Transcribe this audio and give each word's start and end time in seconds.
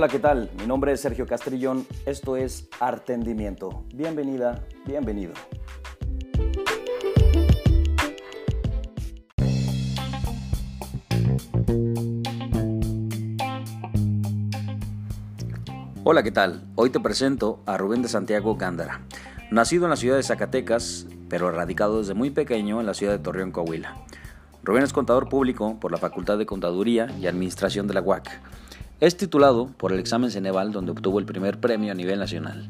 Hola, 0.00 0.08
¿qué 0.08 0.18
tal? 0.18 0.50
Mi 0.58 0.66
nombre 0.66 0.92
es 0.92 1.02
Sergio 1.02 1.26
Castrillón. 1.26 1.86
Esto 2.06 2.34
es 2.34 2.70
Artendimiento. 2.80 3.84
Bienvenida, 3.92 4.64
bienvenido. 4.86 5.34
Hola, 16.02 16.22
¿qué 16.22 16.30
tal? 16.32 16.62
Hoy 16.76 16.88
te 16.88 16.98
presento 16.98 17.60
a 17.66 17.76
Rubén 17.76 18.00
de 18.00 18.08
Santiago 18.08 18.56
Gándara. 18.56 19.02
Nacido 19.50 19.84
en 19.84 19.90
la 19.90 19.96
ciudad 19.96 20.16
de 20.16 20.22
Zacatecas, 20.22 21.08
pero 21.28 21.50
radicado 21.50 21.98
desde 21.98 22.14
muy 22.14 22.30
pequeño 22.30 22.80
en 22.80 22.86
la 22.86 22.94
ciudad 22.94 23.12
de 23.12 23.18
Torreón, 23.18 23.52
Coahuila. 23.52 23.96
Rubén 24.64 24.82
es 24.82 24.94
contador 24.94 25.28
público 25.28 25.78
por 25.78 25.92
la 25.92 25.98
Facultad 25.98 26.38
de 26.38 26.46
Contaduría 26.46 27.14
y 27.20 27.26
Administración 27.26 27.86
de 27.86 27.92
la 27.92 28.00
UAC. 28.00 28.40
Es 29.00 29.16
titulado 29.16 29.68
por 29.78 29.92
el 29.92 29.98
examen 29.98 30.30
Ceneval 30.30 30.72
donde 30.72 30.92
obtuvo 30.92 31.18
el 31.18 31.24
primer 31.24 31.58
premio 31.58 31.90
a 31.90 31.94
nivel 31.94 32.18
nacional. 32.18 32.68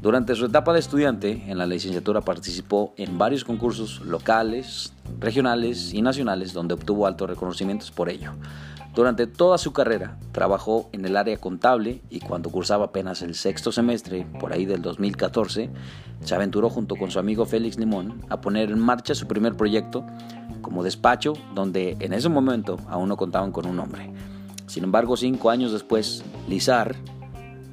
Durante 0.00 0.36
su 0.36 0.46
etapa 0.46 0.72
de 0.72 0.78
estudiante 0.78 1.42
en 1.48 1.58
la 1.58 1.66
licenciatura 1.66 2.20
participó 2.20 2.94
en 2.96 3.18
varios 3.18 3.42
concursos 3.44 4.00
locales, 4.02 4.92
regionales 5.18 5.92
y 5.92 6.00
nacionales 6.00 6.52
donde 6.52 6.74
obtuvo 6.74 7.04
altos 7.04 7.28
reconocimientos 7.28 7.90
por 7.90 8.10
ello. 8.10 8.30
Durante 8.94 9.26
toda 9.26 9.58
su 9.58 9.72
carrera 9.72 10.18
trabajó 10.30 10.88
en 10.92 11.04
el 11.04 11.16
área 11.16 11.36
contable 11.38 12.00
y 12.10 12.20
cuando 12.20 12.50
cursaba 12.50 12.86
apenas 12.86 13.20
el 13.22 13.34
sexto 13.34 13.72
semestre, 13.72 14.24
por 14.38 14.52
ahí 14.52 14.66
del 14.66 14.82
2014, 14.82 15.68
se 16.20 16.34
aventuró 16.36 16.70
junto 16.70 16.94
con 16.94 17.10
su 17.10 17.18
amigo 17.18 17.44
Félix 17.44 17.76
Limón 17.76 18.24
a 18.28 18.40
poner 18.40 18.70
en 18.70 18.78
marcha 18.78 19.16
su 19.16 19.26
primer 19.26 19.56
proyecto 19.56 20.04
como 20.60 20.84
despacho 20.84 21.32
donde 21.56 21.96
en 21.98 22.12
ese 22.12 22.28
momento 22.28 22.76
aún 22.86 23.08
no 23.08 23.16
contaban 23.16 23.50
con 23.50 23.66
un 23.66 23.74
nombre. 23.74 24.12
Sin 24.72 24.84
embargo, 24.84 25.18
cinco 25.18 25.50
años 25.50 25.70
después, 25.70 26.24
Lizar 26.48 26.96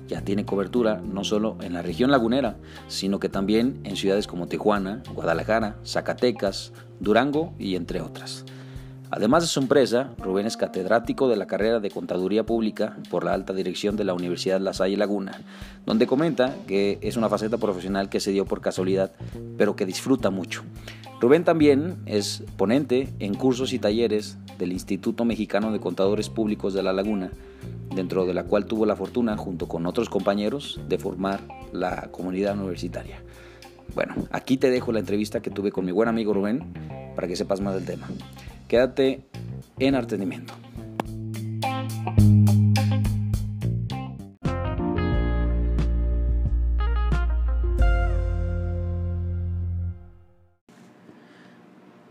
ya 0.09 0.19
tiene 0.19 0.43
cobertura 0.43 1.01
no 1.01 1.23
solo 1.23 1.55
en 1.61 1.71
la 1.71 1.81
región 1.81 2.11
lagunera, 2.11 2.57
sino 2.89 3.21
que 3.21 3.29
también 3.29 3.79
en 3.85 3.95
ciudades 3.95 4.27
como 4.27 4.47
Tijuana, 4.47 5.01
Guadalajara, 5.15 5.77
Zacatecas, 5.85 6.73
Durango 6.99 7.53
y 7.57 7.77
entre 7.77 8.01
otras. 8.01 8.43
Además 9.11 9.43
de 9.43 9.47
su 9.47 9.61
empresa, 9.61 10.11
Rubén 10.17 10.45
es 10.45 10.57
catedrático 10.57 11.29
de 11.29 11.37
la 11.37 11.47
carrera 11.47 11.79
de 11.79 11.89
Contaduría 11.89 12.45
Pública 12.45 12.97
por 13.09 13.23
la 13.23 13.33
alta 13.33 13.53
dirección 13.53 13.95
de 13.95 14.03
la 14.03 14.13
Universidad 14.13 14.59
La 14.59 14.73
Salle 14.73 14.97
Laguna, 14.97 15.39
donde 15.85 16.05
comenta 16.05 16.53
que 16.67 16.99
es 17.01 17.15
una 17.15 17.29
faceta 17.29 17.57
profesional 17.57 18.09
que 18.09 18.19
se 18.19 18.31
dio 18.31 18.43
por 18.43 18.59
casualidad, 18.59 19.13
pero 19.57 19.77
que 19.77 19.85
disfruta 19.85 20.31
mucho. 20.31 20.63
Rubén 21.19 21.43
también 21.43 21.97
es 22.05 22.43
ponente 22.55 23.09
en 23.19 23.33
cursos 23.33 23.73
y 23.73 23.79
talleres 23.79 24.37
del 24.57 24.71
Instituto 24.71 25.25
Mexicano 25.25 25.73
de 25.73 25.79
Contadores 25.79 26.29
Públicos 26.29 26.73
de 26.73 26.81
La 26.81 26.93
Laguna, 26.93 27.29
dentro 27.93 28.25
de 28.25 28.33
la 28.33 28.45
cual 28.45 28.65
tuvo 28.65 28.85
la 28.85 28.95
fortuna, 28.95 29.35
junto 29.35 29.67
con 29.67 29.85
otros 29.85 30.09
compañeros, 30.09 30.79
de 30.87 30.97
formar 30.97 31.41
la 31.73 32.09
comunidad 32.11 32.57
universitaria. 32.57 33.21
Bueno, 33.95 34.15
aquí 34.31 34.55
te 34.55 34.69
dejo 34.69 34.93
la 34.93 34.99
entrevista 34.99 35.41
que 35.41 35.49
tuve 35.49 35.71
con 35.71 35.85
mi 35.85 35.91
buen 35.91 36.07
amigo 36.07 36.33
Rubén 36.33 36.73
para 37.15 37.27
que 37.27 37.35
sepas 37.35 37.59
más 37.59 37.73
del 37.73 37.85
tema. 37.85 38.07
Quédate 38.69 39.25
en 39.77 39.95
Artendimiento. 39.95 40.53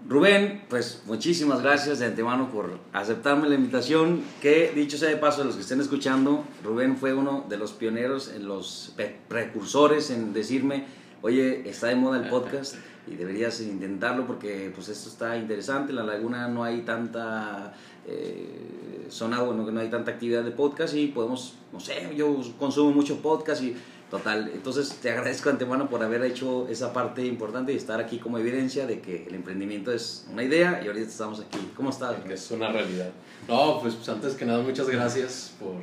Rubén, 0.09 0.63
pues 0.71 1.03
muchísimas 1.05 1.61
gracias 1.61 1.99
de 1.99 2.07
antemano 2.07 2.51
por 2.51 2.79
aceptarme 2.95 3.47
la 3.47 3.57
invitación. 3.57 4.23
Que 4.41 4.73
dicho 4.75 4.97
sea 4.97 5.11
de 5.11 5.19
paso, 5.19 5.43
a 5.43 5.45
los 5.45 5.57
que 5.57 5.61
estén 5.61 5.83
escuchando, 5.83 6.45
Rubén 6.65 6.97
fue 6.97 7.13
uno 7.13 7.45
de 7.47 7.59
los 7.59 7.73
pioneros, 7.73 8.33
en 8.35 8.49
los 8.49 8.95
precursores 9.29 10.11
en 10.11 10.33
decirme, 10.33 10.87
oye, 11.21 11.69
está 11.69 11.89
de 11.89 11.97
moda 11.97 12.23
el 12.23 12.31
podcast 12.31 12.77
y 13.07 13.17
deberías 13.17 13.61
intentarlo 13.61 14.27
porque 14.27 14.73
pues 14.75 14.89
esto 14.89 15.11
está 15.11 15.37
interesante. 15.37 15.91
En 15.91 15.97
la 15.97 16.05
laguna 16.05 16.49
no 16.49 16.65
hay 16.65 16.81
tanta 16.81 17.75
eh, 18.07 19.07
zona, 19.11 19.43
bueno, 19.43 19.67
que 19.67 19.73
no 19.73 19.81
hay 19.81 19.91
tanta 19.91 20.13
actividad 20.13 20.43
de 20.43 20.53
podcast 20.53 20.95
y 20.95 21.09
podemos, 21.09 21.53
no 21.71 21.81
sé, 21.81 22.15
yo 22.17 22.35
consumo 22.59 22.93
mucho 22.93 23.21
podcast 23.21 23.63
y 23.63 23.77
total. 24.11 24.51
Entonces 24.53 24.91
te 25.01 25.11
agradezco 25.11 25.51
antemano 25.51 25.89
por 25.89 26.03
haber 26.03 26.25
hecho 26.25 26.69
esa 26.69 26.93
parte 26.93 27.25
importante 27.27 27.73
y 27.73 27.77
estar 27.77 28.01
aquí 28.01 28.19
como 28.19 28.39
evidencia 28.39 28.87
de 28.87 29.01
que 29.01 29.25
el 29.27 29.35
emprendimiento 29.35 29.93
es 29.93 30.27
una 30.33 30.43
idea 30.43 30.81
y 30.83 30.87
ahorita 30.87 31.09
estamos 31.09 31.41
aquí. 31.41 31.59
¿Cómo 31.77 31.91
estás? 31.91 32.17
Que 32.25 32.35
es 32.35 32.51
una 32.51 32.71
realidad. 32.71 33.11
No, 33.49 33.81
pues, 33.81 33.95
pues 33.95 34.09
antes 34.09 34.35
que 34.35 34.45
nada, 34.45 34.63
muchas 34.63 34.89
gracias 34.89 35.55
por, 35.59 35.75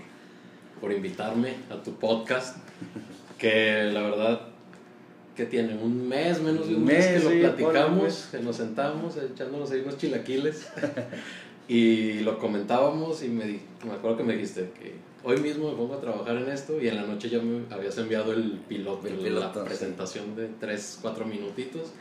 por 0.81 0.91
invitarme 0.91 1.55
a 1.69 1.81
tu 1.81 1.93
podcast. 1.95 2.57
Que 3.37 3.91
la 3.91 4.01
verdad 4.01 4.39
que 5.35 5.45
tiene 5.45 5.77
un 5.77 6.07
mes, 6.07 6.41
menos 6.41 6.69
de 6.69 6.75
un, 6.75 6.85
mes, 6.85 7.05
que 7.05 7.19
lo 7.19 7.29
platicamos, 7.41 8.29
que 8.31 8.39
nos 8.39 8.55
sentamos 8.55 9.17
echándonos 9.17 9.69
ahí 9.71 9.81
unos 9.81 9.97
chilaquiles 9.97 10.67
y 11.67 12.19
lo 12.19 12.39
comentábamos 12.39 13.23
y 13.23 13.27
me, 13.27 13.59
me 13.85 13.93
acuerdo 13.93 14.17
que 14.17 14.23
me 14.23 14.33
dijiste 14.33 14.71
que 14.79 14.93
hoy 15.25 15.37
mismo 15.37 15.71
me 15.71 15.75
pongo 15.75 15.95
a 15.95 15.99
trabajar 15.99 16.37
en 16.37 16.49
esto 16.49 16.79
y 16.79 16.87
en 16.87 16.95
la 16.95 17.03
noche 17.03 17.29
ya 17.29 17.39
me 17.39 17.63
habías 17.73 17.97
enviado 17.97 18.31
el 18.31 18.59
piloto, 18.69 19.07
el 19.07 19.35
la 19.35 19.51
presentación 19.51 20.35
de 20.35 20.49
3, 20.59 20.99
4 21.01 21.25
minutitos 21.25 21.91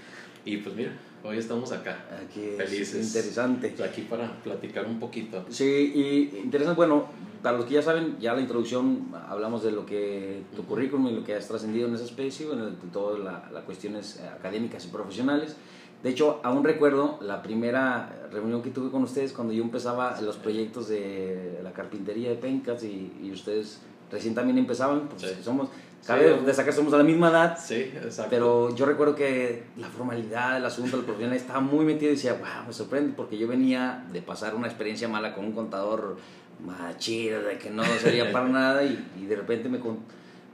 y 0.45 0.59
pues 0.59 0.77
mira, 0.77 0.93
hoy 1.25 1.39
estamos 1.39 1.73
acá, 1.73 2.05
aquí 2.23 2.51
felices. 2.57 3.07
interesante. 3.07 3.73
Pues 3.77 3.89
aquí 3.89 4.03
para 4.03 4.31
platicar 4.43 4.87
un 4.87 5.01
poquito. 5.01 5.43
Sí, 5.49 5.93
y 5.95 6.39
interesante, 6.39 6.77
bueno, 6.77 7.09
para 7.43 7.57
los 7.57 7.67
que 7.67 7.75
ya 7.75 7.83
saben, 7.83 8.19
ya 8.21 8.35
la 8.35 8.43
introducción 8.43 9.09
hablamos 9.27 9.65
de 9.65 9.73
lo 9.73 9.87
que 9.87 10.43
tu 10.55 10.65
currículum 10.65 11.09
y 11.09 11.13
lo 11.13 11.25
que 11.25 11.35
has 11.35 11.49
trascendido 11.49 11.89
en 11.89 11.95
esa 11.95 12.05
especie, 12.05 12.47
bueno, 12.47 12.67
de 12.67 12.73
todas 12.93 13.21
las 13.21 13.65
cuestiones 13.65 14.21
académicas 14.39 14.85
y 14.85 14.89
profesionales. 14.89 15.57
De 16.05 16.11
hecho, 16.11 16.39
aún 16.45 16.63
recuerdo 16.63 17.19
la 17.23 17.43
primera 17.43 18.29
reunión 18.31 18.63
que 18.63 18.71
tuve 18.71 18.91
con 18.91 19.03
ustedes 19.03 19.33
cuando 19.33 19.55
yo 19.55 19.65
empezaba 19.65 20.21
los 20.21 20.37
proyectos 20.37 20.87
de 20.89 21.59
la 21.65 21.73
carpintería 21.73 22.29
de 22.29 22.37
Pencas 22.37 22.85
y, 22.85 23.11
y 23.23 23.33
ustedes 23.33 23.81
recién 24.13 24.35
también 24.35 24.59
empezaban, 24.59 25.09
pues 25.09 25.35
somos, 25.43 25.71
cabe 26.07 26.37
sí, 26.39 26.45
destacar, 26.45 26.75
somos 26.75 26.93
de 26.93 26.99
la 26.99 27.05
misma 27.05 27.31
edad. 27.31 27.59
Sí, 27.59 27.91
exacto. 27.95 28.29
Pero 28.29 28.75
yo 28.77 28.85
recuerdo 28.85 29.15
que 29.15 29.65
la 29.79 29.89
formalidad, 29.89 30.59
el 30.59 30.67
asunto, 30.67 30.99
el 30.99 31.05
profesional 31.05 31.37
estaba 31.37 31.61
muy 31.61 31.87
metido 31.87 32.13
y 32.13 32.17
decía, 32.17 32.35
wow, 32.35 32.67
me 32.67 32.73
sorprende 32.75 33.15
porque 33.17 33.39
yo 33.39 33.49
venía 33.49 34.05
de 34.13 34.21
pasar 34.21 34.55
una 34.55 34.67
experiencia 34.67 35.09
mala 35.09 35.35
con 35.35 35.47
un 35.47 35.53
contador 35.53 36.19
machida, 36.65 37.41
de 37.41 37.59
que 37.59 37.71
no 37.71 37.83
sería 37.83 38.31
para 38.31 38.49
nada 38.51 38.85
y, 38.85 39.05
y, 39.21 39.27
de 39.27 39.37
repente 39.37 39.69
me, 39.69 39.81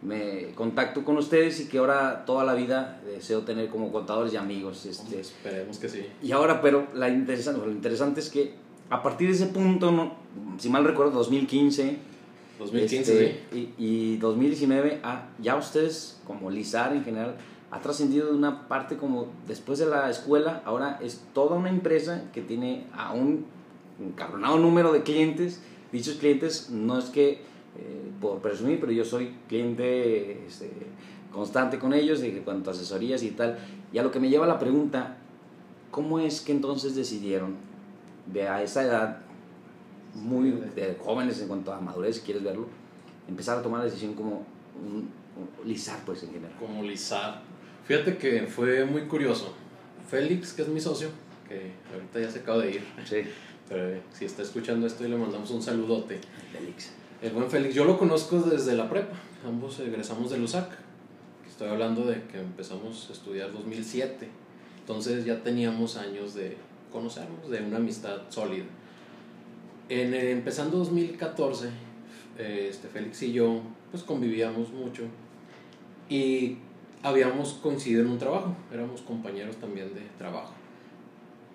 me 0.03 0.53
contacto 0.55 1.05
con 1.05 1.19
ustedes 1.19 1.61
y 1.61 1.69
que 1.69 1.79
ahora 1.79 2.25
toda 2.25 2.45
la 2.45 2.55
vida 2.55 3.01
deseo 3.05 3.43
tener 3.43 3.69
como 3.69 3.93
contadores 3.93 4.33
y 4.33 4.37
amigos. 4.37 4.87
Este, 4.87 5.21
Esperemos 5.21 5.79
que 5.79 5.89
sí. 5.89 6.07
Y 6.23 6.33
ahora, 6.33 6.61
pero 6.63 6.89
la 6.95 7.09
interesante, 7.09 7.65
lo 7.65 7.71
interesante 7.71 8.21
es 8.21 8.31
que 8.31 8.55
a 8.89 9.03
partir 9.03 9.29
de 9.29 9.35
ese 9.35 9.47
punto, 9.47 9.93
no, 9.93 10.15
si 10.59 10.69
mal 10.69 10.85
recuerdo, 10.85 11.13
2015 11.13 12.11
2015, 12.61 13.27
este, 13.27 13.73
y, 13.79 14.17
2019, 14.19 15.01
ah, 15.03 15.29
ya 15.41 15.57
ustedes, 15.57 16.21
como 16.27 16.51
Lizar 16.51 16.93
en 16.93 17.05
general, 17.05 17.37
ha 17.71 17.81
trascendido 17.81 18.27
de 18.27 18.35
una 18.35 18.69
parte 18.69 18.97
como 18.97 19.29
después 19.49 19.79
de 19.79 19.87
la 19.87 20.11
escuela, 20.11 20.63
ahora 20.67 20.99
es 21.03 21.23
toda 21.33 21.57
una 21.57 21.71
empresa 21.71 22.25
que 22.35 22.43
tiene 22.43 22.87
a 22.93 23.13
un 23.13 23.47
encabronado 23.99 24.59
número 24.59 24.93
de 24.93 25.03
clientes. 25.03 25.63
Dichos 25.91 26.17
clientes 26.17 26.69
no 26.71 26.99
es 26.99 27.07
que, 27.07 27.43
eh, 27.79 28.11
por 28.21 28.41
presumir, 28.41 28.81
pero 28.81 28.93
yo 28.93 29.05
soy 29.05 29.35
cliente 29.49 30.47
este, 30.47 30.71
constante 31.33 31.79
con 31.79 31.93
ellos, 31.93 32.21
de 32.21 32.41
cuanto 32.43 32.71
a 32.71 32.73
asesorías 32.73 33.23
y 33.23 33.31
tal. 33.31 33.59
Y 33.93 33.99
a 33.99 34.03
lo 34.03 34.11
que 34.11 34.21
me 34.21 34.29
lleva 34.29 34.47
la 34.47 34.59
pregunta, 34.59 35.17
¿cómo 35.91 36.19
es 36.19 36.41
que 36.41 36.53
entonces 36.53 36.95
decidieron 36.95 37.57
de 38.27 38.49
a 38.49 38.63
esa 38.63 38.83
edad 38.83 39.19
muy 40.15 40.51
de 40.51 40.97
jóvenes 41.01 41.41
en 41.41 41.49
cuanto 41.49 41.73
a 41.73 41.81
madurez, 41.81 42.17
si 42.17 42.23
quieres 42.23 42.43
verlo, 42.43 42.67
empezar 43.29 43.59
a 43.59 43.63
tomar 43.63 43.81
la 43.81 43.87
decisión 43.87 44.15
como 44.15 44.45
un, 44.77 45.21
Lizar, 45.65 45.99
pues 46.05 46.23
en 46.25 46.33
general. 46.33 46.55
Como 46.59 46.83
Lizar. 46.83 47.41
Fíjate 47.87 48.19
que 48.19 48.43
fue 48.43 48.85
muy 48.85 49.03
curioso. 49.03 49.55
Félix, 50.07 50.53
que 50.53 50.63
es 50.63 50.69
mi 50.69 50.81
socio, 50.81 51.09
que 51.49 51.73
ahorita 51.95 52.21
ya 52.21 52.31
se 52.31 52.41
acaba 52.41 52.59
de 52.59 52.73
ir. 52.73 52.83
Sí. 53.05 53.23
Pero 53.69 54.01
si 54.13 54.25
está 54.25 54.43
escuchando 54.43 54.87
esto 54.87 55.07
y 55.07 55.09
le 55.09 55.17
mandamos 55.17 55.51
un 55.51 55.63
saludote. 55.63 56.21
Félix. 56.53 56.91
El 57.23 57.33
buen 57.33 57.51
Félix, 57.51 57.75
yo 57.75 57.85
lo 57.85 57.99
conozco 57.99 58.41
desde 58.41 58.75
la 58.75 58.89
prepa. 58.89 59.15
Ambos 59.47 59.79
egresamos 59.81 60.31
de 60.31 60.39
LUSAC. 60.39 60.71
Estoy 61.47 61.69
hablando 61.69 62.07
de 62.07 62.23
que 62.23 62.41
empezamos 62.41 63.11
a 63.11 63.13
estudiar 63.13 63.53
2007. 63.53 64.27
Entonces 64.79 65.27
ya 65.27 65.43
teníamos 65.43 65.99
años 65.99 66.33
de 66.33 66.57
conocernos, 66.91 67.51
de 67.51 67.61
una 67.63 67.77
amistad 67.77 68.23
sólida. 68.31 68.65
En, 69.91 70.15
eh, 70.15 70.31
empezando 70.31 70.79
2014, 70.79 71.69
este, 72.39 72.89
Félix 72.89 73.23
y 73.23 73.33
yo 73.35 73.61
pues 73.91 74.03
convivíamos 74.03 74.71
mucho 74.71 75.03
y 76.09 76.57
habíamos 77.03 77.53
coincidido 77.63 78.01
en 78.01 78.09
un 78.09 78.19
trabajo, 78.19 78.57
éramos 78.73 79.03
compañeros 79.03 79.57
también 79.57 79.93
de 79.93 80.01
trabajo. 80.17 80.55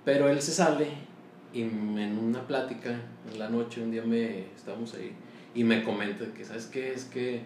Pero 0.03 0.29
él 0.29 0.39
se 0.43 0.51
sale 0.51 0.89
y 1.51 1.61
en 1.61 2.19
una 2.19 2.45
plática 2.45 3.01
en 3.31 3.39
la 3.39 3.49
noche, 3.49 3.81
un 3.81 3.89
día 3.89 4.03
me 4.03 4.41
estábamos 4.55 4.93
ahí 4.93 5.11
y 5.55 5.63
me 5.63 5.83
comenta 5.83 6.25
que, 6.33 6.45
¿sabes 6.45 6.67
qué? 6.67 6.93
Es 6.93 7.05
que 7.05 7.41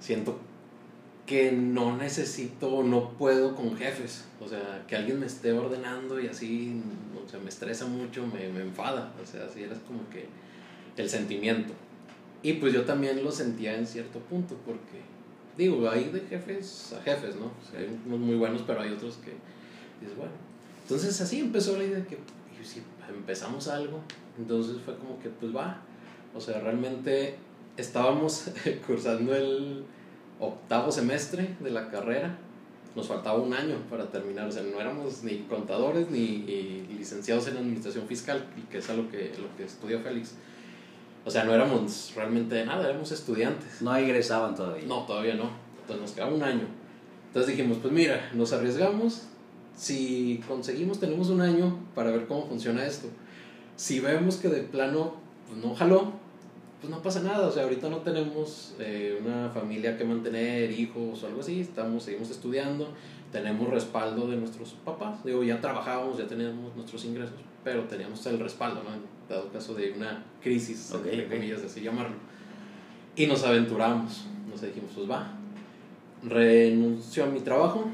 siento 0.00 0.38
que 1.26 1.52
no 1.52 1.94
necesito, 1.96 2.82
no 2.82 3.10
puedo 3.10 3.54
con 3.54 3.76
jefes. 3.76 4.24
O 4.40 4.48
sea, 4.48 4.84
que 4.88 4.96
alguien 4.96 5.20
me 5.20 5.26
esté 5.26 5.52
ordenando 5.52 6.18
y 6.18 6.28
así, 6.28 6.80
o 7.22 7.28
sea, 7.28 7.38
me 7.40 7.50
estresa 7.50 7.86
mucho, 7.86 8.26
me, 8.26 8.48
me 8.48 8.62
enfada. 8.62 9.12
O 9.22 9.26
sea, 9.26 9.44
así 9.44 9.62
era 9.62 9.74
como 9.86 10.08
que 10.08 10.26
el 10.96 11.10
sentimiento. 11.10 11.74
Y 12.42 12.54
pues 12.54 12.72
yo 12.72 12.84
también 12.84 13.22
lo 13.22 13.30
sentía 13.30 13.76
en 13.76 13.86
cierto 13.86 14.20
punto, 14.20 14.56
porque, 14.64 15.02
digo, 15.56 15.90
hay 15.90 16.10
de 16.10 16.20
jefes 16.20 16.94
a 16.98 17.02
jefes, 17.02 17.36
¿no? 17.36 17.46
O 17.46 17.70
sea, 17.70 17.80
hay 17.80 18.00
unos 18.06 18.20
muy 18.20 18.36
buenos, 18.36 18.62
pero 18.66 18.80
hay 18.80 18.92
otros 18.92 19.16
que 19.16 19.32
dices, 20.00 20.16
bueno. 20.16 20.32
Entonces 20.82 21.20
así 21.20 21.40
empezó 21.40 21.76
la 21.76 21.84
idea 21.84 21.98
de 21.98 22.06
que 22.06 22.16
si 22.64 22.80
empezamos 23.08 23.68
algo, 23.68 24.00
entonces 24.38 24.78
fue 24.82 24.96
como 24.96 25.18
que, 25.18 25.28
pues 25.28 25.54
va. 25.54 25.82
O 26.34 26.40
sea, 26.40 26.60
realmente 26.60 27.36
estábamos 27.76 28.50
cursando 28.86 29.34
el 29.34 29.84
octavo 30.40 30.92
semestre 30.92 31.56
de 31.60 31.70
la 31.70 31.90
carrera, 31.90 32.38
nos 32.94 33.06
faltaba 33.06 33.38
un 33.38 33.52
año 33.52 33.76
para 33.88 34.10
terminar, 34.10 34.48
o 34.48 34.52
sea, 34.52 34.62
no 34.62 34.80
éramos 34.80 35.22
ni 35.22 35.38
contadores 35.42 36.10
ni 36.10 36.86
licenciados 36.98 37.46
en 37.48 37.58
administración 37.58 38.06
fiscal, 38.06 38.44
que 38.70 38.78
es 38.78 38.90
a 38.90 38.94
lo 38.94 39.08
que, 39.08 39.32
lo 39.38 39.54
que 39.56 39.64
estudió 39.64 40.00
Félix. 40.00 40.34
O 41.24 41.30
sea, 41.30 41.44
no 41.44 41.54
éramos 41.54 42.12
realmente 42.16 42.54
de 42.54 42.64
nada, 42.64 42.88
éramos 42.88 43.12
estudiantes. 43.12 43.82
No 43.82 43.94
egresaban 43.94 44.54
todavía. 44.54 44.86
No, 44.86 45.04
todavía 45.04 45.34
no. 45.34 45.50
Entonces 45.82 46.00
nos 46.00 46.12
quedaba 46.12 46.34
un 46.34 46.42
año. 46.42 46.66
Entonces 47.26 47.54
dijimos, 47.54 47.78
pues 47.82 47.92
mira, 47.92 48.30
nos 48.34 48.52
arriesgamos. 48.52 49.24
Si 49.76 50.42
conseguimos, 50.48 50.98
tenemos 50.98 51.28
un 51.28 51.40
año 51.40 51.78
para 51.94 52.10
ver 52.10 52.26
cómo 52.26 52.46
funciona 52.46 52.84
esto. 52.86 53.08
Si 53.76 54.00
vemos 54.00 54.36
que 54.36 54.48
de 54.48 54.62
plano 54.62 55.16
pues, 55.48 55.64
no 55.64 55.74
jaló, 55.74 56.12
pues 56.80 56.90
no 56.90 57.02
pasa 57.02 57.20
nada, 57.22 57.48
o 57.48 57.50
sea, 57.50 57.64
ahorita 57.64 57.88
no 57.88 57.98
tenemos 57.98 58.74
eh, 58.78 59.18
una 59.20 59.50
familia 59.50 59.98
que 59.98 60.04
mantener, 60.04 60.70
hijos 60.70 61.22
o 61.22 61.26
algo 61.26 61.40
así, 61.40 61.60
estamos, 61.60 62.04
seguimos 62.04 62.30
estudiando, 62.30 62.88
tenemos 63.32 63.68
respaldo 63.68 64.28
de 64.28 64.36
nuestros 64.36 64.74
papás, 64.84 65.24
digo, 65.24 65.42
ya 65.42 65.60
trabajábamos, 65.60 66.18
ya 66.18 66.26
teníamos 66.26 66.76
nuestros 66.76 67.04
ingresos, 67.04 67.34
pero 67.64 67.84
teníamos 67.84 68.24
el 68.26 68.38
respaldo, 68.38 68.82
¿no? 68.84 68.90
Dado 69.28 69.50
caso 69.50 69.74
de 69.74 69.92
una 69.92 70.24
crisis, 70.40 70.92
entre 70.94 71.28
comillas, 71.28 71.62
así 71.62 71.80
llamarlo. 71.80 72.16
Y 73.16 73.26
nos 73.26 73.42
aventuramos, 73.42 74.26
nos 74.48 74.60
dijimos, 74.62 74.92
pues 74.94 75.10
va, 75.10 75.32
renunció 76.22 77.24
a 77.24 77.26
mi 77.26 77.40
trabajo, 77.40 77.90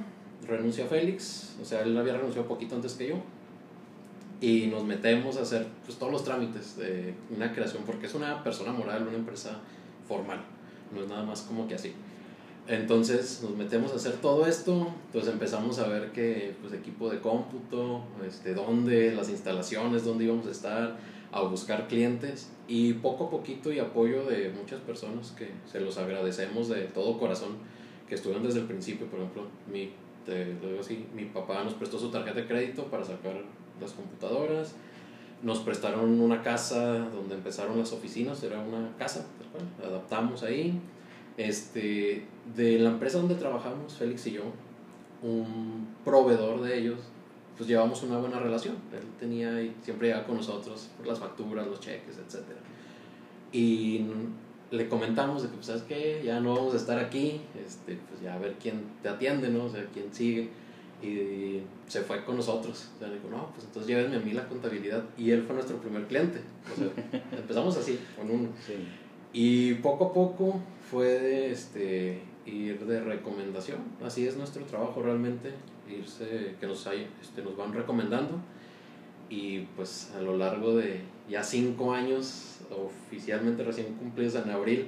renunció 0.46 0.84
a 0.84 0.88
Félix, 0.88 1.56
o 1.60 1.64
sea, 1.64 1.82
él 1.82 1.96
había 1.96 2.14
renunciado 2.14 2.46
poquito 2.46 2.74
antes 2.74 2.92
que 2.94 3.08
yo, 3.08 3.16
y 4.40 4.66
nos 4.66 4.84
metemos 4.84 5.36
a 5.36 5.42
hacer 5.42 5.66
pues, 5.84 5.98
todos 5.98 6.12
los 6.12 6.24
trámites 6.24 6.76
de 6.76 7.14
una 7.34 7.52
creación, 7.52 7.82
porque 7.84 8.06
es 8.06 8.14
una 8.14 8.42
persona 8.42 8.72
moral, 8.72 9.06
una 9.08 9.16
empresa 9.16 9.60
formal, 10.06 10.40
no 10.94 11.02
es 11.02 11.08
nada 11.08 11.22
más 11.22 11.42
como 11.42 11.66
que 11.66 11.74
así. 11.74 11.92
Entonces 12.66 13.40
nos 13.42 13.56
metemos 13.56 13.92
a 13.92 13.96
hacer 13.96 14.14
todo 14.14 14.46
esto, 14.46 14.88
entonces 15.06 15.32
empezamos 15.32 15.78
a 15.78 15.86
ver 15.86 16.12
que 16.12 16.54
pues 16.62 16.72
equipo 16.72 17.10
de 17.10 17.20
cómputo, 17.20 18.04
este, 18.26 18.54
dónde, 18.54 19.14
las 19.14 19.28
instalaciones, 19.28 20.04
dónde 20.04 20.24
íbamos 20.24 20.46
a 20.46 20.50
estar, 20.50 20.96
a 21.30 21.42
buscar 21.42 21.88
clientes 21.88 22.50
y 22.66 22.94
poco 22.94 23.24
a 23.24 23.30
poquito 23.30 23.70
y 23.70 23.80
apoyo 23.80 24.24
de 24.24 24.50
muchas 24.50 24.80
personas 24.80 25.32
que 25.32 25.50
se 25.70 25.80
los 25.80 25.98
agradecemos 25.98 26.68
de 26.68 26.84
todo 26.84 27.18
corazón, 27.18 27.56
que 28.08 28.14
estuvieron 28.14 28.46
desde 28.46 28.60
el 28.60 28.66
principio, 28.66 29.08
por 29.08 29.18
ejemplo, 29.18 29.42
mi, 29.70 29.90
te 30.24 30.54
lo 30.60 30.68
digo 30.68 30.80
así, 30.80 31.06
mi 31.14 31.24
papá 31.26 31.62
nos 31.64 31.74
prestó 31.74 31.98
su 31.98 32.10
tarjeta 32.10 32.40
de 32.40 32.46
crédito 32.46 32.84
para 32.84 33.04
sacar 33.04 33.42
las 33.80 33.92
computadoras. 33.92 34.74
Nos 35.42 35.58
prestaron 35.58 36.20
una 36.20 36.42
casa 36.42 36.98
donde 36.98 37.34
empezaron 37.34 37.78
las 37.78 37.92
oficinas, 37.92 38.42
era 38.42 38.60
una 38.60 38.96
casa, 38.96 39.26
adaptamos 39.82 40.42
ahí. 40.42 40.80
Este, 41.36 42.24
de 42.54 42.78
la 42.78 42.90
empresa 42.90 43.18
donde 43.18 43.34
trabajamos, 43.34 43.94
Félix 43.94 44.26
y 44.28 44.32
yo, 44.32 44.42
un 45.22 45.88
proveedor 46.04 46.62
de 46.62 46.78
ellos, 46.78 47.00
pues 47.56 47.68
llevamos 47.68 48.02
una 48.02 48.18
buena 48.18 48.38
relación. 48.38 48.76
Él 48.92 49.02
tenía 49.18 49.60
y 49.60 49.74
siempre 49.82 50.08
llegaba 50.08 50.26
con 50.26 50.36
nosotros 50.36 50.88
por 50.96 51.06
las 51.06 51.18
facturas, 51.18 51.66
los 51.66 51.80
cheques, 51.80 52.16
etc. 52.18 52.42
Y 53.52 54.06
le 54.70 54.88
comentamos 54.88 55.42
de 55.42 55.48
que, 55.48 55.54
pues, 55.54 55.66
¿sabes 55.66 55.82
qué? 55.82 56.22
Ya 56.24 56.40
no 56.40 56.54
vamos 56.54 56.74
a 56.74 56.76
estar 56.76 56.98
aquí, 56.98 57.40
este, 57.64 57.98
pues 58.08 58.20
ya 58.22 58.34
a 58.34 58.38
ver 58.38 58.54
quién 58.60 58.82
te 59.02 59.08
atiende, 59.08 59.48
¿no? 59.48 59.64
O 59.64 59.68
sea, 59.68 59.84
quién 59.92 60.12
sigue 60.12 60.50
y 61.04 61.60
se 61.86 62.00
fue 62.00 62.24
con 62.24 62.36
nosotros. 62.36 62.88
O 62.96 62.98
sea, 62.98 63.10
dijo, 63.10 63.28
no, 63.30 63.50
pues 63.50 63.66
entonces 63.66 63.88
llévenme 63.88 64.16
a 64.16 64.20
mí 64.20 64.32
la 64.32 64.48
contabilidad. 64.48 65.04
Y 65.18 65.30
él 65.30 65.42
fue 65.42 65.54
nuestro 65.54 65.76
primer 65.78 66.06
cliente. 66.06 66.40
O 66.72 66.76
sea, 66.76 67.20
empezamos 67.38 67.76
así, 67.76 67.98
con 68.16 68.30
uno. 68.30 68.48
Y 69.32 69.74
poco 69.74 70.06
a 70.06 70.12
poco 70.12 70.60
fue 70.90 71.06
de, 71.06 71.50
este, 71.50 72.22
ir 72.46 72.84
de 72.86 73.00
recomendación. 73.00 73.78
Así 74.04 74.26
es 74.26 74.36
nuestro 74.36 74.64
trabajo 74.64 75.02
realmente, 75.02 75.52
irse, 75.90 76.54
que 76.60 76.66
nos, 76.66 76.86
hay, 76.86 77.08
este, 77.20 77.42
nos 77.42 77.56
van 77.56 77.72
recomendando. 77.72 78.38
Y 79.34 79.66
pues 79.74 80.12
a 80.16 80.20
lo 80.20 80.36
largo 80.36 80.76
de 80.76 81.00
ya 81.28 81.42
cinco 81.42 81.92
años, 81.92 82.58
oficialmente 82.70 83.64
recién 83.64 83.94
cumplidos 83.94 84.36
en 84.36 84.48
abril, 84.50 84.86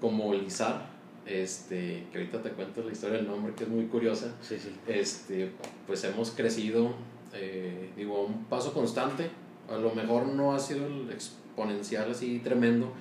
como 0.00 0.32
Lizar, 0.32 0.86
este, 1.26 2.06
que 2.12 2.18
ahorita 2.18 2.40
te 2.40 2.50
cuento 2.50 2.84
la 2.84 2.92
historia 2.92 3.16
del 3.16 3.26
nombre, 3.26 3.52
que 3.54 3.64
es 3.64 3.70
muy 3.70 3.86
curiosa, 3.86 4.32
sí, 4.42 4.58
sí. 4.58 4.70
Este, 4.86 5.50
pues 5.88 6.04
hemos 6.04 6.30
crecido, 6.30 6.94
eh, 7.34 7.90
digo, 7.96 8.18
a 8.18 8.20
un 8.26 8.44
paso 8.44 8.72
constante, 8.72 9.28
a 9.68 9.76
lo 9.76 9.92
mejor 9.92 10.26
no 10.26 10.54
ha 10.54 10.60
sido 10.60 10.86
el 10.86 11.10
exponencial 11.10 12.12
así 12.12 12.38
tremendo, 12.38 12.92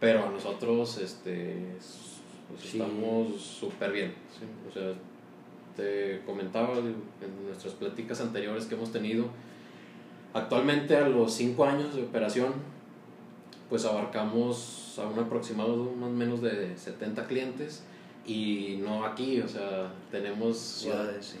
pero 0.00 0.24
a 0.26 0.30
nosotros 0.30 0.98
este, 0.98 1.56
pues 2.48 2.72
estamos 2.72 3.42
súper 3.42 3.92
bien, 3.92 4.14
o 4.70 4.72
sea, 4.72 4.94
te 5.76 6.22
comentaba 6.24 6.78
en 6.78 7.46
nuestras 7.46 7.74
pláticas 7.74 8.22
anteriores 8.22 8.64
que 8.64 8.74
hemos 8.74 8.90
tenido, 8.90 9.26
actualmente 10.34 10.96
a 10.96 11.08
los 11.08 11.32
5 11.32 11.64
años 11.64 11.94
de 11.94 12.02
operación, 12.02 12.52
pues 13.70 13.84
abarcamos 13.86 14.98
a 14.98 15.06
un 15.06 15.18
aproximado 15.18 15.76
de 15.76 15.82
unos 15.82 16.10
menos 16.10 16.42
de 16.42 16.76
70 16.76 17.26
clientes 17.26 17.84
y 18.26 18.80
no 18.82 19.04
aquí, 19.04 19.40
o 19.40 19.48
sea, 19.48 19.92
tenemos 20.10 20.58
ciudades, 20.58 21.36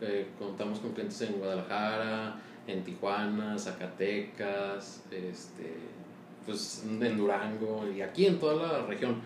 eh, 0.00 0.26
contamos 0.38 0.80
con 0.80 0.92
clientes 0.92 1.20
en 1.22 1.34
Guadalajara, 1.34 2.40
en 2.66 2.82
Tijuana, 2.82 3.58
Zacatecas, 3.58 5.02
este, 5.10 5.74
pues 6.46 6.84
en 6.88 7.16
Durango 7.16 7.86
y 7.94 8.00
aquí 8.00 8.26
en 8.26 8.38
toda 8.38 8.80
la 8.80 8.86
región. 8.86 9.16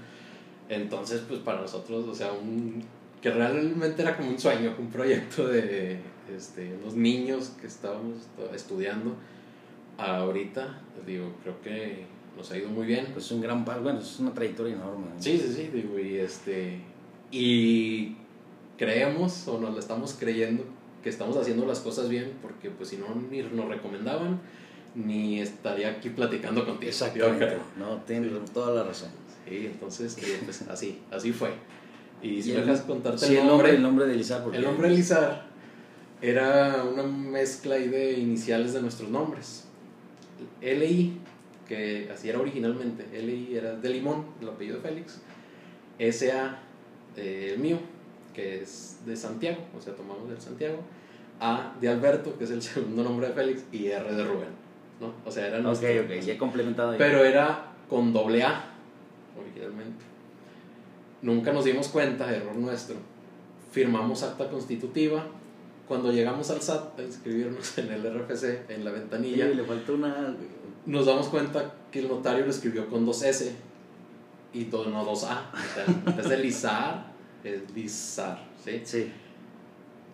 Entonces, 0.68 1.22
pues 1.28 1.40
para 1.40 1.60
nosotros, 1.60 2.06
o 2.08 2.14
sea, 2.14 2.32
un, 2.32 2.82
que 3.20 3.30
realmente 3.30 4.02
era 4.02 4.16
como 4.16 4.30
un 4.30 4.38
sueño, 4.38 4.74
un 4.78 4.88
proyecto 4.90 5.46
de 5.46 5.98
este, 6.32 6.74
unos 6.82 6.94
niños 6.94 7.52
que 7.60 7.66
estábamos 7.66 8.28
estudiando. 8.54 9.14
Ahorita, 9.98 10.80
digo, 11.06 11.32
creo 11.42 11.60
que 11.62 12.06
nos 12.36 12.50
ha 12.50 12.58
ido 12.58 12.68
muy 12.68 12.86
bien. 12.86 13.08
Pues 13.12 13.26
es 13.26 13.32
un 13.32 13.40
gran 13.40 13.64
bueno, 13.64 13.98
es 13.98 14.18
una 14.18 14.32
trayectoria 14.32 14.74
enorme. 14.74 15.06
Sí, 15.18 15.38
sí, 15.38 15.52
sí, 15.52 15.70
digo, 15.72 15.98
y 15.98 16.16
este, 16.16 16.80
y 17.30 18.16
creemos 18.78 19.46
o 19.48 19.58
nos 19.60 19.72
lo 19.72 19.78
estamos 19.78 20.16
creyendo 20.18 20.64
que 21.02 21.10
estamos 21.10 21.36
haciendo 21.36 21.66
las 21.66 21.80
cosas 21.80 22.08
bien 22.08 22.32
porque 22.40 22.70
pues 22.70 22.88
si 22.88 22.96
no 22.96 23.06
ni 23.30 23.42
nos 23.42 23.68
recomendaban 23.68 24.40
ni 24.94 25.40
estaría 25.40 25.90
aquí 25.90 26.10
platicando 26.10 26.64
contigo. 26.64 26.88
Exactamente. 26.88 27.58
No, 27.76 27.98
tienes 28.06 28.32
toda 28.52 28.74
la 28.74 28.84
razón. 28.84 29.10
Sí, 29.46 29.66
entonces 29.66 30.16
pues, 30.44 30.62
así, 30.62 31.00
así 31.10 31.32
fue. 31.32 31.50
Y 32.22 32.42
si 32.42 32.52
me 32.52 32.60
dejas 32.60 32.82
contarte 32.82 33.26
el 33.38 33.46
nombre, 33.46 33.70
el 33.70 33.82
nombre 33.82 34.06
de 34.06 34.14
Lizar. 34.14 34.42
El 34.52 34.62
nombre 34.62 34.88
de 34.88 34.96
Lizar 34.96 35.53
era 36.28 36.84
una 36.84 37.02
mezcla 37.02 37.74
ahí 37.74 37.88
de 37.88 38.12
iniciales 38.12 38.72
de 38.72 38.80
nuestros 38.80 39.10
nombres. 39.10 39.64
LI 40.60 41.20
que 41.66 42.10
así 42.12 42.28
era 42.28 42.40
originalmente. 42.40 43.06
L.I. 43.12 43.56
era 43.56 43.74
de 43.74 43.88
Limón, 43.88 44.26
el 44.40 44.48
apellido 44.48 44.76
de 44.76 44.82
Félix. 44.82 45.20
S.A. 45.98 46.58
Eh, 47.16 47.52
el 47.54 47.60
mío, 47.60 47.78
que 48.34 48.62
es 48.62 48.98
de 49.06 49.16
Santiago, 49.16 49.58
o 49.76 49.80
sea, 49.80 49.94
tomamos 49.94 50.28
del 50.28 50.40
Santiago. 50.40 50.78
A 51.40 51.74
de 51.80 51.88
Alberto, 51.88 52.36
que 52.38 52.44
es 52.44 52.50
el 52.50 52.62
segundo 52.62 53.02
nombre 53.02 53.28
de 53.28 53.34
Félix, 53.34 53.64
y 53.72 53.86
R 53.86 54.14
de 54.14 54.24
Rubén. 54.24 54.64
¿no? 55.00 55.12
O 55.24 55.30
sea, 55.30 55.46
era 55.46 55.58
nuestro, 55.58 55.88
Ok, 55.88 56.04
ok, 56.04 56.24
ya 56.24 56.38
complementado. 56.38 56.94
Pero 56.96 57.24
era 57.24 57.72
con 57.88 58.12
doble 58.12 58.42
A, 58.42 58.72
originalmente. 59.38 60.04
Nunca 61.22 61.52
nos 61.52 61.64
dimos 61.64 61.88
cuenta, 61.88 62.34
error 62.34 62.54
nuestro. 62.56 62.96
Firmamos 63.72 64.22
acta 64.22 64.48
constitutiva. 64.48 65.26
Cuando 65.86 66.10
llegamos 66.12 66.50
al 66.50 66.62
SAT 66.62 66.98
a 66.98 67.02
inscribirnos 67.02 67.76
en 67.78 67.92
el 67.92 68.02
RFC, 68.02 68.70
en 68.70 68.84
la 68.84 68.90
ventanilla. 68.90 69.46
le 69.46 69.64
faltó 69.64 69.94
una 69.94 70.34
nos 70.86 71.06
damos 71.06 71.28
cuenta 71.28 71.74
que 71.90 72.00
el 72.00 72.08
notario 72.08 72.44
lo 72.44 72.50
escribió 72.50 72.88
con 72.88 73.06
dos 73.06 73.22
S 73.22 73.54
y 74.52 74.64
no 74.64 75.04
dos 75.04 75.24
A. 75.24 75.50
en 75.86 76.16
vez 76.16 76.28
de 76.28 76.38
lisar, 76.38 77.12
es 77.42 77.70
lisar, 77.74 78.38
¿sí? 78.62 78.82
Sí. 78.84 79.12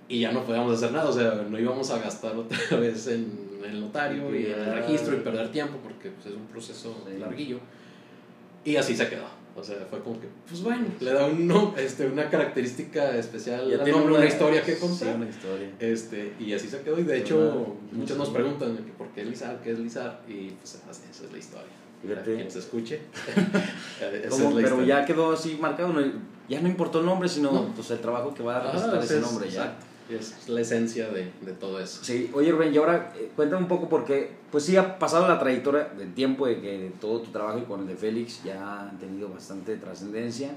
Y 0.09 0.21
ya 0.21 0.33
no 0.33 0.45
podíamos 0.45 0.77
hacer 0.77 0.93
nada, 0.93 1.09
o 1.09 1.13
sea, 1.13 1.47
no 1.49 1.59
íbamos 1.59 1.91
a 1.91 1.99
gastar 1.99 2.37
otra 2.37 2.59
vez 2.79 3.07
en 3.09 3.61
el 3.65 3.81
notario 3.81 4.35
y 4.35 4.47
en 4.47 4.61
el 4.61 4.75
registro 4.75 5.15
y 5.17 5.21
perder 5.21 5.53
tiempo 5.53 5.79
porque 5.83 6.11
pues, 6.11 6.27
es 6.27 6.35
un 6.35 6.47
proceso 6.47 7.05
larguillo. 7.19 7.59
Y 8.65 8.77
así 8.77 8.97
se 8.97 9.09
quedó. 9.09 9.40
O 9.61 9.65
sea, 9.65 9.77
fue 9.91 10.01
como 10.01 10.19
que, 10.21 10.27
pues 10.49 10.63
bueno, 10.63 10.87
le 11.01 11.13
da 11.13 11.27
un, 11.27 11.47
no, 11.47 11.75
este, 11.77 12.07
una 12.07 12.29
característica 12.31 13.17
especial, 13.17 13.69
Ya 13.71 13.85
tiene 13.85 13.99
nombre, 13.99 14.17
una- 14.17 14.27
historia 14.27 14.63
que 14.63 14.79
contar. 14.79 15.09
Sí, 15.09 15.15
una 15.15 15.29
historia. 15.29 15.71
Este, 15.79 16.33
y 16.41 16.53
así 16.55 16.69
se 16.69 16.81
quedó. 16.81 16.99
Y 16.99 17.03
de 17.05 17.19
hecho, 17.19 17.77
muchos 17.93 18.17
no 18.17 18.25
nos 18.25 18.33
preguntan 18.33 18.77
que 18.79 18.93
por 18.93 19.09
qué 19.09 19.25
Lizar, 19.25 19.61
qué 19.63 19.73
es 19.73 19.79
Lizar. 19.79 20.23
Y 20.27 20.49
pues 20.53 20.81
así, 20.89 21.03
esa 21.11 21.25
es 21.27 21.33
la 21.33 21.39
historia. 21.39 21.67
Para 22.09 22.23
quien 22.23 22.51
se 22.51 22.59
escuche. 22.61 23.01
es 23.37 24.39
la 24.39 24.51
pero 24.55 24.63
historia. 24.63 24.87
ya 25.01 25.05
quedó 25.05 25.33
así 25.33 25.59
marcado, 25.61 25.93
ya 26.49 26.61
no 26.61 26.69
importó 26.69 27.01
el 27.01 27.07
nombre, 27.07 27.29
sino 27.29 27.53
No. 27.53 27.67
pues, 27.75 27.91
el 27.91 27.99
trabajo 28.01 28.33
que 28.35 28.43
va 28.43 28.57
a 28.57 28.59
Ah, 28.61 28.73
representar 28.73 29.05
ese 29.05 29.17
es- 29.19 29.23
nombre 29.23 29.51
ya. 29.51 29.63
exacto. 29.65 29.87
Es 30.11 30.49
la 30.49 30.61
esencia 30.61 31.09
de, 31.09 31.31
de 31.41 31.53
todo 31.53 31.81
eso. 31.81 32.03
Sí, 32.05 32.31
oye 32.35 32.51
Rubén, 32.53 32.75
y 32.75 32.79
ahora 32.79 33.13
eh, 33.17 33.31
cuéntame 33.37 33.63
un 33.63 33.69
poco 33.69 33.89
porque, 33.89 34.31
pues 34.51 34.65
sí, 34.65 34.77
ha 34.77 34.99
pasado 34.99 35.29
la 35.29 35.39
trayectoria 35.39 35.85
del 35.97 36.13
tiempo 36.15 36.47
de 36.47 36.61
que 36.61 36.93
todo 37.01 37.21
tu 37.21 37.31
trabajo 37.31 37.59
y 37.59 37.63
con 37.63 37.81
el 37.81 37.87
de 37.87 37.97
Félix 37.97 38.43
ya 38.45 38.81
han 38.89 38.99
tenido 38.99 39.29
bastante 39.29 39.77
trascendencia, 39.77 40.51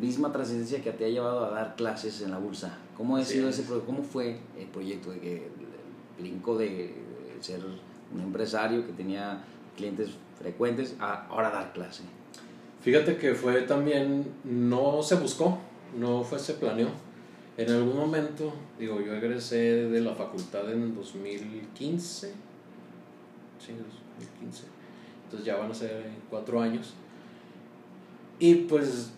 misma 0.00 0.32
trascendencia 0.32 0.82
que 0.82 0.92
te 0.92 1.04
ha 1.04 1.08
llevado 1.08 1.44
a 1.44 1.50
dar 1.50 1.74
clases 1.76 2.20
en 2.22 2.30
la 2.30 2.38
bolsa. 2.38 2.78
¿Cómo 2.96 3.16
ha 3.16 3.20
Así 3.20 3.34
sido 3.34 3.48
es. 3.48 3.58
ese? 3.58 3.68
¿Cómo 3.84 4.02
fue 4.02 4.38
el 4.58 4.66
proyecto 4.68 5.10
de 5.10 5.18
que 5.20 5.34
el 5.36 6.22
brinco 6.22 6.56
de 6.56 6.94
ser 7.40 7.60
un 8.14 8.20
empresario 8.20 8.86
que 8.86 8.92
tenía 8.92 9.42
clientes 9.76 10.10
frecuentes 10.38 10.94
a 11.00 11.26
ahora 11.26 11.50
dar 11.50 11.72
clase? 11.72 12.04
Fíjate 12.82 13.16
que 13.16 13.34
fue 13.34 13.62
también, 13.62 14.26
no 14.44 15.02
se 15.02 15.14
buscó, 15.16 15.58
no 15.98 16.22
fue, 16.24 16.38
se 16.38 16.54
planeó. 16.54 16.88
En 17.56 17.70
algún 17.70 17.96
momento, 17.96 18.52
digo, 18.78 19.00
yo 19.00 19.14
egresé 19.14 19.88
de 19.88 20.00
la 20.00 20.14
facultad 20.14 20.70
en 20.72 20.94
2015. 20.94 22.28
Sí, 23.58 23.72
2015. 23.72 24.64
Entonces 25.24 25.46
ya 25.46 25.56
van 25.56 25.70
a 25.70 25.74
ser 25.74 26.04
cuatro 26.30 26.60
años. 26.60 26.94
Y 28.38 28.54
pues 28.54 29.10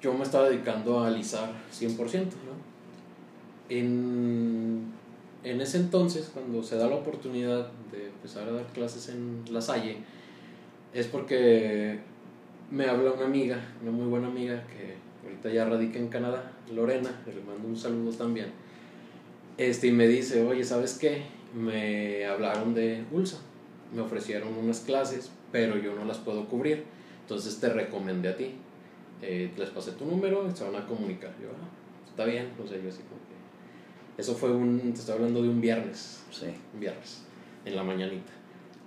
yo 0.00 0.14
me 0.14 0.22
estaba 0.22 0.48
dedicando 0.48 1.00
a 1.00 1.08
alisar 1.08 1.52
100%, 1.72 1.96
¿no? 1.96 2.72
En, 3.68 4.92
en 5.42 5.60
ese 5.60 5.78
entonces, 5.78 6.30
cuando 6.32 6.62
se 6.62 6.76
da 6.76 6.86
la 6.86 6.96
oportunidad 6.96 7.68
de 7.90 8.06
empezar 8.06 8.48
a 8.48 8.52
dar 8.52 8.66
clases 8.66 9.08
en 9.08 9.42
La 9.50 9.60
Salle, 9.60 9.98
es 10.94 11.06
porque 11.06 11.98
me 12.70 12.86
habla 12.86 13.12
una 13.12 13.24
amiga, 13.24 13.60
una 13.82 13.90
muy 13.90 14.06
buena 14.06 14.28
amiga 14.28 14.64
que 14.68 14.94
ahorita 15.24 15.50
ya 15.50 15.64
radica 15.64 15.98
en 15.98 16.08
Canadá, 16.08 16.51
Lorena, 16.70 17.22
que 17.24 17.32
le 17.32 17.40
mando 17.42 17.68
un 17.68 17.76
saludo 17.76 18.10
también. 18.12 18.46
Este, 19.58 19.88
y 19.88 19.92
me 19.92 20.06
dice, 20.08 20.42
oye, 20.44 20.64
¿sabes 20.64 20.98
qué? 20.98 21.22
Me 21.54 22.24
hablaron 22.26 22.74
de 22.74 23.04
ULSA, 23.12 23.38
me 23.94 24.00
ofrecieron 24.00 24.54
unas 24.54 24.80
clases, 24.80 25.30
pero 25.50 25.76
yo 25.76 25.94
no 25.94 26.04
las 26.04 26.18
puedo 26.18 26.46
cubrir, 26.46 26.84
entonces 27.20 27.60
te 27.60 27.68
recomendé 27.68 28.30
a 28.30 28.36
ti. 28.36 28.54
Eh, 29.20 29.52
les 29.56 29.70
pasé 29.70 29.92
tu 29.92 30.04
número, 30.06 30.50
se 30.54 30.64
van 30.64 30.76
a 30.76 30.86
comunicar. 30.86 31.30
Yo, 31.40 31.48
ah, 31.50 31.68
está 32.08 32.24
bien, 32.24 32.48
o 32.62 32.66
sea, 32.66 32.78
yo 32.78 32.88
así 32.88 33.02
como 33.02 33.20
que... 33.20 34.20
Eso 34.20 34.34
fue 34.34 34.50
un, 34.50 34.92
te 34.92 34.98
estoy 34.98 35.14
hablando 35.14 35.42
de 35.42 35.48
un 35.48 35.60
viernes, 35.60 36.22
Sí. 36.30 36.46
un 36.74 36.80
viernes, 36.80 37.22
en 37.64 37.76
la 37.76 37.82
mañanita. 37.82 38.32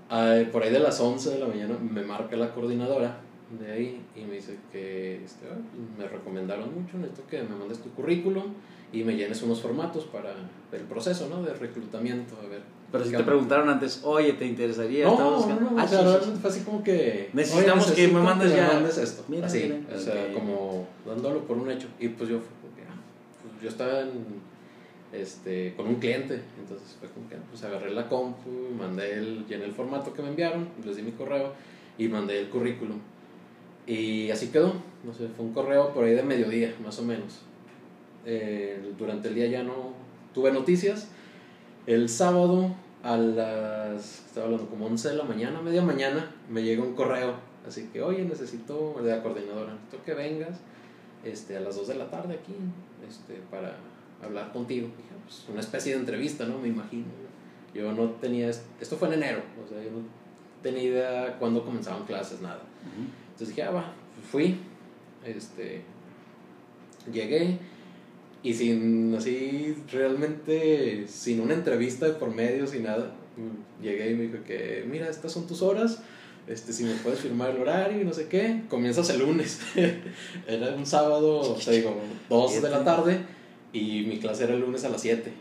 Ah, 0.09 0.41
por 0.51 0.63
ahí 0.63 0.71
de 0.71 0.79
las 0.79 0.99
11 0.99 1.29
de 1.31 1.39
la 1.39 1.47
mañana 1.47 1.77
me 1.79 2.01
marca 2.01 2.35
la 2.35 2.53
coordinadora 2.53 3.21
de 3.59 3.71
ahí 3.71 4.01
y 4.15 4.21
me 4.25 4.35
dice 4.35 4.57
que 4.71 5.23
este, 5.23 5.45
ah, 5.51 5.55
me 5.97 6.07
recomendaron 6.07 6.73
mucho, 6.73 6.97
necesito 6.97 7.27
que 7.27 7.43
me 7.43 7.55
mandes 7.55 7.79
tu 7.79 7.89
currículum 7.91 8.43
y 8.91 9.03
me 9.03 9.15
llenes 9.15 9.41
unos 9.43 9.61
formatos 9.61 10.05
para 10.05 10.31
el 10.71 10.81
proceso 10.81 11.27
¿no? 11.29 11.43
de 11.43 11.53
reclutamiento. 11.53 12.35
A 12.43 12.47
ver, 12.47 12.61
Pero 12.91 13.03
si 13.05 13.11
te 13.11 13.23
preguntaron 13.23 13.69
antes, 13.69 14.01
oye, 14.03 14.33
¿te 14.33 14.45
interesaría? 14.45 15.05
No, 15.05 15.17
no, 15.19 15.35
buscando- 15.37 15.71
no, 15.71 15.79
Ah, 15.79 15.83
o 15.83 15.87
sea, 15.87 16.19
sí, 16.21 16.25
sí, 16.31 16.37
fue 16.41 16.49
así 16.49 16.59
como 16.61 16.83
que... 16.83 17.29
Necesitamos 17.33 17.87
"Oye, 17.87 17.95
que 17.95 18.07
me 18.07 18.21
mandes 18.21 18.51
que 18.51 18.57
ya- 18.57 18.67
mandes 18.73 18.97
esto. 18.97 19.23
Mira, 19.27 19.45
así, 19.47 19.63
mira, 19.63 19.95
o 19.95 19.99
sea, 19.99 20.33
como 20.33 20.87
dándolo 21.05 21.41
por 21.45 21.57
un 21.57 21.69
hecho. 21.71 21.87
Y 21.99 22.09
pues 22.09 22.29
yo 22.29 22.37
ah, 22.37 22.95
pues 23.51 23.61
yo 23.63 23.69
estaba 23.69 24.01
en, 24.01 24.11
este, 25.13 25.73
con 25.75 25.87
un 25.87 25.95
cliente, 25.95 26.41
entonces 26.59 26.95
fue 26.99 27.09
como 27.09 27.27
que, 27.29 27.35
pues 27.49 27.63
agarré 27.63 27.91
la 27.91 28.07
compu, 28.09 28.49
mandé 28.77 29.13
el, 29.13 29.45
llené 29.47 29.65
el 29.65 29.73
formato 29.73 30.13
que 30.13 30.21
me 30.21 30.29
enviaron, 30.29 30.67
les 30.85 30.95
di 30.95 31.01
mi 31.03 31.11
correo 31.11 31.53
y 31.97 32.07
mandé 32.07 32.39
el 32.39 32.49
currículum. 32.49 32.99
Y 33.87 34.31
así 34.31 34.47
quedó, 34.47 34.73
no 35.03 35.13
sé, 35.13 35.27
fue 35.27 35.45
un 35.45 35.53
correo 35.53 35.93
por 35.93 36.05
ahí 36.05 36.15
de 36.15 36.23
mediodía, 36.23 36.73
más 36.83 36.97
o 36.99 37.03
menos. 37.03 37.41
Eh, 38.25 38.93
durante 38.97 39.27
el 39.27 39.35
día 39.35 39.47
ya 39.47 39.63
no 39.63 39.93
tuve 40.33 40.51
noticias. 40.51 41.07
El 41.85 42.09
sábado 42.09 42.73
a 43.03 43.17
las, 43.17 44.25
estaba 44.25 44.47
hablando 44.47 44.67
como 44.67 44.87
11 44.87 45.09
de 45.09 45.15
la 45.15 45.23
mañana, 45.23 45.61
media 45.61 45.83
mañana, 45.83 46.31
me 46.49 46.63
llega 46.63 46.81
un 46.83 46.95
correo. 46.95 47.35
Así 47.67 47.89
que, 47.93 48.01
oye, 48.01 48.23
necesito, 48.25 48.95
de 49.03 49.11
la 49.11 49.21
coordinadora, 49.21 49.73
necesito 49.73 50.03
que 50.03 50.13
vengas 50.13 50.59
este, 51.23 51.57
a 51.57 51.59
las 51.61 51.75
2 51.75 51.87
de 51.89 51.95
la 51.95 52.09
tarde 52.09 52.35
aquí 52.35 52.53
este, 53.07 53.35
para 53.51 53.75
hablar 54.23 54.51
contigo. 54.51 54.87
Dije, 54.97 55.09
"Ah, 55.11 55.21
pues, 55.25 55.45
una 55.49 55.59
especie 55.59 55.93
de 55.93 55.99
entrevista, 55.99 56.45
¿no? 56.45 56.57
Me 56.59 56.67
imagino. 56.67 57.05
Yo 57.73 57.91
no 57.91 58.09
tenía, 58.11 58.49
esto 58.49 58.95
fue 58.95 59.09
en 59.09 59.15
enero, 59.15 59.41
o 59.63 59.67
sea, 59.67 59.83
yo 59.83 59.91
no 59.91 59.97
tenía 60.63 60.83
idea 60.83 61.35
cuándo 61.37 61.63
comenzaban 61.65 62.05
clases, 62.05 62.41
nada. 62.41 62.61
Ujú. 62.83 63.24
Entonces 63.35 63.55
dije, 63.55 63.63
ah, 63.63 63.71
va, 63.71 63.93
fui, 64.31 64.57
este, 65.25 65.81
llegué 67.11 67.59
y 68.41 68.53
sin, 68.53 69.13
así, 69.13 69.75
realmente, 69.91 71.05
sin 71.07 71.41
una 71.41 71.53
entrevista 71.53 72.05
de 72.05 72.13
por 72.13 72.33
medio, 72.33 72.65
sin 72.65 72.83
nada, 72.83 73.13
mm, 73.35 73.83
llegué 73.83 74.11
y 74.11 74.15
me 74.15 74.23
dijo 74.23 74.37
que, 74.45 74.85
mira, 74.89 75.09
estas 75.09 75.33
son 75.33 75.47
tus 75.47 75.61
horas, 75.61 76.01
este, 76.47 76.71
si 76.71 76.85
me 76.85 76.93
puedes 76.93 77.19
firmar 77.19 77.49
el 77.49 77.61
horario 77.61 78.01
y 78.01 78.05
no 78.05 78.13
sé 78.13 78.27
qué, 78.27 78.61
comienzas 78.69 79.09
el 79.09 79.19
lunes. 79.19 79.59
era 80.47 80.75
un 80.75 80.85
sábado, 80.85 81.39
o 81.39 81.59
sea, 81.59 81.73
digo, 81.73 81.93
2 82.29 82.61
de 82.61 82.69
la 82.69 82.85
tarde 82.85 83.19
y 83.73 84.05
mi 84.07 84.19
clase 84.19 84.45
era 84.45 84.53
el 84.53 84.61
lunes 84.61 84.85
a 84.85 84.89
las 84.89 85.01
7. 85.01 85.33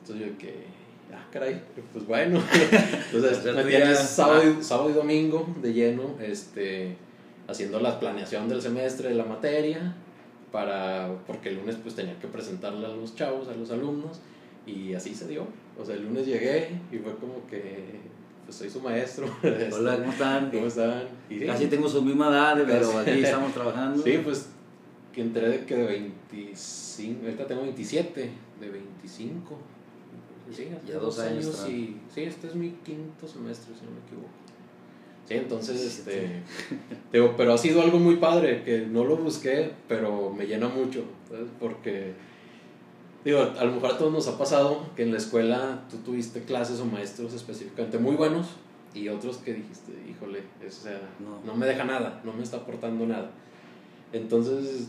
Entonces 0.00 0.26
yo 0.26 0.38
que, 0.38 0.54
ah, 1.12 1.26
caray, 1.30 1.60
pues 1.92 2.06
bueno. 2.06 2.42
Entonces 3.12 3.44
me 3.54 3.64
tienes 3.64 3.98
sábado, 3.98 4.42
y, 4.44 4.62
sábado 4.62 4.90
y 4.90 4.92
domingo 4.94 5.54
de 5.60 5.72
lleno, 5.72 6.16
este, 6.22 6.96
haciendo 7.48 7.80
la 7.80 7.98
planeación 8.00 8.48
del 8.48 8.62
semestre 8.62 9.08
de 9.10 9.14
la 9.14 9.24
materia, 9.24 9.94
para, 10.52 11.08
porque 11.26 11.48
el 11.50 11.56
lunes 11.56 11.76
pues 11.82 11.94
tenía 11.94 12.18
que 12.18 12.28
presentarle 12.28 12.86
a 12.86 12.90
los 12.90 13.14
chavos, 13.16 13.48
a 13.48 13.54
los 13.54 13.70
alumnos, 13.70 14.20
y 14.66 14.94
así 14.94 15.14
se 15.14 15.28
dio. 15.28 15.46
O 15.78 15.84
sea, 15.84 15.94
el 15.96 16.04
lunes 16.04 16.26
llegué 16.26 16.68
y 16.92 16.98
fue 16.98 17.14
como 17.16 17.46
que, 17.48 18.00
pues 18.44 18.56
soy 18.56 18.70
su 18.70 18.80
maestro. 18.80 19.26
Hola, 19.72 19.96
¿cómo 19.98 20.12
están? 20.12 20.50
¿Cómo 20.50 20.66
están? 20.66 21.02
Y 21.28 21.38
sí, 21.40 21.46
Casi 21.46 21.66
tengo 21.66 21.88
su 21.88 22.02
misma 22.02 22.28
edad, 22.28 22.62
pero 22.66 22.98
aquí 22.98 23.10
estamos 23.24 23.52
trabajando. 23.52 24.02
Sí, 24.02 24.20
pues 24.22 24.48
que 25.12 25.22
entré 25.22 25.48
de 25.48 25.64
que 25.64 25.76
de 25.76 25.86
25, 25.86 27.24
ahorita 27.24 27.46
tengo 27.46 27.62
27, 27.62 28.30
de 28.60 28.68
25. 28.68 29.58
Sí, 30.54 30.68
Ya 30.86 30.98
dos 30.98 31.18
años 31.20 31.64
tra- 31.64 31.70
y 31.70 32.00
sí, 32.14 32.22
este 32.22 32.48
es 32.48 32.54
mi 32.54 32.70
quinto 32.84 33.26
semestre, 33.26 33.74
si 33.74 33.84
no 33.86 33.92
me 33.92 33.98
equivoco. 34.06 34.28
Sí, 35.26 35.34
entonces, 35.34 35.82
este, 35.82 36.42
digo, 37.12 37.34
pero 37.36 37.54
ha 37.54 37.58
sido 37.58 37.80
algo 37.82 37.98
muy 37.98 38.16
padre, 38.16 38.62
que 38.62 38.80
no 38.86 39.04
lo 39.04 39.16
busqué, 39.16 39.70
pero 39.88 40.30
me 40.30 40.46
llena 40.46 40.68
mucho, 40.68 41.04
¿sabes? 41.28 41.46
Porque, 41.58 42.12
digo, 43.24 43.40
a 43.40 43.64
lo 43.64 43.72
mejor 43.72 43.92
a 43.92 43.98
todos 43.98 44.12
nos 44.12 44.28
ha 44.28 44.36
pasado 44.36 44.86
que 44.94 45.02
en 45.02 45.12
la 45.12 45.16
escuela 45.18 45.84
tú 45.90 45.96
tuviste 45.98 46.42
clases 46.42 46.78
o 46.80 46.84
maestros 46.84 47.32
específicamente 47.32 47.98
muy 47.98 48.16
buenos 48.16 48.48
y 48.92 49.08
otros 49.08 49.38
que 49.38 49.54
dijiste, 49.54 49.92
híjole, 50.10 50.42
es- 50.64 50.80
o 50.80 50.82
sea, 50.82 51.00
No. 51.20 51.40
no 51.50 51.56
me 51.58 51.66
deja 51.66 51.84
nada, 51.84 52.20
no 52.24 52.32
me 52.34 52.42
está 52.42 52.58
aportando 52.58 53.06
nada. 53.06 53.30
Entonces, 54.12 54.88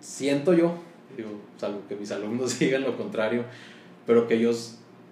siento 0.00 0.54
yo, 0.54 0.74
digo, 1.16 1.30
salvo 1.58 1.80
que 1.88 1.96
mis 1.96 2.10
alumnos 2.12 2.56
digan 2.60 2.82
lo 2.82 2.96
contrario, 2.96 3.44
pero 4.06 4.26
que 4.28 4.38
yo, 4.38 4.52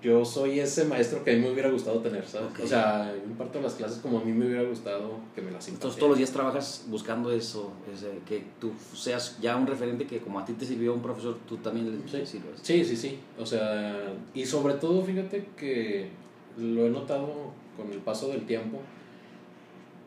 yo 0.02 0.24
soy 0.24 0.60
ese 0.60 0.84
maestro 0.86 1.22
que 1.22 1.32
a 1.32 1.34
mí 1.34 1.40
me 1.40 1.50
hubiera 1.52 1.70
gustado 1.70 2.00
tener, 2.00 2.26
¿sabes? 2.26 2.50
Ok. 2.52 2.60
O 2.64 2.66
sea, 2.66 3.12
yo 3.14 3.30
imparto 3.30 3.60
las 3.60 3.74
clases 3.74 3.98
como 3.98 4.18
a 4.18 4.24
mí 4.24 4.32
me 4.32 4.46
hubiera 4.46 4.62
gustado 4.62 5.10
que 5.34 5.42
me 5.42 5.50
las 5.50 5.68
Entonces 5.68 5.68
impartieran. 5.68 5.98
todos 5.98 6.08
los 6.10 6.18
días 6.18 6.30
trabajas 6.30 6.84
buscando 6.88 7.30
eso, 7.32 7.72
ese, 7.92 8.06
que 8.26 8.44
tú 8.60 8.72
seas 8.94 9.38
ya 9.42 9.56
un 9.56 9.66
referente 9.66 10.06
que 10.06 10.18
como 10.20 10.38
a 10.40 10.44
ti 10.44 10.54
te 10.54 10.64
sirvió 10.64 10.94
un 10.94 11.02
profesor, 11.02 11.36
tú 11.48 11.58
también 11.58 11.90
le 11.90 12.08
Sí. 12.08 12.24
sirves. 12.26 12.60
Sí, 12.62 12.84
sí, 12.84 12.96
sí. 12.96 13.18
O 13.38 13.44
sea, 13.44 14.12
y 14.34 14.46
sobre 14.46 14.74
todo, 14.74 15.02
fíjate 15.04 15.44
que 15.56 16.08
lo 16.56 16.86
he 16.86 16.90
notado 16.90 17.52
con 17.76 17.92
el 17.92 17.98
paso 17.98 18.28
del 18.28 18.46
tiempo, 18.46 18.78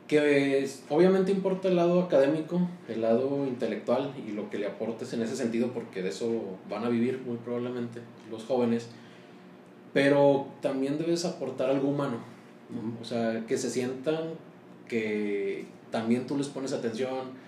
que 0.07 0.63
es- 0.63 0.83
obviamente 0.89 1.31
importa 1.31 1.67
el 1.69 1.75
lado 1.75 2.01
académico, 2.01 2.59
el 2.89 3.01
lado 3.01 3.45
intelectual 3.47 4.13
y 4.27 4.31
lo 4.33 4.50
que 4.50 4.57
le 4.59 4.67
aportes 4.67 5.13
en 5.13 5.21
ese 5.21 5.35
sentido, 5.35 5.69
porque 5.73 6.01
de 6.01 6.09
eso 6.09 6.29
van 6.69 6.83
a 6.83 6.89
vivir 6.89 7.21
muy 7.25 7.38
probablemente 7.38 8.01
los 8.29 8.43
jóvenes, 8.43 8.89
pero 9.93 10.47
también 10.62 10.97
debes 10.97 11.23
aportar 11.25 11.69
algo 11.69 11.89
humano, 11.89 12.17
¿no? 12.69 13.00
O 13.01 13.05
sea, 13.05 13.45
que 13.47 13.57
se 13.57 13.69
sientan 13.69 14.31
que 14.88 15.65
también 15.91 16.25
tú 16.27 16.38
les 16.38 16.47
pones 16.47 16.73
atención, 16.73 17.41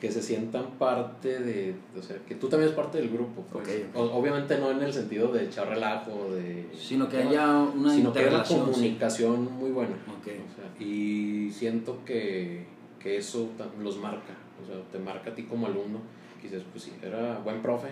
que 0.00 0.10
se 0.12 0.22
sientan 0.22 0.72
parte 0.72 1.38
de, 1.40 1.74
o 1.98 2.02
sea, 2.02 2.16
que 2.28 2.34
tú 2.34 2.48
también 2.48 2.68
es 2.70 2.76
parte 2.76 2.98
del 2.98 3.08
grupo, 3.08 3.42
pues. 3.50 3.66
Ok, 3.66 3.74
ok. 3.94 3.96
O- 3.98 4.18
obviamente 4.18 4.58
no 4.58 4.70
en 4.70 4.82
el 4.82 4.92
sentido 4.92 5.32
de 5.32 5.44
echar 5.46 5.68
relajo, 5.68 6.30
de... 6.34 6.66
Sino 6.78 7.08
que 7.08 7.16
haya 7.18 7.50
una 7.62 7.94
sino 7.94 8.12
que 8.12 8.18
haya 8.20 8.28
una 8.28 8.38
interrelación. 8.38 8.66
sí. 8.66 8.72
comunicación 8.72 9.54
muy 9.58 9.70
buena. 9.70 9.94
Ok. 9.94 10.26
O 10.26 10.54
sea, 10.54 10.86
y 10.86 11.50
siento 11.50 12.04
que, 12.04 12.66
porque 12.94 13.16
eso 13.16 13.48
los 13.82 13.96
marca, 13.98 14.34
o 14.62 14.66
sea, 14.66 14.76
te 14.92 14.98
marca 14.98 15.30
a 15.30 15.34
ti 15.34 15.44
como 15.44 15.66
alumno, 15.66 16.00
que 16.42 16.48
dices, 16.48 16.64
pues 16.70 16.84
sí, 16.84 16.92
era 17.02 17.38
buen 17.38 17.62
profe, 17.62 17.88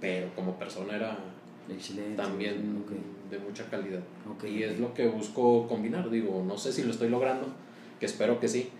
pero 0.00 0.28
como 0.34 0.58
persona 0.58 0.96
era 0.96 1.16
también 2.16 2.84
de 3.30 3.38
mucha 3.38 3.68
calidad. 3.68 4.00
y 4.46 4.62
es 4.62 4.78
lo 4.78 4.94
que 4.94 5.08
busco 5.08 5.66
combinar, 5.68 6.08
digo, 6.10 6.44
no 6.46 6.56
sé 6.56 6.72
si 6.72 6.84
lo 6.84 6.90
estoy 6.90 7.08
logrando, 7.08 7.48
que 7.98 8.06
espero 8.06 8.38
que 8.38 8.48
sí, 8.48 8.70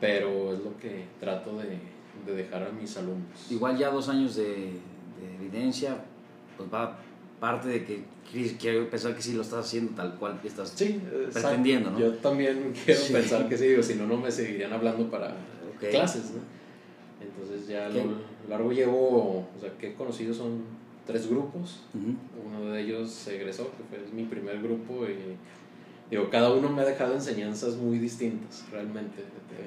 pero 0.00 0.52
es 0.52 0.60
lo 0.60 0.76
que 0.78 1.04
trato 1.20 1.56
de, 1.58 1.78
de 2.26 2.34
dejar 2.34 2.62
a 2.62 2.70
mis 2.70 2.96
alumnos. 2.96 3.50
Igual 3.50 3.78
ya 3.78 3.90
dos 3.90 4.08
años 4.08 4.36
de, 4.36 4.44
de 4.44 5.34
evidencia, 5.38 6.04
pues 6.56 6.72
va 6.72 6.98
parte 7.40 7.68
de 7.68 7.84
que 7.84 8.02
quiero 8.58 8.88
pensar 8.88 9.14
que 9.14 9.22
sí 9.22 9.34
lo 9.34 9.42
estás 9.42 9.66
haciendo 9.66 9.92
tal 9.94 10.14
cual 10.14 10.40
que 10.40 10.48
estás 10.48 10.74
pretendiendo, 11.32 11.90
¿no? 11.90 11.98
Yo 11.98 12.14
también 12.14 12.72
quiero 12.84 13.00
pensar 13.12 13.48
que 13.48 13.58
sí, 13.58 13.68
digo, 13.68 13.82
si 13.82 13.94
no, 13.94 14.06
no 14.06 14.16
me 14.16 14.30
seguirían 14.30 14.72
hablando 14.72 15.10
para 15.10 15.36
clases, 15.90 16.32
¿no? 16.32 16.40
Entonces 17.20 17.68
ya 17.68 17.88
lo 17.88 18.02
largo 18.48 18.72
llevo, 18.72 19.48
o 19.56 19.60
sea, 19.60 19.70
que 19.78 19.88
he 19.88 19.94
conocido 19.94 20.32
son 20.34 20.62
tres 21.06 21.28
grupos, 21.28 21.80
uno 21.94 22.70
de 22.70 22.82
ellos 22.82 23.10
se 23.10 23.36
egresó, 23.36 23.70
que 23.72 23.84
fue 23.88 24.12
mi 24.12 24.24
primer 24.24 24.62
grupo 24.62 25.04
y 25.06 25.36
digo, 26.10 26.30
cada 26.30 26.52
uno 26.52 26.70
me 26.70 26.82
ha 26.82 26.84
dejado 26.84 27.14
enseñanzas 27.14 27.76
muy 27.76 27.98
distintas, 27.98 28.64
realmente, 28.70 29.22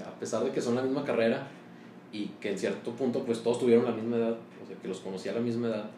a 0.06 0.20
pesar 0.20 0.44
de 0.44 0.52
que 0.52 0.62
son 0.62 0.76
la 0.76 0.82
misma 0.82 1.04
carrera 1.04 1.48
y 2.12 2.28
que 2.40 2.52
en 2.52 2.58
cierto 2.58 2.92
punto 2.92 3.24
pues 3.24 3.44
todos 3.44 3.60
tuvieron 3.60 3.86
la 3.86 3.92
misma 3.92 4.18
edad, 4.18 4.38
o 4.64 4.68
sea, 4.68 4.76
que 4.82 4.88
los 4.88 5.00
conocí 5.00 5.30
a 5.30 5.34
la 5.34 5.42
misma 5.42 5.68
edad, 5.68 5.90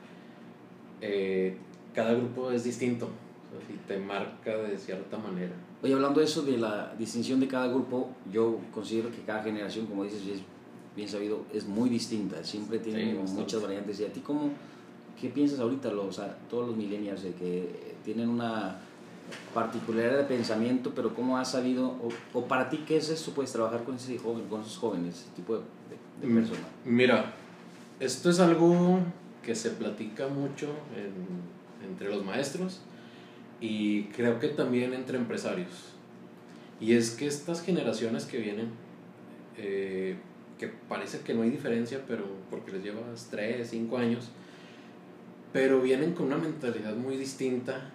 eh, 1.02 1.56
cada 1.94 2.14
grupo 2.14 2.52
es 2.52 2.64
distinto 2.64 3.10
y 3.70 3.78
te 3.88 3.98
marca 3.98 4.56
de 4.58 4.78
cierta 4.78 5.18
manera. 5.18 5.54
Oye, 5.82 5.94
hablando 5.94 6.20
de 6.20 6.26
eso, 6.26 6.42
de 6.42 6.58
la 6.58 6.94
distinción 6.98 7.40
de 7.40 7.48
cada 7.48 7.68
grupo, 7.68 8.10
yo 8.32 8.60
considero 8.74 9.10
que 9.12 9.22
cada 9.22 9.44
generación, 9.44 9.86
como 9.86 10.04
dices, 10.04 10.28
es 10.28 10.42
bien 10.96 11.08
sabido, 11.08 11.44
es 11.54 11.66
muy 11.66 11.90
distinta, 11.90 12.44
siempre 12.44 12.80
tiene 12.80 13.14
muchas 13.14 13.62
variantes. 13.62 14.00
¿Y 14.02 14.06
a 14.06 14.12
ti 14.12 14.20
cómo, 14.20 14.52
qué 15.20 15.30
piensas 15.30 15.60
ahorita, 15.60 15.92
los, 15.92 16.06
o 16.06 16.12
sea, 16.12 16.38
todos 16.50 16.68
los 16.68 16.78
millennials, 16.78 17.24
de 17.24 17.34
que 17.34 17.96
tienen 18.04 18.30
una 18.30 18.80
particularidad 19.54 20.18
de 20.18 20.24
pensamiento, 20.24 20.94
pero 20.96 21.14
cómo 21.14 21.38
has 21.38 21.52
sabido, 21.52 21.96
o, 22.34 22.42
para 22.46 22.70
ti, 22.70 22.84
¿qué 22.88 22.98
es 22.98 23.10
eso? 23.10 23.34
Puedes 23.34 23.52
trabajar 23.52 23.84
con, 23.84 23.96
ese 23.96 24.18
joven, 24.18 24.46
con 24.48 24.62
esos 24.62 24.78
jóvenes, 24.78 25.16
ese 25.16 25.36
tipo 25.36 25.56
de, 25.56 25.62
de, 26.22 26.28
mm, 26.28 26.36
personas. 26.36 26.66
Mira, 26.86 27.34
esto 28.00 28.30
es 28.30 28.40
algo 28.40 29.00
que 29.44 29.56
se 29.56 29.72
platica 29.72 30.28
mucho 30.28 30.68
entre 31.88 32.10
los 32.10 32.24
maestros 32.24 32.82
y 33.62 34.04
creo 34.06 34.40
que 34.40 34.50
también 34.50 34.94
entre 34.94 35.18
empresarios. 35.18 35.94
Y 36.80 36.94
es 36.94 37.12
que 37.12 37.28
estas 37.28 37.62
generaciones 37.62 38.26
que 38.26 38.38
vienen, 38.38 38.70
eh, 39.58 40.16
que 40.58 40.68
parece 40.68 41.20
que 41.20 41.34
no 41.34 41.42
hay 41.42 41.50
diferencia, 41.50 42.02
pero 42.08 42.26
porque 42.50 42.72
les 42.72 42.84
llevas 42.84 43.28
3, 43.30 43.68
5 43.70 43.98
años, 43.98 44.30
pero 45.54 45.82
vienen 45.82 46.14
con 46.14 46.28
una 46.28 46.38
mentalidad 46.38 46.96
muy 46.96 47.18
distinta 47.18 47.92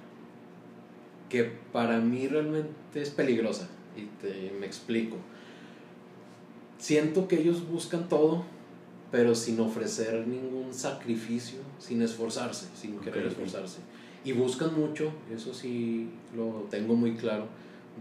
que 1.29 1.45
para 1.73 1.99
mí 1.99 2.27
realmente 2.29 2.73
es 2.95 3.11
peligrosa. 3.11 3.69
Y 3.97 4.07
te, 4.21 4.53
me 4.59 4.67
explico. 4.67 5.17
Siento 6.79 7.29
que 7.29 7.41
ellos 7.41 7.69
buscan 7.69 8.09
todo 8.09 8.45
pero 9.15 9.33
sin 9.37 9.61
ofrecer 9.61 10.27
ningún 10.27 10.75
sacrificio, 10.75 11.61
sin 11.79 12.03
esforzarse, 12.03 12.67
sin 12.75 12.99
querer 12.99 13.29
esforzarse. 13.29 13.79
Y 14.25 14.33
buscan 14.33 14.75
mucho, 14.75 15.13
eso 15.33 15.55
sí 15.55 16.09
lo 16.37 16.67
tengo 16.69 16.97
muy 16.97 17.15
claro, 17.15 17.47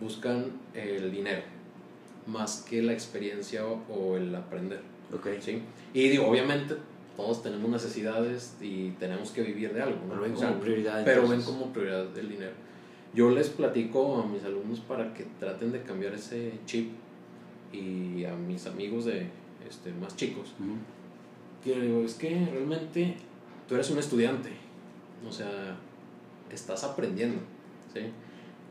buscan 0.02 0.46
el 0.74 1.12
dinero 1.12 1.44
más 2.26 2.66
que 2.68 2.82
la 2.82 2.94
experiencia 2.94 3.64
o, 3.64 4.18
el 4.18 4.34
aprender. 4.34 4.82
Okay. 5.16 5.40
¿sí? 5.40 5.62
Y 5.94 6.10
digo, 6.10 6.26
obviamente 6.26 6.78
todos 7.16 7.44
tenemos 7.44 7.70
necesidades 7.70 8.56
y 8.62 8.92
tenemos 8.92 9.32
que 9.32 9.44
vivir 9.44 9.74
de 9.74 9.82
algo, 9.82 10.00
¿no? 10.08 10.20
ven 10.22 10.34
como 10.34 10.60
prioridad, 10.60 11.04
pero 11.06 11.28
ven 11.28 11.42
como 11.42 11.72
prioridad 11.72 12.18
el 12.18 12.30
dinero. 12.30 12.54
Yo 13.14 13.30
les 13.30 13.50
platico 13.50 14.18
a 14.18 14.26
mis 14.26 14.44
alumnos 14.44 14.80
para 14.80 15.14
que 15.14 15.26
traten 15.40 15.72
de 15.72 15.84
cambiar 15.84 16.14
ese 16.14 16.54
chip 16.66 16.92
y 17.72 18.26
a 18.26 18.34
mis 18.36 18.66
amigos 18.66 19.06
de 19.06 19.28
este, 19.68 19.92
más 19.94 20.16
chicos, 20.16 20.54
que 21.64 21.80
digo, 21.80 22.04
es 22.04 22.16
que 22.16 22.30
realmente 22.52 23.16
tú 23.68 23.76
eres 23.76 23.90
un 23.92 24.00
estudiante, 24.00 24.50
o 25.28 25.32
sea, 25.32 25.78
estás 26.52 26.84
aprendiendo, 26.84 27.40
¿sí? 27.94 28.02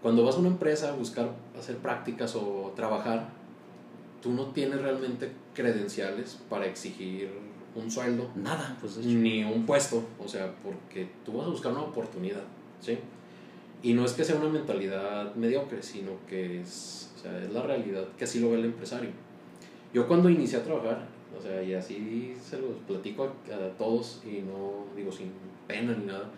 Cuando 0.02 0.24
vas 0.24 0.34
a 0.34 0.38
una 0.38 0.48
empresa 0.48 0.90
a 0.90 0.96
buscar 0.96 1.30
hacer 1.56 1.76
prácticas 1.76 2.34
o 2.34 2.72
trabajar, 2.74 3.28
tú 4.20 4.32
no 4.32 4.46
tienes 4.46 4.80
realmente 4.82 5.30
credenciales 5.54 6.40
para 6.48 6.66
exigir 6.66 7.30
un 7.74 7.90
sueldo. 7.90 8.28
Nada, 8.36 8.76
pues 8.80 8.98
Ni 8.98 9.44
un 9.44 9.64
puesto, 9.66 10.02
o 10.18 10.28
sea, 10.28 10.52
porque 10.62 11.08
tú 11.24 11.32
vas 11.38 11.46
a 11.46 11.50
buscar 11.50 11.72
una 11.72 11.82
oportunidad, 11.82 12.42
¿sí? 12.80 12.98
Y 13.82 13.94
no 13.94 14.04
es 14.04 14.12
que 14.12 14.24
sea 14.24 14.36
una 14.36 14.48
mentalidad 14.48 15.34
mediocre, 15.34 15.82
sino 15.82 16.12
que 16.28 16.60
es, 16.60 17.10
o 17.16 17.18
sea, 17.20 17.42
es 17.42 17.50
la 17.50 17.62
realidad 17.62 18.06
que 18.16 18.24
así 18.24 18.40
lo 18.40 18.50
ve 18.50 18.58
el 18.58 18.66
empresario. 18.66 19.10
Yo 19.92 20.06
cuando 20.06 20.30
inicié 20.30 20.58
a 20.58 20.64
trabajar, 20.64 21.06
o 21.36 21.42
sea, 21.42 21.62
y 21.62 21.74
así 21.74 22.34
se 22.40 22.58
los 22.60 22.76
platico 22.86 23.24
a, 23.24 23.78
todos 23.78 24.22
y 24.24 24.42
no 24.42 24.86
digo 24.96 25.10
sin 25.10 25.32
pena 25.66 25.94
ni 25.96 26.06
nada. 26.06 26.30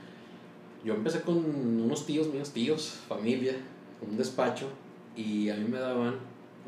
Yo 0.85 0.94
empecé 0.94 1.20
con 1.23 1.37
unos 1.37 2.07
tíos 2.07 2.29
míos, 2.29 2.51
tíos, 2.51 3.01
familia, 3.09 3.55
un 4.07 4.16
despacho 4.16 4.68
y 5.16 5.49
a 5.49 5.57
mí 5.57 5.64
me 5.68 5.79
daban 5.79 6.14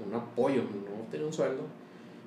un 0.05 0.15
apoyo, 0.15 0.63
no 0.63 1.11
tenía 1.11 1.27
un 1.27 1.33
sueldo. 1.33 1.63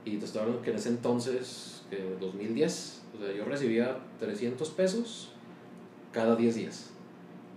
Y 0.05 0.17
te 0.17 0.25
estoy 0.25 0.41
hablando 0.41 0.61
que 0.61 0.71
en 0.71 0.77
ese 0.77 0.89
entonces, 0.89 1.83
2010, 2.19 3.01
o 3.15 3.23
sea, 3.23 3.35
yo 3.35 3.45
recibía 3.45 3.97
300 4.19 4.69
pesos 4.69 5.29
cada 6.11 6.35
10 6.35 6.55
días. 6.55 6.89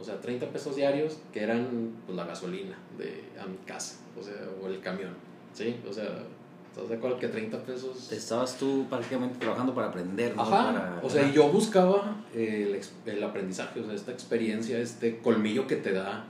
O 0.00 0.04
sea, 0.04 0.20
30 0.20 0.48
pesos 0.50 0.76
diarios 0.76 1.18
que 1.32 1.42
eran 1.42 1.92
pues, 2.06 2.16
la 2.16 2.24
gasolina 2.24 2.76
de, 2.98 3.24
a 3.40 3.46
mi 3.46 3.56
casa, 3.58 3.98
o 4.18 4.22
sea, 4.22 4.34
o 4.60 4.66
el 4.66 4.80
camión, 4.80 5.14
¿sí? 5.54 5.76
O 5.88 5.92
sea, 5.92 6.24
¿Estás 6.72 6.88
de 6.88 6.96
acuerdo 6.96 7.18
que 7.18 7.28
30 7.28 7.64
pesos? 7.64 8.10
Estabas 8.10 8.56
tú 8.56 8.86
prácticamente 8.88 9.38
trabajando 9.38 9.74
para 9.74 9.88
aprender, 9.88 10.34
¿no? 10.34 10.40
Ajá. 10.40 11.00
o 11.02 11.10
sea, 11.10 11.30
yo 11.30 11.50
buscaba 11.50 12.16
el, 12.34 12.80
el, 13.04 13.22
aprendizaje, 13.22 13.78
o 13.80 13.84
sea, 13.84 13.94
esta 13.94 14.10
experiencia, 14.10 14.78
este 14.78 15.18
colmillo 15.18 15.66
que 15.66 15.76
te 15.76 15.92
da. 15.92 16.24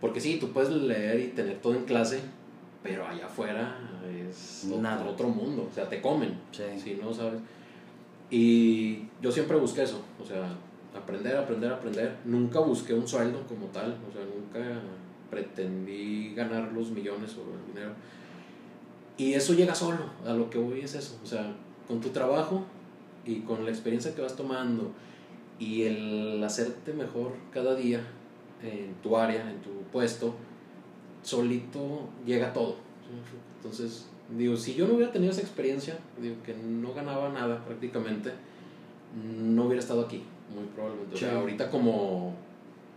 Porque 0.00 0.22
sí, 0.22 0.38
tú 0.40 0.52
puedes 0.52 0.70
leer 0.70 1.20
y 1.20 1.26
tener 1.28 1.60
todo 1.60 1.74
en 1.74 1.84
clase, 1.84 2.20
pero 2.82 3.06
allá 3.06 3.26
afuera 3.26 3.76
es 4.10 4.66
Otro, 4.70 5.10
otro 5.10 5.28
mundo. 5.28 5.68
O 5.70 5.74
sea, 5.74 5.88
te 5.88 6.00
comen. 6.00 6.38
Sí. 6.52 6.62
Si 6.82 6.94
no 6.94 7.12
sabes. 7.12 7.40
Y 8.30 9.08
yo 9.20 9.30
siempre 9.30 9.56
busqué 9.56 9.82
eso, 9.82 10.00
o 10.20 10.24
sea, 10.24 10.56
aprender, 10.96 11.36
aprender, 11.36 11.72
aprender. 11.72 12.16
Nunca 12.24 12.58
busqué 12.60 12.94
un 12.94 13.06
sueldo 13.06 13.46
como 13.46 13.66
tal, 13.66 13.98
o 14.08 14.12
sea, 14.12 14.22
nunca 14.24 14.80
pretendí 15.30 16.34
ganar 16.34 16.72
los 16.72 16.90
millones 16.90 17.36
o 17.36 17.42
el 17.54 17.74
dinero 17.74 17.92
y 19.16 19.34
eso 19.34 19.54
llega 19.54 19.74
solo, 19.74 20.10
a 20.26 20.32
lo 20.32 20.50
que 20.50 20.58
voy 20.58 20.80
es 20.80 20.94
eso, 20.94 21.16
o 21.22 21.26
sea, 21.26 21.54
con 21.86 22.00
tu 22.00 22.08
trabajo 22.08 22.64
y 23.24 23.40
con 23.40 23.64
la 23.64 23.70
experiencia 23.70 24.14
que 24.14 24.22
vas 24.22 24.34
tomando 24.34 24.90
y 25.58 25.82
el 25.82 26.42
hacerte 26.42 26.92
mejor 26.92 27.32
cada 27.52 27.76
día 27.76 28.00
en 28.62 28.94
tu 29.02 29.16
área, 29.16 29.48
en 29.48 29.60
tu 29.60 29.70
puesto, 29.92 30.34
solito 31.22 32.08
llega 32.26 32.52
todo. 32.52 32.76
Entonces, 33.56 34.06
digo, 34.36 34.56
si 34.56 34.74
yo 34.74 34.86
no 34.86 34.94
hubiera 34.94 35.12
tenido 35.12 35.32
esa 35.32 35.42
experiencia, 35.42 35.98
digo 36.20 36.36
que 36.44 36.54
no 36.54 36.92
ganaba 36.94 37.28
nada 37.30 37.64
prácticamente, 37.64 38.32
no 39.14 39.64
hubiera 39.64 39.80
estado 39.80 40.02
aquí, 40.02 40.22
muy 40.54 40.64
probablemente. 40.74 41.14
O 41.14 41.18
sea, 41.18 41.36
ahorita 41.36 41.70
como 41.70 42.34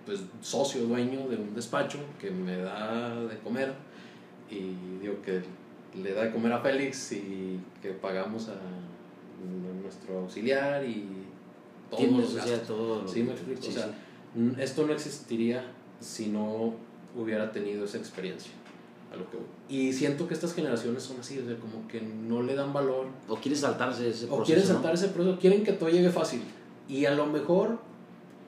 pues, 0.06 0.22
socio, 0.42 0.84
dueño 0.84 1.28
de 1.28 1.36
un 1.36 1.54
despacho 1.54 2.00
que 2.20 2.32
me 2.32 2.58
da 2.58 3.16
de 3.22 3.38
comer 3.40 3.74
y 4.50 5.02
digo 5.02 5.22
que 5.22 5.42
le 6.02 6.14
da 6.14 6.26
de 6.26 6.32
comer 6.32 6.54
a 6.54 6.62
Félix 6.62 7.12
y 7.12 7.60
que 7.82 7.92
pagamos 7.92 8.50
a 8.50 8.56
nuestro 9.82 10.20
auxiliar 10.20 10.84
y 10.86 11.06
todos 11.90 12.34
los 12.34 12.68
Todo 12.68 13.08
sí, 13.08 13.24
me 13.24 13.32
explico. 13.32 13.68
o 13.68 13.72
sea, 13.72 13.92
esto 14.60 14.86
no 14.86 14.94
existiría 14.94 15.64
si 16.00 16.28
no 16.28 16.74
hubiera 17.16 17.52
tenido 17.52 17.86
esa 17.86 17.98
experiencia. 17.98 18.52
A 19.12 19.16
lo 19.16 19.30
que 19.30 19.38
y 19.70 19.92
siento 19.94 20.28
que 20.28 20.34
estas 20.34 20.54
generaciones 20.54 21.04
son 21.04 21.20
así, 21.20 21.40
o 21.40 21.46
sea, 21.46 21.58
como 21.58 21.88
que 21.88 22.02
no 22.02 22.42
le 22.42 22.56
dan 22.56 22.74
valor. 22.74 23.08
O 23.28 23.36
quieren 23.36 23.60
saltarse 23.60 24.10
ese 24.10 24.28
proceso. 24.28 24.42
O 24.42 24.46
quieren 24.46 24.66
saltar 24.66 24.94
ese 24.94 25.10
proceso, 25.10 25.38
quieren 25.40 25.64
que 25.64 25.74
todo 25.74 25.90
llegue 25.90 26.10
fácil. 26.10 26.42
Y 26.88 27.06
a 27.06 27.12
lo 27.12 27.26
mejor 27.26 27.80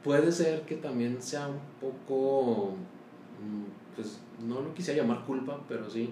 puede 0.03 0.31
ser 0.31 0.61
que 0.61 0.75
también 0.75 1.21
sea 1.21 1.47
un 1.47 1.59
poco, 1.81 2.71
mm, 3.41 3.95
pues 3.95 4.19
no 4.47 4.61
lo 4.61 4.73
quisiera 4.73 5.01
llamar 5.01 5.25
culpa, 5.25 5.59
pero 5.67 5.89
sí, 5.89 6.09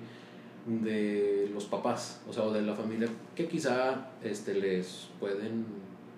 de 0.66 1.50
los 1.54 1.66
papás, 1.66 2.22
o 2.30 2.34
sea, 2.34 2.44
o 2.44 2.52
de 2.52 2.62
la 2.62 2.76
familia, 2.76 3.08
que 3.34 3.48
quizá 3.48 4.12
este, 4.22 4.54
les 4.54 5.08
pueden 5.20 5.66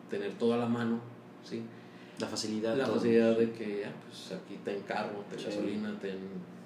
tener 0.09 0.33
toda 0.33 0.57
la 0.57 0.65
mano, 0.65 0.99
¿sí? 1.43 1.61
La 2.19 2.27
facilidad. 2.27 2.75
La 2.75 2.87
facilidad 2.87 3.37
de 3.37 3.51
que, 3.51 3.85
ah, 3.85 3.93
pues 4.07 4.31
aquí 4.39 4.59
te 4.65 4.75
encargo, 4.75 5.23
te 5.29 5.41
gasolina, 5.41 5.97
te... 5.99 6.13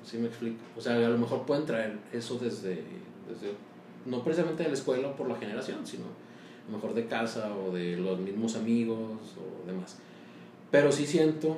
¿Sí 0.04 0.18
me 0.18 0.28
explico? 0.28 0.58
O 0.78 0.82
sea, 0.82 0.96
a 0.96 1.10
lo 1.10 1.18
mejor 1.18 1.46
pueden 1.46 1.66
traer 1.66 1.98
eso 2.12 2.38
desde, 2.38 2.84
desde 3.28 3.54
no 4.06 4.24
precisamente 4.24 4.64
de 4.64 4.70
la 4.70 4.76
escuela 4.76 5.10
o 5.10 5.16
por 5.16 5.28
la 5.28 5.36
generación, 5.36 5.86
sino 5.86 6.04
a 6.06 6.72
lo 6.72 6.78
mejor 6.78 6.94
de 6.94 7.08
casa 7.08 7.54
o 7.56 7.72
de 7.72 7.98
los 7.98 8.20
mismos 8.20 8.56
amigos 8.56 9.20
o 9.38 9.66
demás. 9.68 9.98
Pero 10.72 10.92
sí 10.92 11.06
siento 11.06 11.58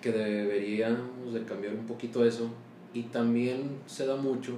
que 0.00 0.12
deberíamos 0.12 1.34
de 1.34 1.44
cambiar 1.44 1.74
un 1.74 1.86
poquito 1.86 2.24
eso 2.24 2.50
y 2.94 3.04
también 3.04 3.78
se 3.86 4.06
da 4.06 4.16
mucho 4.16 4.54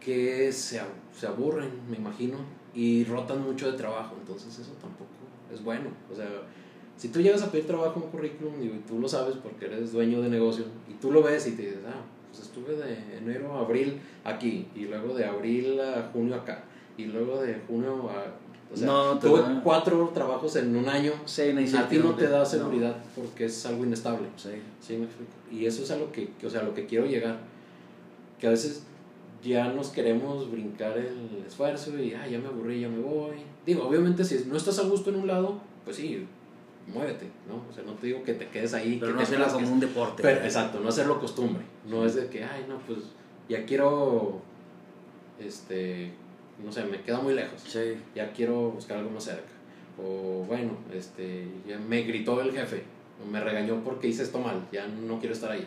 que 0.00 0.52
se, 0.52 0.80
se 1.16 1.26
aburren, 1.26 1.70
me 1.88 1.96
imagino, 1.96 2.38
y 2.74 3.04
rotan 3.04 3.42
mucho 3.42 3.70
de 3.70 3.78
trabajo, 3.78 4.16
entonces 4.18 4.58
eso 4.58 4.72
tampoco 4.80 5.10
es 5.52 5.62
bueno. 5.62 5.90
O 6.12 6.16
sea, 6.16 6.28
si 6.96 7.08
tú 7.08 7.20
llegas 7.20 7.42
a 7.42 7.50
pedir 7.50 7.66
trabajo 7.66 7.98
en 7.98 8.04
un 8.04 8.10
currículum 8.10 8.54
y 8.62 8.68
tú 8.86 8.98
lo 9.00 9.08
sabes 9.08 9.36
porque 9.42 9.66
eres 9.66 9.92
dueño 9.92 10.22
de 10.22 10.28
negocio 10.30 10.64
y 10.88 10.94
tú 10.94 11.10
lo 11.12 11.22
ves 11.22 11.46
y 11.46 11.52
te 11.52 11.62
dices, 11.62 11.78
ah, 11.86 12.00
pues 12.30 12.42
estuve 12.46 12.76
de 12.76 13.18
enero 13.18 13.52
a 13.54 13.60
abril 13.60 14.00
aquí 14.24 14.66
y 14.74 14.84
luego 14.86 15.14
de 15.14 15.24
abril 15.24 15.80
a 15.80 16.10
junio 16.12 16.34
acá 16.36 16.64
y 16.96 17.04
luego 17.06 17.40
de 17.42 17.60
junio 17.66 18.08
a... 18.10 18.32
O 18.72 18.76
sea, 18.76 18.86
No, 18.86 19.18
tuve 19.18 19.40
da- 19.42 19.60
cuatro 19.62 20.10
trabajos 20.14 20.56
en 20.56 20.74
un 20.74 20.88
año. 20.88 21.12
Sí, 21.26 21.42
A 21.76 21.88
ti 21.88 21.98
no 21.98 22.14
te 22.14 22.26
da 22.28 22.44
seguridad 22.44 22.96
porque 23.14 23.44
es 23.44 23.66
algo 23.66 23.84
inestable. 23.84 24.26
Sí. 24.36 24.50
Sí, 24.80 24.96
me 24.96 25.04
explico. 25.04 25.30
Y 25.52 25.66
eso 25.66 25.82
es 25.82 25.90
a 25.90 25.96
lo 25.96 26.10
que, 26.10 26.30
que, 26.40 26.46
o 26.46 26.50
sea, 26.50 26.60
a 26.60 26.64
lo 26.64 26.74
que 26.74 26.86
quiero 26.86 27.06
llegar. 27.06 27.38
Que 28.40 28.46
a 28.48 28.50
veces 28.50 28.82
ya 29.44 29.68
nos 29.72 29.88
queremos 29.90 30.50
brincar 30.50 30.96
el 30.98 31.44
esfuerzo 31.46 31.96
y, 32.00 32.14
ah, 32.14 32.26
ya 32.26 32.38
me 32.38 32.46
aburrí, 32.48 32.80
ya 32.80 32.88
me 32.88 32.98
voy. 33.00 33.36
Digo, 33.66 33.86
obviamente 33.86 34.24
si 34.24 34.44
no 34.46 34.56
estás 34.56 34.78
a 34.78 34.82
gusto 34.84 35.10
en 35.10 35.16
un 35.16 35.26
lado, 35.28 35.60
pues 35.84 35.96
sí, 35.96 36.26
muévete, 36.92 37.30
¿no? 37.48 37.64
O 37.68 37.72
sea, 37.72 37.82
no 37.84 37.92
te 37.92 38.08
digo 38.08 38.22
que 38.22 38.34
te 38.34 38.48
quedes 38.48 38.74
ahí. 38.74 38.98
Pero 39.00 39.12
que 39.12 39.12
no 39.12 39.18
te 39.18 39.24
hacerlo 39.24 39.52
como 39.52 39.72
un 39.72 39.80
deporte. 39.80 40.22
Pero, 40.22 40.44
exacto, 40.44 40.80
no 40.80 40.88
hacerlo 40.88 41.20
costumbre. 41.20 41.64
No 41.88 42.04
es 42.04 42.14
de 42.14 42.28
que, 42.28 42.44
ay, 42.44 42.66
no, 42.68 42.78
pues 42.80 43.00
ya 43.48 43.64
quiero, 43.64 44.40
este, 45.38 46.12
no 46.64 46.72
sé, 46.72 46.84
me 46.84 47.00
queda 47.02 47.20
muy 47.20 47.34
lejos 47.34 47.60
Sí. 47.66 47.96
ya 48.14 48.32
quiero 48.32 48.70
buscar 48.70 48.98
algo 48.98 49.10
más 49.10 49.24
cerca. 49.24 49.52
O 50.02 50.44
bueno, 50.46 50.72
este, 50.92 51.46
ya 51.68 51.78
me 51.78 52.02
gritó 52.02 52.40
el 52.40 52.52
jefe, 52.52 52.82
o 53.22 53.30
me 53.30 53.40
regañó 53.40 53.82
porque 53.84 54.08
hice 54.08 54.22
esto 54.24 54.40
mal, 54.40 54.66
ya 54.72 54.86
no 54.86 55.18
quiero 55.18 55.34
estar 55.34 55.52
ahí. 55.52 55.66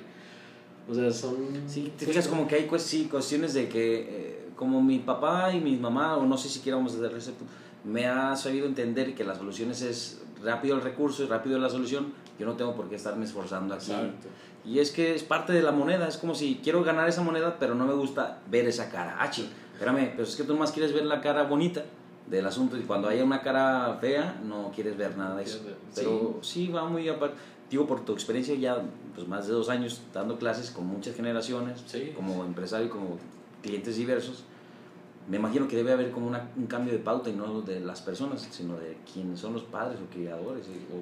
O 0.90 0.94
sea, 0.94 1.12
son... 1.12 1.36
Sí, 1.68 1.92
te 1.98 2.06
fijas 2.06 2.28
como 2.28 2.48
que 2.48 2.56
hay 2.56 2.64
pues, 2.64 2.84
sí, 2.84 3.08
cuestiones 3.10 3.54
de 3.54 3.68
que, 3.68 4.00
eh, 4.00 4.48
como 4.56 4.82
mi 4.82 5.00
papá 5.00 5.54
y 5.54 5.60
mi 5.60 5.76
mamá, 5.78 6.18
o 6.18 6.26
no 6.26 6.38
sé 6.38 6.50
si 6.50 6.60
quieramos 6.60 6.94
desde 6.94 7.08
el 7.08 7.14
recepto, 7.14 7.46
me 7.84 8.08
ha 8.08 8.36
sabido 8.36 8.66
entender 8.66 9.14
que 9.14 9.24
las 9.24 9.38
soluciones 9.38 9.82
es 9.82 10.22
rápido 10.44 10.76
el 10.76 10.82
recurso 10.82 11.24
y 11.24 11.28
rápido 11.28 11.60
la 11.60 11.70
solución, 11.70 12.14
yo 12.40 12.46
no 12.46 12.54
tengo 12.54 12.76
por 12.76 12.90
qué 12.90 12.96
estarme 12.96 13.26
esforzando 13.26 13.74
aquí. 13.74 13.92
Exacto. 13.92 14.28
Y 14.66 14.80
es 14.80 14.92
que 14.92 15.16
es 15.16 15.24
parte 15.24 15.54
de 15.54 15.62
la 15.62 15.72
moneda, 15.72 16.08
es 16.08 16.18
como 16.18 16.36
si 16.36 16.60
quiero 16.64 16.84
ganar 16.84 17.08
esa 17.08 17.22
moneda, 17.22 17.58
pero 17.60 17.74
no 17.76 17.86
me 17.86 17.94
gusta 17.94 18.40
ver 18.50 18.68
esa 18.68 18.90
cara. 18.90 19.16
Ah, 19.20 19.30
ching, 19.30 19.48
espérame, 19.74 20.12
pero 20.12 20.24
es 20.24 20.36
que 20.36 20.44
tú 20.44 20.54
nomás 20.54 20.72
quieres 20.72 20.94
ver 20.94 21.06
la 21.06 21.22
cara 21.22 21.44
bonita 21.44 21.84
del 22.30 22.46
asunto 22.46 22.76
y 22.78 22.82
cuando 22.82 23.08
haya 23.08 23.24
una 23.24 23.42
cara 23.42 23.98
fea 24.02 24.42
no 24.44 24.72
quieres 24.76 24.98
ver 24.98 25.16
nada 25.18 25.38
de 25.38 25.44
eso. 25.44 25.62
Pero 25.96 26.40
sí, 26.42 26.68
va 26.68 26.84
muy 26.84 27.08
aparte. 27.08 27.38
Digo, 27.70 27.86
por 27.88 28.04
tu 28.06 28.14
experiencia 28.14 28.56
ya 28.56 28.82
pues, 29.16 29.28
más 29.28 29.48
de 29.48 29.54
dos 29.54 29.70
años 29.70 30.02
dando 30.14 30.38
clases 30.38 30.72
con 30.72 30.86
muchas 30.86 31.16
generaciones, 31.16 31.82
Sí. 31.86 32.12
como 32.16 32.44
empresario 32.44 32.88
y 32.88 32.90
como 32.90 33.18
clientes 33.62 33.96
diversos, 33.96 34.44
me 35.30 35.38
imagino 35.38 35.68
que 35.68 35.76
debe 35.76 35.92
haber 35.92 36.12
como 36.12 36.28
una- 36.28 36.50
un 36.56 36.68
cambio 36.68 36.94
de 36.94 37.00
pauta 37.00 37.30
y 37.30 37.34
no 37.34 37.62
de 37.62 37.80
las 37.82 38.02
personas, 38.02 38.48
sino 38.52 38.76
de 38.78 38.96
quienes 39.12 39.40
son 39.40 39.54
los 39.54 39.64
padres 39.64 40.00
o 40.02 40.14
criadores 40.14 40.68
y- 40.68 40.94
o 40.96 41.02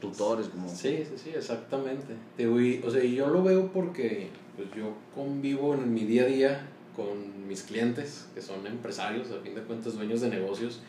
tutores. 0.00 0.48
Como... 0.48 0.68
Sí, 0.68 1.04
sí, 1.08 1.14
sí, 1.16 1.30
exactamente. 1.34 2.14
Digo, 2.36 2.60
y, 2.60 2.82
o 2.84 2.90
sea, 2.90 3.02
yo 3.04 3.28
lo 3.28 3.42
veo 3.42 3.68
porque 3.72 4.28
pues, 4.56 4.68
yo 4.76 4.92
convivo 5.14 5.74
en 5.74 5.92
mi 5.94 6.04
día 6.04 6.22
a 6.24 6.26
día 6.26 6.66
con 6.96 7.46
mis 7.48 7.62
clientes, 7.62 8.28
que 8.34 8.42
son 8.42 8.66
empresarios, 8.66 9.30
a 9.30 9.40
fin 9.40 9.54
de 9.54 9.62
cuentas 9.62 9.94
dueños 9.94 10.20
de 10.20 10.28
negocios, 10.28 10.80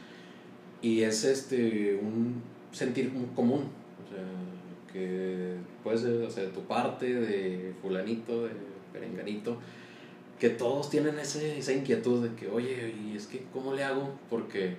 y 0.81 1.01
es 1.01 1.23
este 1.23 1.95
un 2.01 2.41
sentir 2.71 3.11
común, 3.35 3.61
o 4.03 4.09
sea, 4.13 4.23
que 4.91 5.55
puede 5.83 5.97
ser 5.97 6.23
o 6.23 6.29
sea, 6.29 6.43
de 6.43 6.49
tu 6.49 6.61
parte, 6.61 7.13
de 7.13 7.73
fulanito, 7.81 8.43
de 8.45 8.51
perenganito, 8.91 9.57
que 10.41 10.49
todos 10.49 10.89
tienen 10.89 11.19
ese, 11.19 11.59
esa 11.59 11.71
inquietud 11.71 12.23
de 12.27 12.33
que, 12.35 12.47
oye, 12.47 12.95
y 12.99 13.15
es 13.15 13.27
que, 13.27 13.43
¿cómo 13.53 13.75
le 13.75 13.83
hago? 13.83 14.09
Porque 14.27 14.73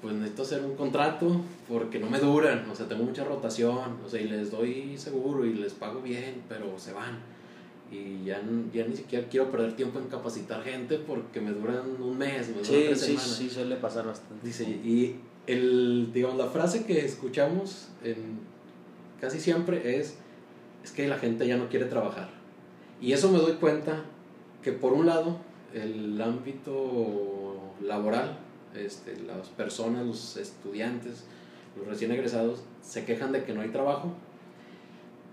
pues 0.00 0.14
necesito 0.14 0.44
hacer 0.44 0.64
un 0.64 0.76
contrato 0.76 1.42
porque 1.68 1.98
no 1.98 2.08
me 2.08 2.18
duran, 2.18 2.64
o 2.70 2.74
sea, 2.74 2.88
tengo 2.88 3.04
mucha 3.04 3.22
rotación, 3.22 3.98
o 4.02 4.08
sea, 4.08 4.18
y 4.18 4.28
les 4.28 4.50
doy 4.50 4.96
seguro 4.96 5.44
y 5.44 5.52
les 5.52 5.74
pago 5.74 6.00
bien, 6.00 6.40
pero 6.48 6.78
se 6.78 6.94
van. 6.94 7.18
Y 7.92 8.24
ya, 8.24 8.40
ya 8.72 8.86
ni 8.86 8.96
siquiera 8.96 9.28
quiero 9.28 9.50
perder 9.50 9.76
tiempo 9.76 9.98
en 9.98 10.06
capacitar 10.06 10.62
gente 10.62 10.96
porque 10.96 11.42
me 11.42 11.50
duran 11.52 12.00
un 12.00 12.16
mes, 12.16 12.48
me 12.48 12.54
duran 12.54 12.64
Sí, 12.64 12.84
tres 12.86 12.98
sí, 12.98 13.06
semanas. 13.08 13.30
sí, 13.36 13.50
suele 13.50 13.76
pasar 13.76 14.06
bastante. 14.06 14.46
Dice, 14.46 14.64
y 14.64 15.16
el, 15.46 16.14
digamos, 16.14 16.38
la 16.38 16.46
frase 16.46 16.86
que 16.86 17.04
escuchamos 17.04 17.88
en, 18.02 18.38
casi 19.20 19.38
siempre 19.38 19.98
es, 19.98 20.14
es 20.82 20.92
que 20.92 21.06
la 21.08 21.18
gente 21.18 21.46
ya 21.46 21.58
no 21.58 21.68
quiere 21.68 21.84
trabajar. 21.84 22.30
Y 23.02 23.12
eso 23.12 23.30
me 23.30 23.36
doy 23.36 23.52
cuenta 23.56 24.02
que 24.62 24.72
por 24.72 24.92
un 24.92 25.06
lado, 25.06 25.36
el 25.74 26.20
ámbito 26.20 27.74
laboral, 27.82 28.38
este, 28.74 29.16
las 29.20 29.48
personas, 29.48 30.06
los 30.06 30.36
estudiantes, 30.36 31.24
los 31.76 31.86
recién 31.86 32.10
egresados, 32.12 32.60
se 32.82 33.04
quejan 33.04 33.32
de 33.32 33.44
que 33.44 33.52
no 33.52 33.60
hay 33.62 33.68
trabajo, 33.70 34.12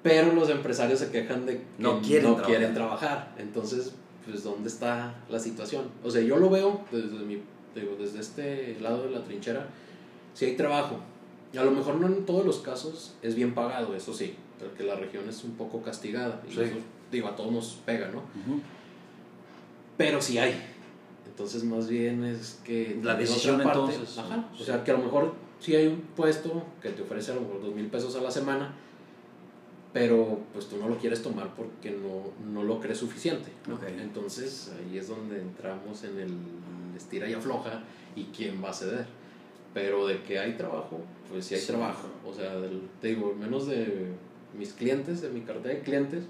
pero 0.04 0.34
los 0.34 0.50
empresarios 0.50 1.00
se 1.00 1.12
quejan 1.12 1.46
de 1.46 1.58
que 1.58 1.64
No 1.80 2.02
quieren 2.02 2.24
no 2.30 2.36
trabajar. 2.36 2.46
quieren 2.58 2.74
trabajar. 2.74 3.36
Entonces, 3.38 3.94
pues, 4.26 4.44
¿dónde 4.44 4.70
está 4.70 5.16
la 5.30 5.40
situación? 5.40 5.86
O 6.04 6.10
sea, 6.12 6.22
yo 6.22 6.38
lo 6.38 6.50
veo 6.50 6.82
desde, 6.92 7.10
mi, 7.26 7.42
digo, 7.76 7.96
desde 8.00 8.20
este 8.20 8.78
lado 8.80 9.04
de 9.04 9.12
la 9.12 9.24
trinchera, 9.24 9.68
si 10.34 10.46
hay 10.46 10.56
trabajo. 10.56 10.98
Y 11.54 11.58
a 11.58 11.64
lo 11.64 11.72
mejor 11.72 11.96
no 11.96 12.08
en 12.08 12.26
todos 12.26 12.46
los 12.46 12.60
casos 12.60 13.16
es 13.22 13.36
bien 13.36 13.54
pagado, 13.54 13.96
eso 13.96 14.14
sí, 14.14 14.36
porque 14.60 14.84
la 14.84 14.96
región 14.96 15.28
es 15.28 15.44
un 15.44 15.52
poco 15.52 15.82
castigada. 15.82 16.42
Y 16.48 16.54
Sí. 16.54 16.62
eso, 16.62 16.76
digo, 17.12 17.28
a 17.28 17.36
todos 17.36 17.52
nos 17.52 17.74
pega, 17.86 18.10
¿no? 18.10 18.22
Pero 19.98 20.22
sí 20.22 20.38
hay. 20.38 20.56
Entonces, 21.28 21.64
más 21.64 21.88
bien 21.88 22.24
es 22.24 22.60
que. 22.64 23.00
La 23.04 23.16
decisión, 23.16 23.56
otra 23.62 23.74
parte- 23.74 23.94
entonces. 23.94 24.18
Ajá. 24.18 24.50
O 24.60 24.64
sea, 24.64 24.84
que 24.84 24.92
a 24.92 24.96
lo 24.96 25.04
mejor 25.04 25.34
sí 25.60 25.76
hay 25.76 25.88
un 25.88 26.02
puesto 26.16 26.64
que 26.82 26.90
te 26.90 27.02
ofrece 27.02 27.32
a 27.32 27.36
lo 27.36 27.42
mejor 27.42 27.62
dos 27.62 27.76
mil 27.76 27.88
pesos 27.88 28.16
a 28.16 28.22
la 28.22 28.32
semana, 28.32 28.74
pero 29.94 30.40
pues 30.54 30.68
tú 30.68 30.78
no 30.78 30.88
lo 30.88 30.98
quieres 30.98 31.22
tomar 31.22 31.54
porque 31.56 31.92
no, 31.92 32.32
no 32.52 32.64
lo 32.64 32.80
crees 32.80 33.00
suficiente. 33.00 33.50
¿no? 33.68 33.76
Ok. 33.76 33.84
Entonces, 34.00 34.72
ahí 34.78 34.98
es 34.98 35.08
donde 35.08 35.40
entramos 35.42 36.04
en 36.04 36.20
el 36.20 36.34
estira 36.96 37.28
y 37.30 37.34
afloja 37.34 37.84
y 38.16 38.26
quién 38.26 38.64
va 38.64 38.70
a 38.70 38.74
ceder. 38.74 39.06
Pero 39.74 40.08
de 40.08 40.22
que 40.24 40.40
hay 40.40 40.54
trabajo, 40.54 41.00
pues 41.30 41.46
sí 41.46 41.56
hay 41.56 41.62
Sí. 41.62 41.68
trabajo. 41.68 42.08
O 42.26 42.34
sea, 42.34 42.56
del- 42.60 42.82
te 43.02 43.10
digo, 43.10 43.36
menos 43.40 43.68
de 43.68 44.08
mis 44.58 44.74
clientes, 44.74 45.22
de 45.22 45.30
mi 45.30 45.42
cartera 45.42 45.76
de 45.76 45.82
clientes, 45.82 46.24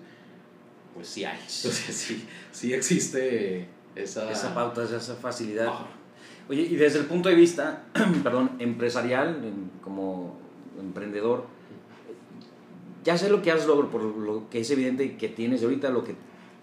pues 0.98 1.10
sí 1.10 1.24
hay. 1.24 1.38
Entonces, 1.38 1.96
sí, 1.96 2.26
sí 2.52 2.74
existe 2.74 3.68
esa, 3.96 4.32
Esa 4.32 4.56
pauta, 4.56 4.84
esa 4.84 5.16
facilidad. 5.16 5.72
Oye, 6.50 6.64
y 6.64 6.76
desde 6.76 6.98
el 6.98 7.06
punto 7.06 7.30
de 7.30 7.36
vista, 7.36 7.84
perdón, 8.24 8.54
empresarial, 8.58 9.40
como 9.84 10.40
emprendedor, 10.80 11.46
ya 13.04 13.16
sé 13.16 13.30
lo 13.30 13.44
que 13.44 13.52
has 13.52 13.68
logrado, 13.68 13.92
por 13.92 14.02
lo 14.02 14.50
que 14.50 14.62
es 14.62 14.72
evidente 14.72 15.18
que 15.18 15.30
tienes 15.30 15.62
ahorita, 15.62 15.92
lo 15.92 16.04
que 16.04 16.16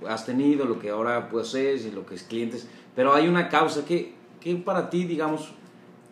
has 0.08 0.26
tenido, 0.26 0.64
lo 0.64 0.80
que 0.80 0.90
ahora 0.90 1.28
posees 1.28 1.86
y 1.86 1.92
lo 1.92 2.04
que 2.04 2.16
es 2.16 2.24
clientes, 2.24 2.66
pero 2.96 3.14
hay 3.14 3.28
una 3.28 3.48
causa 3.48 3.84
que, 3.84 4.14
que 4.40 4.56
para 4.56 4.90
ti, 4.90 5.04
digamos, 5.04 5.52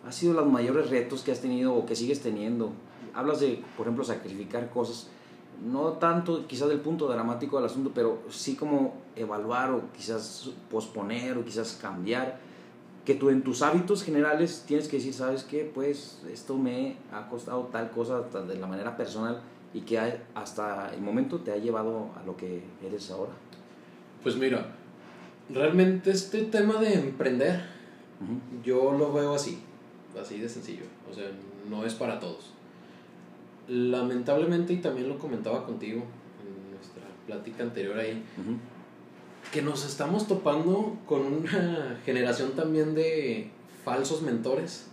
ha 0.07 0.13
sido 0.13 0.33
los 0.33 0.47
mayores 0.47 0.89
retos 0.89 1.23
que 1.23 1.33
has 1.33 1.41
tenido 1.41 1.75
o 1.75 1.85
que 1.85 1.97
sigues 1.97 2.21
teniendo. 2.21 2.71
Hablas 3.13 3.41
de, 3.41 3.61
por 3.75 3.85
ejemplo, 3.85 4.05
sacrificar 4.05 4.69
cosas, 4.69 5.09
no 5.65 5.93
tanto 5.93 6.45
quizás 6.47 6.69
del 6.69 6.79
punto 6.79 7.07
dramático 7.07 7.57
del 7.57 7.65
asunto, 7.67 7.91
pero 7.93 8.19
sí 8.29 8.55
como 8.55 8.95
evaluar 9.15 9.71
o 9.71 9.91
quizás 9.95 10.49
posponer 10.69 11.37
o 11.37 11.45
quizás 11.45 11.77
cambiar 11.81 12.39
que 13.05 13.15
tú 13.15 13.29
en 13.29 13.43
tus 13.43 13.61
hábitos 13.61 14.03
generales 14.03 14.63
tienes 14.67 14.87
que 14.87 14.97
decir, 14.97 15.13
¿sabes 15.13 15.43
qué? 15.43 15.69
Pues 15.73 16.21
esto 16.31 16.57
me 16.57 16.95
ha 17.11 17.27
costado 17.29 17.63
tal 17.71 17.91
cosa 17.91 18.21
de 18.21 18.55
la 18.57 18.67
manera 18.67 18.95
personal 18.95 19.41
y 19.73 19.81
que 19.81 19.99
ha- 19.99 20.23
hasta 20.35 20.93
el 20.93 21.01
momento 21.01 21.39
te 21.39 21.51
ha 21.51 21.57
llevado 21.57 22.09
a 22.21 22.23
lo 22.25 22.37
que 22.37 22.63
eres 22.85 23.11
ahora. 23.11 23.31
Pues 24.21 24.37
mira, 24.37 24.67
realmente 25.49 26.11
este 26.11 26.43
tema 26.43 26.79
de 26.79 26.93
emprender, 26.93 27.65
yo 28.63 28.93
lo 28.93 29.11
veo 29.11 29.33
así, 29.35 29.61
así 30.19 30.39
de 30.39 30.47
sencillo. 30.47 30.83
O 31.11 31.13
sea, 31.13 31.25
no 31.69 31.85
es 31.85 31.93
para 31.95 32.19
todos. 32.19 32.51
Lamentablemente, 33.67 34.73
y 34.73 34.77
también 34.77 35.07
lo 35.07 35.17
comentaba 35.17 35.65
contigo 35.65 36.03
en 36.41 36.75
nuestra 36.75 37.03
plática 37.25 37.63
anterior 37.63 37.97
ahí, 37.97 38.21
que 39.51 39.61
nos 39.61 39.85
estamos 39.85 40.27
topando 40.27 40.97
con 41.05 41.21
una 41.21 41.97
generación 42.05 42.51
también 42.51 42.93
de 42.95 43.49
falsos 43.83 44.21
mentores 44.21 44.87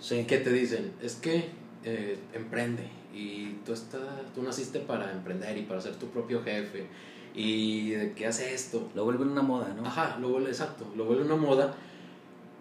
Sí. 0.00 0.24
que 0.26 0.38
te 0.38 0.52
dicen, 0.52 0.92
es 1.02 1.16
que 1.16 1.50
eh, 1.84 2.18
emprende 2.32 2.84
y 3.14 3.54
tú, 3.66 3.72
está, 3.72 3.98
tú 4.34 4.42
naciste 4.42 4.78
para 4.78 5.10
emprender 5.12 5.56
y 5.58 5.62
para 5.62 5.80
ser 5.80 5.96
tu 5.96 6.06
propio 6.06 6.42
jefe 6.42 6.86
y 7.34 7.90
de 7.90 8.12
qué 8.12 8.26
hace 8.26 8.54
esto. 8.54 8.88
Lo 8.94 9.04
vuelve 9.04 9.24
una 9.24 9.42
moda, 9.42 9.74
¿no? 9.76 9.84
Ajá, 9.86 10.18
lo 10.20 10.28
vuelve, 10.30 10.50
exacto, 10.50 10.86
lo 10.96 11.04
vuelve 11.04 11.24
una 11.24 11.36
moda 11.36 11.74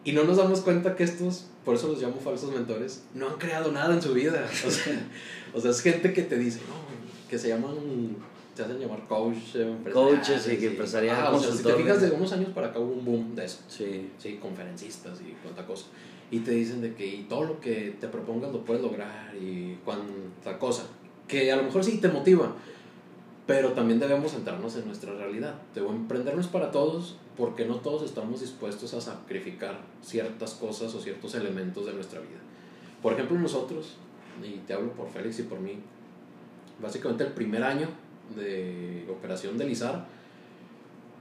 y 0.08 0.14
no 0.14 0.24
nos 0.24 0.38
damos 0.38 0.62
cuenta 0.62 0.96
que 0.96 1.04
estos, 1.04 1.48
por 1.66 1.76
eso 1.76 1.90
los 1.90 2.02
llamo 2.02 2.16
falsos 2.24 2.54
mentores, 2.54 3.04
no 3.14 3.28
han 3.28 3.38
creado 3.38 3.74
nada 3.74 3.94
en 3.94 4.02
su 4.02 4.14
vida. 4.14 4.48
O 4.66 4.72
sea, 4.72 5.10
o 5.54 5.60
sea 5.60 5.72
es 5.72 5.82
gente 5.82 6.14
que 6.14 6.22
te 6.22 6.38
dice, 6.38 6.62
no, 6.70 6.76
que 7.30 7.38
se 7.38 7.50
llaman, 7.50 8.16
se 8.56 8.64
hacen 8.64 8.80
llamar 8.80 9.06
coach, 9.06 9.58
coaches 9.92 10.48
y 10.48 10.56
que 10.56 10.68
empresarial. 10.68 11.18
Ah, 11.20 11.32
o 11.32 11.38
sea, 11.38 11.52
si 11.52 11.62
te 11.62 11.74
fijas 11.74 12.00
de 12.00 12.12
unos 12.12 12.32
años 12.32 12.52
para 12.56 12.68
acá 12.68 12.80
hubo 12.80 12.94
un 12.94 13.04
boom 13.04 13.36
de 13.36 13.44
eso. 13.44 13.60
Sí. 13.68 14.10
Sí, 14.18 14.40
conferencistas 14.42 15.20
y 15.20 15.36
cuánta 15.44 15.66
cosa. 15.66 15.88
Y 16.32 16.40
te 16.40 16.52
dicen 16.52 16.80
de 16.80 16.94
que 16.94 17.06
y 17.06 17.24
todo 17.24 17.44
lo 17.44 17.60
que 17.60 17.98
te 18.00 18.08
propongas 18.08 18.54
lo 18.54 18.64
puedes 18.64 18.82
lograr 18.82 19.36
y 19.36 19.78
cuánta 19.84 20.58
cosa. 20.58 20.84
Que 21.28 21.52
a 21.52 21.58
lo 21.58 21.64
mejor 21.64 21.84
sí 21.84 21.98
te 21.98 22.08
motiva, 22.08 22.56
pero 23.48 23.72
también 23.72 24.00
debemos 24.00 24.34
centrarnos 24.34 24.76
en 24.76 24.86
nuestra 24.86 25.14
realidad. 25.14 25.56
Debo 25.74 25.92
emprendernos 25.92 26.48
para 26.48 26.70
todos, 26.70 27.18
porque 27.38 27.66
no 27.66 27.78
todos 27.78 28.04
estamos 28.04 28.42
dispuestos 28.42 28.94
a 28.94 29.00
sacrificar 29.00 29.80
ciertas 30.02 30.54
cosas 30.54 30.94
o 30.94 31.02
ciertos 31.02 31.34
elementos 31.34 31.86
de 31.86 31.94
nuestra 31.94 32.20
vida. 32.20 32.40
Por 33.02 33.14
ejemplo, 33.14 33.40
nosotros, 33.40 33.96
y 34.44 34.58
te 34.68 34.74
hablo 34.74 34.92
por 34.92 35.10
Félix 35.10 35.40
y 35.40 35.44
por 35.44 35.60
mí, 35.62 35.80
básicamente 36.82 37.24
el 37.24 37.32
primer 37.32 37.64
año 37.64 37.88
de 38.36 39.08
operación 39.10 39.58
de 39.58 39.66
Lizar 39.66 40.06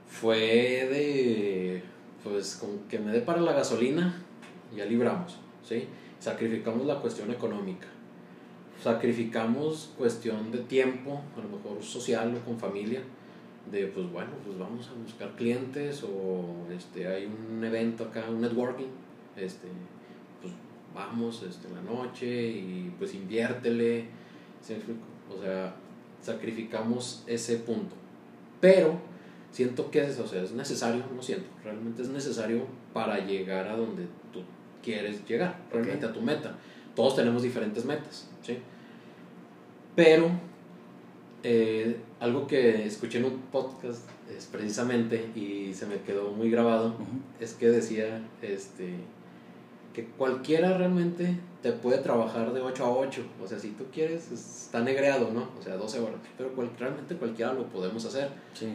fue 0.09 0.37
de, 0.37 1.83
pues, 2.25 2.57
con 2.57 2.81
que 2.89 2.99
me 2.99 3.13
dé 3.13 3.21
para 3.21 3.41
la 3.41 3.53
gasolina, 3.53 4.21
ya 4.75 4.85
libramos, 4.85 5.39
¿sí? 5.65 5.87
Sacrificamos 6.19 6.87
la 6.87 6.97
cuestión 6.97 7.31
económica, 7.31 7.87
sacrificamos 8.83 9.93
cuestión 9.97 10.51
de 10.51 10.59
tiempo, 10.59 11.23
a 11.37 11.41
lo 11.41 11.57
mejor 11.57 11.83
social 11.83 12.35
o 12.37 12.45
con 12.45 12.59
familia, 12.59 13.03
de 13.71 13.87
pues 13.87 14.11
bueno, 14.11 14.31
pues 14.45 14.59
vamos 14.59 14.89
a 14.89 15.03
buscar 15.03 15.35
clientes 15.35 16.03
o 16.05 16.67
este, 16.73 17.07
hay 17.07 17.27
un 17.27 17.63
evento 17.65 18.05
acá, 18.05 18.25
un 18.29 18.41
networking, 18.41 18.87
este, 19.37 19.69
pues 20.41 20.53
vamos 20.95 21.43
este, 21.43 21.69
en 21.69 21.75
la 21.75 21.83
noche 21.83 22.27
y 22.27 22.93
pues 22.99 23.15
inviértele, 23.15 24.05
O 25.29 25.43
sea, 25.43 25.75
sacrificamos 26.23 27.25
ese 27.27 27.57
punto. 27.57 27.95
Pero 28.61 28.99
siento 29.51 29.91
que 29.91 30.05
es, 30.05 30.19
o 30.19 30.27
sea, 30.27 30.43
es 30.43 30.53
necesario, 30.53 31.05
no 31.15 31.23
siento, 31.23 31.47
realmente 31.65 32.03
es 32.03 32.09
necesario 32.09 32.67
para 32.93 33.19
llegar 33.25 33.69
a 33.69 33.77
donde 33.77 34.05
tú 34.33 34.43
quieres 34.83 35.27
llegar, 35.27 35.59
realmente 35.73 36.07
a 36.07 36.13
tu 36.13 36.21
meta. 36.21 36.57
Todos 36.97 37.15
tenemos 37.15 37.43
diferentes 37.43 37.85
metas, 37.85 38.29
¿sí? 38.43 38.59
Pero 39.95 40.31
eh, 41.43 41.97
algo 42.19 42.49
que 42.49 42.87
escuché 42.87 43.19
en 43.19 43.27
un 43.27 43.39
podcast 43.53 44.03
es 44.29 44.47
precisamente 44.47 45.31
y 45.37 45.73
se 45.75 45.87
me 45.87 46.01
quedó 46.01 46.33
muy 46.33 46.51
grabado 46.51 46.95
es 47.39 47.55
que 47.55 47.69
decía 47.69 48.21
este 48.43 48.95
que 49.95 50.07
cualquiera 50.07 50.77
realmente 50.77 51.39
te 51.63 51.71
puede 51.71 51.99
trabajar 51.99 52.53
de 52.53 52.63
8 52.63 52.85
a 52.85 52.91
8 52.91 53.23
o 53.43 53.47
sea 53.47 53.61
si 53.61 53.71
tú 53.71 53.85
quieres 53.93 54.33
está 54.33 54.81
negreado 54.81 55.31
no 55.33 55.49
o 55.57 55.63
sea 55.63 55.77
12 55.77 56.01
horas. 56.01 56.17
Pero 56.37 56.51
realmente 56.79 57.15
cualquiera 57.15 57.53
lo 57.53 57.67
podemos 57.67 58.05
hacer. 58.05 58.29
Sí. 58.53 58.67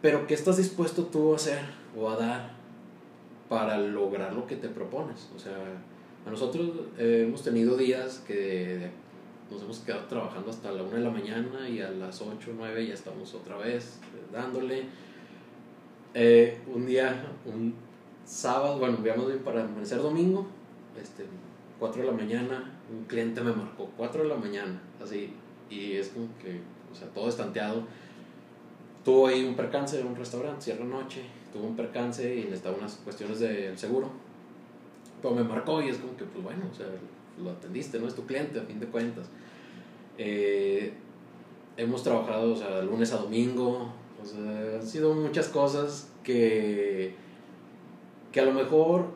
pero 0.00 0.26
qué 0.26 0.32
estás 0.32 0.56
dispuesto 0.56 1.04
tú 1.04 1.34
a 1.34 1.36
hacer 1.36 1.60
o 1.94 2.08
a 2.08 2.16
dar 2.16 2.52
para 3.50 3.76
lograr 3.76 4.32
lo 4.32 4.46
que 4.46 4.56
te 4.56 4.68
propones 4.68 5.28
o 5.36 5.38
sea 5.38 5.58
nosotros 6.30 6.70
eh, 6.98 7.24
hemos 7.26 7.42
tenido 7.42 7.76
días 7.76 8.22
que 8.26 8.90
nos 9.50 9.62
hemos 9.62 9.78
quedado 9.80 10.06
trabajando 10.06 10.50
hasta 10.50 10.72
la 10.72 10.82
1 10.82 10.96
de 10.96 11.02
la 11.02 11.10
mañana 11.10 11.68
y 11.68 11.80
a 11.80 11.90
las 11.90 12.20
8 12.20 12.50
o 12.50 12.54
9 12.56 12.86
ya 12.86 12.94
estamos 12.94 13.34
otra 13.34 13.56
vez 13.58 13.98
eh, 14.14 14.32
dándole. 14.32 14.84
Eh, 16.14 16.60
un 16.72 16.86
día, 16.86 17.26
un 17.44 17.74
sábado, 18.24 18.78
bueno, 18.78 18.98
veamos 19.02 19.26
bien 19.26 19.40
para 19.40 19.64
amanecer 19.64 19.98
domingo, 20.00 20.46
este, 21.00 21.24
4 21.78 22.02
de 22.02 22.08
la 22.08 22.14
mañana, 22.14 22.72
un 22.90 23.04
cliente 23.04 23.40
me 23.40 23.52
marcó, 23.52 23.90
4 23.96 24.22
de 24.22 24.28
la 24.28 24.36
mañana, 24.36 24.80
así, 25.02 25.32
y 25.68 25.92
es 25.92 26.08
como 26.08 26.28
que, 26.38 26.60
o 26.90 26.94
sea, 26.94 27.08
todo 27.08 27.28
estanteado. 27.28 27.82
Tuvo 29.04 29.26
ahí 29.26 29.44
un 29.44 29.54
percance 29.54 30.00
en 30.00 30.06
un 30.06 30.16
restaurante, 30.16 30.62
cierra 30.62 30.84
noche, 30.84 31.22
tuvo 31.52 31.66
un 31.66 31.76
percance 31.76 32.34
y 32.34 32.44
necesitaba 32.44 32.78
unas 32.78 32.94
cuestiones 32.96 33.40
del 33.40 33.76
seguro. 33.76 34.08
Pero 35.24 35.36
me 35.36 35.42
marcó 35.42 35.80
y 35.80 35.88
es 35.88 35.96
como 35.96 36.14
que, 36.18 36.24
pues 36.26 36.44
bueno, 36.44 36.66
o 36.70 36.74
sea, 36.74 36.84
lo 37.42 37.50
atendiste, 37.50 37.98
¿no? 37.98 38.06
Es 38.06 38.14
tu 38.14 38.26
cliente 38.26 38.60
a 38.60 38.62
fin 38.64 38.78
de 38.78 38.84
cuentas. 38.84 39.24
Eh, 40.18 40.92
hemos 41.78 42.02
trabajado, 42.02 42.52
o 42.52 42.56
sea, 42.56 42.82
lunes 42.82 43.10
a 43.14 43.16
domingo, 43.16 43.88
o 44.22 44.26
sea, 44.26 44.78
han 44.78 44.86
sido 44.86 45.14
muchas 45.14 45.48
cosas 45.48 46.10
que, 46.22 47.14
que 48.32 48.40
a 48.40 48.44
lo 48.44 48.52
mejor 48.52 49.06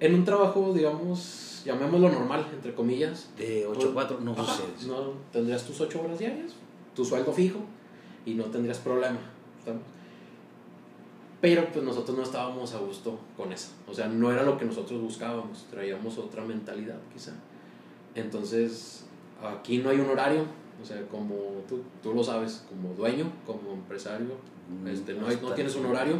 en 0.00 0.14
un 0.14 0.26
trabajo, 0.26 0.74
digamos, 0.74 1.62
llamémoslo 1.64 2.10
normal, 2.10 2.46
entre 2.52 2.74
comillas. 2.74 3.30
De 3.38 3.66
8 3.66 3.88
a 3.88 3.94
4, 3.94 4.20
no 4.20 4.36
No, 4.86 5.14
tendrías 5.32 5.64
tus 5.64 5.80
8 5.80 6.02
horas 6.02 6.18
diarias, 6.18 6.52
tu 6.94 7.06
sueldo 7.06 7.32
fijo, 7.32 7.60
y 8.26 8.34
no 8.34 8.44
tendrías 8.44 8.80
problema. 8.80 9.18
Pero 11.44 11.68
pues 11.70 11.84
nosotros 11.84 12.16
no 12.16 12.22
estábamos 12.22 12.72
a 12.72 12.78
gusto 12.78 13.18
con 13.36 13.52
eso. 13.52 13.68
O 13.86 13.92
sea, 13.92 14.08
no 14.08 14.32
era 14.32 14.44
lo 14.44 14.56
que 14.56 14.64
nosotros 14.64 14.98
buscábamos, 15.02 15.66
traíamos 15.70 16.16
otra 16.16 16.42
mentalidad 16.42 16.96
quizá. 17.12 17.32
Entonces, 18.14 19.04
aquí 19.42 19.76
no 19.76 19.90
hay 19.90 20.00
un 20.00 20.08
horario, 20.08 20.46
o 20.82 20.86
sea, 20.86 21.06
como 21.08 21.34
tú, 21.68 21.82
tú 22.02 22.14
lo 22.14 22.24
sabes, 22.24 22.64
como 22.70 22.94
dueño, 22.94 23.30
como 23.44 23.74
empresario, 23.74 24.38
mm, 24.70 24.88
este, 24.88 25.12
no, 25.12 25.26
hay, 25.26 25.38
no 25.42 25.52
tienes 25.52 25.76
un 25.76 25.84
horario. 25.84 26.16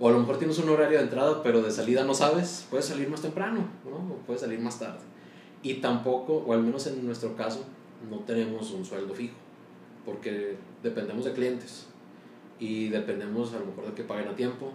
O 0.00 0.08
a 0.08 0.10
lo 0.10 0.18
mejor 0.18 0.38
tienes 0.38 0.58
un 0.58 0.70
horario 0.70 0.98
de 0.98 1.04
entrada, 1.04 1.40
pero 1.44 1.62
de 1.62 1.70
salida 1.70 2.02
no 2.02 2.12
sabes. 2.12 2.66
Puedes 2.68 2.86
salir 2.86 3.08
más 3.08 3.22
temprano, 3.22 3.60
¿no? 3.84 4.12
O 4.12 4.16
puedes 4.26 4.42
salir 4.42 4.58
más 4.58 4.76
tarde. 4.76 5.02
Y 5.62 5.74
tampoco, 5.74 6.42
o 6.44 6.52
al 6.52 6.64
menos 6.64 6.84
en 6.88 7.06
nuestro 7.06 7.36
caso, 7.36 7.64
no 8.10 8.18
tenemos 8.24 8.72
un 8.72 8.84
sueldo 8.84 9.14
fijo. 9.14 9.36
Porque 10.04 10.56
dependemos 10.82 11.26
de 11.26 11.32
clientes. 11.32 11.91
Y 12.62 12.88
dependemos 12.90 13.52
a 13.54 13.58
lo 13.58 13.66
mejor 13.66 13.86
de 13.86 13.92
que 13.94 14.04
paguen 14.04 14.28
a 14.28 14.36
tiempo. 14.36 14.72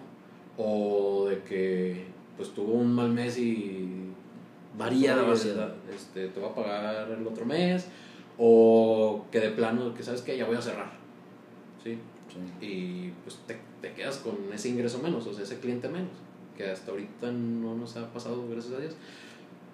O 0.58 1.28
de 1.30 1.42
que 1.44 2.06
pues 2.36 2.50
tuvo 2.54 2.74
un 2.74 2.94
mal 2.94 3.10
mes 3.10 3.38
y 3.38 4.08
varía 4.78 5.16
la 5.16 5.34
este, 5.34 6.28
te 6.28 6.40
va 6.40 6.50
a 6.50 6.56
pagar 6.56 7.10
el 7.10 7.26
otro 7.26 7.46
mes 7.46 7.88
o 8.38 9.26
que 9.32 9.40
de 9.40 9.50
plano 9.50 9.94
que 9.96 10.04
sabes 10.04 10.22
que 10.22 10.38
ya 10.38 10.46
voy 10.46 10.56
a 10.56 10.62
cerrar 10.62 10.92
¿sí? 11.84 11.98
y 12.62 13.10
pues 13.24 13.40
te, 13.48 13.60
te, 13.82 13.94
quedas 13.94 14.18
con 14.18 14.36
ese 14.54 14.70
ingreso 14.70 15.00
menos 15.00 15.26
o 15.26 15.34
sea 15.34 15.44
ese 15.44 15.60
cliente 15.60 15.90
menos 15.90 16.12
que 16.56 16.70
hasta 16.70 16.92
ahorita 16.92 17.32
no 17.32 17.76
nos 17.76 17.98
ha 17.98 18.14
pasado 18.14 18.48
gracias 18.48 18.76
a 18.76 18.80
Dios 18.80 18.94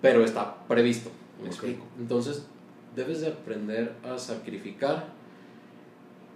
pero 0.02 0.24
está 0.24 0.66
previsto 0.68 1.12
me 1.42 1.50
explico 1.50 1.86
entonces 2.00 2.46
debes 2.96 3.20
de 3.20 3.28
aprender 3.28 3.94
a 4.06 4.18
sacrificar 4.18 5.08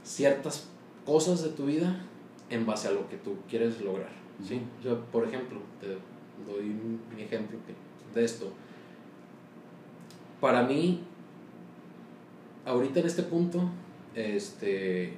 ciertas 0.03 0.67
cosas 1.07 1.41
de 1.41 1.49
tu 1.49 1.65
vida 1.65 2.05
en 2.49 2.65
base 2.65 2.89
a 2.89 2.91
lo 2.91 3.07
que 3.09 3.15
tú 3.15 3.37
quieres 3.49 3.81
lograr 3.81 4.11
¿sí? 4.45 4.61
Yo, 4.83 4.99
por 5.05 5.25
ejemplo 5.27 5.59
te 5.79 5.87
doy 6.49 6.75
mi 7.15 7.23
ejemplo 7.23 7.57
de 8.13 8.23
esto. 8.23 8.51
Para 10.39 10.63
mí, 10.63 11.01
ahorita 12.65 12.99
en 12.99 13.05
este 13.07 13.23
punto, 13.23 13.61
este, 14.13 15.13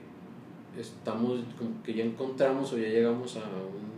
estamos 0.77 1.41
como 1.57 1.81
que 1.83 1.93
ya 1.93 2.03
encontramos 2.03 2.71
o 2.73 2.77
ya 2.77 2.87
llegamos 2.87 3.35
a 3.37 3.43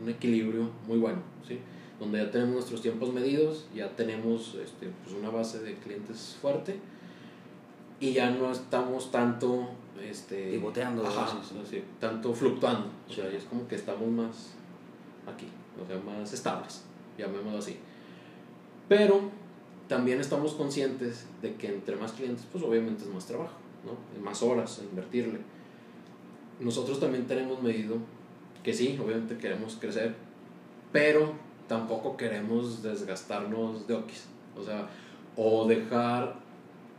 un 0.01 0.09
equilibrio 0.09 0.69
muy 0.87 0.97
bueno, 0.97 1.19
¿sí? 1.47 1.59
donde 1.99 2.17
ya 2.17 2.31
tenemos 2.31 2.55
nuestros 2.55 2.81
tiempos 2.81 3.13
medidos, 3.13 3.67
ya 3.75 3.95
tenemos 3.95 4.55
este, 4.55 4.89
pues 5.03 5.15
una 5.15 5.29
base 5.29 5.59
de 5.59 5.75
clientes 5.75 6.37
fuerte 6.41 6.79
y 7.99 8.13
ya 8.13 8.31
no 8.31 8.51
estamos 8.51 9.11
tanto 9.11 9.69
este, 10.01 10.51
pivoteando, 10.51 11.03
tanto 11.99 12.33
fluctuando, 12.33 12.87
o 13.09 13.13
sea, 13.13 13.27
es 13.29 13.43
como 13.43 13.67
que 13.67 13.75
estamos 13.75 14.07
más 14.07 14.51
aquí, 15.31 15.47
o 15.81 15.85
sea, 15.85 15.97
más 15.99 16.33
estables, 16.33 16.83
llamémoslo 17.17 17.59
así. 17.59 17.77
Pero 18.87 19.21
también 19.87 20.19
estamos 20.19 20.53
conscientes 20.53 21.25
de 21.41 21.55
que 21.55 21.67
entre 21.67 21.95
más 21.95 22.13
clientes, 22.13 22.45
pues 22.51 22.63
obviamente 22.63 23.03
es 23.03 23.09
más 23.09 23.25
trabajo, 23.25 23.55
¿no? 23.85 24.21
más 24.23 24.41
horas 24.43 24.79
a 24.79 24.83
invertirle. 24.83 25.39
Nosotros 26.59 26.99
también 26.99 27.25
tenemos 27.25 27.61
medido 27.61 27.97
que 28.63 28.73
sí, 28.73 28.99
obviamente 29.03 29.37
queremos 29.37 29.77
crecer, 29.79 30.15
pero 30.91 31.33
tampoco 31.67 32.17
queremos 32.17 32.83
desgastarnos 32.83 33.87
de 33.87 33.95
okis. 33.95 34.25
O 34.57 34.63
sea, 34.63 34.89
o 35.35 35.65
dejar 35.65 36.35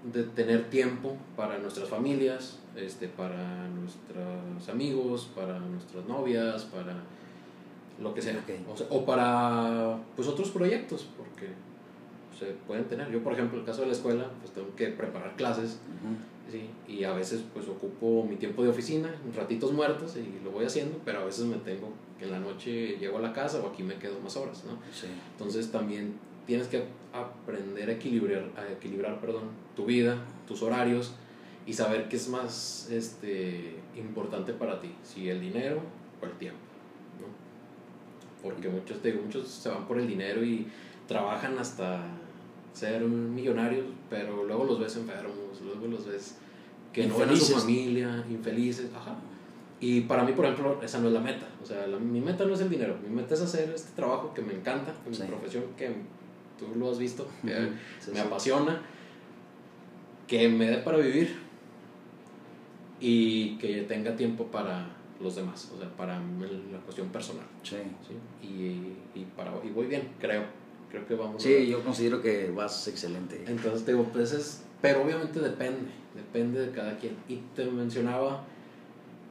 de 0.04 0.24
tener 0.24 0.68
tiempo 0.70 1.16
para 1.36 1.58
nuestras 1.58 1.88
familias, 1.88 2.58
este, 2.76 3.08
para 3.08 3.68
nuestros 3.68 4.68
amigos, 4.68 5.30
para 5.34 5.58
nuestras 5.58 6.06
novias, 6.06 6.64
para 6.64 6.94
lo 8.00 8.14
que 8.14 8.22
sea. 8.22 8.42
O, 8.68 8.76
sea, 8.76 8.86
o 8.90 9.04
para 9.04 9.98
pues 10.16 10.26
otros 10.28 10.50
proyectos, 10.50 11.06
porque 11.16 11.52
se 12.38 12.52
pueden 12.66 12.84
tener. 12.84 13.10
Yo, 13.10 13.22
por 13.22 13.32
ejemplo, 13.32 13.58
el 13.58 13.64
caso 13.64 13.82
de 13.82 13.88
la 13.88 13.92
escuela, 13.92 14.30
pues 14.40 14.52
tengo 14.52 14.74
que 14.74 14.88
preparar 14.88 15.36
clases. 15.36 15.78
¿sí? 16.50 16.68
Y 16.92 17.04
a 17.04 17.12
veces 17.12 17.44
pues 17.54 17.68
ocupo 17.68 18.26
mi 18.28 18.36
tiempo 18.36 18.62
de 18.62 18.70
oficina, 18.70 19.14
ratitos 19.36 19.72
muertos 19.72 20.16
y 20.16 20.44
lo 20.44 20.50
voy 20.50 20.64
haciendo, 20.64 20.98
pero 21.04 21.20
a 21.20 21.24
veces 21.24 21.46
me 21.46 21.56
tengo 21.56 21.92
que 22.18 22.24
en 22.24 22.32
la 22.32 22.40
noche 22.40 22.98
llego 22.98 23.18
a 23.18 23.20
la 23.20 23.32
casa 23.32 23.60
o 23.62 23.68
aquí 23.68 23.82
me 23.82 23.94
quedo 23.96 24.18
más 24.20 24.36
horas, 24.36 24.64
¿no? 24.64 24.72
Sí. 24.92 25.06
Entonces 25.32 25.70
también 25.70 26.14
tienes 26.46 26.66
que 26.66 26.84
aprender 27.12 27.88
a 27.88 27.92
equilibrar, 27.92 28.44
a 28.56 28.72
equilibrar 28.72 29.20
perdón, 29.20 29.44
tu 29.74 29.86
vida, 29.86 30.18
tus 30.46 30.62
horarios 30.62 31.14
y 31.66 31.72
saber 31.72 32.08
qué 32.08 32.16
es 32.16 32.28
más 32.28 32.88
este, 32.90 33.76
importante 33.96 34.52
para 34.52 34.80
ti, 34.80 34.94
si 35.02 35.28
el 35.28 35.40
dinero 35.40 35.80
o 36.20 36.26
el 36.26 36.32
tiempo, 36.32 36.58
¿no? 37.20 37.26
Porque 38.42 38.68
muchos, 38.68 39.00
te 39.00 39.12
digo, 39.12 39.22
muchos 39.24 39.48
se 39.48 39.68
van 39.68 39.86
por 39.86 39.98
el 39.98 40.08
dinero 40.08 40.44
y 40.44 40.66
trabajan 41.06 41.58
hasta 41.58 42.04
ser 42.72 43.02
millonarios, 43.02 43.86
pero 44.10 44.44
luego 44.44 44.64
los 44.64 44.80
ves 44.80 44.96
enfermos, 44.96 45.60
luego 45.62 45.86
los 45.86 46.06
ves 46.06 46.36
que 46.92 47.06
no 47.06 47.18
ven 47.18 47.30
a 47.30 47.36
su 47.36 47.54
familia, 47.54 48.24
infelices, 48.30 48.90
ajá. 48.94 49.16
Y 49.80 50.02
para 50.02 50.22
mí, 50.22 50.32
por 50.32 50.44
ejemplo, 50.44 50.80
esa 50.82 51.00
no 51.00 51.08
es 51.08 51.14
la 51.14 51.20
meta. 51.20 51.48
O 51.60 51.66
sea, 51.66 51.86
mi 51.86 52.20
meta 52.20 52.44
no 52.44 52.54
es 52.54 52.60
el 52.60 52.70
dinero. 52.70 52.96
Mi 53.02 53.12
meta 53.12 53.34
es 53.34 53.40
hacer 53.40 53.72
este 53.74 53.90
trabajo 53.96 54.32
que 54.32 54.40
me 54.40 54.52
encanta, 54.52 54.94
mi 55.04 55.16
profesión 55.26 55.64
que 55.76 55.88
tú 56.56 56.78
lo 56.78 56.90
has 56.90 56.98
visto, 56.98 57.26
que 57.42 57.72
me 58.12 58.20
apasiona, 58.20 58.80
que 60.32 60.48
me 60.48 60.64
dé 60.64 60.78
para 60.78 60.96
vivir 60.96 61.36
y 62.98 63.58
que 63.58 63.82
tenga 63.82 64.16
tiempo 64.16 64.46
para 64.46 64.88
los 65.20 65.36
demás, 65.36 65.70
o 65.74 65.78
sea, 65.78 65.94
para 65.94 66.18
la 66.18 66.78
cuestión 66.86 67.10
personal. 67.10 67.44
Sí. 67.62 67.76
¿sí? 68.08 68.46
Y, 68.46 69.20
y, 69.20 69.26
para, 69.36 69.52
y 69.62 69.68
voy 69.68 69.88
bien, 69.88 70.08
creo. 70.18 70.44
Creo 70.90 71.06
que 71.06 71.16
vamos. 71.16 71.42
Sí, 71.42 71.66
yo 71.66 71.84
considero 71.84 72.22
que 72.22 72.50
vas 72.50 72.88
excelente. 72.88 73.44
Entonces, 73.46 73.84
digo, 73.84 74.04
pues 74.04 74.32
es. 74.32 74.64
Pero 74.80 75.02
obviamente 75.02 75.38
depende, 75.38 75.90
depende 76.14 76.66
de 76.66 76.72
cada 76.72 76.96
quien. 76.96 77.14
Y 77.28 77.36
te 77.54 77.66
mencionaba 77.66 78.46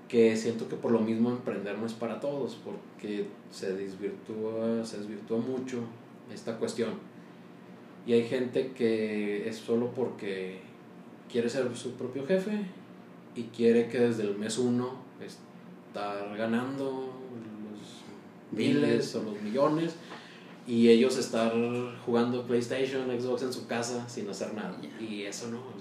que 0.07 0.37
siento 0.37 0.69
que 0.69 0.75
por 0.75 0.91
lo 0.91 0.99
mismo 0.99 1.31
emprender 1.31 1.79
no 1.79 1.87
es 1.87 1.93
para 1.93 2.19
todos, 2.19 2.59
porque 2.63 3.25
se 3.49 3.73
desvirtúa, 3.73 4.85
se 4.85 4.99
desvirtúa 4.99 5.39
mucho 5.39 5.79
esta 6.31 6.57
cuestión. 6.57 6.91
Y 8.05 8.13
hay 8.13 8.23
gente 8.27 8.73
que 8.73 9.49
es 9.49 9.55
solo 9.55 9.91
porque 9.95 10.69
quiere 11.31 11.49
ser 11.49 11.75
su 11.75 11.93
propio 11.93 12.25
jefe 12.25 12.65
y 13.35 13.43
quiere 13.43 13.87
que 13.87 13.99
desde 13.99 14.23
el 14.23 14.37
mes 14.37 14.57
uno 14.57 14.95
estar 15.25 16.37
ganando 16.37 17.13
los 17.71 18.57
miles 18.57 19.15
o 19.15 19.23
los 19.23 19.41
millones 19.41 19.95
y 20.67 20.89
ellos 20.89 21.17
estar 21.17 21.53
jugando 22.05 22.45
PlayStation, 22.45 23.07
Xbox 23.19 23.43
en 23.43 23.53
su 23.53 23.67
casa 23.67 24.07
sin 24.07 24.29
hacer 24.29 24.53
nada. 24.53 24.77
Y 24.99 25.23
eso 25.23 25.47
no. 25.47 25.80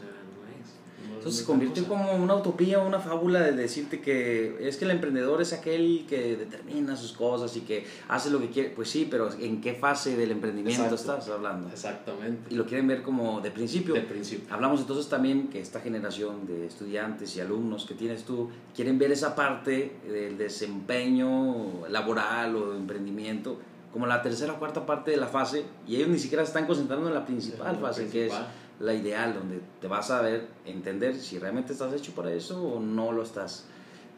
Entonces 1.21 1.43
se 1.43 1.47
convirtió 1.47 1.87
como 1.87 2.15
una 2.15 2.35
utopía, 2.35 2.79
una 2.79 2.99
fábula 2.99 3.43
de 3.43 3.53
decirte 3.53 4.01
que 4.01 4.57
es 4.67 4.79
que 4.79 4.87
el 4.87 4.91
emprendedor 4.91 5.43
es 5.43 5.53
aquel 5.53 6.07
que 6.09 6.35
determina 6.37 6.97
sus 6.97 7.13
cosas 7.13 7.55
y 7.59 7.61
que 7.61 7.85
hace 8.09 8.31
lo 8.31 8.41
que 8.41 8.49
quiere. 8.49 8.71
Pues 8.71 8.89
sí, 8.89 9.07
pero 9.11 9.31
¿en 9.39 9.61
qué 9.61 9.75
fase 9.75 10.17
del 10.17 10.31
emprendimiento 10.31 10.95
estás 10.95 11.29
hablando? 11.29 11.69
Exactamente. 11.69 12.53
Y 12.53 12.55
lo 12.55 12.65
quieren 12.65 12.87
ver 12.89 13.03
como 13.03 13.43
de 13.43 13.51
principio. 13.51 13.93
De 13.93 14.01
principio. 14.01 14.53
Hablamos 14.53 14.81
entonces 14.81 15.09
también 15.09 15.49
que 15.49 15.61
esta 15.61 15.81
generación 15.81 16.47
de 16.47 16.67
estudiantes 16.67 17.37
y 17.37 17.41
alumnos 17.41 17.85
que 17.85 17.95
tienes 17.95 18.25
tú 18.25 18.49
quieren 18.75 18.99
ver 18.99 19.13
esa 19.13 19.35
parte 19.35 19.97
del 20.09 20.39
desempeño 20.39 21.87
laboral 21.89 22.57
o 22.57 22.71
de 22.71 22.79
emprendimiento 22.79 23.59
como 23.93 24.07
la 24.07 24.23
tercera 24.23 24.53
o 24.53 24.59
cuarta 24.59 24.87
parte 24.87 25.11
de 25.11 25.17
la 25.17 25.27
fase 25.27 25.65
y 25.87 25.97
ellos 25.97 26.09
ni 26.09 26.19
siquiera 26.19 26.45
están 26.45 26.67
concentrando 26.67 27.09
en 27.09 27.15
la 27.15 27.27
principal 27.27 27.77
fase, 27.77 28.09
que 28.09 28.27
es 28.27 28.33
la 28.81 28.95
ideal, 28.95 29.35
donde 29.35 29.61
te 29.81 29.87
vas 29.87 30.11
a 30.11 30.23
ver, 30.23 30.49
entender 30.65 31.15
si 31.15 31.39
realmente 31.39 31.73
estás 31.73 31.93
hecho 31.93 32.13
para 32.13 32.33
eso 32.33 32.63
o 32.63 32.81
no 32.81 33.13
lo 33.13 33.23
estás. 33.23 33.67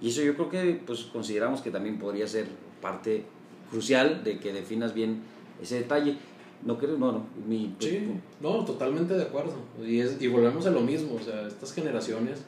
Y 0.01 0.09
eso 0.09 0.23
yo 0.23 0.35
creo 0.35 0.49
que 0.49 0.81
pues 0.87 1.05
consideramos 1.05 1.61
que 1.61 1.71
también 1.71 1.99
podría 1.99 2.27
ser 2.27 2.47
parte 2.81 3.25
crucial 3.71 4.25
de 4.25 4.39
que 4.39 4.53
definas 4.53 4.95
bien 4.95 5.23
ese 5.61 5.77
detalle. 5.77 6.17
¿No 6.65 6.79
crees? 6.79 6.97
No, 6.97 7.13
no. 7.13 7.27
Mi, 7.47 7.75
pues, 7.79 7.91
sí, 7.91 8.09
no, 8.41 8.65
totalmente 8.65 9.15
de 9.15 9.23
acuerdo. 9.25 9.55
Y, 9.85 9.99
es, 10.01 10.21
y 10.21 10.29
volvemos 10.29 10.65
a 10.67 10.71
lo 10.71 10.81
mismo, 10.81 11.17
o 11.17 11.21
sea, 11.21 11.47
estas 11.49 11.73
generaciones 11.73 12.43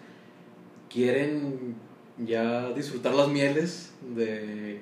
quieren 0.88 1.74
ya 2.18 2.70
disfrutar 2.72 3.12
las 3.12 3.29
mieles 3.29 3.92
de 4.14 4.81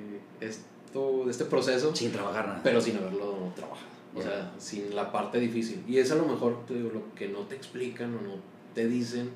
de 0.92 1.31
este 1.31 1.45
proceso. 1.45 1.95
Sin 1.95 2.12
trabajar 2.12 2.47
nada. 2.47 2.61
Pero 2.62 2.81
sin 2.81 2.97
haberlo 2.97 3.53
trabajado. 3.55 3.91
O 4.14 4.20
sea, 4.20 4.53
sin 4.59 4.94
la 4.94 5.11
parte 5.11 5.40
difícil. 5.40 5.83
Y 5.88 5.98
es 5.98 6.12
a 6.12 6.16
lo 6.16 6.27
mejor 6.27 6.64
lo 6.68 7.14
que 7.14 7.29
no 7.29 7.40
te 7.40 7.55
explican 7.55 8.14
o 8.14 8.20
no 8.20 8.37
te 8.75 8.87
dicen 8.87 9.31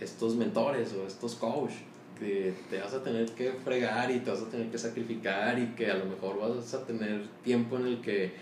estos 0.00 0.34
mentores 0.34 0.92
o 0.94 1.06
estos 1.06 1.36
coaches 1.36 1.78
que 2.18 2.54
te 2.70 2.80
vas 2.80 2.94
a 2.94 3.02
tener 3.02 3.30
que 3.30 3.52
fregar 3.52 4.10
y 4.10 4.20
te 4.20 4.30
vas 4.30 4.42
a 4.42 4.48
tener 4.48 4.70
que 4.70 4.78
sacrificar 4.78 5.58
y 5.58 5.74
que 5.74 5.90
a 5.90 5.96
lo 5.96 6.04
mejor 6.06 6.38
vas 6.38 6.74
a 6.74 6.84
tener 6.84 7.26
tiempo 7.42 7.76
en 7.76 7.86
el 7.86 8.00
que 8.00 8.32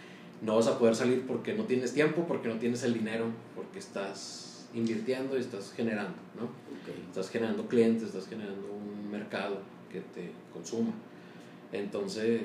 no 0.42 0.56
vas 0.56 0.66
a 0.66 0.78
poder 0.78 0.94
salir 0.94 1.26
porque 1.26 1.54
no 1.54 1.64
tienes 1.64 1.92
tiempo, 1.92 2.24
porque 2.26 2.48
no 2.48 2.56
tienes 2.56 2.82
el 2.82 2.94
dinero, 2.94 3.26
porque 3.54 3.78
estás 3.78 4.68
invirtiendo 4.74 5.36
y 5.36 5.40
estás 5.40 5.72
generando, 5.72 6.16
¿no? 6.38 6.48
Estás 7.08 7.30
generando 7.30 7.66
clientes, 7.66 8.04
estás 8.04 8.28
generando 8.28 8.68
un 8.72 9.10
mercado 9.10 9.58
que 9.92 10.00
te 10.00 10.30
consuma. 10.52 10.92
Entonces, 11.72 12.40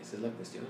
esa 0.00 0.16
es 0.16 0.22
la 0.22 0.30
cuestión. 0.30 0.64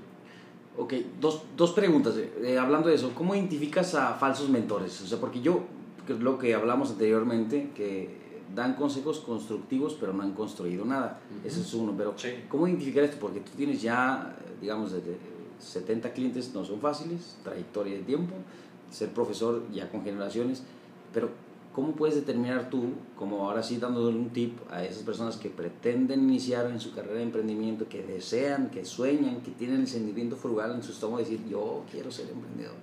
Ok, 0.76 0.94
dos, 1.20 1.42
dos 1.56 1.72
preguntas. 1.72 2.14
Eh, 2.16 2.58
hablando 2.58 2.88
de 2.88 2.94
eso, 2.94 3.12
¿cómo 3.14 3.34
identificas 3.34 3.94
a 3.94 4.14
falsos 4.14 4.48
mentores? 4.48 5.00
O 5.02 5.06
sea, 5.06 5.18
porque 5.18 5.40
yo, 5.40 5.64
lo 6.08 6.38
que 6.38 6.54
hablamos 6.54 6.90
anteriormente, 6.90 7.70
que 7.74 8.22
dan 8.54 8.74
consejos 8.74 9.20
constructivos, 9.20 9.96
pero 9.98 10.12
no 10.12 10.22
han 10.22 10.32
construido 10.32 10.84
nada. 10.84 11.20
Ese 11.44 11.60
es 11.60 11.74
uno. 11.74 11.94
Pero, 11.96 12.14
¿cómo 12.48 12.66
identificar 12.66 13.04
esto? 13.04 13.18
Porque 13.20 13.40
tú 13.40 13.52
tienes 13.56 13.82
ya, 13.82 14.36
digamos, 14.60 14.94
70 15.58 16.12
clientes, 16.12 16.52
no 16.54 16.64
son 16.64 16.80
fáciles, 16.80 17.36
trayectoria 17.44 17.94
de 17.94 18.02
tiempo, 18.02 18.34
ser 18.90 19.10
profesor 19.10 19.62
ya 19.72 19.90
con 19.90 20.02
generaciones, 20.02 20.62
pero 21.12 21.30
¿Cómo 21.74 21.92
puedes 21.92 22.16
determinar 22.16 22.68
tú, 22.68 22.90
como 23.16 23.48
ahora 23.48 23.62
sí 23.62 23.78
dándole 23.78 24.14
un 24.14 24.28
tip 24.30 24.58
a 24.70 24.84
esas 24.84 25.02
personas 25.04 25.36
que 25.36 25.48
pretenden 25.48 26.28
iniciar 26.28 26.66
en 26.66 26.78
su 26.78 26.94
carrera 26.94 27.16
de 27.16 27.22
emprendimiento, 27.22 27.88
que 27.88 28.02
desean, 28.02 28.70
que 28.70 28.84
sueñan, 28.84 29.40
que 29.40 29.52
tienen 29.52 29.80
el 29.80 29.88
sentimiento 29.88 30.36
frugal 30.36 30.74
en 30.74 30.82
su 30.82 30.92
estómago, 30.92 31.20
decir, 31.20 31.40
yo 31.48 31.84
quiero 31.90 32.10
ser 32.10 32.28
emprendedor? 32.28 32.74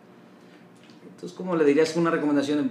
Entonces, 1.08 1.38
¿cómo 1.38 1.56
le 1.56 1.66
dirías 1.66 1.96
una 1.98 2.10
recomendación? 2.10 2.68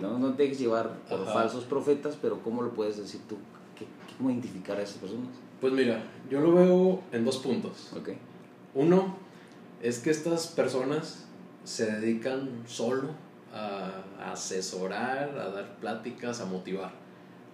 No, 0.00 0.18
no 0.18 0.34
te 0.34 0.44
dejes 0.44 0.58
llevar 0.58 0.98
por 1.08 1.24
falsos 1.26 1.64
profetas, 1.64 2.18
pero 2.20 2.42
¿cómo 2.42 2.62
lo 2.62 2.70
puedes 2.70 2.96
decir 2.96 3.20
tú? 3.28 3.36
¿Cómo 4.18 4.30
identificar 4.30 4.78
a 4.78 4.82
esas 4.82 4.96
personas? 4.96 5.28
Pues 5.60 5.72
mira, 5.72 6.02
yo 6.28 6.40
lo 6.40 6.54
veo 6.54 7.02
en 7.12 7.24
dos 7.24 7.38
puntos. 7.38 7.92
Okay. 8.00 8.18
Uno 8.74 9.16
es 9.80 10.00
que 10.00 10.10
estas 10.10 10.48
personas 10.48 11.24
se 11.64 11.86
dedican 11.86 12.48
solo 12.66 13.10
a, 13.52 14.02
asesorar, 14.32 15.38
a 15.38 15.50
dar 15.50 15.76
pláticas, 15.76 16.40
a 16.40 16.46
motivar. 16.46 16.92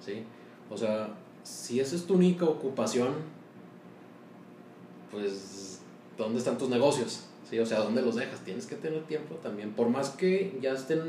¿sí? 0.04 0.24
O 0.70 0.76
sea, 0.76 1.14
si 1.42 1.80
esa 1.80 1.96
es 1.96 2.06
tu 2.06 2.14
única 2.14 2.44
ocupación, 2.44 3.14
pues, 5.11 5.80
¿dónde 6.16 6.38
están 6.38 6.58
tus 6.58 6.68
negocios? 6.68 7.24
¿Sí? 7.48 7.58
O 7.58 7.66
sea, 7.66 7.80
¿dónde 7.80 8.02
los 8.02 8.16
dejas? 8.16 8.40
Tienes 8.40 8.66
que 8.66 8.76
tener 8.76 9.02
tiempo 9.04 9.37
también. 9.37 9.72
Por 9.72 9.88
más 9.88 10.11
que 10.11 10.58
ya 10.61 10.72
estén 10.72 11.00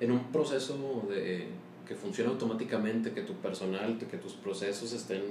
en 0.00 0.10
un 0.10 0.32
proceso 0.32 1.04
de 1.08 1.48
que 1.86 1.94
funcione 1.94 2.30
automáticamente, 2.30 3.12
que 3.12 3.22
tu 3.22 3.34
personal, 3.34 3.98
que 3.98 4.18
tus 4.18 4.32
procesos 4.32 4.92
estén 4.92 5.22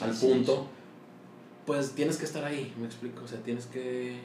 al 0.00 0.12
punto, 0.14 0.68
pues 1.66 1.92
tienes 1.92 2.16
que 2.16 2.24
estar 2.26 2.44
ahí, 2.44 2.72
me 2.78 2.86
explico. 2.86 3.24
O 3.24 3.28
sea, 3.28 3.40
tienes 3.40 3.66
que 3.66 4.20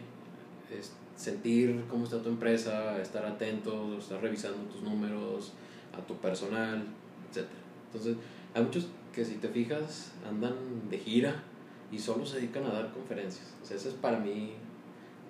sentir 1.20 1.84
cómo 1.90 2.06
está 2.06 2.22
tu 2.22 2.30
empresa, 2.30 2.98
estar 3.02 3.26
atento, 3.26 3.98
estar 3.98 4.22
revisando 4.22 4.60
tus 4.72 4.82
números, 4.82 5.52
a 5.94 6.02
tu 6.08 6.16
personal, 6.16 6.82
etc. 7.30 7.46
Entonces, 7.88 8.16
hay 8.54 8.64
muchos 8.64 8.88
que 9.14 9.26
si 9.26 9.36
te 9.36 9.50
fijas 9.50 10.14
andan 10.28 10.56
de 10.90 10.98
gira 10.98 11.44
y 11.92 12.00
solo 12.00 12.26
se 12.26 12.38
dedican 12.38 12.64
a 12.66 12.70
dar 12.70 12.94
conferencias. 12.94 13.54
O 13.62 13.66
sea, 13.66 13.76
ese 13.76 13.90
es 13.90 13.96
para 13.96 14.18
mí 14.18 14.54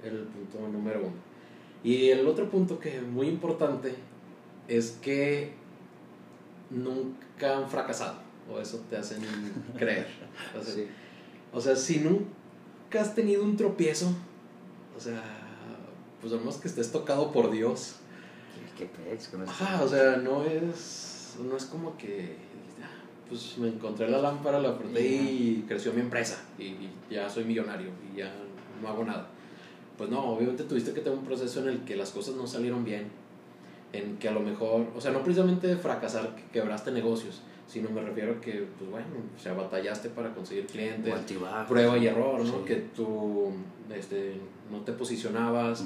el 0.03 0.27
punto 0.27 0.67
número 0.67 0.99
uno. 0.99 1.15
Y 1.83 2.09
el 2.09 2.27
otro 2.27 2.51
punto 2.51 2.79
que 2.79 2.97
es 2.97 3.03
muy 3.03 3.27
importante 3.27 3.95
es 4.67 4.91
que 5.01 5.53
nunca 6.69 7.57
han 7.57 7.67
fracasado, 7.67 8.19
o 8.47 8.59
eso 8.59 8.83
te 8.91 8.97
hacen 8.97 9.21
creer. 9.75 10.07
O 10.55 10.61
sea, 10.61 10.85
o 11.51 11.59
sea, 11.59 11.75
si 11.75 11.99
nunca 11.99 13.01
has 13.01 13.15
tenido 13.15 13.43
un 13.43 13.57
tropiezo, 13.57 14.13
o 14.95 14.99
sea, 14.99 15.38
pues 16.22 16.34
menos 16.34 16.57
que 16.57 16.67
estés 16.67 16.91
tocado 16.91 17.32
por 17.32 17.51
Dios. 17.51 17.95
¿Qué 18.78 18.86
pex 18.86 19.28
con 19.30 19.43
eso? 19.43 19.51
Ajá, 19.51 19.84
o 19.84 19.88
sea, 19.88 20.17
no 20.17 20.43
es, 20.43 21.36
no 21.39 21.57
es 21.57 21.65
como 21.65 21.97
que, 21.97 22.36
ah, 22.82 23.03
pues 23.28 23.57
me 23.57 23.67
encontré 23.67 24.09
la 24.09 24.20
lámpara, 24.20 24.59
la 24.59 24.70
apreté 24.70 25.05
y 25.05 25.65
creció 25.67 25.93
mi 25.93 26.01
empresa 26.01 26.41
y, 26.57 26.76
ya 27.09 27.30
soy 27.30 27.43
millonario 27.43 27.89
y 28.13 28.17
ya 28.17 28.34
no 28.82 28.88
hago 28.88 29.03
nada. 29.03 29.28
pues 29.97 30.09
no, 30.09 30.24
obviamente 30.24 30.63
tuviste 30.63 30.93
que 30.93 31.01
tener 31.01 31.17
un 31.17 31.26
proceso 31.26 31.59
en 31.61 31.70
el 31.70 31.80
que 31.84 31.95
las 31.95 32.11
cosas 32.11 32.36
no 32.36 32.47
salieron 32.47 32.86
bien, 32.86 33.07
en 33.91 34.17
que 34.17 34.30
a 34.30 34.32
lo 34.32 34.39
mejor, 34.39 34.88
o 34.95 35.01
sea, 35.01 35.11
no 35.11 35.24
precisamente 35.24 35.76
fracasar, 35.76 36.36
que 36.36 36.43
quebraste 36.53 36.91
negocios, 36.91 37.41
sino 37.70 37.89
me 37.91 38.01
refiero 38.01 38.34
a 38.34 38.41
que, 38.41 38.65
pues 38.78 38.89
bueno, 38.89 39.07
o 39.38 39.39
sea, 39.39 39.53
batallaste 39.53 40.09
para 40.09 40.34
conseguir 40.34 40.65
clientes, 40.65 41.13
prueba 41.67 41.97
y 41.99 42.07
error, 42.07 42.43
¿no? 42.43 42.65
Que 42.65 42.76
tú 42.95 43.51
este, 43.95 44.34
no 44.72 44.80
te 44.80 44.91
posicionabas, 44.93 45.86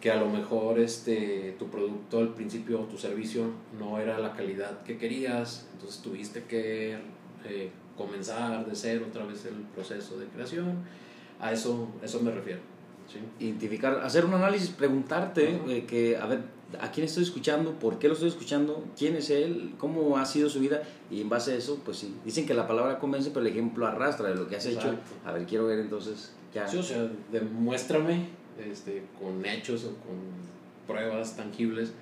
que 0.00 0.10
a 0.10 0.16
lo 0.16 0.30
mejor 0.30 0.80
este, 0.80 1.54
tu 1.58 1.68
producto 1.68 2.18
al 2.18 2.32
principio, 2.32 2.78
tu 2.90 2.96
servicio, 2.96 3.44
no 3.78 3.98
era 3.98 4.18
la 4.18 4.32
calidad 4.32 4.82
que 4.84 4.96
querías, 4.96 5.68
entonces 5.74 6.00
tuviste 6.00 6.44
que 6.44 6.96
eh, 7.44 7.70
comenzar 7.94 8.64
de 8.64 8.74
cero 8.74 9.04
otra 9.10 9.26
vez 9.26 9.44
el 9.44 9.56
proceso 9.74 10.18
de 10.18 10.26
creación, 10.26 10.78
a 11.38 11.52
eso, 11.52 11.88
eso 12.02 12.20
me 12.20 12.30
refiero. 12.30 12.60
Identificar, 13.38 14.00
hacer 14.02 14.24
un 14.24 14.32
análisis, 14.32 14.70
preguntarte 14.70 15.60
eh, 15.68 15.84
que, 15.84 16.16
a 16.16 16.24
ver, 16.24 16.40
¿a 16.80 16.90
quién 16.90 17.06
estoy 17.06 17.22
escuchando? 17.22 17.72
¿Por 17.78 17.98
qué 17.98 18.08
lo 18.08 18.14
estoy 18.14 18.28
escuchando? 18.28 18.84
¿Quién 18.96 19.16
es 19.16 19.30
él? 19.30 19.74
¿Cómo 19.78 20.16
ha 20.18 20.24
sido 20.24 20.48
su 20.48 20.60
vida? 20.60 20.82
Y 21.10 21.20
en 21.20 21.28
base 21.28 21.52
a 21.52 21.56
eso, 21.56 21.80
pues 21.84 21.98
sí, 21.98 22.14
dicen 22.24 22.46
que 22.46 22.54
la 22.54 22.66
palabra 22.66 22.98
convence, 22.98 23.30
pero 23.30 23.44
el 23.44 23.52
ejemplo 23.52 23.86
arrastra 23.86 24.28
de 24.28 24.34
lo 24.34 24.48
que 24.48 24.56
has 24.56 24.66
hecho. 24.66 24.94
A 25.24 25.32
ver, 25.32 25.46
quiero 25.46 25.66
ver 25.66 25.78
entonces 25.78 26.32
ya. 26.54 26.66
Sí, 26.66 26.76
o 26.76 26.82
sea, 26.82 27.10
demuéstrame 27.30 28.28
este, 28.58 29.04
con 29.20 29.44
hechos 29.44 29.84
o 29.84 29.88
con 29.88 30.16
pruebas 30.86 31.36
tangibles 31.36 31.92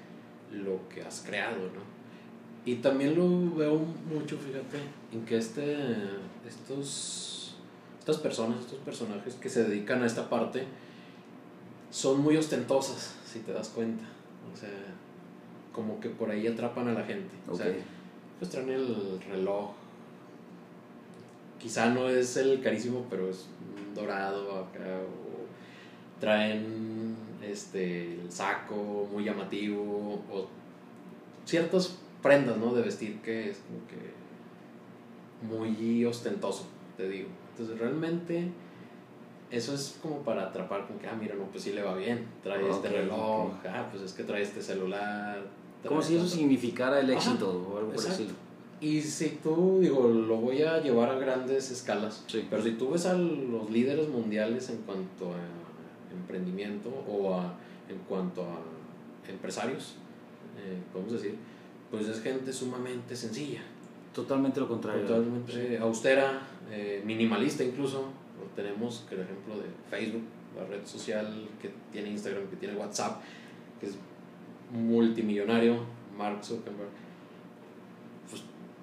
lo 0.52 0.88
que 0.88 1.02
has 1.02 1.22
creado, 1.26 1.56
¿no? 1.56 2.00
Y 2.64 2.76
también 2.76 3.14
lo 3.14 3.54
veo 3.56 3.78
mucho, 3.78 4.36
fíjate, 4.36 4.78
en 5.12 5.24
que 5.24 5.38
este, 5.38 5.78
estos, 6.46 7.54
estas 7.98 8.18
personas, 8.18 8.60
estos 8.60 8.78
personajes 8.80 9.34
que 9.34 9.48
se 9.48 9.64
dedican 9.64 10.02
a 10.02 10.06
esta 10.06 10.28
parte, 10.28 10.64
son 11.90 12.20
muy 12.20 12.36
ostentosas, 12.36 13.14
si 13.24 13.40
te 13.40 13.52
das 13.52 13.68
cuenta. 13.70 14.04
O 14.52 14.56
sea, 14.56 14.68
como 15.72 16.00
que 16.00 16.08
por 16.10 16.30
ahí 16.30 16.46
atrapan 16.46 16.88
a 16.88 16.92
la 16.92 17.04
gente. 17.04 17.34
O 17.48 17.54
sea, 17.54 17.66
pues 18.38 18.50
traen 18.50 18.70
el 18.70 19.20
reloj. 19.30 19.70
Quizá 21.58 21.90
no 21.90 22.08
es 22.08 22.36
el 22.36 22.60
carísimo, 22.62 23.06
pero 23.10 23.28
es 23.28 23.46
dorado 23.94 24.58
acá. 24.58 25.00
O 25.02 26.20
traen 26.20 27.16
este, 27.42 28.14
el 28.20 28.32
saco 28.32 29.08
muy 29.12 29.24
llamativo. 29.24 30.22
O 30.32 30.46
ciertas 31.44 31.98
prendas, 32.22 32.56
¿no? 32.56 32.74
De 32.74 32.82
vestir 32.82 33.20
que 33.20 33.50
es 33.50 33.58
como 33.58 33.86
que 33.86 34.20
muy 35.46 36.04
ostentoso, 36.04 36.66
te 36.96 37.08
digo. 37.08 37.28
Entonces 37.52 37.78
realmente 37.78 38.50
eso 39.50 39.74
es 39.74 39.98
como 40.00 40.18
para 40.18 40.44
atrapar 40.44 40.86
con 40.86 40.98
que, 40.98 41.06
ah, 41.06 41.16
mira, 41.18 41.34
no, 41.34 41.44
pues 41.44 41.64
sí 41.64 41.72
le 41.72 41.82
va 41.82 41.94
bien, 41.94 42.26
trae 42.42 42.68
este 42.68 42.88
reloj, 42.88 43.52
ah, 43.68 43.88
pues 43.90 44.04
es 44.04 44.12
que 44.12 44.24
trae 44.24 44.42
este 44.42 44.62
celular. 44.62 45.42
Como 45.86 46.02
si 46.02 46.16
eso 46.16 46.26
significara 46.26 47.00
el 47.00 47.10
éxito 47.10 47.48
o 47.48 47.78
algo 47.78 47.92
por 47.92 48.06
así. 48.06 48.28
Y 48.80 49.00
si 49.02 49.38
tú, 49.42 49.78
digo, 49.80 50.08
lo 50.08 50.36
voy 50.36 50.62
a 50.62 50.80
llevar 50.80 51.10
a 51.10 51.18
grandes 51.18 51.70
escalas, 51.70 52.24
sí. 52.26 52.46
pero 52.48 52.62
si 52.62 52.72
tú 52.72 52.90
ves 52.90 53.04
a 53.06 53.12
los 53.12 53.70
líderes 53.70 54.08
mundiales 54.08 54.70
en 54.70 54.78
cuanto 54.78 55.32
a 55.32 56.14
emprendimiento 56.14 56.88
o 57.06 57.34
a, 57.34 57.54
en 57.88 57.98
cuanto 58.08 58.42
a 58.42 59.30
empresarios, 59.30 59.96
eh, 60.58 60.78
podemos 60.92 61.12
decir, 61.12 61.36
pues 61.90 62.08
es 62.08 62.22
gente 62.22 62.52
sumamente 62.52 63.14
sencilla. 63.16 63.60
Totalmente 64.14 64.60
lo 64.60 64.68
contrario. 64.68 65.02
Totalmente 65.02 65.78
austera, 65.78 66.40
eh, 66.70 67.02
minimalista 67.04 67.62
incluso, 67.62 68.06
tenemos 68.56 69.06
el 69.10 69.20
ejemplo 69.20 69.56
de 69.56 69.64
Facebook, 69.88 70.22
la 70.56 70.64
red 70.64 70.84
social 70.84 71.48
que 71.60 71.70
tiene 71.92 72.10
Instagram, 72.10 72.46
que 72.48 72.56
tiene 72.56 72.76
WhatsApp, 72.76 73.22
que 73.80 73.86
es 73.86 73.96
multimillonario, 74.72 75.78
Mark 76.16 76.44
Zuckerberg. 76.44 76.90
Pues 78.28 78.42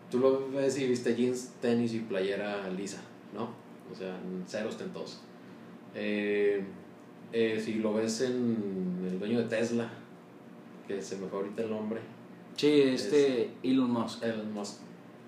tú 0.10 0.20
lo 0.20 0.50
ves 0.50 0.78
y 0.80 0.88
viste 0.88 1.16
jeans, 1.16 1.54
tenis 1.62 1.94
y 1.94 2.00
playera 2.00 2.70
lisa, 2.70 3.02
¿no? 3.34 3.50
O 3.92 3.96
sea, 3.96 4.20
cero 4.46 4.70
ostentoso. 4.70 5.20
Eh, 5.96 6.64
eh, 7.32 7.62
si 7.64 7.76
lo 7.76 7.94
ves 7.94 8.22
en 8.22 9.06
el 9.06 9.20
dueño 9.20 9.40
de 9.40 9.46
Tesla, 9.46 9.90
que 10.88 11.02
se 11.02 11.18
me 11.18 11.28
fue 11.28 11.40
ahorita 11.40 11.64
el 11.64 11.70
nombre. 11.70 12.00
Sí, 12.56 12.82
este 12.82 13.52
Elon 13.64 13.92
Musk. 13.92 14.24
Elon 14.24 14.54
Musk. 14.54 14.80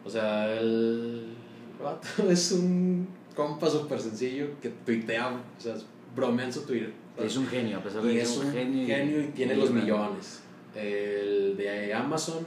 O 0.05 0.09
sea, 0.09 0.53
el 0.53 1.35
es 2.29 2.51
un 2.51 3.07
compa 3.39 3.69
súper 3.69 4.01
sencillo 4.01 4.47
que 4.61 4.67
tuitea, 4.85 5.29
o 5.29 5.61
sea, 5.61 5.75
bromea 6.13 6.47
en 6.47 6.53
su 6.53 6.63
Twitter. 6.63 6.91
Es 7.17 7.37
un 7.37 7.47
genio, 7.47 7.77
a 7.77 7.81
pesar 7.81 8.01
de 8.01 8.11
que 8.11 8.21
es 8.21 8.35
un 8.35 8.51
genio, 8.51 9.21
y 9.21 9.27
tiene 9.27 9.55
los 9.55 9.71
millones. 9.71 10.41
El 10.75 11.55
de 11.55 11.93
Amazon, 11.93 12.45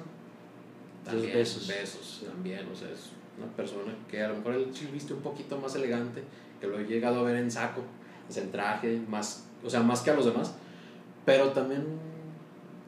también, 1.03 1.33
besos. 1.33 1.67
besos 1.67 2.25
también, 2.27 2.69
o 2.71 2.77
sea, 2.77 2.91
es 2.91 3.11
una 3.39 3.51
persona 3.57 3.95
que 4.07 4.23
a 4.23 4.29
lo 4.29 4.37
mejor 4.37 4.55
él 4.55 4.69
sí 4.75 4.87
viste 4.93 5.15
un 5.15 5.23
poquito 5.23 5.57
más 5.57 5.75
elegante, 5.77 6.23
que 6.61 6.67
lo 6.67 6.79
he 6.79 6.85
llegado 6.85 7.21
a 7.21 7.23
ver 7.23 7.37
en 7.37 7.51
saco, 7.51 7.83
en 8.37 8.51
traje, 8.51 9.01
más, 9.09 9.47
o 9.65 9.71
sea, 9.71 9.83
más 9.83 10.03
que 10.03 10.11
a 10.11 10.15
los 10.15 10.27
demás, 10.27 10.55
pero 11.25 11.53
también 11.53 11.87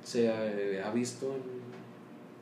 se 0.04 0.30
ha 0.30 0.90
visto 0.90 1.34
en 1.34 1.53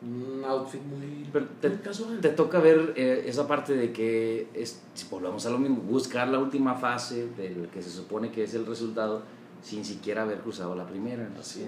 un 0.03 0.44
outfit 0.44 0.80
muy, 0.82 1.24
te, 1.61 1.80
casual. 1.80 2.20
Te 2.20 2.30
toca 2.30 2.59
ver 2.59 2.92
eh, 2.96 3.24
esa 3.26 3.46
parte 3.46 3.74
de 3.74 3.92
que, 3.92 4.48
es, 4.55 4.82
si 4.94 5.07
volvemos 5.09 5.46
a 5.46 5.50
lo 5.50 5.59
mismo, 5.59 5.76
buscar 5.76 6.28
la 6.28 6.38
última 6.38 6.74
fase 6.74 7.28
del 7.36 7.68
que 7.68 7.82
se 7.82 7.90
supone 7.90 8.30
que 8.30 8.44
es 8.44 8.55
el 8.55 8.66
resultado 8.66 9.22
sin 9.62 9.84
siquiera 9.84 10.22
haber 10.22 10.40
cruzado 10.40 10.74
la 10.74 10.86
primera. 10.86 11.30
Así 11.38 11.64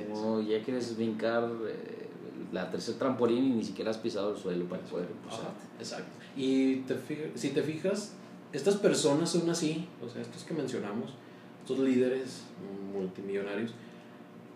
ya 0.48 0.62
quieres 0.62 0.96
brincar 0.96 1.48
eh, 1.66 2.08
la 2.52 2.70
tercera 2.70 2.98
trampolín 2.98 3.44
y 3.44 3.50
ni 3.50 3.64
siquiera 3.64 3.90
has 3.90 3.98
pisado 3.98 4.32
el 4.32 4.36
suelo 4.36 4.64
para 4.64 4.82
poder 4.82 5.08
cruzarte. 5.22 5.64
Exacto. 5.78 6.18
Y 6.36 6.76
te 6.78 6.96
si 7.36 7.50
te 7.50 7.62
fijas, 7.62 8.14
estas 8.52 8.76
personas 8.76 9.30
son 9.30 9.48
así, 9.48 9.86
o 10.04 10.08
sea, 10.08 10.22
estos 10.22 10.42
que 10.42 10.54
mencionamos, 10.54 11.14
estos 11.60 11.78
líderes 11.78 12.42
multimillonarios, 12.92 13.72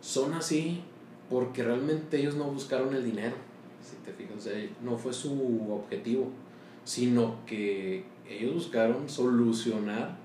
son 0.00 0.34
así 0.34 0.82
porque 1.30 1.62
realmente 1.62 2.18
ellos 2.18 2.34
no 2.34 2.44
buscaron 2.44 2.94
el 2.94 3.04
dinero 3.04 3.47
si 3.82 3.96
te 4.04 4.12
fijas, 4.12 4.48
no 4.82 4.96
fue 4.96 5.12
su 5.12 5.72
objetivo, 5.72 6.30
sino 6.84 7.36
que 7.46 8.04
ellos 8.28 8.54
buscaron 8.54 9.08
solucionar 9.08 10.16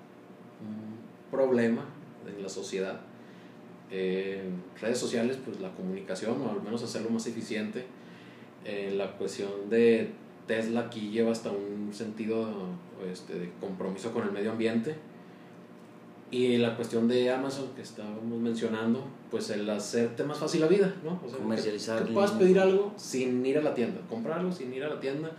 un 0.61 1.31
problema 1.31 1.85
en 2.27 2.41
la 2.41 2.49
sociedad. 2.49 3.01
En 3.91 4.61
redes 4.81 4.97
sociales, 4.97 5.37
pues 5.43 5.59
la 5.59 5.71
comunicación, 5.73 6.41
o 6.41 6.49
al 6.49 6.61
menos 6.61 6.83
hacerlo 6.83 7.09
más 7.09 7.27
eficiente. 7.27 7.85
la 8.95 9.11
cuestión 9.17 9.69
de 9.69 10.09
Tesla 10.47 10.81
aquí 10.81 11.11
lleva 11.11 11.31
hasta 11.31 11.51
un 11.51 11.93
sentido 11.93 12.49
este, 13.11 13.33
de 13.37 13.51
compromiso 13.59 14.11
con 14.13 14.23
el 14.23 14.31
medio 14.31 14.51
ambiente 14.51 14.95
y 16.32 16.57
la 16.57 16.76
cuestión 16.76 17.07
de 17.07 17.30
Amazon 17.30 17.69
que 17.76 17.82
estábamos 17.82 18.39
mencionando, 18.39 19.03
pues 19.30 19.49
el 19.51 19.69
hacerte 19.69 20.24
más 20.24 20.39
fácil 20.39 20.61
la 20.61 20.67
vida, 20.67 20.93
¿no? 21.03 21.19
O 21.26 21.30
sea, 21.30 21.38
Comercializar. 21.38 22.05
Que, 22.05 22.13
puedas 22.13 22.32
pedir 22.32 22.59
algo 22.59 22.93
sin 22.97 23.45
ir 23.45 23.57
a 23.57 23.61
la 23.61 23.74
tienda, 23.74 24.01
comprarlo 24.09 24.51
sin 24.51 24.74
ir 24.74 24.84
a 24.84 24.89
la 24.89 24.99
tienda, 24.99 25.32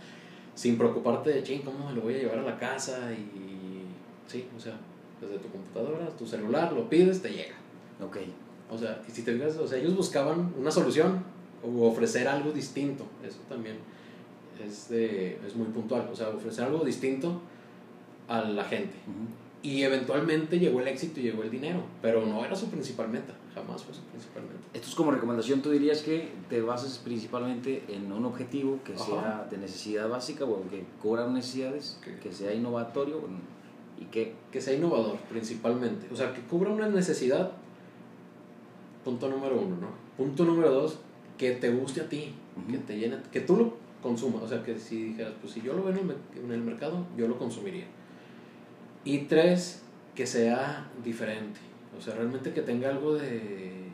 sin 0.53 0.77
preocuparte 0.77 1.31
de, 1.31 1.43
ching, 1.43 1.63
¿cómo 1.63 1.89
me 1.89 1.95
lo 1.95 2.01
voy 2.01 2.15
a 2.15 2.17
llevar 2.19 2.39
a 2.39 2.43
la 2.43 2.57
casa? 2.57 3.11
Y 3.11 3.83
sí, 4.27 4.47
o 4.55 4.59
sea, 4.59 4.77
desde 5.19 5.37
tu 5.39 5.49
computadora, 5.49 6.07
tu 6.17 6.25
celular, 6.25 6.71
lo 6.71 6.89
pides, 6.89 7.21
te 7.21 7.29
llega. 7.29 7.55
Ok. 8.01 8.17
O 8.71 8.77
sea, 8.77 9.01
y 9.07 9.11
si 9.11 9.23
te 9.23 9.33
fijas, 9.33 9.57
o 9.57 9.67
sea, 9.67 9.77
ellos 9.77 9.95
buscaban 9.95 10.53
una 10.57 10.71
solución 10.71 11.23
o 11.63 11.87
ofrecer 11.87 12.27
algo 12.27 12.51
distinto, 12.51 13.05
eso 13.25 13.39
también 13.49 13.77
es, 14.63 14.89
de, 14.89 15.39
es 15.45 15.55
muy 15.55 15.67
puntual, 15.67 16.07
o 16.11 16.15
sea, 16.15 16.29
ofrecer 16.29 16.65
algo 16.65 16.83
distinto 16.83 17.41
a 18.27 18.41
la 18.41 18.63
gente. 18.63 18.95
Y 19.65 19.81
eventualmente 19.81 20.59
llegó 20.59 20.79
el 20.79 20.87
éxito 20.87 21.19
y 21.19 21.23
llegó 21.23 21.41
el 21.41 21.49
dinero, 21.49 21.81
pero 21.99 22.23
no 22.23 22.45
era 22.45 22.55
su 22.55 22.67
principal 22.67 23.09
meta, 23.09 23.33
jamás 23.55 23.83
fue 23.83 23.95
su 23.95 24.01
principal 24.01 24.43
meta. 24.43 24.59
Esto 24.75 24.89
es 24.89 24.93
como 24.93 25.09
recomendación, 25.09 25.63
tú 25.63 25.71
dirías 25.71 26.03
que 26.03 26.29
te 26.49 26.61
bases 26.61 26.99
principalmente 26.99 27.83
en 27.87 28.11
un 28.11 28.25
objetivo 28.25 28.79
que 28.85 28.95
sea 28.95 29.47
de 29.49 29.57
necesidad 29.57 30.07
básica, 30.07 30.45
o 30.45 30.69
que 30.69 30.85
cobra 31.01 31.25
necesidades, 31.27 31.99
que 32.21 32.31
sea 32.31 32.53
innovatorio 32.53 33.21
y 33.99 34.05
que... 34.05 34.35
Que 34.51 34.61
sea 34.61 34.75
innovador 34.75 35.17
principalmente, 35.31 36.09
o 36.13 36.15
sea, 36.15 36.31
que 36.31 36.41
cubra 36.41 36.69
una 36.69 36.87
necesidad, 36.87 37.53
punto 39.03 39.29
número 39.29 39.59
uno, 39.59 39.77
¿no? 39.77 39.87
Punto 40.15 40.45
número 40.45 40.69
dos, 40.69 40.99
que 41.39 41.53
te 41.53 41.71
guste 41.71 42.01
a 42.01 42.07
ti, 42.07 42.35
que 42.69 42.77
te 42.77 42.99
llene, 42.99 43.17
que 43.31 43.41
tú 43.41 43.57
lo 43.57 43.73
consumas, 44.03 44.43
o 44.43 44.47
sea, 44.47 44.61
que 44.61 44.77
si 44.77 45.05
dijeras, 45.05 45.33
pues 45.41 45.53
si 45.53 45.61
yo 45.61 45.73
lo 45.73 45.83
veo 45.83 45.95
en 45.95 46.51
el 46.51 46.61
mercado, 46.61 47.07
yo 47.17 47.27
lo 47.27 47.39
consumiría 47.39 47.85
y 49.05 49.19
tres, 49.19 49.83
que 50.15 50.27
sea 50.27 50.89
diferente. 51.03 51.59
O 51.97 52.01
sea, 52.01 52.15
realmente 52.15 52.51
que 52.51 52.61
tenga 52.61 52.89
algo 52.89 53.15
de 53.15 53.85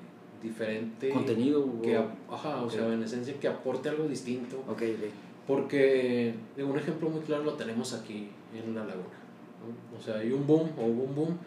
diferente. 0.41 1.09
Contenido. 1.09 1.81
Que, 1.81 1.97
ajá, 2.29 2.61
o 2.63 2.69
sea, 2.69 2.91
en 2.91 3.03
esencia 3.03 3.39
que 3.39 3.47
aporte 3.47 3.89
algo 3.89 4.07
distinto. 4.07 4.63
Ok, 4.67 4.83
Porque 5.45 6.33
un 6.57 6.77
ejemplo 6.77 7.09
muy 7.09 7.21
claro 7.21 7.43
lo 7.43 7.53
tenemos 7.53 7.93
aquí 7.93 8.29
en 8.55 8.73
la 8.73 8.85
laguna. 8.85 9.21
O 9.97 10.01
sea, 10.01 10.17
hay 10.17 10.31
un 10.31 10.47
boom 10.47 10.69
o 10.77 10.85
un 10.85 11.15
boom 11.15 11.37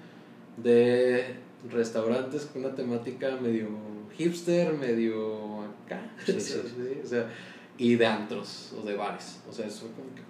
de 0.56 1.34
restaurantes 1.68 2.44
con 2.44 2.64
una 2.64 2.74
temática 2.74 3.36
medio 3.40 3.68
hipster, 4.16 4.72
medio 4.74 5.62
acá. 5.84 6.10
Sí, 6.24 6.40
sí. 6.40 6.60
o 7.02 7.06
sea, 7.06 7.28
y 7.76 7.96
de 7.96 8.06
antros 8.06 8.72
o 8.78 8.86
de 8.86 8.94
bares. 8.94 9.40
O 9.48 9.52
sea, 9.52 9.66
eso 9.66 9.88
como 9.88 10.14
que. 10.14 10.22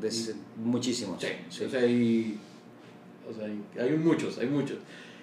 De, 0.00 0.34
muchísimos. 0.56 1.20
Sí, 1.20 1.28
sí. 1.48 1.64
O 1.64 1.70
sea, 1.70 1.84
y, 1.84 2.38
o 3.28 3.32
sea, 3.32 3.46
hay 3.82 3.96
muchos, 3.96 4.38
hay 4.38 4.48
muchos. 4.48 4.78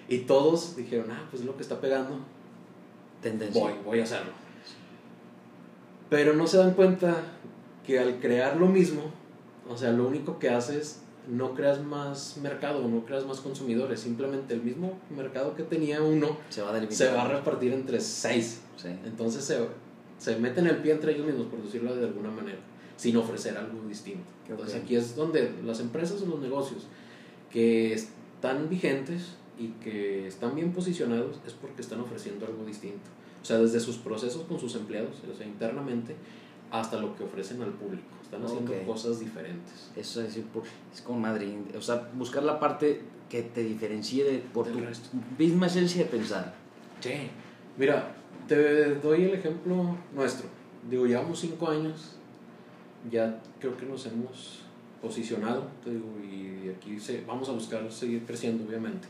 Y 0.08 0.18
todos 0.18 0.76
dijeron, 0.76 1.10
ah, 1.10 1.26
pues 1.30 1.42
es 1.42 1.46
lo 1.46 1.56
que 1.56 1.62
está 1.62 1.80
pegando. 1.80 2.18
Tendencia. 3.22 3.62
Voy, 3.62 3.72
voy 3.84 4.00
a 4.00 4.04
hacerlo. 4.04 4.32
Pero 6.08 6.34
no 6.34 6.46
se 6.46 6.56
dan 6.56 6.74
cuenta 6.74 7.22
que 7.86 8.00
al 8.00 8.18
crear 8.18 8.56
lo 8.56 8.66
mismo, 8.66 9.02
o 9.68 9.76
sea, 9.76 9.92
lo 9.92 10.08
único 10.08 10.38
que 10.40 10.48
haces, 10.48 11.02
no 11.28 11.54
creas 11.54 11.82
más 11.82 12.38
mercado, 12.42 12.86
no 12.88 13.04
creas 13.04 13.24
más 13.24 13.40
consumidores, 13.40 14.00
simplemente 14.00 14.54
el 14.54 14.62
mismo 14.62 14.98
mercado 15.10 15.54
que 15.54 15.62
tenía 15.62 16.02
uno 16.02 16.36
se 16.48 16.62
va 16.62 16.74
a, 16.74 16.90
se 16.90 17.12
va 17.12 17.22
a 17.22 17.28
repartir 17.28 17.72
entre 17.72 18.00
seis. 18.00 18.62
Sí. 18.76 18.88
Entonces 19.04 19.44
se, 19.44 19.58
se 20.18 20.36
meten 20.36 20.66
el 20.66 20.78
pie 20.78 20.92
entre 20.92 21.12
ellos 21.12 21.26
mismos, 21.26 21.46
por 21.46 21.62
decirlo 21.62 21.94
de 21.94 22.06
alguna 22.06 22.30
manera, 22.30 22.58
sin 22.96 23.16
ofrecer 23.16 23.56
algo 23.56 23.80
distinto. 23.86 24.28
Entonces 24.48 24.82
aquí 24.82 24.96
es 24.96 25.14
donde 25.14 25.52
las 25.64 25.78
empresas 25.78 26.20
o 26.22 26.26
los 26.26 26.40
negocios 26.40 26.86
que 27.50 27.92
están 27.92 28.68
vigentes 28.68 29.36
y 29.58 29.68
que 29.82 30.26
están 30.26 30.54
bien 30.54 30.72
posicionados 30.72 31.40
es 31.46 31.52
porque 31.52 31.82
están 31.82 32.00
ofreciendo 32.00 32.46
algo 32.46 32.64
distinto. 32.64 33.10
O 33.42 33.44
sea, 33.44 33.58
desde 33.58 33.80
sus 33.80 33.96
procesos 33.96 34.44
con 34.44 34.58
sus 34.58 34.74
empleados, 34.74 35.16
o 35.30 35.36
sea, 35.36 35.46
internamente, 35.46 36.14
hasta 36.70 37.00
lo 37.00 37.16
que 37.16 37.24
ofrecen 37.24 37.62
al 37.62 37.72
público. 37.72 38.04
Están 38.22 38.44
haciendo 38.44 38.72
cosas 38.86 39.18
diferentes. 39.18 39.90
Eso 39.96 40.22
es, 40.22 40.36
es 40.36 41.00
como 41.02 41.20
Madrid. 41.20 41.54
O 41.76 41.82
sea, 41.82 42.10
buscar 42.14 42.42
la 42.42 42.60
parte 42.60 43.02
que 43.28 43.42
te 43.42 43.62
diferencie 43.62 44.24
de, 44.24 44.38
por 44.38 44.66
tu 44.66 44.78
misma 45.38 45.66
esencia 45.66 46.04
de 46.04 46.10
pensar. 46.10 46.54
Sí. 47.00 47.28
Mira, 47.76 48.14
te 48.46 48.96
doy 48.96 49.24
el 49.24 49.34
ejemplo 49.34 49.96
nuestro. 50.14 50.48
Digo, 50.88 51.06
llevamos 51.06 51.40
cinco 51.40 51.68
años, 51.68 52.16
ya 53.10 53.40
creo 53.58 53.76
que 53.76 53.86
nos 53.86 54.06
hemos 54.06 54.64
posicionado, 55.02 55.66
te 55.82 55.90
digo, 55.90 56.06
y 56.22 56.68
aquí 56.68 56.98
se, 57.00 57.24
vamos 57.24 57.48
a 57.48 57.52
buscar 57.52 57.90
seguir 57.90 58.24
creciendo, 58.24 58.64
obviamente. 58.64 59.08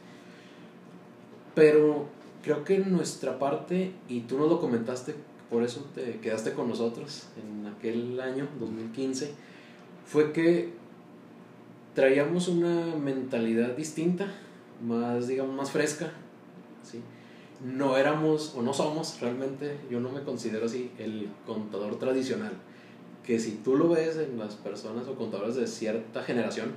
Pero 1.54 2.06
creo 2.42 2.64
que 2.64 2.78
nuestra 2.78 3.38
parte, 3.38 3.92
y 4.08 4.20
tú 4.20 4.38
nos 4.38 4.48
lo 4.48 4.60
comentaste, 4.60 5.14
por 5.50 5.62
eso 5.62 5.86
te 5.94 6.18
quedaste 6.20 6.52
con 6.52 6.68
nosotros 6.68 7.26
en 7.36 7.66
aquel 7.66 8.20
año, 8.20 8.46
2015, 8.60 9.32
fue 10.06 10.32
que 10.32 10.72
traíamos 11.94 12.48
una 12.48 12.94
mentalidad 12.96 13.76
distinta, 13.76 14.32
más, 14.86 15.26
digamos, 15.26 15.54
más 15.54 15.70
fresca, 15.70 16.12
¿sí? 16.82 17.00
No 17.64 17.96
éramos, 17.96 18.54
o 18.56 18.62
no 18.62 18.72
somos 18.72 19.20
realmente, 19.20 19.76
yo 19.90 20.00
no 20.00 20.10
me 20.10 20.22
considero 20.22 20.66
así, 20.66 20.90
el 20.98 21.28
contador 21.46 21.98
tradicional, 21.98 22.52
que 23.24 23.38
si 23.38 23.52
tú 23.52 23.76
lo 23.76 23.88
ves 23.88 24.16
en 24.16 24.38
las 24.38 24.54
personas 24.54 25.06
o 25.08 25.14
contadores 25.14 25.56
de 25.56 25.66
cierta 25.66 26.22
generación, 26.22 26.72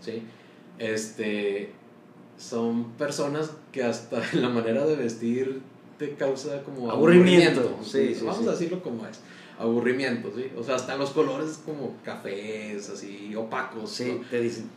¿sí? 0.00 0.22
Este, 0.78 1.72
son 2.38 2.92
personas 2.92 3.52
que 3.70 3.82
hasta 3.82 4.22
en 4.32 4.42
la 4.42 4.48
manera 4.48 4.86
de 4.86 4.96
vestir 4.96 5.60
te 5.98 6.14
causa 6.14 6.62
como 6.62 6.90
aburrimiento. 6.90 7.78
Sí, 7.82 8.16
Vamos 8.24 8.46
a 8.46 8.52
decirlo 8.52 8.82
como 8.82 9.06
es. 9.06 9.20
Aburrimiento, 9.58 10.32
¿sí? 10.34 10.50
O 10.56 10.64
sea, 10.64 10.76
hasta 10.76 10.96
los 10.96 11.10
colores 11.10 11.60
como 11.64 11.96
cafés, 12.04 12.88
así, 12.88 13.34
opacos. 13.36 13.90
Sí, 13.90 14.20
te 14.30 14.40
dicen. 14.40 14.68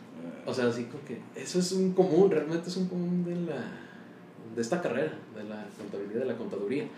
O 0.44 0.54
sea, 0.54 0.66
así 0.68 0.84
como 0.84 1.04
que 1.04 1.18
eso 1.40 1.58
es 1.58 1.72
un 1.72 1.92
común, 1.92 2.30
realmente 2.30 2.68
es 2.68 2.76
un 2.76 2.86
común 2.88 3.24
de 3.24 3.34
la 3.52 3.86
de 4.54 4.62
esta 4.62 4.80
carrera, 4.80 5.12
de 5.36 5.44
la 5.44 5.66
contabilidad, 5.76 6.20
de 6.20 6.26
la 6.26 6.36
contaduría. 6.36 6.88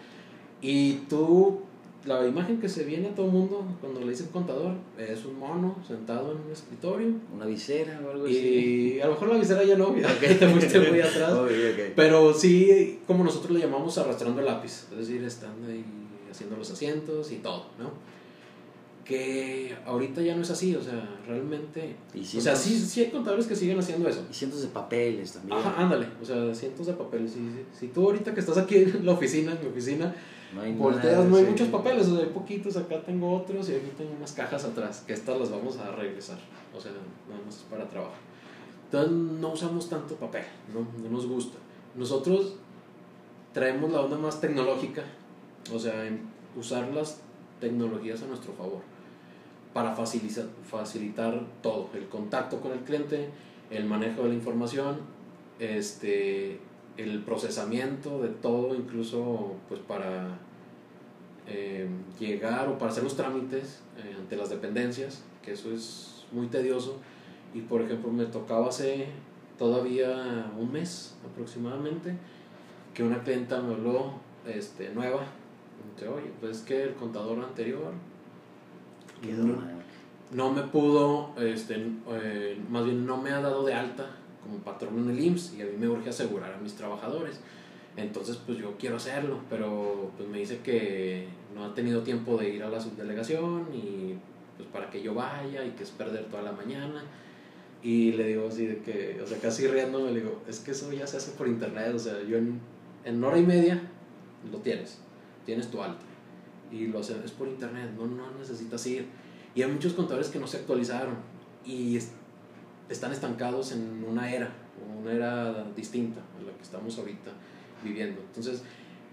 Y 0.63 0.95
tú 1.09 1.61
la 2.09 2.27
imagen 2.27 2.59
que 2.59 2.69
se 2.69 2.85
viene 2.85 3.09
a 3.09 3.15
todo 3.15 3.27
el 3.27 3.33
mundo 3.33 3.65
cuando 3.81 4.01
le 4.01 4.11
dicen 4.11 4.29
contador 4.29 4.73
es 4.97 5.25
un 5.27 5.39
mono 5.39 5.77
sentado 5.87 6.33
en 6.33 6.39
un 6.39 6.51
escritorio. 6.51 7.09
Una 7.35 7.45
visera 7.45 8.01
o 8.05 8.11
algo 8.11 8.25
así. 8.25 8.95
Y 8.97 9.01
a 9.01 9.07
lo 9.07 9.13
mejor 9.13 9.29
la 9.29 9.39
visera 9.39 9.63
ya 9.63 9.77
no, 9.77 9.89
okay. 9.89 10.37
te 10.39 10.49
fuiste 10.49 10.81
muy 10.81 11.01
atrás. 11.01 11.39
Pero 11.97 12.33
sí, 12.33 13.01
como 13.07 13.25
nosotros 13.25 13.53
le 13.53 13.61
llamamos 13.61 13.99
arrastrando 13.99 14.41
el 14.41 14.47
lápiz, 14.47 14.87
es 14.91 14.99
decir, 14.99 15.23
estando 15.23 15.69
ahí 15.69 15.85
haciendo 16.31 16.57
los 16.57 16.71
asientos 16.71 17.31
y 17.31 17.37
todo, 17.37 17.67
¿no? 17.79 17.91
Que 19.09 19.75
ahorita 19.87 20.21
ya 20.21 20.37
no 20.37 20.43
es 20.43 20.51
así, 20.51 20.77
o 20.77 20.83
sea, 20.83 21.19
realmente. 21.27 21.97
o 22.15 22.41
sea, 22.43 22.55
sí, 22.55 22.79
sí 22.79 23.01
hay 23.01 23.11
contadores 23.11 23.47
que 23.47 23.57
siguen 23.57 23.79
haciendo 23.79 24.07
eso. 24.07 24.23
Y 24.31 24.35
cientos 24.35 24.61
de 24.61 24.69
papeles 24.69 25.33
también. 25.33 25.59
Ajá, 25.59 25.83
ándale, 25.83 26.09
o 26.21 26.25
sea, 26.27 26.55
cientos 26.55 26.87
de 26.87 26.93
papeles. 26.93 27.35
Si 27.73 27.89
tú 27.89 28.05
ahorita 28.05 28.35
que 28.35 28.41
estás 28.41 28.59
aquí 28.59 28.77
en 28.77 29.07
la 29.07 29.13
oficina, 29.13 29.53
en 29.53 29.63
mi 29.63 29.69
oficina, 29.69 30.15
no 30.55 30.61
hay, 30.61 30.75
no 30.75 31.37
hay 31.37 31.45
muchos 31.45 31.69
papeles, 31.69 32.07
o 32.09 32.17
sea, 32.17 32.27
hay 32.27 32.33
poquitos, 32.33 32.77
acá 32.77 33.01
tengo 33.01 33.35
otros 33.35 33.71
y 33.71 33.77
aquí 33.77 33.91
tengo 33.97 34.13
unas 34.15 34.33
cajas 34.33 34.65
atrás, 34.65 35.05
que 35.07 35.15
estas 35.15 35.41
las 35.41 35.51
vamos 35.51 35.79
a 35.79 35.91
regresar, 35.93 36.39
o 36.77 36.79
sea, 36.79 36.93
nada 36.93 37.43
más 37.47 37.57
es 37.57 37.63
para 37.63 37.89
trabajo. 37.89 38.13
Entonces 38.85 39.11
no 39.11 39.53
usamos 39.55 39.89
tanto 39.89 40.17
papel, 40.17 40.45
no, 40.75 40.87
no 41.03 41.11
nos 41.11 41.27
gusta. 41.27 41.57
Nosotros 41.95 42.57
traemos 43.55 43.91
la 43.91 44.03
onda 44.03 44.19
más 44.19 44.39
tecnológica, 44.39 45.03
o 45.73 45.79
sea, 45.79 45.95
usar 46.59 46.89
las 46.95 47.23
tecnologías 47.59 48.23
a 48.23 48.27
nuestro 48.27 48.53
favor 48.53 48.98
para 49.73 49.95
facilitar, 49.95 50.47
facilitar 50.69 51.41
todo, 51.63 51.91
el 51.95 52.09
contacto 52.09 52.61
con 52.61 52.73
el 52.73 52.81
cliente, 52.81 53.29
el 53.71 53.85
manejo 53.85 54.23
de 54.23 54.31
la 54.31 54.35
información, 54.35 54.99
este, 55.59 56.59
el 56.97 57.23
procesamiento 57.23 58.21
de 58.23 58.29
todo, 58.29 58.75
incluso 58.75 59.55
pues 59.69 59.81
para 59.81 60.39
eh, 61.47 61.89
llegar 62.19 62.69
o 62.69 62.79
para 62.79 62.91
hacer 62.91 63.05
los 63.05 63.17
trámites 63.17 63.81
eh, 63.97 64.15
ante 64.19 64.37
las 64.37 64.51
dependencias, 64.51 65.23
que 65.43 65.53
eso 65.53 65.73
es 65.73 66.27
muy 66.33 66.49
tedioso. 66.49 66.97
Y 67.55 67.61
por 67.63 67.83
ejemplo, 67.83 68.11
me 68.11 68.27
tocaba 68.27 68.69
hace 68.69 69.07
todavía 69.59 70.51
un 70.59 70.71
mes 70.71 71.15
aproximadamente 71.25 72.15
que 72.95 73.03
una 73.03 73.23
clienta 73.23 73.61
me 73.61 73.75
habló 73.75 74.13
este, 74.47 74.91
nueva. 74.91 75.23
Dice, 75.95 76.09
oye, 76.09 76.31
pues 76.41 76.59
es 76.59 76.63
que 76.65 76.83
el 76.83 76.95
contador 76.95 77.39
anterior 77.43 77.93
no, 79.23 79.59
no, 80.33 80.53
me 80.53 80.63
pudo, 80.63 81.35
este, 81.39 81.75
eh, 82.11 82.59
más 82.69 82.85
bien 82.85 83.07
no 83.07 83.17
me 83.17 83.31
ha 83.31 83.41
dado 83.41 83.65
de 83.65 83.75
alta 83.75 84.11
como 84.43 84.59
patrón 84.59 84.99
en 84.99 85.11
el 85.11 85.25
IMSS 85.25 85.55
y 85.55 85.63
a 85.63 85.65
mí 85.65 85.73
me 85.79 85.89
urge 85.89 86.11
asegurar 86.11 86.55
a 86.55 86.59
mis 86.59 86.75
trabajadores. 86.75 87.41
Entonces, 87.97 88.37
pues 88.47 88.59
yo 88.59 88.77
quiero 88.79 88.97
hacerlo, 88.97 89.41
pero 89.51 90.13
pues 90.17 90.29
me 90.29 90.39
dice 90.39 90.61
que 90.61 91.27
no 91.55 91.65
ha 91.65 91.75
tenido 91.75 92.03
tiempo 92.03 92.37
de 92.37 92.51
ir 92.51 92.63
a 92.63 92.71
la 92.71 92.81
subdelegación 92.81 93.67
y 93.75 94.15
pues 94.57 94.69
para 94.69 94.89
que 94.89 95.03
yo 95.03 95.15
vaya 95.15 95.65
y 95.65 95.71
que 95.71 95.83
es 95.83 95.91
perder 95.91 96.27
toda 96.27 96.43
la 96.43 96.53
mañana. 96.53 97.03
Y 97.83 98.13
le 98.13 98.29
digo 98.29 98.49
así 98.49 98.67
de 98.67 98.79
que, 98.79 99.21
o 99.23 99.27
sea, 99.27 99.39
casi 99.39 99.67
riéndome, 99.67 100.13
le 100.13 100.21
digo, 100.21 100.43
es 100.49 100.61
que 100.61 100.73
eso 100.73 100.93
ya 100.93 101.07
se 101.07 101.17
hace 101.17 101.33
por 101.33 101.49
internet, 101.49 101.93
o 101.95 101.99
sea, 101.99 102.21
yo 102.23 102.37
en, 102.37 102.61
en 103.05 103.23
hora 103.23 103.39
y 103.39 103.47
media 103.47 103.81
lo 104.51 104.59
tienes, 104.59 104.99
tienes 105.45 105.71
tu 105.71 105.83
alta. 105.83 106.05
Y 106.71 106.87
lo 106.89 107.01
haces 107.01 107.25
es 107.25 107.31
por 107.31 107.49
internet, 107.49 107.91
no, 107.97 108.07
no 108.07 108.31
necesitas 108.39 108.87
ir. 108.87 109.07
Y 109.55 109.63
hay 109.63 109.71
muchos 109.71 109.95
contadores 109.95 110.29
que 110.29 110.39
no 110.39 110.47
se 110.47 110.59
actualizaron 110.59 111.17
y 111.65 111.99
están 112.89 113.13
estancados 113.13 113.73
en 113.73 114.05
una 114.09 114.33
era, 114.33 114.51
una 115.01 115.13
era 115.13 115.65
distinta 115.77 116.21
a 116.21 116.43
la 116.43 116.53
que 116.53 116.63
estamos 116.63 116.99
ahorita 116.99 117.31
viviendo. 117.83 118.21
Entonces, 118.21 118.63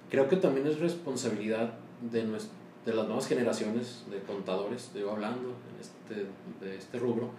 creo 0.09 0.27
que 0.27 0.37
también 0.37 0.67
es 0.67 0.79
responsabilidad 0.79 1.73
de, 2.01 2.21
de 2.21 2.93
las 2.93 3.05
nuevas 3.05 3.27
generaciones 3.27 4.03
de 4.09 4.19
contadores, 4.21 4.91
digo, 4.93 5.11
hablando 5.11 5.53
este, 5.79 6.27
de 6.63 6.77
este 6.77 6.99
rubro, 6.99 7.31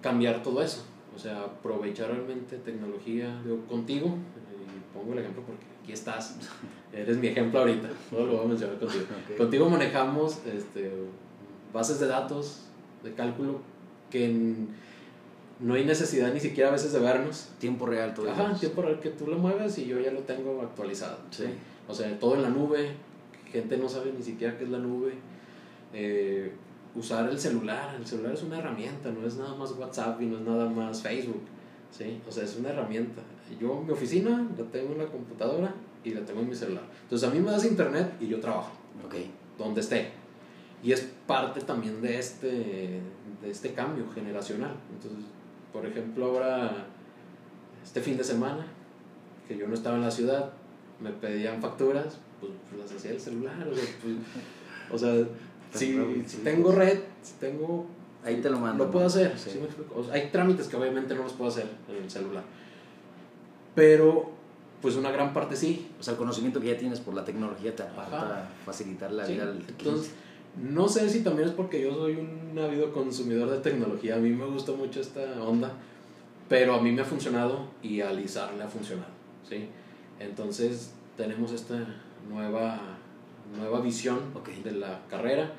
cambiar 0.00 0.42
todo 0.42 0.62
eso. 0.62 0.84
O 1.14 1.18
sea, 1.18 1.42
aprovechar 1.42 2.10
realmente 2.10 2.56
tecnología, 2.58 3.40
digo, 3.44 3.64
contigo, 3.66 4.06
y 4.08 4.96
pongo 4.96 5.12
el 5.12 5.20
ejemplo 5.20 5.42
porque 5.46 5.64
aquí 5.82 5.92
estás, 5.92 6.36
eres 6.94 7.16
mi 7.18 7.28
ejemplo 7.28 7.60
ahorita, 7.60 7.88
no 8.12 8.20
lo 8.20 8.36
voy 8.36 8.44
a 8.44 8.48
mencionar 8.48 8.78
contigo. 8.78 9.04
Contigo 9.36 9.68
manejamos 9.68 10.38
este, 10.46 10.90
bases 11.72 12.00
de 12.00 12.06
datos, 12.06 12.62
de 13.02 13.12
cálculo, 13.14 13.60
que 14.10 14.26
en, 14.26 14.68
no 15.60 15.74
hay 15.74 15.84
necesidad 15.84 16.32
ni 16.32 16.40
siquiera 16.40 16.70
a 16.70 16.72
veces 16.72 16.92
de 16.92 16.98
vernos. 17.00 17.48
Tiempo 17.58 17.86
real 17.86 18.14
todo 18.14 18.30
Ajá, 18.30 18.54
tiempo 18.54 18.82
real 18.82 19.00
que 19.00 19.10
tú 19.10 19.26
lo 19.26 19.38
mueves 19.38 19.78
y 19.78 19.86
yo 19.86 20.00
ya 20.00 20.10
lo 20.10 20.20
tengo 20.20 20.60
actualizado. 20.62 21.18
Sí. 21.30 21.44
O 21.88 21.94
sea, 21.94 22.18
todo 22.18 22.34
en 22.36 22.42
la 22.42 22.48
nube, 22.48 22.90
gente 23.50 23.76
no 23.76 23.88
sabe 23.88 24.12
ni 24.16 24.22
siquiera 24.22 24.56
qué 24.56 24.64
es 24.64 24.70
la 24.70 24.78
nube. 24.78 25.12
Eh, 25.92 26.52
usar 26.94 27.28
el 27.28 27.38
celular, 27.38 27.94
el 27.96 28.06
celular 28.06 28.34
es 28.34 28.42
una 28.42 28.58
herramienta, 28.58 29.10
no 29.10 29.26
es 29.26 29.36
nada 29.36 29.54
más 29.54 29.72
WhatsApp 29.72 30.20
y 30.20 30.26
no 30.26 30.38
es 30.38 30.42
nada 30.42 30.68
más 30.68 31.02
Facebook. 31.02 31.42
¿sí? 31.90 32.20
O 32.28 32.32
sea, 32.32 32.44
es 32.44 32.56
una 32.56 32.70
herramienta. 32.70 33.22
Yo 33.60 33.82
mi 33.82 33.92
oficina 33.92 34.46
la 34.56 34.64
tengo 34.64 34.92
en 34.92 34.98
la 34.98 35.06
computadora 35.06 35.74
y 36.02 36.10
la 36.10 36.24
tengo 36.24 36.40
en 36.40 36.48
mi 36.48 36.54
celular. 36.54 36.84
Entonces 37.02 37.28
a 37.28 37.32
mí 37.32 37.40
me 37.40 37.50
das 37.50 37.64
internet 37.64 38.14
y 38.20 38.28
yo 38.28 38.40
trabajo. 38.40 38.72
Ok. 39.04 39.14
Donde 39.58 39.80
esté. 39.80 40.10
Y 40.82 40.92
es 40.92 41.00
parte 41.26 41.60
también 41.60 42.02
de 42.02 42.18
este, 42.18 42.48
de 42.48 43.50
este 43.50 43.72
cambio 43.72 44.04
generacional. 44.14 44.74
Entonces, 44.92 45.24
por 45.72 45.86
ejemplo, 45.86 46.26
ahora, 46.26 46.86
este 47.82 48.00
fin 48.02 48.16
de 48.18 48.24
semana, 48.24 48.66
que 49.48 49.56
yo 49.56 49.66
no 49.66 49.74
estaba 49.74 49.96
en 49.96 50.02
la 50.02 50.10
ciudad, 50.10 50.52
me 51.00 51.10
pedían 51.10 51.62
facturas, 51.62 52.18
pues, 52.40 52.52
pues 52.68 52.82
las 52.82 52.92
hacía 52.92 53.12
el 53.12 53.20
celular. 53.20 53.66
O 53.66 53.74
sea, 53.74 53.84
pues, 54.02 54.16
o 54.92 54.98
sea 54.98 55.26
si, 55.72 56.22
si, 56.26 56.36
tengo 56.38 56.72
red, 56.72 57.00
si 57.22 57.34
tengo... 57.34 57.86
Ahí 58.24 58.40
te 58.40 58.48
lo 58.48 58.58
mando. 58.58 58.84
Lo 58.84 58.90
puedo 58.90 59.06
hacer. 59.06 59.34
hay 60.10 60.30
trámites 60.30 60.68
que 60.68 60.76
obviamente 60.76 61.14
no 61.14 61.24
los 61.24 61.34
puedo 61.34 61.50
hacer 61.50 61.66
en 61.88 62.04
el 62.04 62.10
celular. 62.10 62.42
Pero, 63.74 64.30
pues 64.80 64.96
una 64.96 65.10
gran 65.10 65.32
parte 65.32 65.56
sí. 65.56 65.88
O 65.98 66.02
sea, 66.02 66.12
el 66.12 66.18
conocimiento 66.18 66.60
que 66.60 66.68
ya 66.68 66.78
tienes 66.78 67.00
por 67.00 67.14
la 67.14 67.24
tecnología 67.24 67.74
te 67.74 67.82
va 67.82 68.04
a 68.04 68.48
facilitar 68.64 69.12
la 69.12 69.26
vida 69.26 69.44
al 69.44 69.64
Entonces, 69.66 70.12
no 70.60 70.88
sé 70.88 71.08
si 71.08 71.20
también 71.22 71.48
es 71.48 71.54
porque 71.54 71.80
yo 71.80 71.94
soy 71.94 72.16
un 72.16 72.58
ávido 72.58 72.92
consumidor 72.92 73.50
de 73.50 73.58
tecnología. 73.58 74.16
A 74.16 74.18
mí 74.18 74.30
me 74.30 74.46
gusta 74.46 74.72
mucho 74.72 75.00
esta 75.00 75.42
onda. 75.42 75.72
Pero 76.48 76.74
a 76.74 76.82
mí 76.82 76.92
me 76.92 77.02
ha 77.02 77.04
funcionado 77.06 77.68
y 77.82 78.00
a 78.00 78.12
Lizar 78.12 78.52
le 78.54 78.62
ha 78.64 78.68
funcionado. 78.68 79.10
¿sí? 79.48 79.66
Entonces, 80.20 80.92
tenemos 81.16 81.52
esta 81.52 81.74
nueva, 82.28 82.80
nueva 83.56 83.80
visión 83.80 84.18
de 84.62 84.72
la 84.72 85.00
carrera. 85.08 85.52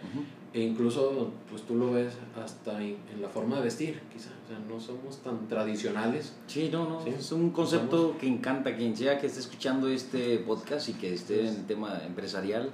E 0.56 0.62
incluso, 0.62 1.32
pues 1.50 1.64
tú 1.64 1.76
lo 1.76 1.92
ves 1.92 2.14
hasta 2.42 2.82
en, 2.82 2.96
la 3.22 3.28
forma 3.28 3.58
de 3.58 3.64
vestir, 3.64 4.00
quizás. 4.14 4.32
O 4.46 4.48
sea, 4.48 4.58
no 4.58 4.80
somos 4.80 5.18
tan 5.18 5.50
tradicionales. 5.50 6.34
Sí, 6.48 6.70
no, 6.72 6.88
no. 6.88 7.06
Es 7.06 7.34
un 7.34 7.50
concepto 7.50 8.16
que 8.18 8.26
encanta 8.26 8.70
a 8.70 8.76
quien 8.78 8.96
sea 8.96 9.20
que 9.20 9.28
esté 9.28 9.42
escuchando 9.42 9.90
este 9.90 10.38
podcast 10.38 10.88
y 10.88 10.94
que 10.94 11.14
esté 11.14 11.42
en 11.42 11.48
el 11.48 11.66
tema 11.66 12.00
empresarial. 12.08 12.72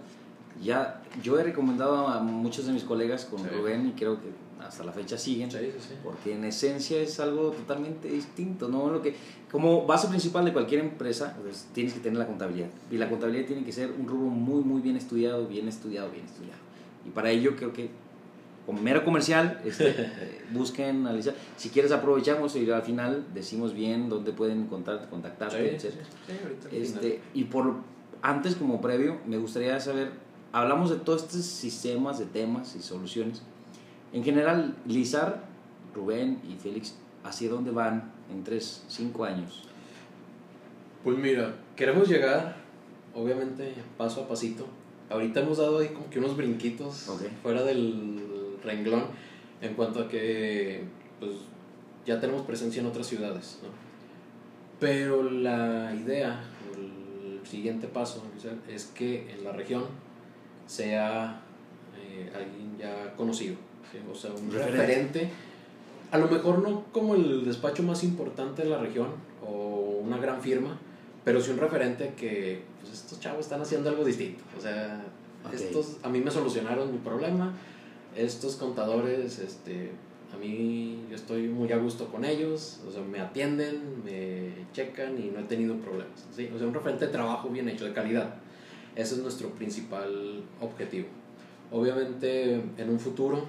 Ya, 0.61 1.01
yo 1.23 1.39
he 1.39 1.43
recomendado 1.43 2.07
a 2.07 2.19
muchos 2.19 2.67
de 2.67 2.73
mis 2.73 2.83
colegas 2.83 3.25
con 3.25 3.39
Rubén 3.49 3.87
y 3.87 3.91
creo 3.93 4.21
que 4.21 4.27
hasta 4.59 4.83
la 4.83 4.91
fecha 4.91 5.17
siguen, 5.17 5.49
porque 6.03 6.35
en 6.35 6.43
esencia 6.43 7.01
es 7.01 7.19
algo 7.19 7.49
totalmente 7.49 8.09
distinto, 8.09 8.67
¿no? 8.67 8.91
Lo 8.91 9.01
que, 9.01 9.15
como 9.51 9.87
base 9.87 10.07
principal 10.07 10.45
de 10.45 10.53
cualquier 10.53 10.81
empresa, 10.81 11.35
pues 11.41 11.67
tienes 11.73 11.95
que 11.95 11.99
tener 11.99 12.19
la 12.19 12.27
contabilidad, 12.27 12.69
y 12.91 12.97
la 12.97 13.09
contabilidad 13.09 13.47
tiene 13.47 13.63
que 13.63 13.71
ser 13.71 13.89
un 13.89 14.07
rubro 14.07 14.29
muy, 14.29 14.63
muy 14.63 14.81
bien 14.81 14.97
estudiado, 14.97 15.47
bien 15.47 15.67
estudiado, 15.67 16.11
bien 16.11 16.25
estudiado. 16.25 16.70
Y 17.05 17.09
para 17.09 17.31
ello 17.31 17.55
creo 17.55 17.73
que 17.73 17.89
como 18.65 18.81
mero 18.81 19.03
comercial, 19.03 19.59
este, 19.65 20.11
busquen 20.53 20.97
analizar. 21.07 21.33
Si 21.57 21.69
quieres 21.69 21.91
aprovechamos 21.91 22.55
y 22.55 22.69
al 22.69 22.83
final 22.83 23.25
decimos 23.33 23.73
bien 23.73 24.07
dónde 24.07 24.31
pueden 24.31 24.67
contactar, 24.67 25.09
contactarte, 25.09 25.75
etc. 25.75 25.93
este, 26.71 27.21
y 27.33 27.45
por 27.45 27.75
antes 28.21 28.55
como 28.55 28.81
previo, 28.81 29.17
me 29.25 29.37
gustaría 29.37 29.79
saber, 29.79 30.11
hablamos 30.51 30.89
de 30.89 30.97
todos 30.97 31.23
estos 31.23 31.43
sistemas 31.43 32.19
de 32.19 32.25
temas 32.25 32.75
y 32.75 32.81
soluciones. 32.81 33.41
En 34.13 34.23
general, 34.23 34.75
Lizar, 34.85 35.43
Rubén 35.95 36.39
y 36.47 36.55
Félix, 36.55 36.95
¿hacia 37.23 37.49
dónde 37.49 37.71
van 37.71 38.11
en 38.31 38.43
3, 38.43 38.85
5 38.87 39.25
años? 39.25 39.63
Pues 41.03 41.17
mira, 41.17 41.55
queremos 41.75 42.07
llegar, 42.07 42.57
obviamente, 43.15 43.73
paso 43.97 44.21
a 44.21 44.27
pasito, 44.27 44.67
ahorita 45.11 45.41
hemos 45.41 45.57
dado 45.57 45.79
ahí 45.79 45.89
como 45.89 46.09
que 46.09 46.19
unos 46.19 46.37
brinquitos 46.37 47.09
fuera 47.43 47.63
del 47.63 48.57
renglón 48.63 49.05
en 49.61 49.73
cuanto 49.73 50.01
a 50.01 50.07
que 50.07 50.83
pues 51.19 51.31
ya 52.05 52.19
tenemos 52.19 52.43
presencia 52.43 52.81
en 52.81 52.87
otras 52.87 53.07
ciudades, 53.07 53.59
¿no? 53.61 53.69
Pero 54.79 55.29
la 55.29 55.93
idea, 55.93 56.43
el 56.75 57.45
siguiente 57.47 57.87
paso 57.87 58.23
es 58.67 58.85
que 58.87 59.31
en 59.31 59.43
la 59.43 59.51
región 59.51 59.83
sea 60.65 61.41
eh, 61.99 62.31
alguien 62.35 62.77
ya 62.79 63.13
conocido, 63.15 63.55
o 64.11 64.15
sea, 64.15 64.31
un 64.31 64.51
referente. 64.51 65.29
A 66.11 66.17
lo 66.17 66.27
mejor 66.27 66.59
no 66.59 66.85
como 66.91 67.13
el 67.13 67.45
despacho 67.45 67.83
más 67.83 68.03
importante 68.03 68.63
de 68.63 68.69
la 68.69 68.79
región 68.79 69.09
o 69.45 70.01
una 70.03 70.17
gran 70.17 70.41
firma, 70.41 70.79
pero 71.23 71.41
sí 71.41 71.51
un 71.51 71.57
referente 71.57 72.13
que 72.17 72.61
pues 72.81 72.93
estos 72.93 73.19
chavos 73.19 73.41
están 73.41 73.61
haciendo 73.61 73.89
algo 73.89 74.03
distinto. 74.03 74.43
O 74.57 74.61
sea, 74.61 75.03
estos 75.53 75.97
a 76.03 76.09
mí 76.09 76.19
me 76.19 76.31
solucionaron 76.31 76.91
mi 76.91 76.97
problema. 76.97 77.53
Estos 78.15 78.55
contadores, 78.55 79.39
este, 79.39 79.91
a 80.33 80.37
mí 80.37 81.05
yo 81.09 81.15
estoy 81.15 81.47
muy 81.47 81.71
a 81.71 81.77
gusto 81.77 82.07
con 82.11 82.25
ellos, 82.25 82.81
o 82.87 82.91
sea, 82.91 83.01
me 83.01 83.19
atienden, 83.19 84.03
me 84.03 84.49
checan 84.73 85.17
y 85.17 85.31
no 85.31 85.39
he 85.39 85.43
tenido 85.43 85.75
problemas. 85.77 86.27
¿sí? 86.35 86.49
O 86.53 86.57
sea, 86.57 86.67
un 86.67 86.73
referente 86.73 87.05
de 87.05 87.11
trabajo 87.11 87.49
bien 87.49 87.69
hecho, 87.69 87.85
de 87.85 87.93
calidad. 87.93 88.35
Ese 88.95 89.15
es 89.15 89.21
nuestro 89.21 89.49
principal 89.49 90.43
objetivo. 90.59 91.07
Obviamente, 91.71 92.55
en 92.55 92.89
un 92.89 92.99
futuro, 92.99 93.45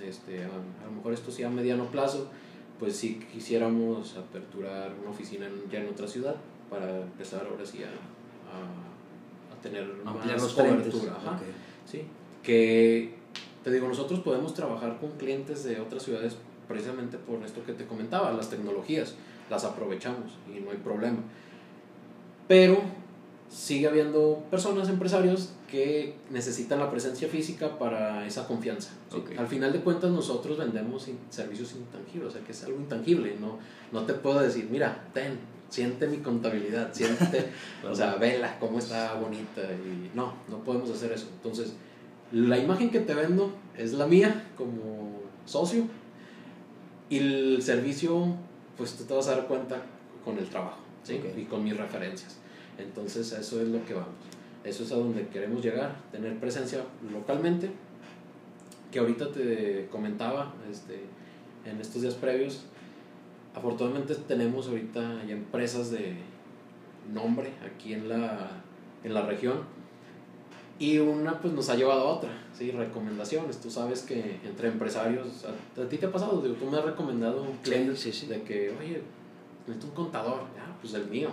este, 0.00 0.44
a, 0.44 0.86
lo 0.86 0.92
mejor 0.94 1.12
esto 1.12 1.32
sí 1.32 1.42
a 1.42 1.50
mediano 1.50 1.86
plazo, 1.86 2.30
pues 2.78 2.94
si 2.94 3.18
quisiéramos 3.18 4.16
aperturar 4.16 4.94
una 5.00 5.10
oficina 5.10 5.48
ya 5.68 5.80
en 5.80 5.88
otra 5.88 6.06
ciudad 6.06 6.36
para 6.70 7.02
empezar 7.02 7.46
ahora 7.50 7.64
sí 7.64 7.82
a 7.82 9.62
tener 9.62 9.86
más 10.04 10.52
cobertura. 10.52 11.16
¿sí? 11.86 12.02
Que, 12.42 13.14
te 13.64 13.70
digo, 13.70 13.88
nosotros 13.88 14.20
podemos 14.20 14.54
trabajar 14.54 14.98
con 14.98 15.10
clientes 15.12 15.64
de 15.64 15.80
otras 15.80 16.02
ciudades 16.02 16.36
precisamente 16.66 17.16
por 17.16 17.42
esto 17.42 17.64
que 17.64 17.72
te 17.72 17.86
comentaba, 17.86 18.32
las 18.32 18.50
tecnologías, 18.50 19.14
las 19.50 19.64
aprovechamos 19.64 20.32
y 20.54 20.60
no 20.60 20.70
hay 20.70 20.76
problema. 20.76 21.18
Pero 22.46 22.82
sigue 23.48 23.88
habiendo 23.88 24.44
personas, 24.50 24.88
empresarios, 24.88 25.50
que 25.70 26.14
necesitan 26.30 26.78
la 26.78 26.90
presencia 26.90 27.28
física 27.28 27.78
para 27.78 28.26
esa 28.26 28.46
confianza. 28.46 28.90
Al 29.38 29.46
final 29.46 29.72
de 29.72 29.80
cuentas 29.80 30.10
nosotros 30.10 30.58
vendemos 30.58 31.08
servicios 31.30 31.74
intangibles, 31.74 32.28
o 32.28 32.30
sea 32.30 32.42
que 32.42 32.52
es 32.52 32.64
algo 32.64 32.78
intangible, 32.78 33.36
no, 33.38 33.58
no 33.92 34.06
te 34.06 34.14
puedo 34.14 34.40
decir, 34.40 34.68
mira, 34.70 35.08
ten, 35.12 35.38
siente 35.68 36.06
mi 36.06 36.18
contabilidad, 36.18 36.92
siente, 36.92 37.50
o 37.84 37.94
sea, 37.94 38.16
vela 38.16 38.58
cómo 38.58 38.78
está 38.78 39.14
bonita 39.14 39.62
y 39.62 40.10
no, 40.14 40.34
no 40.48 40.64
podemos 40.64 40.90
hacer 40.90 41.12
eso. 41.12 41.28
Entonces, 41.34 41.74
la 42.32 42.58
imagen 42.58 42.90
que 42.90 43.00
te 43.00 43.14
vendo 43.14 43.52
es 43.76 43.92
la 43.92 44.06
mía 44.06 44.48
como 44.56 45.22
socio 45.46 45.84
y 47.08 47.18
el 47.18 47.62
servicio, 47.62 48.34
pues 48.76 48.94
tú 48.96 49.04
te 49.04 49.14
vas 49.14 49.28
a 49.28 49.36
dar 49.36 49.46
cuenta 49.46 49.82
con 50.24 50.38
el 50.38 50.46
trabajo 50.46 50.78
¿sí? 51.02 51.20
y 51.36 51.44
con 51.44 51.64
mis 51.64 51.76
referencias. 51.76 52.36
Entonces, 52.78 53.32
eso 53.32 53.60
es 53.60 53.68
lo 53.68 53.84
que 53.84 53.94
vamos. 53.94 54.14
Eso 54.64 54.84
es 54.84 54.92
a 54.92 54.96
donde 54.96 55.26
queremos 55.28 55.62
llegar, 55.62 55.96
tener 56.12 56.38
presencia 56.38 56.84
localmente, 57.12 57.70
que 58.92 58.98
ahorita 58.98 59.32
te 59.32 59.88
comentaba 59.90 60.54
este, 60.70 61.00
en 61.64 61.80
estos 61.80 62.02
días 62.02 62.14
previos, 62.14 62.64
afortunadamente 63.58 64.14
tenemos 64.14 64.68
ahorita 64.68 65.24
ya 65.26 65.34
empresas 65.34 65.90
de 65.90 66.16
nombre 67.12 67.52
aquí 67.64 67.92
en 67.92 68.08
la, 68.08 68.62
en 69.04 69.14
la 69.14 69.22
región 69.22 69.62
y 70.78 70.98
una 70.98 71.40
pues 71.40 71.52
nos 71.52 71.68
ha 71.70 71.74
llevado 71.74 72.02
a 72.02 72.04
otra, 72.04 72.30
¿sí? 72.56 72.70
recomendaciones. 72.70 73.58
Tú 73.60 73.68
sabes 73.68 74.02
que 74.02 74.38
entre 74.44 74.68
empresarios, 74.68 75.44
a, 75.44 75.88
ti 75.88 75.98
te 75.98 76.06
ha 76.06 76.12
pasado, 76.12 76.40
tú 76.40 76.66
me 76.66 76.78
has 76.78 76.84
recomendado 76.84 77.42
un 77.42 77.56
cliente 77.58 77.92
de 77.92 78.42
que, 78.42 78.70
oye, 78.78 79.02
necesito 79.66 79.88
un 79.88 79.94
contador, 79.94 80.42
ya, 80.56 80.76
pues 80.80 80.94
el 80.94 81.08
mío. 81.08 81.30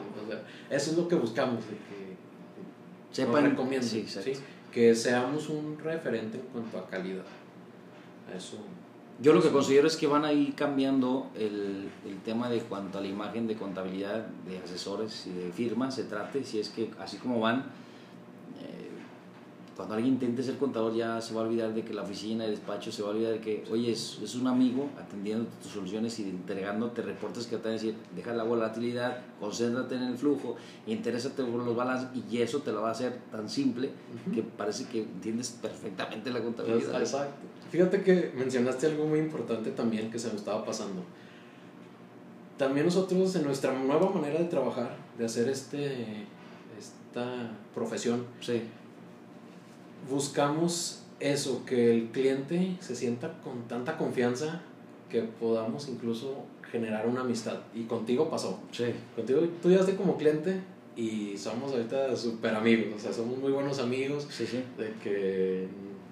eso 0.70 0.92
es 0.92 0.98
lo 0.98 1.08
que 1.08 1.16
buscamos, 1.16 1.64
de 1.68 1.74
que 1.76 2.16
Sepan, 3.12 3.56
que 4.74 4.94
seamos 4.94 5.48
un 5.48 5.78
referente 5.80 6.38
en 6.38 6.44
cuanto 6.48 6.80
a 6.80 6.88
calidad. 6.88 7.24
Eso 8.36 8.58
yo 9.22 9.34
lo 9.34 9.42
que 9.42 9.50
considero 9.50 9.88
es 9.88 9.96
que 9.96 10.08
van 10.08 10.26
a 10.26 10.34
ir 10.34 10.56
cambiando 10.56 11.28
el, 11.36 11.90
el, 12.06 12.18
tema 12.26 12.50
de 12.50 12.60
cuanto 12.60 12.98
a 12.98 13.02
la 13.02 13.08
imagen 13.08 13.48
de 13.48 13.56
contabilidad 13.56 14.28
de 14.48 14.58
asesores 14.58 15.28
y 15.28 15.32
de 15.32 15.52
firmas 15.52 15.96
se 15.96 16.04
trate, 16.04 16.44
si 16.44 16.60
es 16.60 16.70
que 16.70 16.92
así 17.00 17.18
como 17.18 17.40
van, 17.40 17.66
cuando 19.76 19.96
alguien 19.96 20.14
intente 20.14 20.42
ser 20.42 20.56
contador 20.56 20.96
ya 20.96 21.20
se 21.20 21.34
va 21.34 21.42
a 21.42 21.44
olvidar 21.44 21.74
de 21.74 21.84
que 21.84 21.94
la 21.94 22.04
oficina, 22.04 22.46
el 22.46 22.52
despacho, 22.52 22.94
se 22.94 23.02
va 23.02 23.10
a 23.10 23.12
olvidar 23.12 23.34
de 23.34 23.42
que, 23.42 23.66
oye, 23.70 23.92
es, 23.92 24.20
es 24.24 24.36
un 24.36 24.48
amigo 24.48 24.90
atendiendo 24.98 25.50
tus 25.62 25.74
soluciones 25.74 26.18
y 26.20 26.30
entregándote 26.30 27.02
reportes 27.02 27.46
que 27.46 27.58
te 27.58 27.64
van 27.64 27.72
a 27.72 27.74
decir, 27.74 27.96
deja 28.16 28.34
la 28.34 28.44
volatilidad, 28.44 29.18
concéntrate 29.38 29.96
en 29.96 30.04
el 30.04 30.18
flujo, 30.18 30.56
interésate 30.88 31.44
por 31.44 31.62
los 31.62 31.76
balances 31.76 32.08
y 32.30 32.38
eso 32.38 32.60
te 32.60 32.72
lo 32.72 32.84
va 32.84 32.90
a 32.90 32.92
hacer 32.92 33.20
tan 33.30 33.50
simple 33.50 33.90
que 34.34 34.44
parece 34.44 34.86
que 34.86 35.02
entiendes 35.02 35.58
perfectamente 35.62 36.32
la 36.32 36.42
contabilidad. 36.42 37.02
Exacto. 37.02 37.46
Fíjate 37.70 38.02
que 38.02 38.32
mencionaste 38.34 38.88
algo 38.88 39.06
muy 39.06 39.20
importante 39.20 39.72
también 39.72 40.10
que 40.10 40.20
se 40.20 40.30
me 40.30 40.36
estaba 40.36 40.64
pasando. 40.64 41.04
También 42.58 42.86
nosotros 42.86 43.36
en 43.36 43.44
nuestra 43.44 43.78
nueva 43.78 44.10
manera 44.10 44.40
de 44.40 44.46
trabajar, 44.46 44.96
de 45.18 45.26
hacer 45.26 45.50
este, 45.50 46.26
esta 46.80 47.52
profesión, 47.74 48.26
sí 48.40 48.62
buscamos 50.10 51.04
eso, 51.20 51.64
que 51.66 51.94
el 51.94 52.08
cliente 52.10 52.78
se 52.80 52.96
sienta 52.96 53.40
con 53.42 53.68
tanta 53.68 53.98
confianza 53.98 54.62
que 55.10 55.22
podamos 55.22 55.88
incluso 55.88 56.44
generar 56.72 57.08
una 57.08 57.22
amistad. 57.22 57.60
Y 57.74 57.84
contigo 57.84 58.30
pasó. 58.30 58.60
Sí. 58.72 58.86
Contigo, 59.16 59.42
tú 59.62 59.70
llegaste 59.70 59.96
como 59.96 60.18
cliente 60.18 60.62
y 60.96 61.38
somos 61.38 61.72
ahorita 61.72 62.16
súper 62.16 62.56
amigos, 62.56 62.96
o 62.96 63.00
sea, 63.00 63.14
somos 63.14 63.38
muy 63.38 63.52
buenos 63.52 63.80
amigos. 63.80 64.28
Sí, 64.30 64.46
sí. 64.46 64.64
De 64.78 64.94
que... 65.04 65.68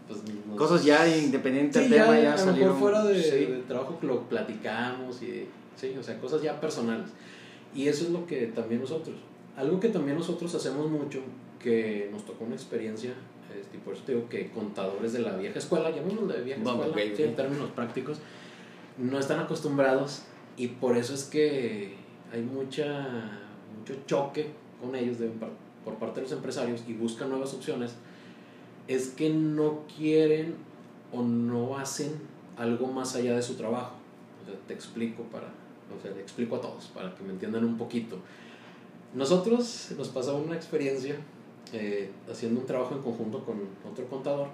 Pues, 0.08 0.20
Cosas 0.58 0.84
ya 0.84 1.08
independientes 1.18 1.82
del 1.82 1.92
tema 1.92 2.20
ya, 2.20 2.38
salieron. 2.38 2.78
fuera 2.78 3.06
de, 3.06 3.64
trabajo 3.68 4.00
que 4.00 4.08
lo 4.08 4.28
platicamos 4.28 5.22
y... 5.24 5.48
Sí, 5.76 5.96
o 6.00 6.04
sea, 6.04 6.20
cosas 6.20 6.42
ya 6.42 6.60
personales. 6.60 7.10
Y 7.74 7.88
eso 7.88 8.04
es 8.06 8.12
lo 8.12 8.28
que 8.28 8.48
también 8.48 8.82
nosotros 8.82 9.16
algo 9.56 9.80
que 9.80 9.90
también 9.90 10.18
nosotros 10.18 10.54
hacemos 10.56 10.90
mucho, 10.90 11.20
que 11.60 12.10
nos 12.12 12.26
tocó 12.26 12.46
una 12.46 12.56
experiencia, 12.56 13.14
este, 13.60 13.78
por 13.80 13.94
eso 13.94 14.04
te 14.04 14.14
digo 14.14 14.30
que 14.30 14.50
contadores 14.50 15.14
de 15.14 15.20
la 15.20 15.36
vieja 15.36 15.60
escuela, 15.60 15.90
llamémoslo 15.90 16.34
de 16.34 16.44
vieja 16.44 16.62
escuela, 16.62 16.94
sí, 17.16 17.24
en 17.24 17.36
términos 17.36 17.70
prácticos, 17.72 18.20
no 18.98 19.20
están 19.20 19.40
acostumbrados 19.40 20.24
y 20.58 20.68
por 20.68 20.98
eso 20.98 21.14
es 21.14 21.24
que 21.24 21.96
hay 22.32 22.42
mucha, 22.42 23.40
mucho 23.78 23.96
choque 24.06 24.52
con 24.82 24.96
ellos 24.96 25.20
de, 25.20 25.32
por 25.84 25.96
parte 25.96 26.20
de 26.20 26.24
los 26.24 26.32
empresarios 26.32 26.84
y 26.88 26.94
buscan 26.94 27.30
nuevas 27.30 27.54
opciones, 27.54 27.96
es 28.88 29.10
que 29.10 29.30
no 29.30 29.84
quieren 29.98 30.56
o 31.12 31.22
no 31.22 31.78
hacen 31.78 32.12
algo 32.58 32.88
más 32.88 33.16
allá 33.16 33.36
de 33.36 33.42
su 33.42 33.56
trabajo. 33.56 33.96
O 34.42 34.46
sea, 34.46 34.60
te 34.68 34.74
explico 34.74 35.24
para, 35.24 35.48
o 35.48 36.02
sea, 36.02 36.12
te 36.12 36.20
explico 36.22 36.58
a 36.58 36.62
todos 36.62 36.86
para 36.88 37.16
que 37.16 37.24
me 37.24 37.32
entiendan 37.32 37.64
un 37.64 37.78
poquito. 37.78 38.18
Nosotros 39.14 39.94
nos 39.98 40.10
pasó 40.10 40.38
una 40.38 40.56
experiencia 40.56 41.16
eh, 41.74 42.12
haciendo 42.32 42.62
un 42.62 42.66
trabajo 42.66 42.96
en 42.96 43.02
conjunto 43.02 43.44
con 43.44 43.56
otro 43.90 44.08
contador. 44.08 44.48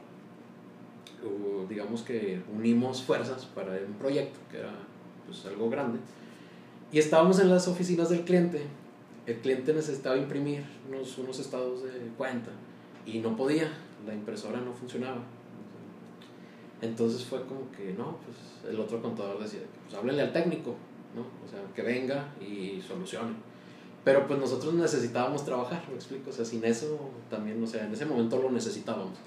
digamos 1.67 2.01
que 2.01 2.41
unimos 2.55 3.03
fuerzas 3.03 3.45
para 3.45 3.73
un 3.73 3.93
proyecto 3.99 4.39
que 4.49 4.59
era 4.59 4.73
pues, 5.25 5.45
algo 5.45 5.69
grande. 5.69 5.99
Y 6.91 6.99
estábamos 6.99 7.39
en 7.39 7.49
las 7.49 7.67
oficinas 7.67 8.09
del 8.09 8.21
cliente. 8.21 8.61
El 9.27 9.35
cliente 9.37 9.73
necesitaba 9.73 10.17
imprimir 10.17 10.63
unos, 10.87 11.17
unos 11.17 11.39
estados 11.39 11.83
de 11.83 11.91
cuenta 12.17 12.51
y 13.05 13.19
no 13.19 13.35
podía, 13.35 13.71
la 14.07 14.13
impresora 14.13 14.59
no 14.61 14.73
funcionaba. 14.73 15.21
Entonces 16.81 17.25
fue 17.25 17.45
como 17.45 17.69
que, 17.71 17.93
no, 17.93 18.17
pues 18.25 18.71
el 18.73 18.79
otro 18.79 19.01
contador 19.01 19.39
decía, 19.39 19.59
pues 19.83 19.97
háblele 19.97 20.21
al 20.21 20.31
técnico, 20.31 20.75
¿no? 21.13 21.21
O 21.21 21.49
sea, 21.49 21.59
que 21.75 21.81
venga 21.81 22.33
y 22.39 22.81
solucione. 22.81 23.33
Pero 24.03 24.27
pues 24.27 24.39
nosotros 24.39 24.73
necesitábamos 24.73 25.43
trabajar, 25.43 25.83
me 25.89 25.95
explico, 25.95 26.29
o 26.29 26.33
sea, 26.33 26.45
sin 26.45 26.63
eso 26.63 26.99
también, 27.29 27.61
o 27.61 27.67
sea, 27.67 27.85
en 27.85 27.93
ese 27.93 28.05
momento 28.05 28.37
lo 28.41 28.49
necesitábamos. 28.49 29.17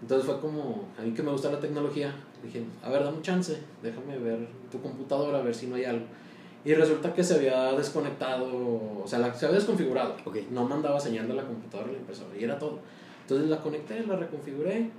Entonces 0.00 0.26
fue 0.26 0.40
como, 0.40 0.88
a 0.98 1.02
mí 1.02 1.12
que 1.12 1.22
me 1.22 1.30
gusta 1.30 1.50
la 1.50 1.60
tecnología, 1.60 2.14
dije, 2.42 2.64
a 2.82 2.90
ver, 2.90 3.04
dame 3.04 3.18
un 3.18 3.22
chance, 3.22 3.58
déjame 3.82 4.18
ver 4.18 4.48
tu 4.70 4.80
computadora, 4.80 5.38
a 5.38 5.42
ver 5.42 5.54
si 5.54 5.66
no 5.66 5.76
hay 5.76 5.84
algo. 5.84 6.06
Y 6.64 6.74
resulta 6.74 7.14
que 7.14 7.22
se 7.22 7.34
había 7.34 7.72
desconectado, 7.72 8.48
o 8.52 9.04
sea, 9.06 9.20
la, 9.20 9.32
se 9.32 9.46
había 9.46 9.58
desconfigurado. 9.58 10.16
No 10.50 10.64
mandaba 10.64 10.98
señal 10.98 11.28
de 11.28 11.34
la 11.34 11.44
computadora 11.44 11.90
a 11.90 11.92
la 11.92 11.98
impresora, 11.98 12.36
y 12.38 12.42
era 12.42 12.58
todo. 12.58 12.80
Entonces 13.22 13.48
la 13.48 13.60
conecté, 13.60 14.04
la 14.04 14.16
reconfiguré 14.16 14.90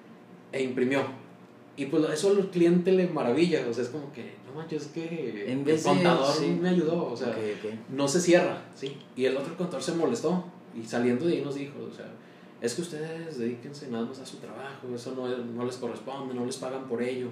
e 0.52 0.64
imprimió. 0.64 1.02
Y 1.76 1.88
pues 1.88 2.04
eso 2.10 2.30
al 2.30 2.50
cliente 2.50 2.92
le 2.92 3.08
maravilla, 3.08 3.66
o 3.70 3.74
sea, 3.74 3.84
es 3.84 3.90
como 3.90 4.12
que, 4.14 4.34
manches, 4.58 4.84
es 4.84 4.88
que 4.90 5.52
en 5.52 5.64
vez 5.64 5.86
el 5.86 5.94
contador 5.94 6.42
me 6.62 6.70
ayudó, 6.70 7.12
o 7.12 7.16
sea, 7.16 7.36
no 7.90 8.08
se 8.08 8.20
cierra, 8.20 8.62
¿sí? 8.76 8.98
Y 9.16 9.26
el 9.26 9.38
otro 9.38 9.56
contador 9.56 9.84
se 9.84 9.94
molestó 9.94 10.44
y 10.76 10.84
saliendo 10.84 11.26
de 11.26 11.34
ahí 11.34 11.42
nos 11.42 11.56
dijo, 11.56 11.74
o 11.90 11.94
sea, 11.94 12.12
es 12.60 12.74
que 12.74 12.82
ustedes 12.82 13.38
dedíquense 13.38 13.88
nada 13.90 14.06
más 14.06 14.20
a 14.20 14.26
su 14.26 14.38
trabajo, 14.38 14.88
eso 14.94 15.14
no, 15.16 15.28
no 15.28 15.66
les 15.66 15.78
corresponde, 15.78 16.34
no 16.34 16.46
les 16.46 16.58
pagan 16.58 16.88
por 16.88 17.02
ello. 17.02 17.30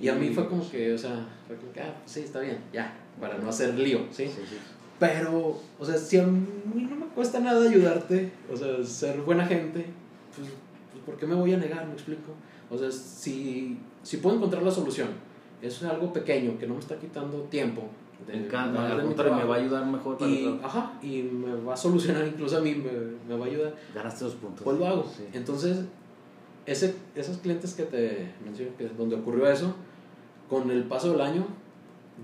Y 0.00 0.08
a 0.08 0.14
mí 0.14 0.30
fue 0.30 0.48
como 0.48 0.68
que, 0.70 0.92
o 0.92 0.98
sea, 0.98 1.26
fue 1.46 1.56
como 1.56 1.72
que, 1.72 1.80
ah, 1.80 1.94
sí, 2.06 2.20
está 2.20 2.40
bien, 2.40 2.58
ya, 2.72 2.96
para 3.20 3.36
no 3.38 3.48
hacer 3.48 3.74
lío, 3.78 4.06
¿sí? 4.10 4.30
Pero, 4.98 5.60
o 5.78 5.84
sea, 5.84 5.96
si 5.98 6.18
a 6.18 6.24
mí 6.24 6.86
no 6.88 6.96
me 6.96 7.06
cuesta 7.06 7.40
nada 7.40 7.68
ayudarte, 7.68 8.32
o 8.50 8.56
sea, 8.56 8.82
ser 8.84 9.20
buena 9.22 9.44
gente, 9.44 9.86
pues, 10.34 10.48
pues 10.92 11.04
¿por 11.04 11.16
qué 11.16 11.26
me 11.26 11.34
voy 11.34 11.52
a 11.52 11.56
negar? 11.56 11.86
Me 11.86 11.94
explico. 11.94 12.32
O 12.70 12.78
sea, 12.78 12.90
si, 12.90 13.78
si 14.02 14.18
puedo 14.18 14.36
encontrar 14.36 14.62
la 14.62 14.70
solución, 14.70 15.08
es 15.62 15.82
algo 15.84 16.12
pequeño 16.12 16.58
que 16.58 16.66
no 16.66 16.74
me 16.74 16.80
está 16.80 16.98
quitando 16.98 17.38
tiempo. 17.44 17.82
De, 18.26 18.34
me 18.34 18.46
encanta, 18.46 18.94
me 18.94 19.44
va 19.44 19.56
a 19.56 19.58
ayudar 19.58 19.84
mejor 19.86 20.16
para 20.16 20.30
y, 20.30 20.60
Ajá, 20.62 20.92
y 21.02 21.22
me 21.22 21.54
va 21.64 21.74
a 21.74 21.76
solucionar, 21.76 22.26
incluso 22.26 22.58
a 22.58 22.60
mí 22.60 22.74
me, 22.74 22.90
me 23.28 23.36
va 23.36 23.46
a 23.46 23.48
ayudar. 23.48 23.74
Ganaste 23.94 24.24
dos 24.24 24.34
puntos. 24.34 24.62
Pues 24.62 24.78
lo 24.78 24.86
hago. 24.86 25.10
Entonces, 25.32 25.78
ese, 26.66 26.94
esos 27.14 27.38
clientes 27.38 27.74
que 27.74 27.84
te 27.84 28.30
menciono, 28.44 28.76
que 28.76 28.88
donde 28.88 29.16
ocurrió 29.16 29.50
eso, 29.50 29.74
con 30.48 30.70
el 30.70 30.84
paso 30.84 31.12
del 31.12 31.20
año, 31.20 31.46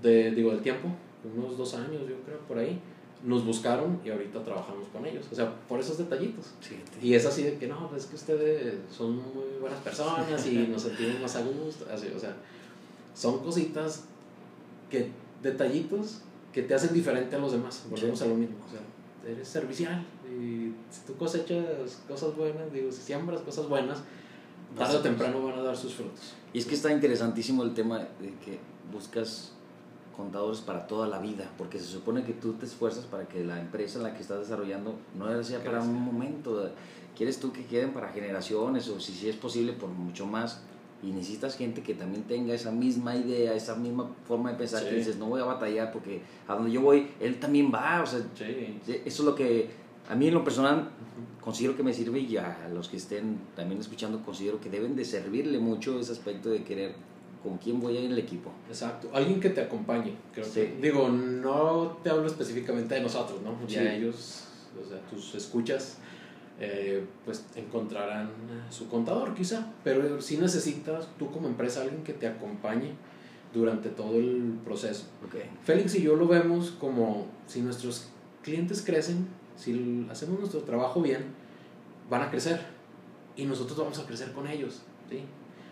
de, 0.01 0.31
digo, 0.31 0.51
del 0.51 0.61
tiempo, 0.61 0.89
unos 1.35 1.57
dos 1.57 1.73
años 1.73 2.01
yo 2.07 2.15
creo, 2.25 2.37
por 2.47 2.57
ahí, 2.57 2.79
nos 3.23 3.45
buscaron 3.45 3.99
y 4.05 4.09
ahorita 4.09 4.41
trabajamos 4.43 4.87
con 4.89 5.05
ellos. 5.05 5.25
O 5.31 5.35
sea, 5.35 5.53
por 5.67 5.79
esos 5.79 5.97
detallitos. 5.97 6.53
Y 7.01 7.13
es 7.13 7.25
así 7.25 7.43
de 7.43 7.57
que 7.57 7.67
no, 7.67 7.91
es 7.95 8.05
que 8.05 8.15
ustedes 8.15 8.75
son 8.89 9.17
muy 9.17 9.59
buenas 9.59 9.79
personas 9.79 10.47
y 10.47 10.67
nos 10.67 10.83
sentimos 10.83 11.19
más 11.21 11.35
a 11.35 11.41
gusto. 11.41 11.85
Así, 11.91 12.07
o 12.15 12.19
sea, 12.19 12.35
son 13.19 13.39
cositas 13.39 14.05
que, 14.89 15.11
detallitos 15.43 16.21
que 16.53 16.63
te 16.63 16.73
hacen 16.73 16.93
diferente 16.93 17.35
a 17.35 17.39
los 17.39 17.51
demás. 17.51 17.83
Volvemos 17.89 18.21
a 18.21 18.25
lo 18.27 18.35
mismo. 18.35 18.55
O 18.65 18.71
sea, 18.71 18.79
eres 19.29 19.45
servicial 19.45 20.05
y 20.25 20.73
si 20.89 21.01
tú 21.05 21.17
cosechas 21.17 22.01
cosas 22.07 22.33
buenas, 22.37 22.71
digo, 22.71 22.89
si 22.91 23.01
siembras 23.01 23.41
cosas 23.41 23.67
buenas, 23.67 23.99
tarde 24.77 24.97
o 24.97 25.01
temprano 25.01 25.43
van 25.43 25.59
a 25.59 25.63
dar 25.63 25.75
sus 25.75 25.95
frutos. 25.95 26.33
Y 26.53 26.59
es 26.59 26.65
que 26.65 26.75
está 26.75 26.93
interesantísimo 26.93 27.63
el 27.63 27.73
tema 27.73 27.97
de 27.97 28.33
que 28.45 28.59
buscas 28.93 29.51
contadores 30.15 30.61
para 30.61 30.87
toda 30.87 31.07
la 31.07 31.19
vida, 31.19 31.51
porque 31.57 31.77
se 31.77 31.85
supone 31.87 32.23
que 32.23 32.31
tú 32.33 32.53
te 32.53 32.65
esfuerzas 32.65 33.03
para 33.03 33.27
que 33.27 33.43
la 33.43 33.59
empresa 33.59 33.97
en 33.97 34.03
la 34.03 34.13
que 34.13 34.21
estás 34.21 34.39
desarrollando 34.39 34.95
no 35.17 35.43
sea 35.43 35.61
para 35.61 35.81
un 35.81 36.01
momento, 36.01 36.71
quieres 37.17 37.37
tú 37.41 37.51
que 37.51 37.65
queden 37.65 37.91
para 37.91 38.09
generaciones 38.09 38.87
o 38.87 39.01
si, 39.01 39.11
si 39.11 39.27
es 39.27 39.35
posible 39.35 39.73
por 39.73 39.89
mucho 39.89 40.25
más 40.25 40.61
y 41.01 41.11
necesitas 41.11 41.55
gente 41.55 41.81
que 41.81 41.93
también 41.93 42.23
tenga 42.23 42.53
esa 42.53 42.71
misma 42.71 43.15
idea, 43.15 43.53
esa 43.53 43.75
misma 43.75 44.11
forma 44.25 44.51
de 44.51 44.57
pensar 44.57 44.87
que 44.87 44.95
dices, 44.95 45.17
no 45.17 45.27
voy 45.27 45.41
a 45.41 45.45
batallar 45.45 45.91
porque 45.91 46.21
a 46.47 46.55
donde 46.55 46.71
yo 46.71 46.81
voy, 46.81 47.07
él 47.19 47.39
también 47.39 47.71
va, 47.73 48.01
o 48.01 48.05
sea, 48.05 48.19
eso 48.19 49.01
es 49.05 49.19
lo 49.19 49.35
que 49.35 49.69
a 50.09 50.15
mí 50.15 50.27
en 50.27 50.33
lo 50.33 50.43
personal 50.43 50.89
considero 51.41 51.75
que 51.77 51.83
me 51.83 51.93
sirve 51.93 52.19
y 52.19 52.35
a 52.37 52.69
los 52.73 52.89
que 52.89 52.97
estén 52.97 53.39
también 53.55 53.79
escuchando 53.79 54.21
considero 54.23 54.59
que 54.59 54.69
deben 54.69 54.95
de 54.95 55.05
servirle 55.05 55.59
mucho 55.59 55.99
ese 55.99 56.11
aspecto 56.11 56.49
de 56.49 56.63
querer 56.63 56.93
con 57.43 57.57
quién 57.57 57.79
voy 57.79 57.95
a 57.95 57.99
ir 57.99 58.05
en 58.07 58.11
el 58.11 58.19
equipo. 58.19 58.51
Exacto, 58.67 59.09
alguien 59.13 59.39
que 59.39 59.49
te 59.49 59.61
acompañe, 59.61 60.13
creo 60.33 60.51
que. 60.53 60.77
Digo, 60.81 61.07
no 61.09 61.99
te 62.03 62.09
hablo 62.09 62.27
específicamente 62.27 62.95
de 62.95 63.01
nosotros, 63.01 63.41
¿no? 63.41 63.55
Ya 63.67 63.93
ellos, 63.93 64.43
o 64.83 64.89
sea, 64.89 64.99
tus 65.09 65.35
escuchas, 65.35 65.99
eh, 66.59 67.05
pues 67.23 67.45
encontrarán 67.55 68.31
su 68.69 68.89
contador 68.89 69.33
quizá, 69.33 69.71
pero 69.83 70.21
si 70.21 70.37
necesitas 70.37 71.07
tú 71.17 71.31
como 71.31 71.47
empresa 71.47 71.81
alguien 71.81 72.03
que 72.03 72.13
te 72.13 72.27
acompañe 72.27 72.91
durante 73.53 73.89
todo 73.89 74.17
el 74.17 74.59
proceso. 74.65 75.05
Okay. 75.27 75.49
Félix 75.63 75.95
y 75.95 76.01
yo 76.01 76.15
lo 76.15 76.27
vemos 76.27 76.71
como 76.71 77.27
si 77.47 77.61
nuestros 77.61 78.09
clientes 78.43 78.81
crecen, 78.81 79.27
si 79.55 80.05
hacemos 80.11 80.39
nuestro 80.39 80.61
trabajo 80.61 81.01
bien, 81.01 81.33
van 82.09 82.23
a 82.23 82.29
crecer 82.29 82.59
y 83.35 83.45
nosotros 83.45 83.77
vamos 83.77 83.97
a 83.99 84.05
crecer 84.05 84.33
con 84.33 84.45
ellos, 84.47 84.81
¿sí? 85.09 85.23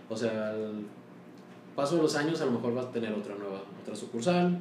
O 0.10 0.16
sea, 0.16 0.56
paso 1.76 1.98
de 1.98 2.02
los 2.02 2.16
años 2.16 2.40
a 2.40 2.46
lo 2.46 2.52
mejor 2.52 2.74
vas 2.74 2.86
a 2.86 2.92
tener 2.92 3.12
otra 3.14 3.36
nueva, 3.36 3.62
otra 3.82 3.94
sucursal, 3.94 4.58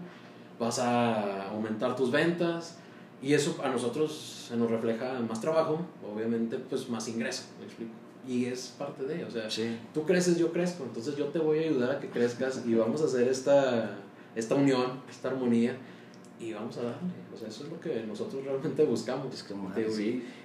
vas 0.59 0.81
a 0.81 1.51
aumentar 1.51 1.95
tus 1.95 2.11
ventas 2.11 2.79
y 3.27 3.35
eso 3.35 3.59
a 3.62 3.68
nosotros 3.68 4.47
se 4.49 4.57
nos 4.57 4.70
refleja 4.70 5.18
más 5.29 5.41
trabajo, 5.41 5.81
obviamente 6.09 6.59
pues 6.59 6.89
más 6.89 7.09
ingreso, 7.09 7.43
me 7.59 7.66
explico. 7.66 7.91
Y 8.29 8.45
es 8.45 8.74
parte 8.79 9.05
de, 9.05 9.24
o 9.24 9.31
sea, 9.31 9.49
tú 9.93 10.05
creces, 10.05 10.39
yo 10.39 10.53
crezco, 10.53 10.85
entonces 10.85 11.16
yo 11.16 11.27
te 11.27 11.41
voy 11.41 11.59
a 11.59 11.62
ayudar 11.62 11.91
a 11.97 12.01
que 12.01 12.09
crezcas 12.09 12.62
y 12.64 12.74
vamos 12.74 13.03
a 13.03 13.07
hacer 13.07 13.27
esta, 13.27 13.99
esta 14.37 14.55
unión, 14.55 15.01
esta 15.11 15.29
armonía 15.29 15.77
y 16.39 16.53
vamos 16.53 16.77
a 16.79 16.83
darle. 16.83 17.11
O 17.35 17.37
sea, 17.37 17.49
eso 17.49 17.64
es 17.64 17.70
lo 17.70 17.81
que 17.81 18.05
nosotros 18.07 18.45
realmente 18.45 18.85
buscamos. 18.85 19.35
Es 19.35 19.43
como 19.43 19.72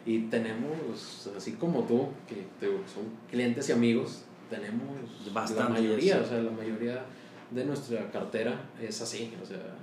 y, 0.06 0.20
tenemos, 0.32 1.30
así 1.38 1.52
como 1.54 1.84
tú, 1.84 2.08
que 2.28 2.48
son 2.92 3.04
clientes 3.30 3.70
y 3.70 3.74
amigos, 3.74 4.24
tenemos 4.50 4.98
Bastante 5.32 5.64
la 5.64 5.70
mayoría, 5.70 6.20
o 6.20 6.26
sea, 6.26 6.42
la 6.42 6.52
mayoría 6.52 7.06
de 7.52 7.64
nuestra 7.64 8.10
cartera 8.10 8.70
es 8.82 9.02
así, 9.02 9.34
o 9.42 9.46
sea, 9.46 9.76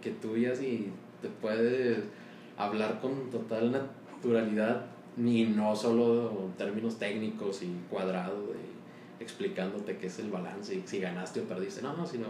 que 0.00 0.10
tú 0.10 0.36
ya 0.36 0.54
si 0.54 0.92
te 1.22 1.28
puedes 1.28 1.98
hablar 2.58 3.00
con 3.00 3.30
total 3.30 3.72
naturalidad 3.72 4.86
y 5.16 5.44
no 5.44 5.74
solo 5.76 6.46
en 6.46 6.52
términos 6.52 6.98
técnicos 6.98 7.62
y 7.62 7.74
cuadrados 7.88 8.50
explicándote 9.20 9.98
qué 9.98 10.08
es 10.08 10.18
el 10.18 10.30
balance 10.30 10.74
y 10.74 10.82
si 10.84 10.98
ganaste 10.98 11.40
o 11.40 11.44
perdiste, 11.44 11.80
no, 11.80 11.96
no, 11.96 12.06
sino 12.06 12.26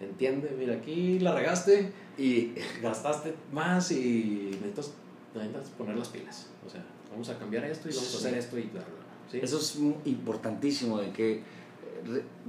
entiende, 0.00 0.54
mira, 0.58 0.74
aquí 0.74 1.20
la 1.20 1.34
regaste 1.34 1.92
y 2.18 2.52
gastaste 2.82 3.34
más 3.52 3.90
y 3.92 4.50
necesitas, 4.60 4.92
necesitas 5.34 5.70
poner 5.70 5.96
las 5.96 6.08
pilas, 6.08 6.48
o 6.66 6.70
sea, 6.70 6.84
vamos 7.10 7.28
a 7.28 7.38
cambiar 7.38 7.64
esto 7.64 7.88
y 7.88 7.92
vamos 7.92 8.14
a 8.14 8.18
hacer 8.18 8.34
esto 8.34 8.58
y 8.58 8.62
bla, 8.62 8.82
bla. 8.82 9.40
Eso 9.40 9.58
es 9.58 9.78
importantísimo, 10.04 10.98
de 10.98 11.10
que 11.10 11.42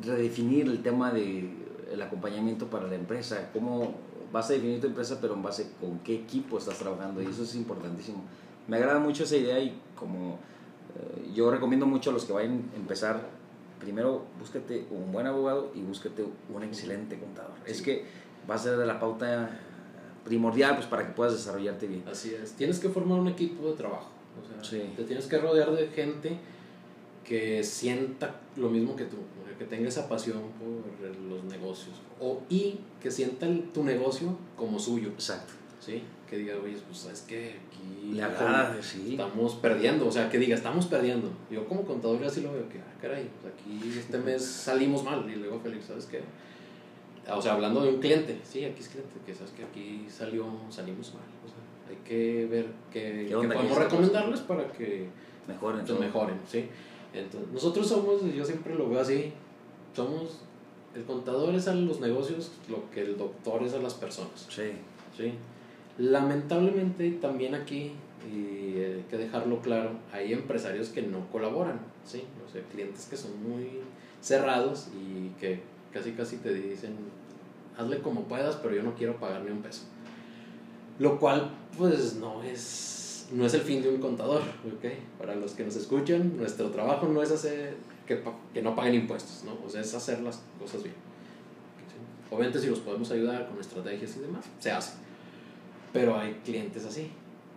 redefinir 0.01 0.67
el 0.67 0.81
tema 0.81 1.11
del 1.11 1.67
el 1.91 2.01
acompañamiento 2.01 2.67
para 2.67 2.87
la 2.87 2.95
empresa, 2.95 3.49
cómo 3.53 3.95
vas 4.31 4.49
a 4.49 4.53
definir 4.53 4.81
tu 4.81 4.87
empresa, 4.87 5.19
pero 5.21 5.33
en 5.33 5.43
base 5.43 5.71
con 5.79 5.99
qué 5.99 6.15
equipo 6.15 6.57
estás 6.57 6.77
trabajando, 6.77 7.21
y 7.21 7.25
eso 7.25 7.43
es 7.43 7.55
importantísimo. 7.55 8.23
Me 8.67 8.77
agrada 8.77 8.99
mucho 8.99 9.23
esa 9.23 9.37
idea 9.37 9.59
y 9.59 9.79
como 9.95 10.39
eh, 10.95 11.31
yo 11.33 11.49
recomiendo 11.51 11.85
mucho 11.85 12.09
a 12.09 12.13
los 12.13 12.25
que 12.25 12.33
vayan 12.33 12.69
a 12.73 12.75
empezar, 12.75 13.21
primero 13.79 14.25
búsquete 14.39 14.85
un 14.91 15.11
buen 15.11 15.27
abogado 15.27 15.71
y 15.75 15.81
búsquete 15.81 16.25
un 16.53 16.63
excelente 16.63 17.17
contador. 17.17 17.55
Es 17.65 17.81
que 17.81 18.05
va 18.49 18.55
a 18.55 18.57
ser 18.57 18.77
de 18.77 18.85
la 18.85 18.99
pauta 18.99 19.59
primordial 20.25 20.75
pues, 20.75 20.87
para 20.87 21.05
que 21.05 21.13
puedas 21.13 21.33
desarrollarte 21.33 21.87
bien. 21.87 22.03
Así 22.09 22.33
es. 22.33 22.53
Tienes 22.53 22.79
que 22.79 22.89
formar 22.89 23.19
un 23.19 23.27
equipo 23.27 23.69
de 23.69 23.75
trabajo. 23.75 24.09
O 24.59 24.63
sea, 24.63 24.83
te 24.95 25.03
tienes 25.03 25.25
que 25.27 25.37
rodear 25.37 25.71
de 25.71 25.87
gente 25.87 26.37
que 27.23 27.63
sienta 27.63 28.35
lo 28.55 28.69
mismo 28.69 28.95
que 28.95 29.05
tú, 29.05 29.17
que 29.57 29.65
tenga 29.65 29.89
esa 29.89 30.07
pasión 30.07 30.41
por 30.59 31.09
los 31.29 31.43
negocios. 31.45 31.95
O, 32.19 32.41
y 32.49 32.79
que 33.01 33.11
sienta 33.11 33.47
tu 33.73 33.83
negocio 33.83 34.35
como 34.55 34.79
suyo. 34.79 35.09
Exacto. 35.09 35.53
¿Sí? 35.79 36.03
Que 36.29 36.37
diga, 36.37 36.55
oye, 36.61 36.75
pues 36.85 36.99
sabes 36.99 37.21
que 37.21 37.55
aquí 37.67 38.13
Le 38.13 38.23
sí. 38.81 39.11
estamos 39.11 39.55
perdiendo. 39.55 40.07
O 40.07 40.11
sea, 40.11 40.29
que 40.29 40.37
diga, 40.37 40.55
estamos 40.55 40.87
perdiendo. 40.87 41.29
Yo 41.49 41.65
como 41.67 41.83
contador 41.83 42.23
así 42.23 42.41
lo 42.41 42.51
veo, 42.51 42.67
que, 42.67 42.79
ah, 42.79 42.93
caray, 43.01 43.29
pues 43.41 43.53
aquí 43.53 43.97
este 43.97 44.17
mes 44.17 44.43
salimos 44.43 45.03
mal. 45.03 45.29
Y 45.29 45.35
luego 45.35 45.59
Félix, 45.59 45.85
¿sabes 45.85 46.05
qué? 46.05 46.21
O 47.29 47.41
sea, 47.41 47.53
hablando 47.53 47.81
de 47.81 47.89
un 47.89 47.99
cliente, 47.99 48.39
sí, 48.43 48.63
aquí 48.63 48.81
es 48.81 48.89
cliente, 48.89 49.13
que 49.25 49.33
sabes 49.33 49.51
que 49.51 49.63
aquí 49.63 50.05
salió, 50.09 50.45
salimos 50.69 51.13
mal. 51.13 51.23
O 51.45 51.47
sea, 51.47 51.57
hay 51.89 51.97
que 52.03 52.45
ver 52.45 52.67
qué, 52.91 53.27
podemos 53.31 53.77
recomendarles 53.77 54.39
para 54.41 54.71
que 54.71 55.09
mejoren. 55.47 55.85
Pues, 55.85 55.99
mejoren, 55.99 56.39
sí. 56.47 56.67
Entonces, 57.13 57.51
nosotros 57.51 57.87
somos, 57.87 58.21
yo 58.33 58.45
siempre 58.45 58.75
lo 58.75 58.89
veo 58.89 58.99
así, 58.99 59.33
somos, 59.97 60.41
el 60.95 61.03
contador 61.05 61.55
es 61.55 61.67
a 61.67 61.73
los 61.73 61.99
negocios 61.99 62.51
lo 62.69 62.89
que 62.91 63.01
el 63.01 63.17
doctor 63.17 63.63
es 63.63 63.73
a 63.73 63.79
las 63.79 63.95
personas. 63.95 64.45
Sí. 64.47 64.71
Sí. 65.17 65.33
Lamentablemente 65.97 67.09
también 67.13 67.55
aquí, 67.55 67.93
y 68.31 68.79
hay 68.79 69.05
que 69.09 69.17
dejarlo 69.17 69.59
claro, 69.61 69.91
hay 70.13 70.33
empresarios 70.33 70.89
que 70.89 71.01
no 71.01 71.27
colaboran, 71.31 71.79
¿sí? 72.05 72.23
O 72.47 72.51
sea, 72.51 72.61
clientes 72.71 73.07
que 73.09 73.17
son 73.17 73.31
muy 73.41 73.79
cerrados 74.21 74.89
y 74.93 75.29
que 75.39 75.61
casi 75.91 76.11
casi 76.11 76.37
te 76.37 76.53
dicen, 76.53 76.95
hazle 77.75 77.99
como 77.99 78.21
puedas, 78.25 78.57
pero 78.57 78.75
yo 78.75 78.83
no 78.83 78.93
quiero 78.93 79.15
pagar 79.17 79.41
ni 79.41 79.51
un 79.51 79.63
peso. 79.63 79.81
Lo 80.99 81.19
cual, 81.19 81.49
pues, 81.75 82.17
no 82.17 82.43
es, 82.43 83.29
no 83.31 83.47
es 83.47 83.53
el 83.55 83.61
fin 83.61 83.81
de 83.81 83.89
un 83.89 83.99
contador, 83.99 84.41
¿ok? 84.41 84.85
Para 85.17 85.33
los 85.33 85.53
que 85.53 85.63
nos 85.63 85.75
escuchan, 85.75 86.37
nuestro 86.37 86.69
trabajo 86.69 87.07
no 87.07 87.23
es 87.23 87.31
hacer 87.31 87.75
que, 88.07 88.23
que 88.53 88.61
no 88.61 88.75
paguen 88.75 88.95
impuestos, 88.95 89.43
¿no? 89.43 89.57
O 89.65 89.69
sea, 89.69 89.81
es 89.81 89.93
hacer 89.93 90.21
las 90.21 90.41
cosas 90.59 90.83
bien. 90.83 90.95
Obviamente 92.29 92.59
si 92.59 92.67
los 92.67 92.79
podemos 92.79 93.09
ayudar 93.11 93.47
con 93.47 93.59
estrategias 93.59 94.17
y 94.17 94.19
demás, 94.21 94.45
se 94.59 94.71
hace. 94.71 94.93
Pero 95.93 96.17
hay 96.17 96.33
clientes 96.43 96.85
así. 96.85 97.11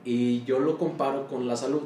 Y 0.04 0.44
yo 0.44 0.58
lo 0.60 0.78
comparo 0.78 1.26
con 1.26 1.46
la 1.46 1.56
salud, 1.56 1.82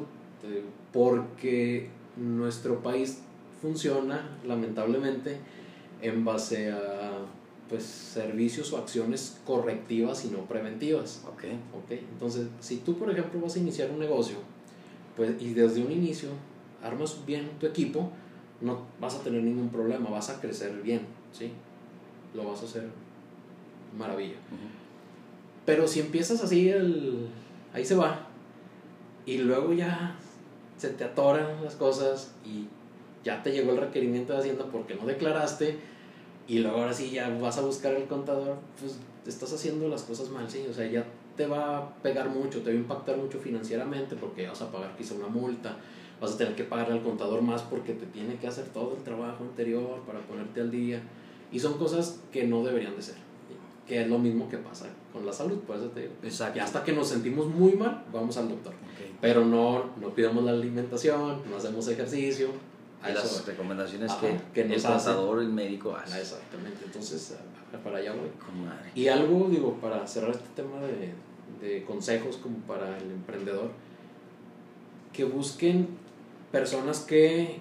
porque 0.93 1.89
nuestro 2.15 2.81
país 2.81 3.19
funciona, 3.61 4.37
lamentablemente, 4.45 5.37
en 6.01 6.23
base 6.23 6.71
a 6.71 7.25
pues, 7.69 7.83
servicios 7.83 8.71
o 8.73 8.77
acciones 8.77 9.39
correctivas 9.45 10.23
y 10.25 10.29
no 10.29 10.39
preventivas. 10.45 11.23
Okay. 11.33 11.59
ok. 11.73 11.91
Entonces, 12.11 12.47
si 12.59 12.77
tú, 12.77 12.97
por 12.97 13.09
ejemplo, 13.09 13.41
vas 13.41 13.55
a 13.55 13.59
iniciar 13.59 13.89
un 13.91 13.99
negocio 13.99 14.37
pues, 15.15 15.41
y 15.41 15.53
desde 15.53 15.83
un 15.83 15.91
inicio 15.91 16.29
armas 16.83 17.17
bien 17.25 17.49
tu 17.59 17.65
equipo, 17.65 18.11
no 18.61 18.81
vas 18.99 19.15
a 19.15 19.19
tener 19.19 19.43
ningún 19.43 19.69
problema, 19.69 20.09
vas 20.09 20.29
a 20.29 20.39
crecer 20.39 20.71
bien, 20.81 21.01
¿sí? 21.31 21.51
Lo 22.33 22.45
vas 22.49 22.61
a 22.61 22.65
hacer 22.65 22.87
maravilla. 23.97 24.35
Pero 25.65 25.87
si 25.87 25.99
empiezas 25.99 26.43
así, 26.43 26.69
el, 26.69 27.27
ahí 27.73 27.85
se 27.85 27.95
va, 27.95 28.27
y 29.25 29.39
luego 29.39 29.73
ya 29.73 30.15
se 30.77 30.89
te 30.89 31.03
atoran 31.03 31.63
las 31.63 31.75
cosas 31.75 32.33
y 32.45 32.67
ya 33.23 33.41
te 33.41 33.51
llegó 33.51 33.71
el 33.71 33.77
requerimiento 33.77 34.33
de 34.33 34.39
Hacienda 34.39 34.65
porque 34.71 34.95
no 34.95 35.05
declaraste, 35.05 35.79
y 36.47 36.59
luego 36.59 36.77
ahora 36.77 36.93
sí 36.93 37.09
ya 37.09 37.29
vas 37.41 37.57
a 37.57 37.61
buscar 37.61 37.93
el 37.95 38.05
contador, 38.05 38.57
pues 38.79 38.99
estás 39.25 39.51
haciendo 39.53 39.87
las 39.87 40.03
cosas 40.03 40.29
mal, 40.29 40.49
sí, 40.49 40.63
o 40.69 40.73
sea, 40.73 40.85
ya 40.85 41.05
te 41.35 41.47
va 41.47 41.77
a 41.77 41.95
pegar 41.95 42.29
mucho, 42.29 42.61
te 42.61 42.69
va 42.69 42.75
a 42.75 42.79
impactar 42.79 43.17
mucho 43.17 43.39
financieramente 43.39 44.15
porque 44.15 44.47
vas 44.47 44.61
a 44.61 44.71
pagar 44.71 44.95
quizá 44.95 45.15
una 45.15 45.27
multa, 45.27 45.77
vas 46.21 46.33
a 46.33 46.37
tener 46.37 46.55
que 46.55 46.63
pagar 46.63 46.91
al 46.91 47.01
contador 47.01 47.41
más 47.41 47.61
porque 47.63 47.93
te 47.93 48.05
tiene 48.05 48.35
que 48.35 48.47
hacer 48.47 48.65
todo 48.65 48.95
el 48.95 49.03
trabajo 49.03 49.43
anterior 49.43 50.01
para 50.05 50.19
ponerte 50.19 50.61
al 50.61 50.71
día. 50.71 51.01
Y 51.51 51.59
son 51.59 51.77
cosas 51.77 52.19
que 52.31 52.45
no 52.45 52.63
deberían 52.63 52.95
de 52.95 53.01
ser. 53.01 53.15
Que 53.87 54.01
es 54.01 54.07
lo 54.07 54.17
mismo 54.17 54.49
que 54.49 54.57
pasa 54.57 54.87
con 55.13 55.25
la 55.25 55.31
salud, 55.31 55.59
por 55.59 55.77
eso 55.77 55.87
te 55.89 56.01
digo. 56.01 56.13
Exacto. 56.23 56.57
Y 56.57 56.61
hasta 56.61 56.83
que 56.83 56.91
nos 56.91 57.07
sentimos 57.07 57.47
muy 57.47 57.73
mal, 57.73 58.03
vamos 58.11 58.35
al 58.37 58.49
doctor. 58.49 58.73
Pero 59.21 59.45
no, 59.45 59.91
no 60.01 60.09
pidamos 60.09 60.43
la 60.43 60.51
alimentación, 60.51 61.41
no 61.49 61.57
hacemos 61.57 61.87
ejercicio. 61.87 62.49
A 63.01 63.09
las 63.09 63.45
recomendaciones 63.45 64.11
que, 64.13 64.35
que 64.53 64.61
el 64.61 64.81
contador, 64.81 65.39
el 65.39 65.49
médico 65.49 65.95
hace. 65.95 66.19
exactamente. 66.19 66.85
Entonces, 66.85 67.35
para 67.83 67.99
allá 67.99 68.13
voy. 68.13 68.29
Y 68.95 69.07
algo, 69.07 69.47
digo, 69.49 69.73
para 69.75 70.07
cerrar 70.07 70.31
este 70.31 70.49
tema 70.55 70.79
de, 70.81 71.13
de 71.61 71.83
consejos 71.83 72.37
como 72.37 72.57
para 72.59 72.97
el 72.97 73.11
emprendedor, 73.11 73.69
que 75.13 75.23
busquen 75.23 75.87
personas 76.55 76.99
que 77.01 77.59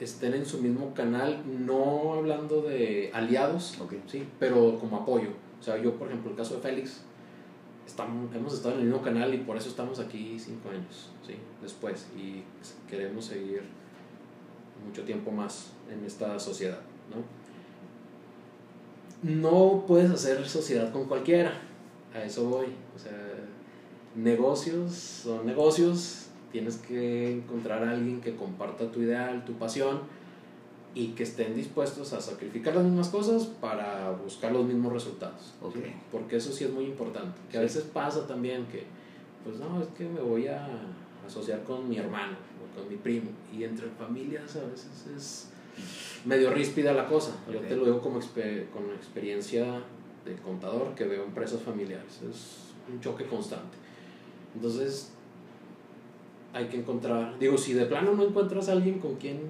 estén 0.00 0.32
en 0.32 0.46
su 0.46 0.62
mismo 0.62 0.94
canal, 0.94 1.42
no 1.66 2.14
hablando 2.14 2.62
de 2.62 3.10
aliados, 3.12 3.76
¿sí? 4.06 4.26
pero 4.38 4.78
como 4.78 4.96
apoyo. 4.96 5.28
O 5.60 5.62
sea, 5.62 5.76
yo, 5.76 5.98
por 5.98 6.08
ejemplo, 6.08 6.30
el 6.30 6.36
caso 6.36 6.54
de 6.54 6.62
Félix, 6.62 7.02
estamos, 7.86 8.34
hemos 8.34 8.54
estado 8.54 8.76
en 8.76 8.80
el 8.80 8.86
mismo 8.86 9.02
canal 9.02 9.34
y 9.34 9.38
por 9.38 9.58
eso 9.58 9.68
estamos 9.68 9.98
aquí 9.98 10.38
cinco 10.38 10.70
años, 10.70 11.10
¿sí? 11.26 11.34
después, 11.60 12.06
y 12.16 12.42
queremos 12.88 13.26
seguir 13.26 13.64
mucho 14.86 15.02
tiempo 15.02 15.30
más 15.30 15.72
en 15.92 16.02
esta 16.06 16.38
sociedad. 16.38 16.80
¿no? 17.10 17.44
no 19.22 19.84
puedes 19.86 20.10
hacer 20.10 20.48
sociedad 20.48 20.90
con 20.92 21.04
cualquiera, 21.04 21.60
a 22.14 22.24
eso 22.24 22.48
voy. 22.48 22.68
O 22.96 22.98
sea, 22.98 23.12
negocios 24.14 24.94
son 24.94 25.44
negocios, 25.44 26.23
tienes 26.54 26.76
que 26.76 27.32
encontrar 27.32 27.82
a 27.82 27.90
alguien 27.90 28.20
que 28.20 28.36
comparta 28.36 28.88
tu 28.92 29.02
ideal, 29.02 29.44
tu 29.44 29.54
pasión 29.54 30.02
y 30.94 31.08
que 31.08 31.24
estén 31.24 31.52
dispuestos 31.52 32.12
a 32.12 32.20
sacrificar 32.20 32.76
las 32.76 32.84
mismas 32.84 33.08
cosas 33.08 33.46
para 33.60 34.12
buscar 34.12 34.52
los 34.52 34.64
mismos 34.64 34.92
resultados. 34.92 35.52
Porque 36.12 36.36
eso 36.36 36.52
sí 36.52 36.62
es 36.62 36.70
muy 36.70 36.84
importante. 36.84 37.40
Que 37.50 37.58
a 37.58 37.60
veces 37.60 37.82
pasa 37.82 38.28
también 38.28 38.66
que, 38.66 38.84
pues 39.42 39.58
no, 39.58 39.82
es 39.82 39.88
que 39.98 40.04
me 40.04 40.20
voy 40.20 40.46
a 40.46 40.64
asociar 41.26 41.64
con 41.64 41.88
mi 41.88 41.98
hermano 41.98 42.36
o 42.62 42.78
con 42.78 42.88
mi 42.88 42.98
primo. 42.98 43.30
Y 43.52 43.64
entre 43.64 43.88
familias 43.88 44.54
a 44.54 44.64
veces 44.64 45.08
es 45.16 45.48
medio 46.24 46.52
ríspida 46.52 46.92
la 46.92 47.08
cosa. 47.08 47.32
Yo 47.52 47.58
te 47.62 47.74
lo 47.74 47.84
digo 47.84 48.00
como 48.00 48.20
con 48.20 48.94
experiencia 48.94 49.82
de 50.24 50.36
contador 50.36 50.94
que 50.94 51.02
veo 51.02 51.24
empresas 51.24 51.60
familiares. 51.62 52.20
Es 52.30 52.72
un 52.88 53.00
choque 53.00 53.26
constante. 53.26 53.76
Entonces, 54.54 55.13
hay 56.54 56.66
que 56.66 56.78
encontrar, 56.78 57.38
digo, 57.38 57.58
si 57.58 57.74
de 57.74 57.84
plano 57.84 58.14
no 58.14 58.24
encuentras 58.24 58.68
a 58.68 58.72
alguien 58.72 59.00
con 59.00 59.16
quien 59.16 59.40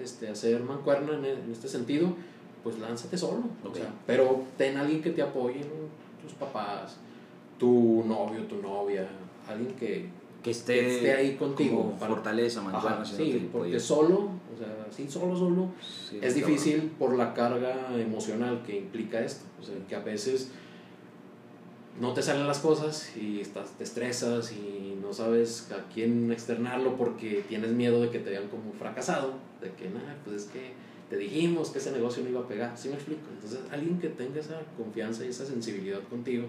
este, 0.00 0.28
hacer 0.28 0.62
mancuerna 0.62 1.14
en, 1.14 1.24
en 1.24 1.50
este 1.50 1.66
sentido, 1.66 2.14
pues 2.62 2.78
lánzate 2.78 3.16
solo. 3.18 3.42
O 3.64 3.74
sea, 3.74 3.92
pero 4.06 4.42
ten 4.56 4.76
alguien 4.76 5.02
que 5.02 5.10
te 5.10 5.22
apoye, 5.22 5.60
tus 6.22 6.32
papás, 6.34 6.98
tu 7.58 8.04
novio, 8.06 8.42
tu 8.44 8.60
novia, 8.60 9.08
alguien 9.48 9.74
que, 9.74 10.06
que, 10.42 10.50
esté, 10.50 11.12
ahí 11.14 11.36
contigo. 11.36 11.94
Para, 11.98 12.14
fortaleza, 12.14 12.62
mancuerna. 12.62 13.04
sí, 13.04 13.48
porque 13.52 13.80
solo, 13.80 14.30
o 14.54 14.58
sea, 14.58 14.86
sí, 14.90 15.06
solo, 15.08 15.36
solo, 15.36 15.68
es 16.20 16.34
difícil 16.34 16.92
por 16.98 17.16
la 17.16 17.34
carga 17.34 17.88
emocional 17.98 18.62
que 18.64 18.78
implica 18.78 19.20
esto. 19.24 19.44
O 19.60 19.64
sea, 19.64 19.74
que 19.88 19.96
a 19.96 20.00
veces 20.00 20.50
no 22.00 22.14
te 22.14 22.22
salen 22.22 22.46
las 22.46 22.60
cosas 22.60 23.14
y 23.16 23.40
estás, 23.40 23.72
te 23.72 23.84
estresas 23.84 24.52
y 24.52 24.98
no 25.00 25.12
sabes 25.12 25.70
a 25.72 25.88
quién 25.92 26.32
externarlo 26.32 26.96
porque 26.96 27.44
tienes 27.48 27.72
miedo 27.72 28.00
de 28.00 28.10
que 28.10 28.18
te 28.18 28.30
vean 28.30 28.48
como 28.48 28.72
fracasado, 28.72 29.34
de 29.60 29.70
que, 29.72 29.90
nada, 29.90 30.16
pues 30.24 30.44
es 30.44 30.48
que 30.48 30.72
te 31.10 31.16
dijimos 31.16 31.70
que 31.70 31.78
ese 31.78 31.92
negocio 31.92 32.22
no 32.22 32.30
iba 32.30 32.40
a 32.40 32.48
pegar, 32.48 32.76
¿sí 32.76 32.88
me 32.88 32.94
explico? 32.94 33.22
Entonces, 33.34 33.60
alguien 33.70 33.98
que 33.98 34.08
tenga 34.08 34.40
esa 34.40 34.62
confianza 34.76 35.24
y 35.24 35.28
esa 35.28 35.44
sensibilidad 35.44 36.00
contigo, 36.08 36.46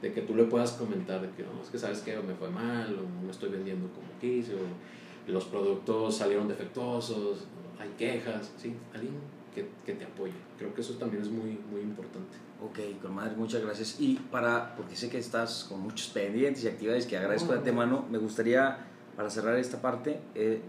de 0.00 0.12
que 0.12 0.22
tú 0.22 0.34
le 0.34 0.44
puedas 0.44 0.72
comentar 0.72 1.20
de 1.20 1.30
que, 1.30 1.42
no, 1.42 1.62
es 1.62 1.68
que 1.70 1.78
sabes 1.78 2.00
que 2.00 2.16
me 2.18 2.34
fue 2.34 2.50
mal, 2.50 2.94
o 2.94 3.24
no 3.24 3.30
estoy 3.30 3.50
vendiendo 3.50 3.88
como 3.88 4.06
quise, 4.20 4.54
o 4.54 5.30
los 5.30 5.44
productos 5.44 6.16
salieron 6.16 6.48
defectuosos, 6.48 7.44
hay 7.78 7.90
quejas, 7.98 8.52
¿sí? 8.56 8.74
Alguien 8.94 9.14
que, 9.56 9.66
que 9.86 9.94
te 9.94 10.04
apoye. 10.04 10.34
Creo 10.58 10.74
que 10.74 10.82
eso 10.82 10.94
también 10.94 11.22
es 11.22 11.30
muy, 11.30 11.58
muy 11.70 11.80
importante. 11.80 12.36
Ok, 12.62 13.00
con 13.00 13.14
madre, 13.14 13.34
muchas 13.36 13.62
gracias. 13.62 13.96
Y 13.98 14.16
para, 14.30 14.76
porque 14.76 14.94
sé 14.96 15.08
que 15.08 15.18
estás 15.18 15.64
con 15.64 15.80
muchos 15.80 16.08
pendientes 16.08 16.62
y 16.64 16.68
actividades 16.68 17.06
que 17.06 17.16
agradezco 17.16 17.52
de 17.52 17.58
antemano, 17.58 18.04
me 18.10 18.18
gustaría, 18.18 18.86
para 19.16 19.30
cerrar 19.30 19.58
esta 19.58 19.80
parte, 19.80 20.20
eh, 20.34 20.60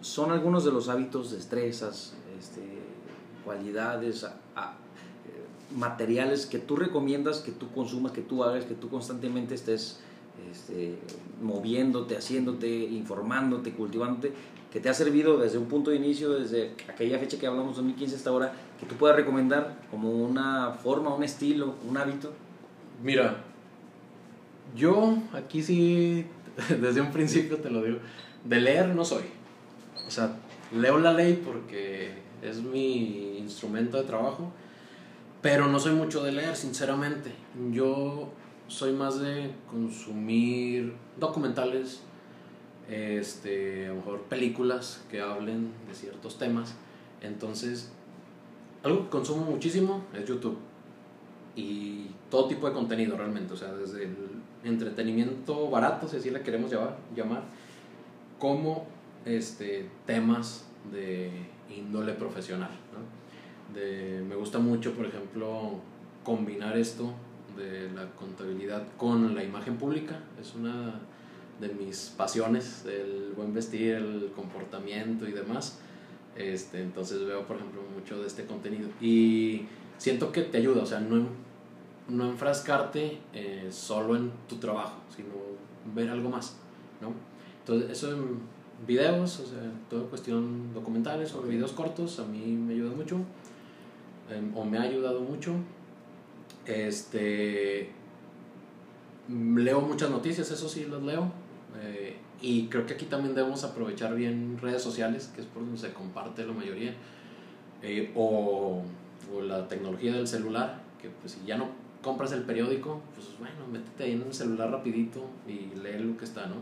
son 0.00 0.32
algunos 0.32 0.64
de 0.64 0.72
los 0.72 0.88
hábitos, 0.88 1.30
destrezas, 1.30 2.14
este, 2.38 2.62
cualidades, 3.44 4.24
eh, 4.24 4.28
materiales 5.76 6.46
que 6.46 6.58
tú 6.58 6.76
recomiendas 6.76 7.38
que 7.38 7.52
tú 7.52 7.70
consumas, 7.72 8.12
que 8.12 8.22
tú 8.22 8.42
hagas, 8.42 8.64
que 8.64 8.74
tú 8.74 8.88
constantemente 8.88 9.54
estés 9.54 10.00
este, 10.50 10.96
moviéndote, 11.42 12.16
haciéndote, 12.16 12.68
informándote, 12.68 13.72
cultivándote, 13.72 14.32
que 14.72 14.80
te 14.80 14.88
ha 14.88 14.94
servido 14.94 15.38
desde 15.38 15.58
un 15.58 15.66
punto 15.66 15.90
de 15.90 15.96
inicio, 15.96 16.32
desde 16.32 16.72
aquella 16.88 17.18
fecha 17.18 17.38
que 17.38 17.46
hablamos, 17.46 17.76
2015 17.76 18.16
hasta 18.16 18.30
ahora, 18.30 18.52
que 18.80 18.86
tú 18.86 18.96
puedas 18.96 19.16
recomendar 19.16 19.80
como 19.90 20.10
una 20.10 20.72
forma, 20.72 21.14
un 21.14 21.22
estilo, 21.22 21.74
un 21.88 21.96
hábito? 21.96 22.32
Mira, 23.02 23.44
yo 24.74 25.18
aquí 25.32 25.62
sí, 25.62 26.26
desde 26.80 27.00
un 27.00 27.12
principio 27.12 27.58
te 27.58 27.70
lo 27.70 27.82
digo, 27.82 27.98
de 28.44 28.60
leer 28.60 28.88
no 28.88 29.04
soy. 29.04 29.24
O 30.06 30.10
sea, 30.10 30.36
leo 30.72 30.98
la 30.98 31.12
ley 31.12 31.40
porque 31.44 32.10
es 32.42 32.62
mi 32.62 33.38
instrumento 33.38 33.96
de 33.96 34.04
trabajo, 34.04 34.52
pero 35.40 35.68
no 35.68 35.78
soy 35.78 35.94
mucho 35.94 36.22
de 36.22 36.32
leer, 36.32 36.56
sinceramente. 36.56 37.30
Yo 37.70 38.32
soy 38.68 38.92
más 38.92 39.20
de 39.20 39.50
consumir 39.70 40.94
documentales, 41.18 42.00
este, 42.88 43.86
a 43.86 43.88
lo 43.90 43.96
mejor 43.96 44.22
películas 44.22 45.04
que 45.10 45.20
hablen 45.20 45.72
de 45.88 45.94
ciertos 45.94 46.38
temas. 46.38 46.74
Entonces, 47.20 47.92
algo 48.82 49.04
que 49.04 49.10
consumo 49.10 49.44
muchísimo 49.44 50.04
es 50.14 50.26
YouTube. 50.26 50.58
Y 51.56 52.06
todo 52.30 52.48
tipo 52.48 52.66
de 52.66 52.72
contenido 52.72 53.16
realmente, 53.16 53.54
o 53.54 53.56
sea, 53.56 53.72
desde 53.72 54.04
el 54.04 54.16
entretenimiento 54.64 55.70
barato, 55.70 56.08
si 56.08 56.16
así 56.16 56.30
le 56.30 56.42
queremos 56.42 56.72
llamar, 57.14 57.44
como 58.38 58.86
este, 59.24 59.88
temas 60.06 60.66
de 60.92 61.30
índole 61.70 62.12
profesional. 62.14 62.70
De, 63.72 64.22
me 64.28 64.34
gusta 64.34 64.58
mucho, 64.58 64.92
por 64.94 65.06
ejemplo, 65.06 65.78
combinar 66.24 66.76
esto 66.76 67.14
de 67.56 67.90
la 67.92 68.10
contabilidad 68.12 68.86
con 68.96 69.34
la 69.34 69.42
imagen 69.42 69.76
pública. 69.76 70.20
Es 70.40 70.54
una 70.54 71.00
de 71.60 71.68
mis 71.68 72.12
pasiones, 72.16 72.84
el 72.86 73.32
buen 73.36 73.54
vestir, 73.54 73.94
el 73.94 74.32
comportamiento 74.34 75.28
y 75.28 75.32
demás. 75.32 75.78
Este, 76.36 76.82
entonces 76.82 77.24
veo, 77.24 77.46
por 77.46 77.56
ejemplo, 77.56 77.82
mucho 77.94 78.20
de 78.20 78.26
este 78.26 78.44
contenido. 78.44 78.88
Y 79.00 79.66
siento 79.98 80.32
que 80.32 80.42
te 80.42 80.58
ayuda, 80.58 80.82
o 80.82 80.86
sea, 80.86 81.00
no, 81.00 81.26
no 82.08 82.30
enfrascarte 82.30 83.18
eh, 83.32 83.68
solo 83.70 84.16
en 84.16 84.32
tu 84.48 84.56
trabajo, 84.56 84.98
sino 85.14 85.28
ver 85.94 86.10
algo 86.10 86.28
más, 86.28 86.56
¿no? 87.00 87.12
Entonces, 87.60 87.90
eso 87.90 88.12
en 88.12 88.40
videos, 88.86 89.40
o 89.40 89.46
sea, 89.46 89.72
toda 89.88 90.04
cuestión 90.08 90.74
documentales 90.74 91.34
o 91.34 91.42
videos 91.42 91.72
cortos, 91.72 92.18
a 92.18 92.24
mí 92.24 92.38
me 92.38 92.74
ayuda 92.74 92.94
mucho, 92.94 93.16
em, 94.30 94.56
o 94.56 94.64
me 94.64 94.78
ha 94.78 94.82
ayudado 94.82 95.20
mucho. 95.20 95.52
Este, 96.66 97.90
leo 99.28 99.80
muchas 99.80 100.10
noticias, 100.10 100.50
eso 100.50 100.68
sí, 100.68 100.86
las 100.90 101.02
leo. 101.02 101.30
Eh, 101.82 102.16
y 102.40 102.66
creo 102.66 102.86
que 102.86 102.94
aquí 102.94 103.06
también 103.06 103.34
debemos 103.34 103.64
aprovechar 103.64 104.14
bien 104.14 104.58
redes 104.60 104.82
sociales, 104.82 105.30
que 105.34 105.40
es 105.40 105.46
por 105.46 105.62
donde 105.62 105.78
se 105.78 105.92
comparte 105.92 106.46
la 106.46 106.52
mayoría, 106.52 106.94
eh, 107.82 108.12
o, 108.14 108.82
o, 109.34 109.40
la 109.42 109.66
tecnología 109.68 110.12
del 110.12 110.26
celular, 110.26 110.80
que 111.00 111.08
pues 111.08 111.32
si 111.32 111.46
ya 111.46 111.56
no 111.56 111.68
compras 112.02 112.32
el 112.32 112.42
periódico, 112.42 113.00
pues 113.14 113.28
bueno, 113.38 113.66
métete 113.72 114.04
ahí 114.04 114.12
en 114.12 114.22
el 114.22 114.34
celular 114.34 114.70
rapidito 114.70 115.24
y 115.48 115.74
lee 115.80 116.02
lo 116.02 116.16
que 116.16 116.24
está, 116.24 116.46
¿no? 116.46 116.56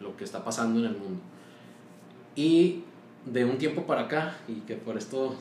Lo 0.00 0.16
que 0.16 0.24
está 0.24 0.42
pasando 0.42 0.80
en 0.80 0.86
el 0.86 0.92
mundo. 0.92 1.20
Y 2.34 2.82
de 3.26 3.44
un 3.44 3.58
tiempo 3.58 3.86
para 3.86 4.02
acá, 4.02 4.36
y 4.48 4.60
que 4.60 4.74
por 4.74 4.96
esto 4.96 5.36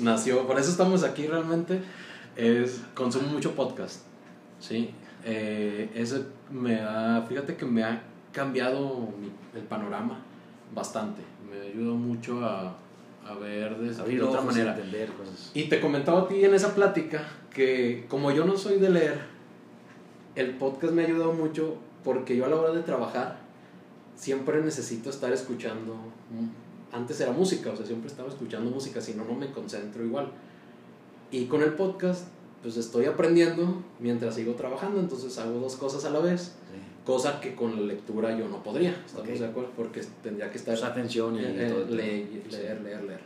nació, 0.00 0.46
por 0.46 0.58
eso 0.58 0.70
estamos 0.70 1.02
aquí 1.02 1.26
realmente, 1.26 1.80
es 2.36 2.82
consumo 2.94 3.28
mucho 3.28 3.54
podcast, 3.54 4.02
¿sí? 4.60 4.90
Eh, 5.24 5.90
ese 5.94 6.24
me 6.50 6.80
ha, 6.80 7.24
fíjate 7.28 7.56
que 7.56 7.64
me 7.64 7.82
ha 7.82 8.02
cambiado 8.32 9.08
el 9.54 9.62
panorama 9.62 10.18
bastante, 10.74 11.22
me 11.50 11.60
ayuda 11.68 11.94
mucho 11.94 12.44
a, 12.44 12.76
a 13.26 13.34
ver 13.34 13.76
de, 13.78 13.92
de 13.92 14.22
otra 14.22 14.40
manera. 14.40 14.74
Entender 14.74 15.10
cosas. 15.12 15.50
Y 15.54 15.64
te 15.64 15.80
comentaba 15.80 16.22
a 16.22 16.28
ti 16.28 16.44
en 16.44 16.54
esa 16.54 16.74
plática 16.74 17.26
que 17.52 18.06
como 18.08 18.30
yo 18.30 18.44
no 18.44 18.56
soy 18.56 18.78
de 18.78 18.90
leer, 18.90 19.20
el 20.34 20.50
podcast 20.56 20.92
me 20.92 21.02
ha 21.02 21.06
ayudado 21.06 21.32
mucho 21.32 21.76
porque 22.04 22.36
yo 22.36 22.44
a 22.44 22.48
la 22.48 22.56
hora 22.56 22.72
de 22.72 22.82
trabajar 22.82 23.38
siempre 24.14 24.62
necesito 24.62 25.10
estar 25.10 25.32
escuchando. 25.32 25.96
Antes 26.92 27.20
era 27.20 27.32
música, 27.32 27.70
o 27.70 27.76
sea, 27.76 27.84
siempre 27.84 28.08
estaba 28.08 28.28
escuchando 28.28 28.70
música, 28.70 29.00
si 29.00 29.14
no, 29.14 29.24
no 29.24 29.34
me 29.34 29.50
concentro 29.50 30.04
igual. 30.04 30.30
Y 31.30 31.46
con 31.46 31.62
el 31.62 31.74
podcast, 31.74 32.28
pues 32.62 32.76
estoy 32.76 33.06
aprendiendo 33.06 33.82
mientras 33.98 34.34
sigo 34.34 34.54
trabajando, 34.54 35.00
entonces 35.00 35.36
hago 35.38 35.58
dos 35.58 35.76
cosas 35.76 36.04
a 36.04 36.10
la 36.10 36.20
vez. 36.20 36.54
Cosa 37.04 37.40
que 37.40 37.54
con 37.54 37.76
la 37.76 37.82
lectura 37.82 38.36
yo 38.36 38.48
no 38.48 38.64
podría, 38.64 39.00
¿estamos 39.06 39.38
de 39.38 39.46
acuerdo? 39.46 39.70
Porque 39.76 40.02
tendría 40.24 40.50
que 40.50 40.58
estar... 40.58 40.74
Esa 40.74 40.88
atención 40.88 41.36
y, 41.36 41.40
leer, 41.40 41.88
leer, 41.88 42.80
leer, 42.82 43.04
leer. 43.04 43.20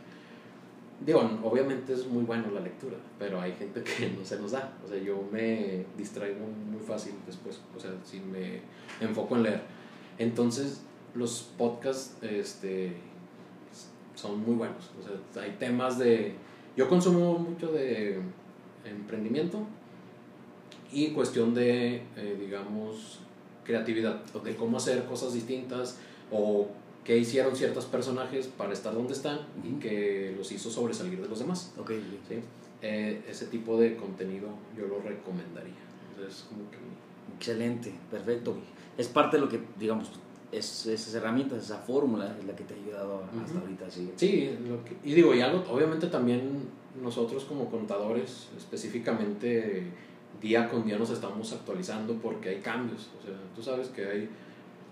Digo, 1.03 1.19
obviamente 1.43 1.93
es 1.93 2.05
muy 2.05 2.23
bueno 2.23 2.51
la 2.53 2.59
lectura, 2.59 2.95
pero 3.17 3.41
hay 3.41 3.53
gente 3.53 3.81
que 3.81 4.09
no 4.19 4.23
se 4.23 4.39
nos 4.39 4.51
da. 4.51 4.71
O 4.85 4.87
sea, 4.87 4.97
yo 4.99 5.27
me 5.31 5.85
distraigo 5.97 6.45
muy 6.45 6.79
fácil 6.79 7.13
después, 7.25 7.59
o 7.75 7.79
sea, 7.79 7.91
si 8.05 8.19
me 8.19 8.61
enfoco 8.99 9.35
en 9.35 9.43
leer. 9.43 9.61
Entonces, 10.19 10.81
los 11.15 11.49
podcasts 11.57 12.17
este, 12.21 12.93
son 14.13 14.43
muy 14.45 14.55
buenos. 14.55 14.91
O 14.99 15.33
sea, 15.33 15.43
hay 15.43 15.55
temas 15.59 15.97
de... 15.97 16.35
Yo 16.75 16.87
consumo 16.87 17.37
mucho 17.37 17.71
de 17.71 18.19
emprendimiento 18.85 19.65
y 20.91 21.09
cuestión 21.09 21.53
de, 21.53 22.03
eh, 22.15 22.37
digamos, 22.39 23.19
creatividad, 23.63 24.23
de 24.43 24.55
cómo 24.55 24.77
hacer 24.77 25.05
cosas 25.05 25.33
distintas 25.33 25.97
o 26.31 26.67
qué 27.03 27.17
hicieron 27.17 27.55
ciertos 27.55 27.85
personajes 27.85 28.47
para 28.47 28.73
estar 28.73 28.93
donde 28.93 29.13
están 29.13 29.39
y 29.63 29.79
que 29.79 30.33
los 30.37 30.51
hizo 30.51 30.69
sobresalir 30.69 31.21
de 31.21 31.27
los 31.27 31.39
demás. 31.39 31.73
Okay. 31.77 31.99
¿sí? 32.27 32.35
Eh, 32.81 33.23
ese 33.29 33.45
tipo 33.47 33.79
de 33.79 33.95
contenido 33.95 34.47
yo 34.77 34.87
lo 34.87 34.99
recomendaría. 35.01 35.73
Entonces, 36.11 36.45
como 36.49 36.69
que... 36.71 36.77
Excelente, 37.37 37.93
perfecto. 38.09 38.55
Es 38.97 39.07
parte 39.07 39.37
de 39.37 39.43
lo 39.43 39.49
que, 39.49 39.59
digamos, 39.79 40.11
es, 40.51 40.85
esas 40.85 41.13
herramientas, 41.13 41.63
esa 41.63 41.77
fórmula 41.77 42.35
es 42.39 42.45
la 42.45 42.55
que 42.55 42.63
te 42.63 42.73
ha 42.73 42.77
ayudado 42.77 43.23
hasta 43.43 43.59
ahorita. 43.59 43.89
Sí, 43.89 44.11
sí 44.15 44.57
lo 44.67 44.83
que, 44.83 44.95
y 45.03 45.13
digo, 45.13 45.33
y 45.33 45.41
algo, 45.41 45.63
obviamente 45.69 46.07
también 46.07 46.67
nosotros 47.01 47.45
como 47.45 47.69
contadores, 47.69 48.49
específicamente 48.57 49.83
día 50.41 50.67
con 50.69 50.85
día 50.85 50.97
nos 50.97 51.09
estamos 51.11 51.51
actualizando 51.53 52.15
porque 52.15 52.49
hay 52.49 52.59
cambios. 52.59 53.09
O 53.19 53.25
sea, 53.25 53.35
tú 53.55 53.61
sabes 53.61 53.87
que 53.89 54.05
hay 54.05 54.29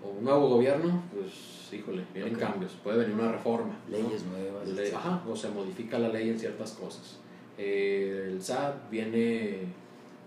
un 0.02 0.24
nuevo 0.24 0.48
gobierno, 0.48 1.02
pues 1.12 1.72
híjole, 1.72 2.04
vienen 2.14 2.34
cambios, 2.34 2.72
puede 2.82 2.98
venir 2.98 3.14
una 3.14 3.32
reforma. 3.32 3.76
Leyes 3.90 4.24
nuevas. 4.24 4.94
ajá, 4.94 5.22
o 5.28 5.36
se 5.36 5.50
modifica 5.50 5.98
la 5.98 6.08
ley 6.08 6.30
en 6.30 6.38
ciertas 6.38 6.72
cosas. 6.72 7.18
Eh, 7.58 8.28
el 8.30 8.42
SAT 8.42 8.90
viene 8.90 9.64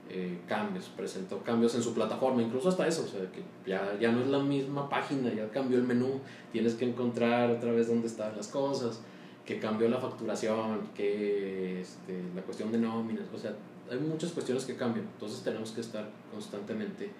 eh, 0.09 0.39
cambios, 0.47 0.89
presentó 0.95 1.39
cambios 1.39 1.75
en 1.75 1.81
su 1.81 1.93
plataforma, 1.93 2.41
incluso 2.41 2.69
hasta 2.69 2.87
eso, 2.87 3.03
o 3.03 3.07
sea, 3.07 3.21
que 3.31 3.41
ya, 3.65 3.97
ya 3.99 4.11
no 4.11 4.21
es 4.21 4.27
la 4.27 4.39
misma 4.39 4.89
página, 4.89 5.33
ya 5.33 5.49
cambió 5.49 5.77
el 5.77 5.83
menú, 5.83 6.19
tienes 6.51 6.75
que 6.75 6.85
encontrar 6.85 7.49
otra 7.49 7.71
vez 7.71 7.87
dónde 7.87 8.07
están 8.07 8.35
las 8.35 8.47
cosas, 8.47 9.01
que 9.45 9.59
cambió 9.59 9.89
la 9.89 9.97
facturación, 9.97 10.89
que 10.95 11.81
este, 11.81 12.21
la 12.35 12.41
cuestión 12.41 12.71
de 12.71 12.77
nóminas, 12.77 13.25
o 13.33 13.37
sea, 13.37 13.55
hay 13.89 13.97
muchas 13.97 14.31
cuestiones 14.31 14.65
que 14.65 14.75
cambian, 14.75 15.05
entonces 15.05 15.41
tenemos 15.43 15.71
que 15.71 15.81
estar 15.81 16.09
constantemente 16.31 17.11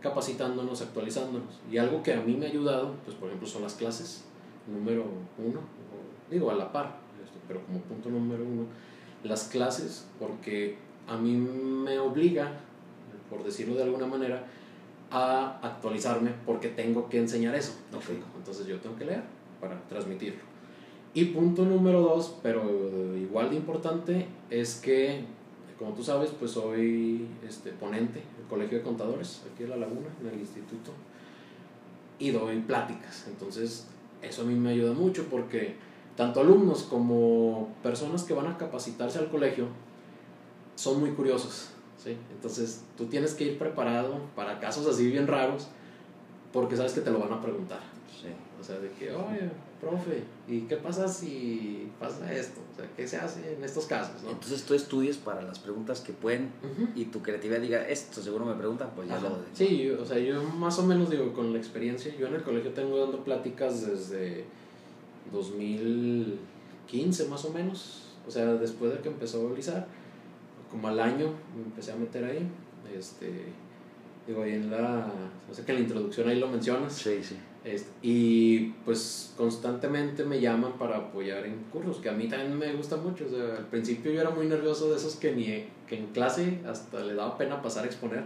capacitándonos, 0.00 0.82
actualizándonos. 0.82 1.60
Y 1.70 1.78
algo 1.78 2.02
que 2.02 2.12
a 2.12 2.20
mí 2.20 2.36
me 2.36 2.46
ha 2.46 2.48
ayudado, 2.48 2.96
pues 3.04 3.16
por 3.16 3.28
ejemplo, 3.28 3.48
son 3.48 3.62
las 3.62 3.74
clases, 3.74 4.24
número 4.66 5.04
uno, 5.38 5.60
digo 6.30 6.50
a 6.50 6.54
la 6.54 6.72
par, 6.72 6.96
pero 7.46 7.64
como 7.66 7.80
punto 7.80 8.08
número 8.10 8.44
uno, 8.44 8.66
las 9.24 9.44
clases, 9.44 10.06
porque 10.18 10.76
a 11.06 11.16
mí 11.16 11.32
me 11.32 11.98
obliga, 11.98 12.52
por 13.28 13.44
decirlo 13.44 13.74
de 13.74 13.84
alguna 13.84 14.06
manera, 14.06 14.44
a 15.10 15.58
actualizarme 15.62 16.32
porque 16.46 16.68
tengo 16.68 17.08
que 17.08 17.18
enseñar 17.18 17.54
eso. 17.54 17.74
Entonces 18.36 18.66
yo 18.66 18.78
tengo 18.80 18.96
que 18.96 19.04
leer 19.04 19.22
para 19.60 19.80
transmitirlo. 19.88 20.40
Y 21.14 21.26
punto 21.26 21.64
número 21.64 22.00
dos, 22.00 22.38
pero 22.42 22.62
igual 23.16 23.50
de 23.50 23.56
importante, 23.56 24.26
es 24.48 24.76
que 24.76 25.24
como 25.82 25.94
tú 25.94 26.04
sabes, 26.04 26.30
pues 26.38 26.52
soy 26.52 27.26
este, 27.46 27.72
ponente 27.72 28.20
del 28.36 28.46
Colegio 28.48 28.78
de 28.78 28.84
Contadores 28.84 29.42
aquí 29.52 29.64
en 29.64 29.70
La 29.70 29.76
Laguna, 29.76 30.06
en 30.20 30.28
el 30.28 30.38
instituto, 30.38 30.92
y 32.20 32.30
doy 32.30 32.60
pláticas. 32.60 33.26
Entonces, 33.28 33.88
eso 34.22 34.42
a 34.42 34.44
mí 34.44 34.54
me 34.54 34.70
ayuda 34.70 34.92
mucho 34.92 35.26
porque 35.28 35.74
tanto 36.16 36.40
alumnos 36.40 36.84
como 36.84 37.70
personas 37.82 38.22
que 38.22 38.32
van 38.32 38.46
a 38.46 38.56
capacitarse 38.56 39.18
al 39.18 39.28
colegio 39.28 39.66
son 40.74 41.00
muy 41.00 41.10
curiosos. 41.10 41.70
¿sí? 42.02 42.16
Entonces, 42.32 42.82
tú 42.96 43.06
tienes 43.06 43.34
que 43.34 43.44
ir 43.44 43.58
preparado 43.58 44.20
para 44.34 44.60
casos 44.60 44.86
así 44.86 45.06
bien 45.10 45.26
raros 45.26 45.68
porque 46.52 46.76
sabes 46.76 46.92
que 46.92 47.00
te 47.00 47.10
lo 47.10 47.18
van 47.18 47.32
a 47.32 47.40
preguntar. 47.40 47.80
Sí. 48.20 48.28
O 48.60 48.64
sea, 48.64 48.78
de 48.78 48.90
que, 48.92 49.10
oye, 49.12 49.50
profe, 49.80 50.22
¿y 50.46 50.60
qué 50.62 50.76
pasa 50.76 51.08
si 51.08 51.90
pasa 51.98 52.32
esto? 52.32 52.60
O 52.72 52.76
sea, 52.76 52.88
¿qué 52.96 53.08
se 53.08 53.16
hace 53.16 53.54
en 53.54 53.64
estos 53.64 53.86
casos? 53.86 54.22
¿no? 54.22 54.30
Entonces 54.30 54.62
tú 54.62 54.74
estudias 54.74 55.16
para 55.16 55.42
las 55.42 55.58
preguntas 55.58 56.00
que 56.00 56.12
pueden 56.12 56.50
y 56.94 57.06
tu 57.06 57.22
creatividad 57.22 57.60
diga, 57.60 57.88
esto 57.88 58.22
seguro 58.22 58.44
me 58.44 58.54
preguntan, 58.54 58.90
pues 58.94 59.08
ya 59.08 59.18
lo... 59.18 59.38
Sí, 59.54 59.90
o 59.90 60.04
sea, 60.04 60.18
yo 60.18 60.42
más 60.42 60.78
o 60.78 60.86
menos 60.86 61.10
digo, 61.10 61.32
con 61.32 61.52
la 61.52 61.58
experiencia, 61.58 62.14
yo 62.16 62.28
en 62.28 62.34
el 62.34 62.42
colegio 62.42 62.72
tengo 62.72 62.96
dando 62.98 63.24
pláticas 63.24 63.84
desde 63.84 64.44
2015 65.32 67.28
más 67.28 67.44
o 67.44 67.50
menos, 67.50 68.02
o 68.28 68.30
sea, 68.30 68.54
después 68.54 68.92
de 68.92 69.00
que 69.00 69.08
empezó 69.08 69.40
a 69.44 69.48
realizar, 69.48 69.88
como 70.72 70.88
al 70.88 70.98
año 70.98 71.28
me 71.54 71.62
empecé 71.62 71.92
a 71.92 71.96
meter 71.96 72.24
ahí, 72.24 72.48
este 72.92 73.30
Digo, 74.26 74.42
ahí 74.42 74.52
en 74.52 74.70
la. 74.70 75.06
O 75.50 75.54
sea 75.54 75.64
que 75.64 75.72
en 75.72 75.78
la 75.78 75.84
introducción 75.84 76.28
ahí 76.28 76.38
lo 76.38 76.48
mencionas. 76.48 76.92
Sí, 76.92 77.22
sí. 77.22 77.36
Este, 77.64 77.90
y 78.02 78.74
pues 78.84 79.32
constantemente 79.36 80.24
me 80.24 80.40
llaman 80.40 80.72
para 80.78 80.96
apoyar 80.96 81.44
en 81.46 81.58
cursos, 81.72 81.98
que 81.98 82.08
a 82.08 82.12
mí 82.12 82.28
también 82.28 82.56
me 82.56 82.72
gusta 82.74 82.96
mucho. 82.96 83.26
O 83.26 83.30
sea, 83.30 83.56
al 83.56 83.66
principio 83.66 84.12
yo 84.12 84.20
era 84.20 84.30
muy 84.30 84.46
nervioso 84.46 84.90
de 84.90 84.96
esos 84.96 85.16
que 85.16 85.32
ni 85.32 85.44
que 85.88 85.98
en 85.98 86.06
clase 86.08 86.60
hasta 86.66 87.02
le 87.04 87.14
daba 87.14 87.36
pena 87.36 87.62
pasar 87.62 87.84
a 87.84 87.86
exponer, 87.86 88.24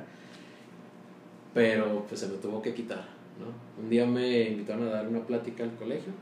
pero 1.55 2.05
pues 2.09 2.21
se 2.21 2.29
me 2.29 2.37
tuvo 2.37 2.63
que 2.63 2.75
quitar. 2.75 3.09
¿no? 3.39 3.83
Un 3.83 3.91
día 3.91 4.07
me 4.07 4.49
invitaron 4.49 4.89
a 4.89 4.91
dar 4.91 5.09
una 5.09 5.27
plática 5.27 5.65
al 5.65 5.75
colegio 5.75 6.13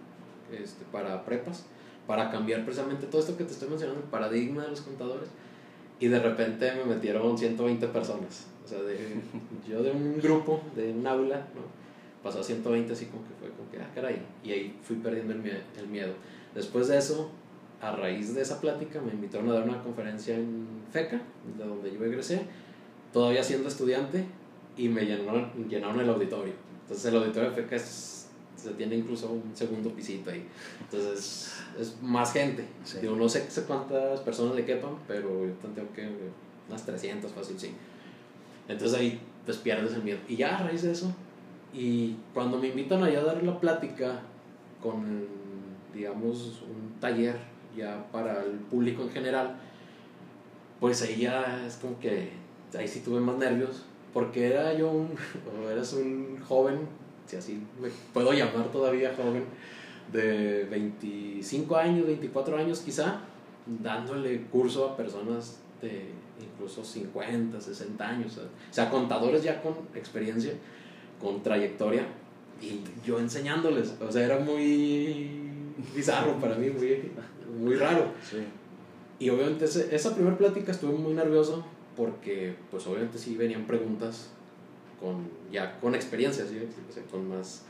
este, 0.53 0.85
para 0.91 1.25
prepas, 1.25 1.67
para 2.09 2.31
cambiar 2.31 2.65
precisamente 2.65 3.07
todo 3.07 3.21
esto 3.21 3.37
que 3.37 3.45
te 3.45 3.53
estoy 3.53 3.69
mencionando, 3.69 4.03
el 4.03 4.09
paradigma 4.09 4.63
de 4.63 4.71
los 4.71 4.81
contadores, 4.81 5.29
y 6.01 6.09
de 6.09 6.19
repente 6.19 6.73
me 6.75 6.95
metieron 6.95 7.37
120 7.37 7.87
personas. 7.89 8.47
O 8.65 8.69
sea, 8.69 8.81
de, 8.83 8.99
yo 9.69 9.83
de 9.83 9.91
un 9.91 10.21
grupo, 10.21 10.63
de 10.75 10.93
un 10.93 11.07
aula, 11.07 11.37
¿no? 11.55 11.85
pasó 12.25 12.41
a 12.41 12.43
120 12.43 12.91
así 12.93 13.07
como 13.07 13.23
que 13.23 13.35
fue 13.39 13.51
como 13.51 13.71
que, 13.71 13.79
ah, 13.79 13.91
caray, 13.95 14.23
y 14.43 14.51
ahí 14.51 14.79
fui 14.83 14.97
perdiendo 14.97 15.35
el 15.35 15.41
miedo, 15.41 15.59
el 15.79 15.87
miedo. 15.87 16.15
Después 16.55 16.89
de 16.89 16.97
eso, 16.97 17.31
a 17.83 17.93
raíz 17.95 18.35
de 18.35 18.41
esa 18.41 18.61
plática, 18.61 19.01
me 19.01 19.13
invitaron 19.13 19.51
a 19.51 19.55
dar 19.55 19.69
una 19.69 19.83
conferencia 19.83 20.35
en 20.35 20.67
FECA, 20.91 21.21
de 21.59 21.65
donde 21.65 21.93
yo 21.93 22.03
egresé, 22.03 22.41
todavía 23.13 23.45
siendo 23.45 23.69
estudiante, 23.69 24.25
y 24.77 24.89
me 24.89 25.03
llenaron, 25.03 25.51
llenaron 25.69 26.01
el 26.01 26.09
auditorio. 26.09 26.55
Entonces 26.83 27.05
el 27.13 27.19
auditorio 27.19 27.51
de 27.51 27.57
FECA 27.57 27.77
es, 27.77 28.14
se 28.65 28.71
tiene 28.73 28.97
incluso 28.97 29.29
un 29.29 29.55
segundo 29.55 29.91
pisito 29.91 30.31
ahí. 30.31 30.47
Entonces 30.81 31.55
es 31.79 32.01
más 32.03 32.33
gente. 32.33 32.65
Yo 33.03 33.15
no 33.15 33.29
sé 33.29 33.47
cuántas 33.67 34.21
personas 34.21 34.55
le 34.57 34.65
quepan, 34.65 34.97
pero 35.07 35.47
yo 35.47 35.53
tengo 35.75 35.93
que 35.93 36.09
unas 36.69 36.85
300 36.85 37.31
fácil, 37.31 37.59
sí. 37.59 37.73
Entonces 38.69 38.99
ahí 38.99 39.21
pues 39.45 39.59
pierdes 39.59 39.95
el 39.95 40.03
miedo. 40.03 40.19
Y 40.29 40.37
ya 40.37 40.57
a 40.57 40.63
raíz 40.63 40.83
de 40.83 40.93
eso, 40.93 41.15
y 41.73 42.17
cuando 42.33 42.59
me 42.59 42.69
invitan 42.69 43.03
allá 43.03 43.21
a 43.21 43.25
dar 43.25 43.43
la 43.43 43.59
plática 43.61 44.21
con, 44.81 45.27
digamos, 45.93 46.63
un 46.63 47.01
taller 47.01 47.37
ya 47.77 48.07
para 48.13 48.45
el 48.45 48.53
público 48.53 49.03
en 49.03 49.11
general, 49.11 49.57
pues 50.81 51.03
ahí 51.03 51.17
ya 51.17 51.67
es 51.67 51.77
como 51.77 51.99
que, 51.99 52.31
ahí 52.79 52.87
sí 52.87 53.01
tuve 53.01 53.21
más 53.21 53.37
nervios, 53.37 53.85
porque 54.13 54.47
era 54.47 54.73
yo 54.75 54.91
un, 54.91 55.09
o 55.67 55.69
eras 55.69 55.93
un 55.95 56.39
joven, 56.47 56.79
si 57.27 57.37
así 57.37 57.63
me 57.81 57.89
puedo 58.13 58.33
llamar 58.33 58.71
todavía 58.71 59.15
joven, 59.17 59.45
de 60.13 60.65
25 60.65 61.77
años, 61.77 62.07
24 62.07 62.57
años 62.57 62.81
quizá, 62.81 63.21
dándole 63.67 64.43
curso 64.43 64.91
a 64.91 64.97
personas 64.97 65.61
de 65.81 66.09
incluso 66.41 66.85
50, 66.85 67.61
60 67.61 68.07
años, 68.07 68.39
o 68.39 68.73
sea, 68.73 68.91
contadores 68.91 69.43
ya 69.43 69.63
con 69.63 69.75
experiencia 69.95 70.53
con 71.21 71.43
trayectoria 71.43 72.07
y 72.61 72.81
yo 73.07 73.19
enseñándoles. 73.19 73.95
O 74.01 74.11
sea, 74.11 74.25
era 74.25 74.39
muy 74.39 75.31
bizarro 75.95 76.39
para 76.39 76.57
mí, 76.57 76.71
muy, 76.71 77.11
muy 77.59 77.77
raro. 77.77 78.13
Y 79.19 79.31
obviamente 79.31 79.65
esa 79.65 80.15
primera 80.15 80.37
plática 80.37 80.73
estuve 80.73 80.93
muy 80.93 81.15
nervioso 81.15 81.65
porque 81.97 82.55
pues 82.71 82.87
obviamente 82.87 83.19
sí 83.19 83.37
venían 83.37 83.65
preguntas 83.67 84.31
con 85.05 85.29
ya 85.53 85.79
con 85.81 85.95
experiencia, 85.95 86.47
¿sí? 86.47 86.59
con 87.11 87.29
más... 87.29 87.65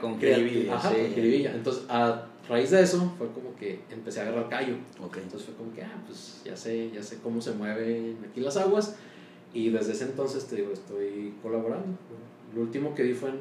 Con 0.00 0.20
sí. 0.20 1.46
Entonces, 1.46 1.84
a 1.88 2.26
raíz 2.48 2.70
de 2.70 2.82
eso 2.82 3.14
fue 3.16 3.28
como 3.28 3.54
que 3.56 3.80
empecé 3.90 4.20
a 4.20 4.22
agarrar 4.24 4.48
callo. 4.48 4.74
Okay. 5.06 5.22
Entonces 5.22 5.48
fue 5.48 5.56
como 5.56 5.72
que, 5.72 5.82
ah, 5.82 6.02
pues 6.06 6.42
ya 6.44 6.56
sé, 6.56 6.90
ya 6.90 7.02
sé 7.02 7.18
cómo 7.22 7.40
se 7.40 7.52
mueven 7.52 8.18
aquí 8.28 8.40
las 8.40 8.56
aguas. 8.56 8.96
Y 9.54 9.70
desde 9.70 9.92
ese 9.92 10.04
entonces 10.04 10.44
te 10.46 10.56
digo, 10.56 10.72
estoy 10.72 11.34
colaborando. 11.42 11.96
El 12.52 12.58
último 12.58 12.94
que 12.94 13.04
di 13.04 13.14
fue 13.14 13.30
en, 13.30 13.38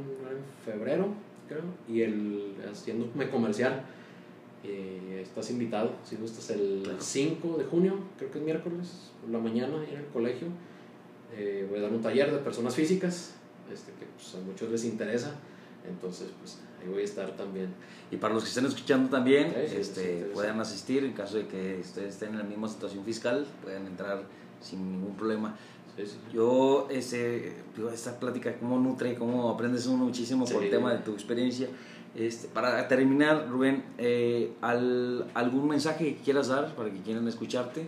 febrero, 0.63 1.07
creo, 1.47 1.63
y 1.89 2.01
el 2.01 2.55
haciéndome 2.71 3.29
comercial. 3.29 3.83
Eh, 4.63 5.19
estás 5.21 5.51
invitado, 5.51 5.91
si 6.05 6.15
gustas, 6.15 6.51
el 6.51 6.95
5 6.97 7.57
de 7.57 7.65
junio, 7.65 7.99
creo 8.17 8.31
que 8.31 8.39
es 8.39 8.45
miércoles, 8.45 9.11
por 9.19 9.29
la 9.29 9.39
mañana, 9.39 9.75
en 9.91 9.97
el 9.97 10.05
colegio. 10.05 10.47
Eh, 11.35 11.65
voy 11.69 11.79
a 11.79 11.83
dar 11.83 11.91
un 11.91 12.01
taller 12.01 12.31
de 12.31 12.39
personas 12.39 12.75
físicas, 12.75 13.31
este, 13.71 13.91
que 13.93 14.05
pues, 14.05 14.35
a 14.35 14.45
muchos 14.45 14.69
les 14.69 14.85
interesa. 14.85 15.31
Entonces, 15.87 16.27
pues 16.39 16.59
ahí 16.81 16.89
voy 16.89 17.01
a 17.01 17.05
estar 17.05 17.35
también. 17.35 17.69
Y 18.11 18.17
para 18.17 18.33
los 18.33 18.43
que 18.43 18.49
estén 18.49 18.65
escuchando 18.65 19.09
también, 19.09 19.53
este, 19.57 20.29
puedan 20.33 20.59
asistir 20.59 21.03
en 21.03 21.13
caso 21.13 21.37
de 21.37 21.47
que 21.47 21.79
ustedes 21.81 22.13
estén 22.13 22.29
en 22.29 22.37
la 22.37 22.43
misma 22.43 22.69
situación 22.69 23.03
fiscal, 23.03 23.45
pueden 23.63 23.87
entrar 23.87 24.23
sin 24.61 24.91
ningún 24.91 25.15
problema. 25.15 25.57
Yo, 26.33 26.87
ese, 26.89 27.53
esta 27.93 28.19
plática, 28.19 28.55
cómo 28.57 28.79
nutre, 28.79 29.15
cómo 29.15 29.49
aprendes 29.49 29.85
uno 29.85 30.05
muchísimo 30.05 30.45
por 30.45 30.63
el 30.63 30.69
tema 30.69 30.93
de 30.93 30.99
tu 30.99 31.13
experiencia. 31.13 31.67
Este, 32.15 32.47
para 32.47 32.87
terminar, 32.87 33.47
Rubén, 33.49 33.83
eh, 33.97 34.53
al, 34.61 35.29
¿algún 35.33 35.67
mensaje 35.67 36.15
que 36.15 36.21
quieras 36.21 36.47
dar 36.47 36.73
para 36.75 36.91
que 36.91 37.01
quieran 37.01 37.27
escucharte? 37.27 37.85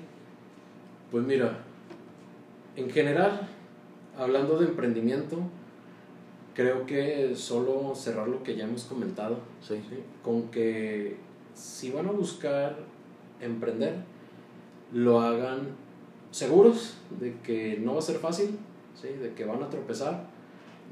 Pues 1.11 1.23
mira, 1.23 1.63
en 2.75 2.89
general, 2.89 3.47
hablando 4.17 4.57
de 4.57 4.67
emprendimiento, 4.67 5.39
creo 6.53 6.85
que 6.85 7.35
solo 7.35 7.93
cerrar 7.95 8.27
lo 8.27 8.43
que 8.43 8.55
ya 8.55 8.65
hemos 8.65 8.83
comentado, 8.85 9.39
con 10.23 10.49
que 10.49 11.17
si 11.53 11.91
van 11.91 12.07
a 12.07 12.11
buscar 12.11 12.77
emprender, 13.41 13.95
lo 14.93 15.21
hagan 15.21 15.69
seguros 16.31 16.97
de 17.19 17.35
que 17.43 17.79
no 17.81 17.93
va 17.93 17.99
a 17.99 18.03
ser 18.03 18.17
fácil, 18.17 18.57
¿sí? 18.99 19.07
de 19.07 19.33
que 19.33 19.45
van 19.45 19.63
a 19.63 19.69
tropezar, 19.69 20.27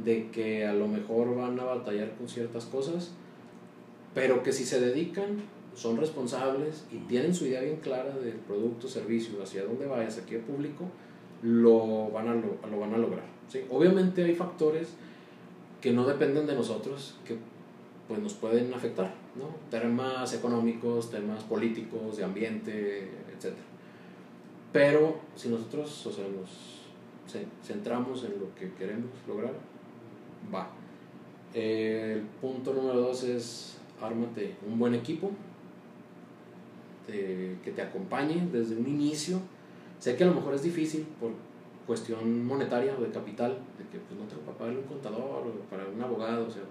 de 0.03 0.29
que 0.31 0.65
a 0.65 0.73
lo 0.73 0.87
mejor 0.87 1.35
van 1.35 1.59
a 1.59 1.63
batallar 1.63 2.11
con 2.15 2.27
ciertas 2.27 2.65
cosas, 2.65 3.11
pero 4.13 4.43
que 4.43 4.51
si 4.51 4.65
se 4.65 4.79
dedican, 4.79 5.41
son 5.75 5.97
responsables 5.97 6.85
y 6.91 6.97
tienen 7.07 7.33
su 7.33 7.45
idea 7.45 7.61
bien 7.61 7.77
clara 7.77 8.15
del 8.17 8.35
producto, 8.35 8.87
servicio, 8.87 9.41
hacia 9.41 9.63
dónde 9.63 9.87
va, 9.87 10.01
hacia 10.01 10.25
qué 10.25 10.37
público, 10.37 10.85
lo 11.43 12.09
van 12.09 12.27
a, 12.27 12.35
lo, 12.35 12.79
van 12.79 12.93
a 12.93 12.97
lograr. 12.97 13.25
¿sí? 13.47 13.61
Obviamente 13.69 14.23
hay 14.23 14.35
factores 14.35 14.93
que 15.81 15.91
no 15.91 16.05
dependen 16.05 16.47
de 16.47 16.55
nosotros, 16.55 17.15
que 17.25 17.37
pues 18.07 18.19
nos 18.19 18.33
pueden 18.33 18.73
afectar, 18.73 19.13
¿no? 19.35 19.45
Temas 19.69 20.33
económicos, 20.33 21.09
temas 21.09 21.43
políticos, 21.43 22.17
de 22.17 22.23
ambiente, 22.23 23.09
etcétera 23.33 23.73
pero 24.73 25.19
si 25.35 25.49
nosotros, 25.49 26.09
nos 26.35 27.53
centramos 27.63 28.25
en 28.25 28.39
lo 28.39 28.53
que 28.55 28.73
queremos 28.73 29.11
lograr, 29.27 29.53
va. 30.53 30.69
el 31.53 32.21
punto 32.41 32.73
número 32.73 32.99
dos 33.01 33.23
es 33.23 33.77
ármate 34.01 34.55
un 34.67 34.77
buen 34.77 34.95
equipo 34.95 35.31
que 37.07 37.71
te 37.73 37.81
acompañe 37.81 38.47
desde 38.51 38.75
un 38.75 38.87
inicio. 38.87 39.39
Sé 40.03 40.17
que 40.17 40.25
a 40.25 40.27
lo 40.27 40.33
mejor 40.33 40.53
es 40.53 40.63
difícil 40.63 41.07
por 41.17 41.31
cuestión 41.87 42.45
monetaria 42.45 42.93
o 42.99 43.01
de 43.01 43.09
capital, 43.09 43.57
de 43.77 43.85
que 43.87 43.99
pues, 43.99 44.19
no 44.19 44.25
tengo 44.27 44.41
para 44.41 44.57
pagarle 44.57 44.79
un 44.79 44.85
contador 44.85 45.47
o 45.47 45.51
para 45.69 45.87
un 45.87 46.01
abogado, 46.01 46.45
o 46.45 46.51
sea, 46.51 46.63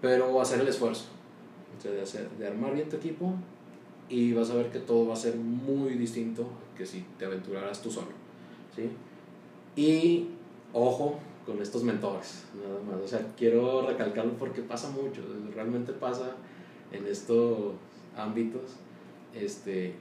pero 0.00 0.40
hacer 0.40 0.60
el 0.60 0.68
esfuerzo 0.68 1.06
de, 1.82 2.00
hacer, 2.00 2.30
de 2.38 2.46
armar 2.46 2.72
bien 2.72 2.88
tu 2.88 2.94
equipo 2.94 3.34
y 4.08 4.32
vas 4.32 4.48
a 4.50 4.54
ver 4.54 4.70
que 4.70 4.78
todo 4.78 5.08
va 5.08 5.14
a 5.14 5.16
ser 5.16 5.34
muy 5.34 5.94
distinto 5.94 6.46
que 6.76 6.86
si 6.86 7.04
te 7.18 7.24
aventuraras 7.24 7.82
tú 7.82 7.90
solo. 7.90 8.12
¿sí? 8.76 8.90
Y 9.74 10.28
ojo 10.72 11.18
con 11.44 11.60
estos 11.60 11.82
mentores, 11.82 12.44
nada 12.62 12.80
más. 12.88 13.04
O 13.04 13.08
sea, 13.08 13.26
quiero 13.36 13.84
recalcarlo 13.84 14.34
porque 14.34 14.62
pasa 14.62 14.88
mucho, 14.90 15.22
realmente 15.52 15.92
pasa 15.94 16.36
en 16.92 17.08
estos 17.08 17.72
ámbitos. 18.16 18.76
Este, 19.34 19.94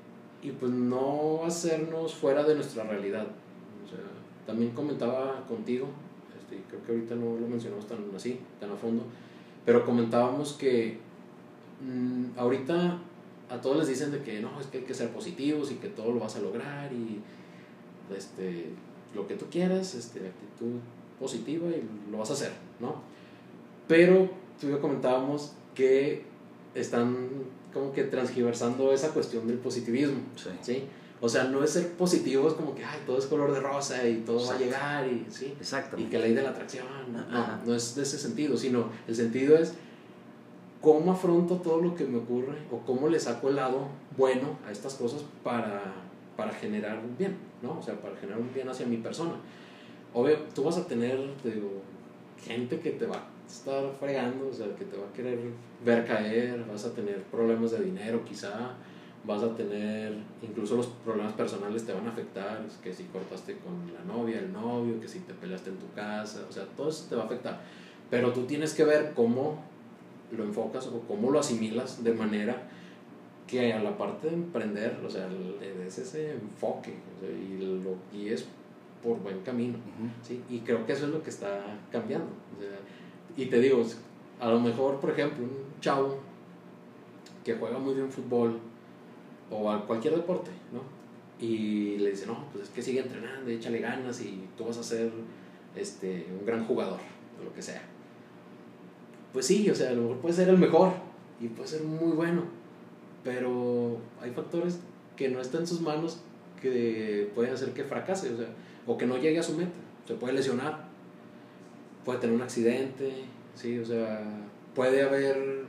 y 0.47 0.51
pues 0.51 0.71
no 0.71 1.41
hacernos 1.45 2.15
fuera 2.15 2.43
de 2.43 2.55
nuestra 2.55 2.83
realidad. 2.83 3.27
O 3.85 3.89
sea, 3.89 3.99
también 4.45 4.71
comentaba 4.71 5.45
contigo, 5.47 5.87
este, 6.39 6.63
creo 6.69 6.83
que 6.85 6.91
ahorita 6.93 7.15
no 7.15 7.37
lo 7.37 7.47
mencionamos 7.47 7.85
tan 7.87 7.99
así, 8.15 8.39
tan 8.59 8.71
a 8.71 8.75
fondo, 8.75 9.03
pero 9.65 9.85
comentábamos 9.85 10.53
que 10.53 10.99
mm, 11.81 12.39
ahorita 12.39 12.99
a 13.49 13.61
todos 13.61 13.77
les 13.77 13.87
dicen 13.87 14.11
de 14.11 14.21
que 14.21 14.39
no, 14.39 14.59
es 14.59 14.67
que 14.67 14.79
hay 14.79 14.83
que 14.83 14.93
ser 14.93 15.09
positivos 15.09 15.71
y 15.71 15.75
que 15.75 15.89
todo 15.89 16.11
lo 16.11 16.19
vas 16.19 16.35
a 16.37 16.39
lograr 16.39 16.91
y 16.93 17.19
este, 18.15 18.69
lo 19.13 19.27
que 19.27 19.35
tú 19.35 19.45
quieras, 19.51 19.95
este, 19.95 20.19
actitud 20.19 20.79
positiva 21.19 21.67
y 21.69 22.11
lo 22.11 22.19
vas 22.19 22.29
a 22.29 22.33
hacer, 22.33 22.53
¿no? 22.79 23.01
Pero 23.87 24.29
tú 24.59 24.67
y 24.67 24.71
yo 24.71 24.81
comentábamos 24.81 25.53
que 25.75 26.23
están 26.73 27.27
como 27.77 27.93
que 27.93 28.03
transgiversando 28.03 28.91
esa 28.91 29.09
cuestión 29.09 29.47
del 29.47 29.57
positivismo, 29.57 30.19
sí. 30.61 30.83
O 31.19 31.27
sea, 31.27 31.45
no 31.45 31.63
es 31.63 31.71
ser 31.71 31.93
positivo, 31.93 32.47
es 32.47 32.53
como 32.53 32.75
que, 32.75 32.85
ay, 32.85 32.99
todo 33.05 33.17
es 33.17 33.25
color 33.25 33.51
de 33.51 33.59
rosa 33.59 34.07
y 34.07 34.17
todo 34.17 34.45
va 34.47 34.53
a 34.53 34.57
llegar 34.59 35.07
y, 35.07 35.25
¿sí? 35.29 35.47
Exacto. 35.57 35.97
Y 35.97 36.05
que 36.05 36.19
ley 36.19 36.33
de 36.33 36.43
la 36.43 36.51
atracción, 36.51 36.85
no, 37.11 37.65
no 37.65 37.73
es 37.73 37.95
de 37.95 38.03
ese 38.03 38.19
sentido, 38.19 38.55
sino 38.55 38.89
el 39.07 39.15
sentido 39.15 39.57
es 39.57 39.73
cómo 40.79 41.11
afronto 41.11 41.55
todo 41.55 41.81
lo 41.81 41.95
que 41.95 42.05
me 42.05 42.19
ocurre 42.19 42.57
o 42.71 42.79
cómo 42.85 43.09
le 43.09 43.19
saco 43.19 43.49
el 43.49 43.55
lado 43.55 43.87
bueno 44.15 44.59
a 44.67 44.71
estas 44.71 44.93
cosas 44.93 45.23
para, 45.43 45.81
para 46.35 46.51
generar 46.51 46.99
un 46.99 47.17
bien, 47.17 47.35
¿no? 47.63 47.79
O 47.79 47.81
sea, 47.81 47.99
para 47.99 48.15
generar 48.15 48.39
un 48.39 48.53
bien 48.53 48.69
hacia 48.69 48.85
mi 48.85 48.97
persona. 48.97 49.33
obvio, 50.13 50.37
tú 50.53 50.63
vas 50.63 50.77
a 50.77 50.85
tener, 50.85 51.19
te 51.41 51.49
digo, 51.51 51.81
gente 52.45 52.79
que 52.79 52.91
te 52.91 53.07
va 53.07 53.23
estar 53.47 53.83
fregando, 53.99 54.49
o 54.49 54.53
sea, 54.53 54.67
que 54.75 54.85
te 54.85 54.97
va 54.97 55.07
a 55.07 55.13
querer 55.13 55.39
ver 55.83 56.05
caer, 56.05 56.65
vas 56.69 56.85
a 56.85 56.93
tener 56.93 57.23
problemas 57.23 57.71
de 57.71 57.83
dinero 57.83 58.23
quizá, 58.25 58.75
vas 59.25 59.43
a 59.43 59.55
tener, 59.55 60.15
incluso 60.41 60.75
los 60.75 60.87
problemas 60.87 61.33
personales 61.33 61.85
te 61.85 61.93
van 61.93 62.07
a 62.07 62.11
afectar, 62.11 62.65
que 62.83 62.93
si 62.93 63.03
cortaste 63.05 63.57
con 63.57 63.93
la 63.93 64.03
novia, 64.03 64.39
el 64.39 64.51
novio, 64.51 64.99
que 64.99 65.07
si 65.07 65.19
te 65.19 65.33
peleaste 65.33 65.69
en 65.69 65.77
tu 65.77 65.91
casa, 65.93 66.45
o 66.49 66.51
sea, 66.51 66.65
todo 66.75 66.89
eso 66.89 67.05
te 67.09 67.15
va 67.15 67.23
a 67.23 67.25
afectar. 67.25 67.61
Pero 68.09 68.31
tú 68.31 68.45
tienes 68.45 68.73
que 68.73 68.83
ver 68.83 69.13
cómo 69.13 69.61
lo 70.31 70.43
enfocas 70.43 70.87
o 70.87 71.01
cómo 71.01 71.31
lo 71.31 71.39
asimilas 71.39 72.03
de 72.03 72.13
manera 72.13 72.69
que 73.47 73.71
a 73.71 73.81
la 73.81 73.97
parte 73.97 74.27
de 74.27 74.33
emprender, 74.33 74.99
o 75.05 75.09
sea, 75.09 75.27
le 75.29 75.73
des 75.73 75.97
ese 75.97 76.33
enfoque 76.33 76.93
y 77.21 77.63
lo 77.63 77.95
guíes 78.11 78.45
por 79.01 79.19
buen 79.19 79.41
camino. 79.41 79.77
¿sí? 80.21 80.43
Y 80.49 80.59
creo 80.59 80.85
que 80.85 80.93
eso 80.93 81.05
es 81.05 81.11
lo 81.11 81.23
que 81.23 81.29
está 81.29 81.63
cambiando. 81.91 82.27
Y 83.37 83.45
te 83.45 83.59
digo, 83.59 83.83
a 84.39 84.49
lo 84.49 84.59
mejor, 84.59 84.99
por 84.99 85.11
ejemplo, 85.11 85.45
un 85.45 85.79
chavo 85.79 86.17
que 87.45 87.53
juega 87.53 87.77
muy 87.77 87.93
bien 87.93 88.11
fútbol 88.11 88.59
o 89.49 89.71
a 89.71 89.85
cualquier 89.85 90.15
deporte, 90.15 90.51
¿no? 90.73 90.81
Y 91.39 91.97
le 91.99 92.11
dice, 92.11 92.25
no, 92.25 92.45
pues 92.51 92.65
es 92.65 92.69
que 92.71 92.81
sigue 92.81 92.99
entrenando, 92.99 93.49
échale 93.49 93.79
ganas 93.79 94.19
y 94.21 94.43
tú 94.57 94.65
vas 94.65 94.77
a 94.79 94.83
ser 94.83 95.11
este, 95.75 96.25
un 96.37 96.45
gran 96.45 96.65
jugador, 96.65 96.99
o 97.39 97.43
lo 97.43 97.53
que 97.53 97.61
sea. 97.61 97.81
Pues 99.31 99.45
sí, 99.45 99.69
o 99.69 99.75
sea, 99.75 99.91
a 99.91 99.93
lo 99.93 100.01
mejor 100.01 100.17
puede 100.17 100.33
ser 100.33 100.49
el 100.49 100.57
mejor 100.57 100.93
y 101.39 101.47
puede 101.47 101.69
ser 101.69 101.83
muy 101.83 102.13
bueno, 102.13 102.43
pero 103.23 103.97
hay 104.19 104.31
factores 104.31 104.79
que 105.15 105.29
no 105.29 105.39
están 105.39 105.61
en 105.61 105.67
sus 105.67 105.81
manos 105.81 106.21
que 106.59 107.31
pueden 107.35 107.53
hacer 107.53 107.71
que 107.73 107.83
fracase, 107.83 108.33
o 108.33 108.37
sea, 108.37 108.47
o 108.87 108.97
que 108.97 109.05
no 109.05 109.17
llegue 109.17 109.39
a 109.39 109.43
su 109.43 109.53
meta. 109.53 109.71
Se 110.07 110.15
puede 110.15 110.33
lesionar, 110.33 110.86
puede 112.07 112.19
tener 112.19 112.37
un 112.37 112.41
accidente, 112.41 113.11
sí, 113.53 113.77
o 113.79 113.85
sea, 113.85 114.23
puede 114.73 115.03
haber 115.03 115.65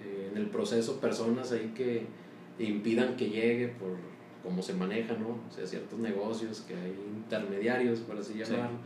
eh, 0.00 0.28
en 0.30 0.38
el 0.38 0.46
proceso 0.50 1.00
personas 1.00 1.50
ahí 1.50 1.72
que 1.74 2.06
impidan 2.60 3.16
que 3.16 3.28
llegue 3.28 3.66
por 3.66 3.96
cómo 4.44 4.62
se 4.62 4.74
maneja, 4.74 5.14
¿no? 5.14 5.30
O 5.30 5.52
sea, 5.52 5.66
ciertos 5.66 5.98
negocios 5.98 6.60
que 6.60 6.76
hay 6.76 6.94
intermediarios, 7.12 7.98
por 7.98 8.16
así 8.16 8.34
llamarlo. 8.34 8.78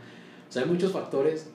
O 0.49 0.51
sea, 0.51 0.63
hay 0.63 0.67
muchos 0.67 0.91
factores 0.91 1.51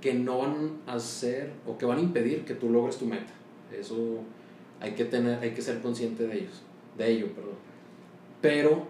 que 0.00 0.14
no 0.14 0.38
van 0.38 0.78
a 0.86 0.94
hacer 0.94 1.52
o 1.66 1.76
que 1.76 1.84
van 1.84 1.98
a 1.98 2.00
impedir 2.00 2.46
que 2.46 2.54
tú 2.54 2.70
logres 2.70 2.96
tu 2.96 3.04
meta. 3.04 3.34
Eso 3.78 4.20
hay 4.80 4.92
que 4.92 5.04
tener, 5.04 5.38
hay 5.40 5.50
que 5.50 5.60
ser 5.60 5.82
consciente 5.82 6.26
de 6.26 6.38
ellos, 6.38 6.62
de 6.96 7.10
ello, 7.10 7.26
perdón. 7.34 7.56
Pero 8.40 8.86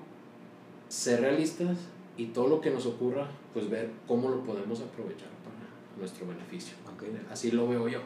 ser 0.88 1.22
realistas 1.22 1.76
y 2.18 2.26
todo 2.26 2.48
lo 2.48 2.60
que 2.60 2.70
nos 2.70 2.84
ocurra, 2.84 3.26
pues 3.54 3.70
ver 3.70 3.90
cómo 4.06 4.28
lo 4.28 4.42
podemos 4.42 4.80
aprovechar 4.80 5.28
para 5.44 5.56
nuestro 5.96 6.26
beneficio. 6.26 6.76
Así 7.30 7.52
lo 7.52 7.68
veo 7.68 7.88
yo. 7.88 8.00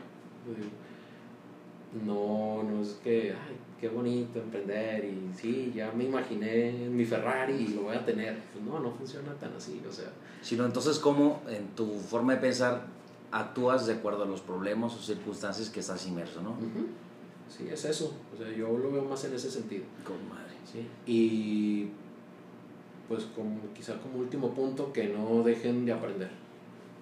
No, 2.06 2.62
no 2.62 2.82
es 2.82 2.98
que, 3.02 3.32
ay, 3.32 3.56
qué 3.80 3.88
bonito 3.88 4.38
emprender 4.38 5.04
y 5.04 5.30
sí, 5.34 5.72
ya 5.74 5.90
me 5.92 6.04
imaginé 6.04 6.72
mi 6.90 7.04
Ferrari 7.04 7.54
y 7.54 7.68
lo 7.68 7.82
voy 7.82 7.96
a 7.96 8.04
tener. 8.04 8.38
Pues 8.52 8.64
no, 8.64 8.80
no 8.80 8.92
funciona 8.92 9.32
tan 9.34 9.54
así, 9.54 9.82
o 9.88 9.92
sea. 9.92 10.10
Sino 10.42 10.66
entonces, 10.66 10.98
¿cómo 10.98 11.42
en 11.48 11.68
tu 11.68 11.86
forma 11.98 12.34
de 12.34 12.40
pensar 12.40 12.86
actúas 13.30 13.86
de 13.86 13.94
acuerdo 13.94 14.24
a 14.24 14.26
los 14.26 14.42
problemas 14.42 14.94
o 14.94 14.98
circunstancias 14.98 15.70
que 15.70 15.80
estás 15.80 16.06
inmerso, 16.06 16.42
no? 16.42 16.54
Sí, 17.48 17.66
es 17.70 17.84
eso. 17.86 18.14
O 18.34 18.36
sea, 18.36 18.50
yo 18.54 18.76
lo 18.76 18.92
veo 18.92 19.04
más 19.04 19.24
en 19.24 19.34
ese 19.34 19.50
sentido. 19.50 19.84
Con 20.04 20.28
madre. 20.28 20.52
Sí. 20.70 20.86
Y 21.06 21.88
pues 23.08 23.24
como, 23.34 23.60
quizá 23.74 23.98
como 24.00 24.18
último 24.18 24.52
punto, 24.54 24.92
que 24.92 25.08
no 25.08 25.42
dejen 25.42 25.84
de 25.84 25.92
aprender. 25.92 26.30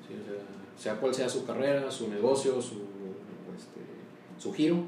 ¿sí? 0.06 0.14
O 0.20 0.24
sea, 0.24 0.92
sea 0.92 1.00
cual 1.00 1.14
sea 1.14 1.28
su 1.28 1.44
carrera, 1.44 1.90
su 1.90 2.08
negocio, 2.08 2.60
su, 2.60 2.76
este, 3.56 3.80
su 4.38 4.52
giro, 4.52 4.84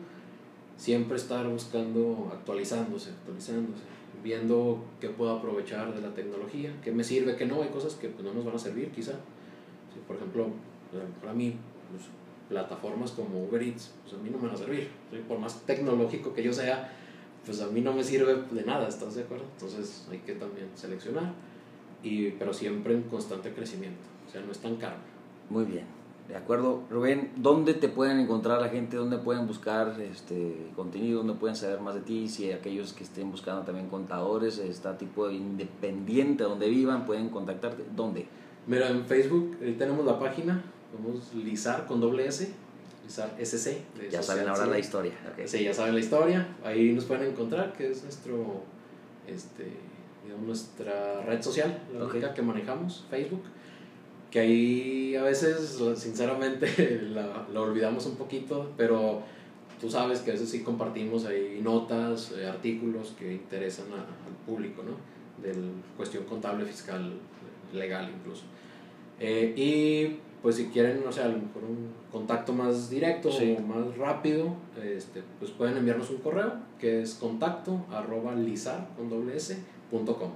siempre 0.76 1.16
estar 1.16 1.46
buscando, 1.48 2.30
actualizándose, 2.32 3.10
actualizándose, 3.10 3.82
viendo 4.22 4.84
qué 5.00 5.08
puedo 5.08 5.36
aprovechar 5.36 5.94
de 5.94 6.00
la 6.00 6.14
tecnología, 6.14 6.72
qué 6.82 6.92
me 6.92 7.04
sirve, 7.04 7.36
qué 7.36 7.46
no, 7.46 7.62
hay 7.62 7.68
cosas 7.68 7.94
que 7.94 8.08
pues, 8.08 8.24
no 8.24 8.32
nos 8.32 8.44
van 8.44 8.54
a 8.54 8.58
servir 8.58 8.90
quizá. 8.90 9.12
¿sí? 9.12 10.00
Por 10.06 10.16
ejemplo, 10.16 10.48
para 11.20 11.32
mí, 11.32 11.54
pues, 11.90 12.04
plataformas 12.48 13.12
como 13.12 13.44
Uber 13.44 13.62
Eats, 13.62 13.92
pues 14.02 14.14
a 14.14 14.22
mí 14.22 14.28
no 14.30 14.38
me 14.38 14.46
van 14.46 14.54
a 14.54 14.58
servir. 14.58 14.88
Por 15.26 15.38
más 15.38 15.60
tecnológico 15.62 16.34
que 16.34 16.42
yo 16.42 16.52
sea, 16.52 16.92
pues 17.44 17.60
a 17.60 17.66
mí 17.66 17.80
no 17.80 17.92
me 17.92 18.04
sirve 18.04 18.42
de 18.50 18.64
nada, 18.64 18.88
¿estás 18.88 19.14
de 19.14 19.22
acuerdo? 19.22 19.44
Entonces 19.54 20.06
hay 20.10 20.18
que 20.18 20.34
también 20.34 20.68
seleccionar, 20.74 21.32
y, 22.02 22.30
pero 22.30 22.52
siempre 22.52 22.94
en 22.94 23.02
constante 23.02 23.52
crecimiento, 23.52 24.02
o 24.28 24.30
sea, 24.30 24.40
no 24.42 24.52
es 24.52 24.58
tan 24.58 24.76
caro. 24.76 24.96
Muy 25.50 25.64
bien, 25.64 25.84
de 26.28 26.36
acuerdo. 26.36 26.82
Rubén, 26.90 27.32
¿dónde 27.36 27.74
te 27.74 27.88
pueden 27.88 28.18
encontrar 28.20 28.60
la 28.60 28.68
gente? 28.68 28.96
¿Dónde 28.96 29.18
pueden 29.18 29.46
buscar 29.46 30.00
este 30.00 30.70
contenido? 30.76 31.18
¿Dónde 31.18 31.34
pueden 31.34 31.56
saber 31.56 31.80
más 31.80 31.94
de 31.94 32.00
ti? 32.00 32.28
Si 32.28 32.50
aquellos 32.52 32.92
que 32.92 33.04
estén 33.04 33.30
buscando 33.30 33.62
también 33.62 33.88
contadores, 33.88 34.58
está 34.58 34.96
tipo 34.96 35.30
independiente, 35.30 36.44
donde 36.44 36.68
vivan, 36.68 37.04
pueden 37.04 37.28
contactarte. 37.28 37.84
¿Dónde? 37.94 38.26
Mira, 38.66 38.88
en 38.88 39.04
Facebook 39.04 39.58
ahí 39.60 39.74
tenemos 39.74 40.06
la 40.06 40.18
página, 40.18 40.62
vamos 40.96 41.34
Lizar 41.34 41.86
con 41.86 42.00
doble 42.00 42.26
S, 42.26 42.52
SC. 43.08 43.78
Ya 44.10 44.22
saben 44.22 44.48
ahora 44.48 44.66
la 44.66 44.78
historia. 44.78 45.12
Sí, 45.44 45.64
ya 45.64 45.74
saben 45.74 45.94
la 45.94 46.00
historia, 46.00 46.56
ahí 46.64 46.92
nos 46.92 47.04
pueden 47.04 47.30
encontrar, 47.30 47.72
que 47.72 47.90
es 47.90 48.02
nuestro, 48.02 48.62
este, 49.26 49.66
digamos, 50.24 50.46
nuestra 50.46 51.22
red 51.22 51.42
social, 51.42 51.82
la 51.92 52.04
única 52.04 52.32
que 52.32 52.42
manejamos, 52.42 53.04
Facebook 53.10 53.42
que 54.32 54.40
ahí 54.40 55.14
a 55.14 55.22
veces, 55.22 55.78
sinceramente, 55.94 57.00
la, 57.12 57.46
la, 57.52 57.60
olvidamos 57.60 58.06
un 58.06 58.16
poquito, 58.16 58.72
pero 58.78 59.22
tú 59.78 59.90
sabes 59.90 60.20
que 60.20 60.30
a 60.30 60.32
veces 60.32 60.48
sí 60.48 60.62
compartimos 60.62 61.26
ahí 61.26 61.60
notas, 61.62 62.32
eh, 62.32 62.46
artículos 62.46 63.14
que 63.18 63.30
interesan 63.30 63.86
al 63.92 64.34
público, 64.46 64.82
¿no? 64.82 64.92
De 65.46 65.54
cuestión 65.98 66.24
contable, 66.24 66.64
fiscal, 66.64 67.12
legal 67.74 68.10
incluso. 68.10 68.44
Eh, 69.20 69.52
y 69.54 70.16
pues 70.42 70.56
si 70.56 70.66
quieren, 70.66 71.02
o 71.06 71.12
sea, 71.12 71.26
a 71.26 71.28
lo 71.28 71.38
mejor 71.38 71.62
un 71.64 71.92
contacto 72.10 72.52
más 72.52 72.90
directo 72.90 73.30
o 73.30 73.60
más 73.60 73.96
rápido, 73.96 74.56
este, 74.82 75.22
pues 75.38 75.52
pueden 75.52 75.76
enviarnos 75.76 76.10
un 76.10 76.18
correo 76.18 76.52
que 76.80 77.02
es 77.02 77.14
contacto 77.14 77.86
arroba 77.90 78.34
lizar 78.34 78.88
con 78.96 79.08
doble 79.08 79.36
s, 79.36 79.56
punto 79.90 80.16
com. 80.16 80.32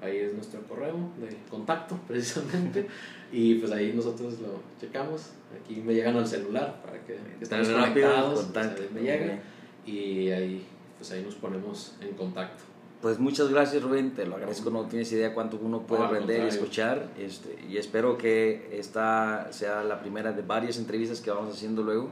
Ahí 0.00 0.16
es 0.16 0.34
nuestro 0.34 0.60
correo 0.62 0.94
de 1.20 1.36
contacto, 1.48 1.98
precisamente. 2.08 2.86
y 3.32 3.54
pues 3.54 3.70
ahí 3.70 3.92
nosotros 3.94 4.40
lo 4.40 4.60
checamos. 4.80 5.30
Aquí 5.62 5.80
me 5.80 5.94
llegan 5.94 6.16
al 6.16 6.26
celular 6.26 6.82
para 6.82 7.00
que 7.04 7.18
estemos 7.40 7.68
conectados. 7.68 8.40
Contacto. 8.42 8.82
me 8.92 9.02
llega. 9.02 9.40
Y 9.86 10.30
ahí, 10.30 10.66
pues 10.98 11.12
ahí 11.12 11.22
nos 11.22 11.36
ponemos 11.36 11.96
en 12.00 12.12
contacto. 12.14 12.64
Pues 13.00 13.18
muchas 13.20 13.48
gracias 13.48 13.82
Rubén, 13.82 14.12
te 14.12 14.26
lo 14.26 14.34
agradezco, 14.34 14.70
no 14.70 14.86
tienes 14.86 15.12
idea 15.12 15.32
cuánto 15.32 15.58
uno 15.62 15.82
puede 15.82 16.04
aprender 16.04 16.44
y 16.44 16.48
escuchar. 16.48 17.08
Este, 17.16 17.56
y 17.68 17.76
espero 17.76 18.18
que 18.18 18.76
esta 18.76 19.52
sea 19.52 19.84
la 19.84 20.00
primera 20.00 20.32
de 20.32 20.42
varias 20.42 20.78
entrevistas 20.78 21.20
que 21.20 21.30
vamos 21.30 21.54
haciendo 21.54 21.82
luego. 21.82 22.10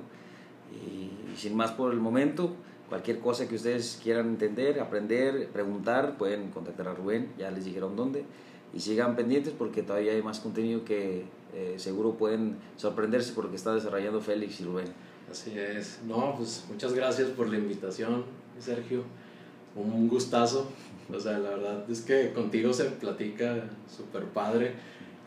y 0.73 1.37
sin 1.37 1.55
más 1.55 1.73
por 1.73 1.93
el 1.93 1.99
momento, 1.99 2.55
Cualquier 2.89 3.19
cosa 3.19 3.49
que 3.49 3.57
ustedes 3.57 3.99
quieran 4.01 4.29
entender, 4.29 4.79
aprender, 4.79 5.49
preguntar, 5.49 6.17
pueden 6.17 6.51
contactar 6.51 6.87
a 6.89 6.95
Rubén, 6.95 7.33
ya 7.37 7.51
les 7.51 7.65
dijeron 7.65 7.97
dónde. 7.97 8.25
Y 8.73 8.81
sigan 8.81 9.17
pendientes 9.17 9.53
porque 9.57 9.83
todavía 9.83 10.13
hay 10.13 10.23
más 10.23 10.39
contenido 10.39 10.85
que 10.85 11.25
eh, 11.55 11.75
seguro 11.79 12.17
pueden 12.17 12.57
sorprenderse 12.77 13.33
porque 13.33 13.57
está 13.57 13.75
desarrollando 13.75 14.21
Félix 14.21 14.61
y 14.61 14.65
Rubén. 14.65 14.87
Así 15.31 15.59
es. 15.59 15.99
No, 16.07 16.35
pues 16.37 16.65
muchas 16.71 16.93
gracias 16.93 17.31
por 17.31 17.49
la 17.49 17.59
invitación, 17.59 18.25
Sergio. 18.61 19.03
Un 19.77 20.09
gustazo. 20.09 20.69
O 21.15 21.21
sea, 21.21 21.39
la 21.39 21.51
verdad 21.51 21.91
es 21.91 22.01
que 22.01 22.33
contigo 22.33 22.73
se 22.73 22.85
platica 22.85 23.65
súper 23.95 24.25
padre 24.25 24.75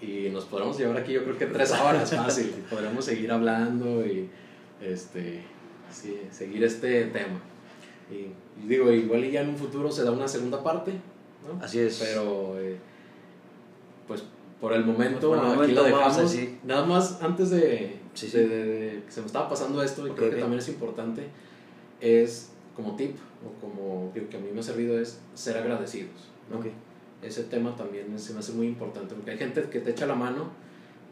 y 0.01 0.30
nos 0.30 0.45
podremos 0.45 0.77
llevar 0.77 0.97
aquí 0.97 1.13
yo 1.13 1.23
creo 1.23 1.38
que 1.38 1.45
tres 1.45 1.71
horas 1.71 2.13
fácil. 2.13 2.53
podremos 2.69 3.05
seguir 3.05 3.31
hablando 3.31 4.05
y 4.05 4.30
este, 4.81 5.41
sí, 5.91 6.19
seguir 6.31 6.63
este 6.63 7.05
tema. 7.05 7.39
Y, 8.11 8.67
digo, 8.67 8.91
igual 8.91 9.30
ya 9.30 9.41
en 9.41 9.49
un 9.49 9.57
futuro 9.57 9.91
se 9.91 10.03
da 10.03 10.11
una 10.11 10.27
segunda 10.27 10.63
parte, 10.63 10.93
¿no? 11.47 11.63
Así 11.63 11.80
es. 11.80 11.99
Pero, 11.99 12.59
eh, 12.59 12.77
pues 14.07 14.23
por 14.59 14.73
el 14.73 14.84
momento, 14.84 15.34
aquí 15.34 15.71
lo 15.71 15.84
dejamos. 15.84 16.35
Nada 16.63 16.85
más, 16.85 17.21
antes 17.21 17.51
de, 17.51 17.99
que 18.13 19.03
se 19.07 19.21
me 19.21 19.26
estaba 19.27 19.47
pasando 19.47 19.81
esto, 19.81 20.07
y 20.07 20.11
creo 20.11 20.31
que 20.31 20.38
también 20.38 20.59
es 20.59 20.67
importante, 20.69 21.27
es 22.01 22.48
como 22.80 22.95
tip, 22.95 23.15
o 23.45 23.61
como 23.61 24.11
que 24.14 24.38
a 24.38 24.39
mí 24.39 24.49
me 24.53 24.60
ha 24.60 24.64
servido, 24.64 24.99
es 24.99 25.19
ser 25.34 25.57
agradecidos. 25.57 26.30
¿no? 26.49 26.60
Ese 27.22 27.43
tema 27.43 27.76
también 27.76 28.18
se 28.18 28.34
me 28.34 28.39
hace 28.39 28.53
muy 28.53 28.68
importante, 28.68 29.14
porque 29.14 29.31
hay 29.31 29.38
gente 29.38 29.64
que 29.64 29.80
te 29.80 29.91
echa 29.91 30.06
la 30.06 30.15
mano 30.15 30.49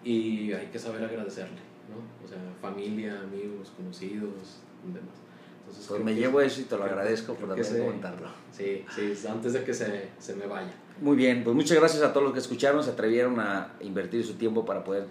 y 0.03 0.53
hay 0.53 0.67
que 0.67 0.79
saber 0.79 1.03
agradecerle, 1.03 1.59
¿no? 1.89 2.25
O 2.25 2.27
sea, 2.27 2.37
familia, 2.61 3.19
amigos, 3.19 3.73
conocidos, 3.75 4.61
demás 4.93 5.15
Entonces, 5.59 5.85
pues 5.87 6.03
me 6.03 6.15
llevo 6.15 6.39
eso 6.39 6.61
y 6.61 6.63
te 6.63 6.77
lo 6.77 6.83
creo 6.83 6.93
agradezco 6.93 7.33
por 7.33 7.49
creo 7.49 7.65
también 7.65 7.85
comentarlo. 7.85 8.29
Sí, 8.51 8.85
sí, 8.95 9.13
antes 9.27 9.51
de 9.51 9.63
que 9.65 9.73
se, 9.73 10.09
se 10.17 10.35
me 10.35 10.47
vaya. 10.47 10.73
Muy 11.01 11.17
bien, 11.17 11.43
pues 11.43 11.55
muchas 11.55 11.77
gracias 11.77 12.03
a 12.03 12.13
todos 12.13 12.23
los 12.23 12.33
que 12.33 12.39
escucharon, 12.39 12.81
se 12.83 12.91
atrevieron 12.91 13.39
a 13.41 13.73
invertir 13.81 14.25
su 14.25 14.35
tiempo 14.35 14.65
para 14.65 14.85
poder 14.85 15.07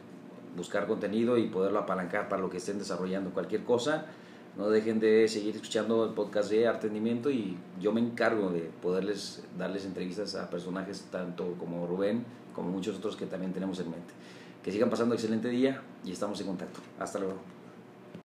buscar 0.56 0.86
contenido 0.86 1.36
y 1.36 1.48
poderlo 1.48 1.80
apalancar 1.80 2.30
para 2.30 2.40
lo 2.40 2.48
que 2.48 2.56
estén 2.56 2.78
desarrollando 2.78 3.30
cualquier 3.30 3.64
cosa. 3.64 4.06
No 4.56 4.70
dejen 4.70 5.00
de 5.00 5.28
seguir 5.28 5.54
escuchando 5.54 6.04
el 6.06 6.14
podcast 6.14 6.50
de 6.50 6.66
Artendimiento 6.66 7.30
y 7.30 7.58
yo 7.78 7.92
me 7.92 8.00
encargo 8.00 8.48
de 8.48 8.70
poderles 8.80 9.44
darles 9.58 9.84
entrevistas 9.84 10.34
a 10.34 10.48
personajes 10.48 11.06
tanto 11.10 11.54
como 11.58 11.86
Rubén 11.86 12.24
como 12.54 12.70
muchos 12.70 12.96
otros 12.96 13.16
que 13.16 13.26
también 13.26 13.52
tenemos 13.52 13.78
en 13.80 13.90
mente. 13.90 14.14
Que 14.64 14.72
sigan 14.72 14.88
pasando 14.88 15.14
excelente 15.14 15.48
día 15.48 15.82
y 16.04 16.12
estamos 16.12 16.40
en 16.40 16.46
contacto. 16.46 16.80
Hasta 16.98 17.18
luego. 17.18 17.55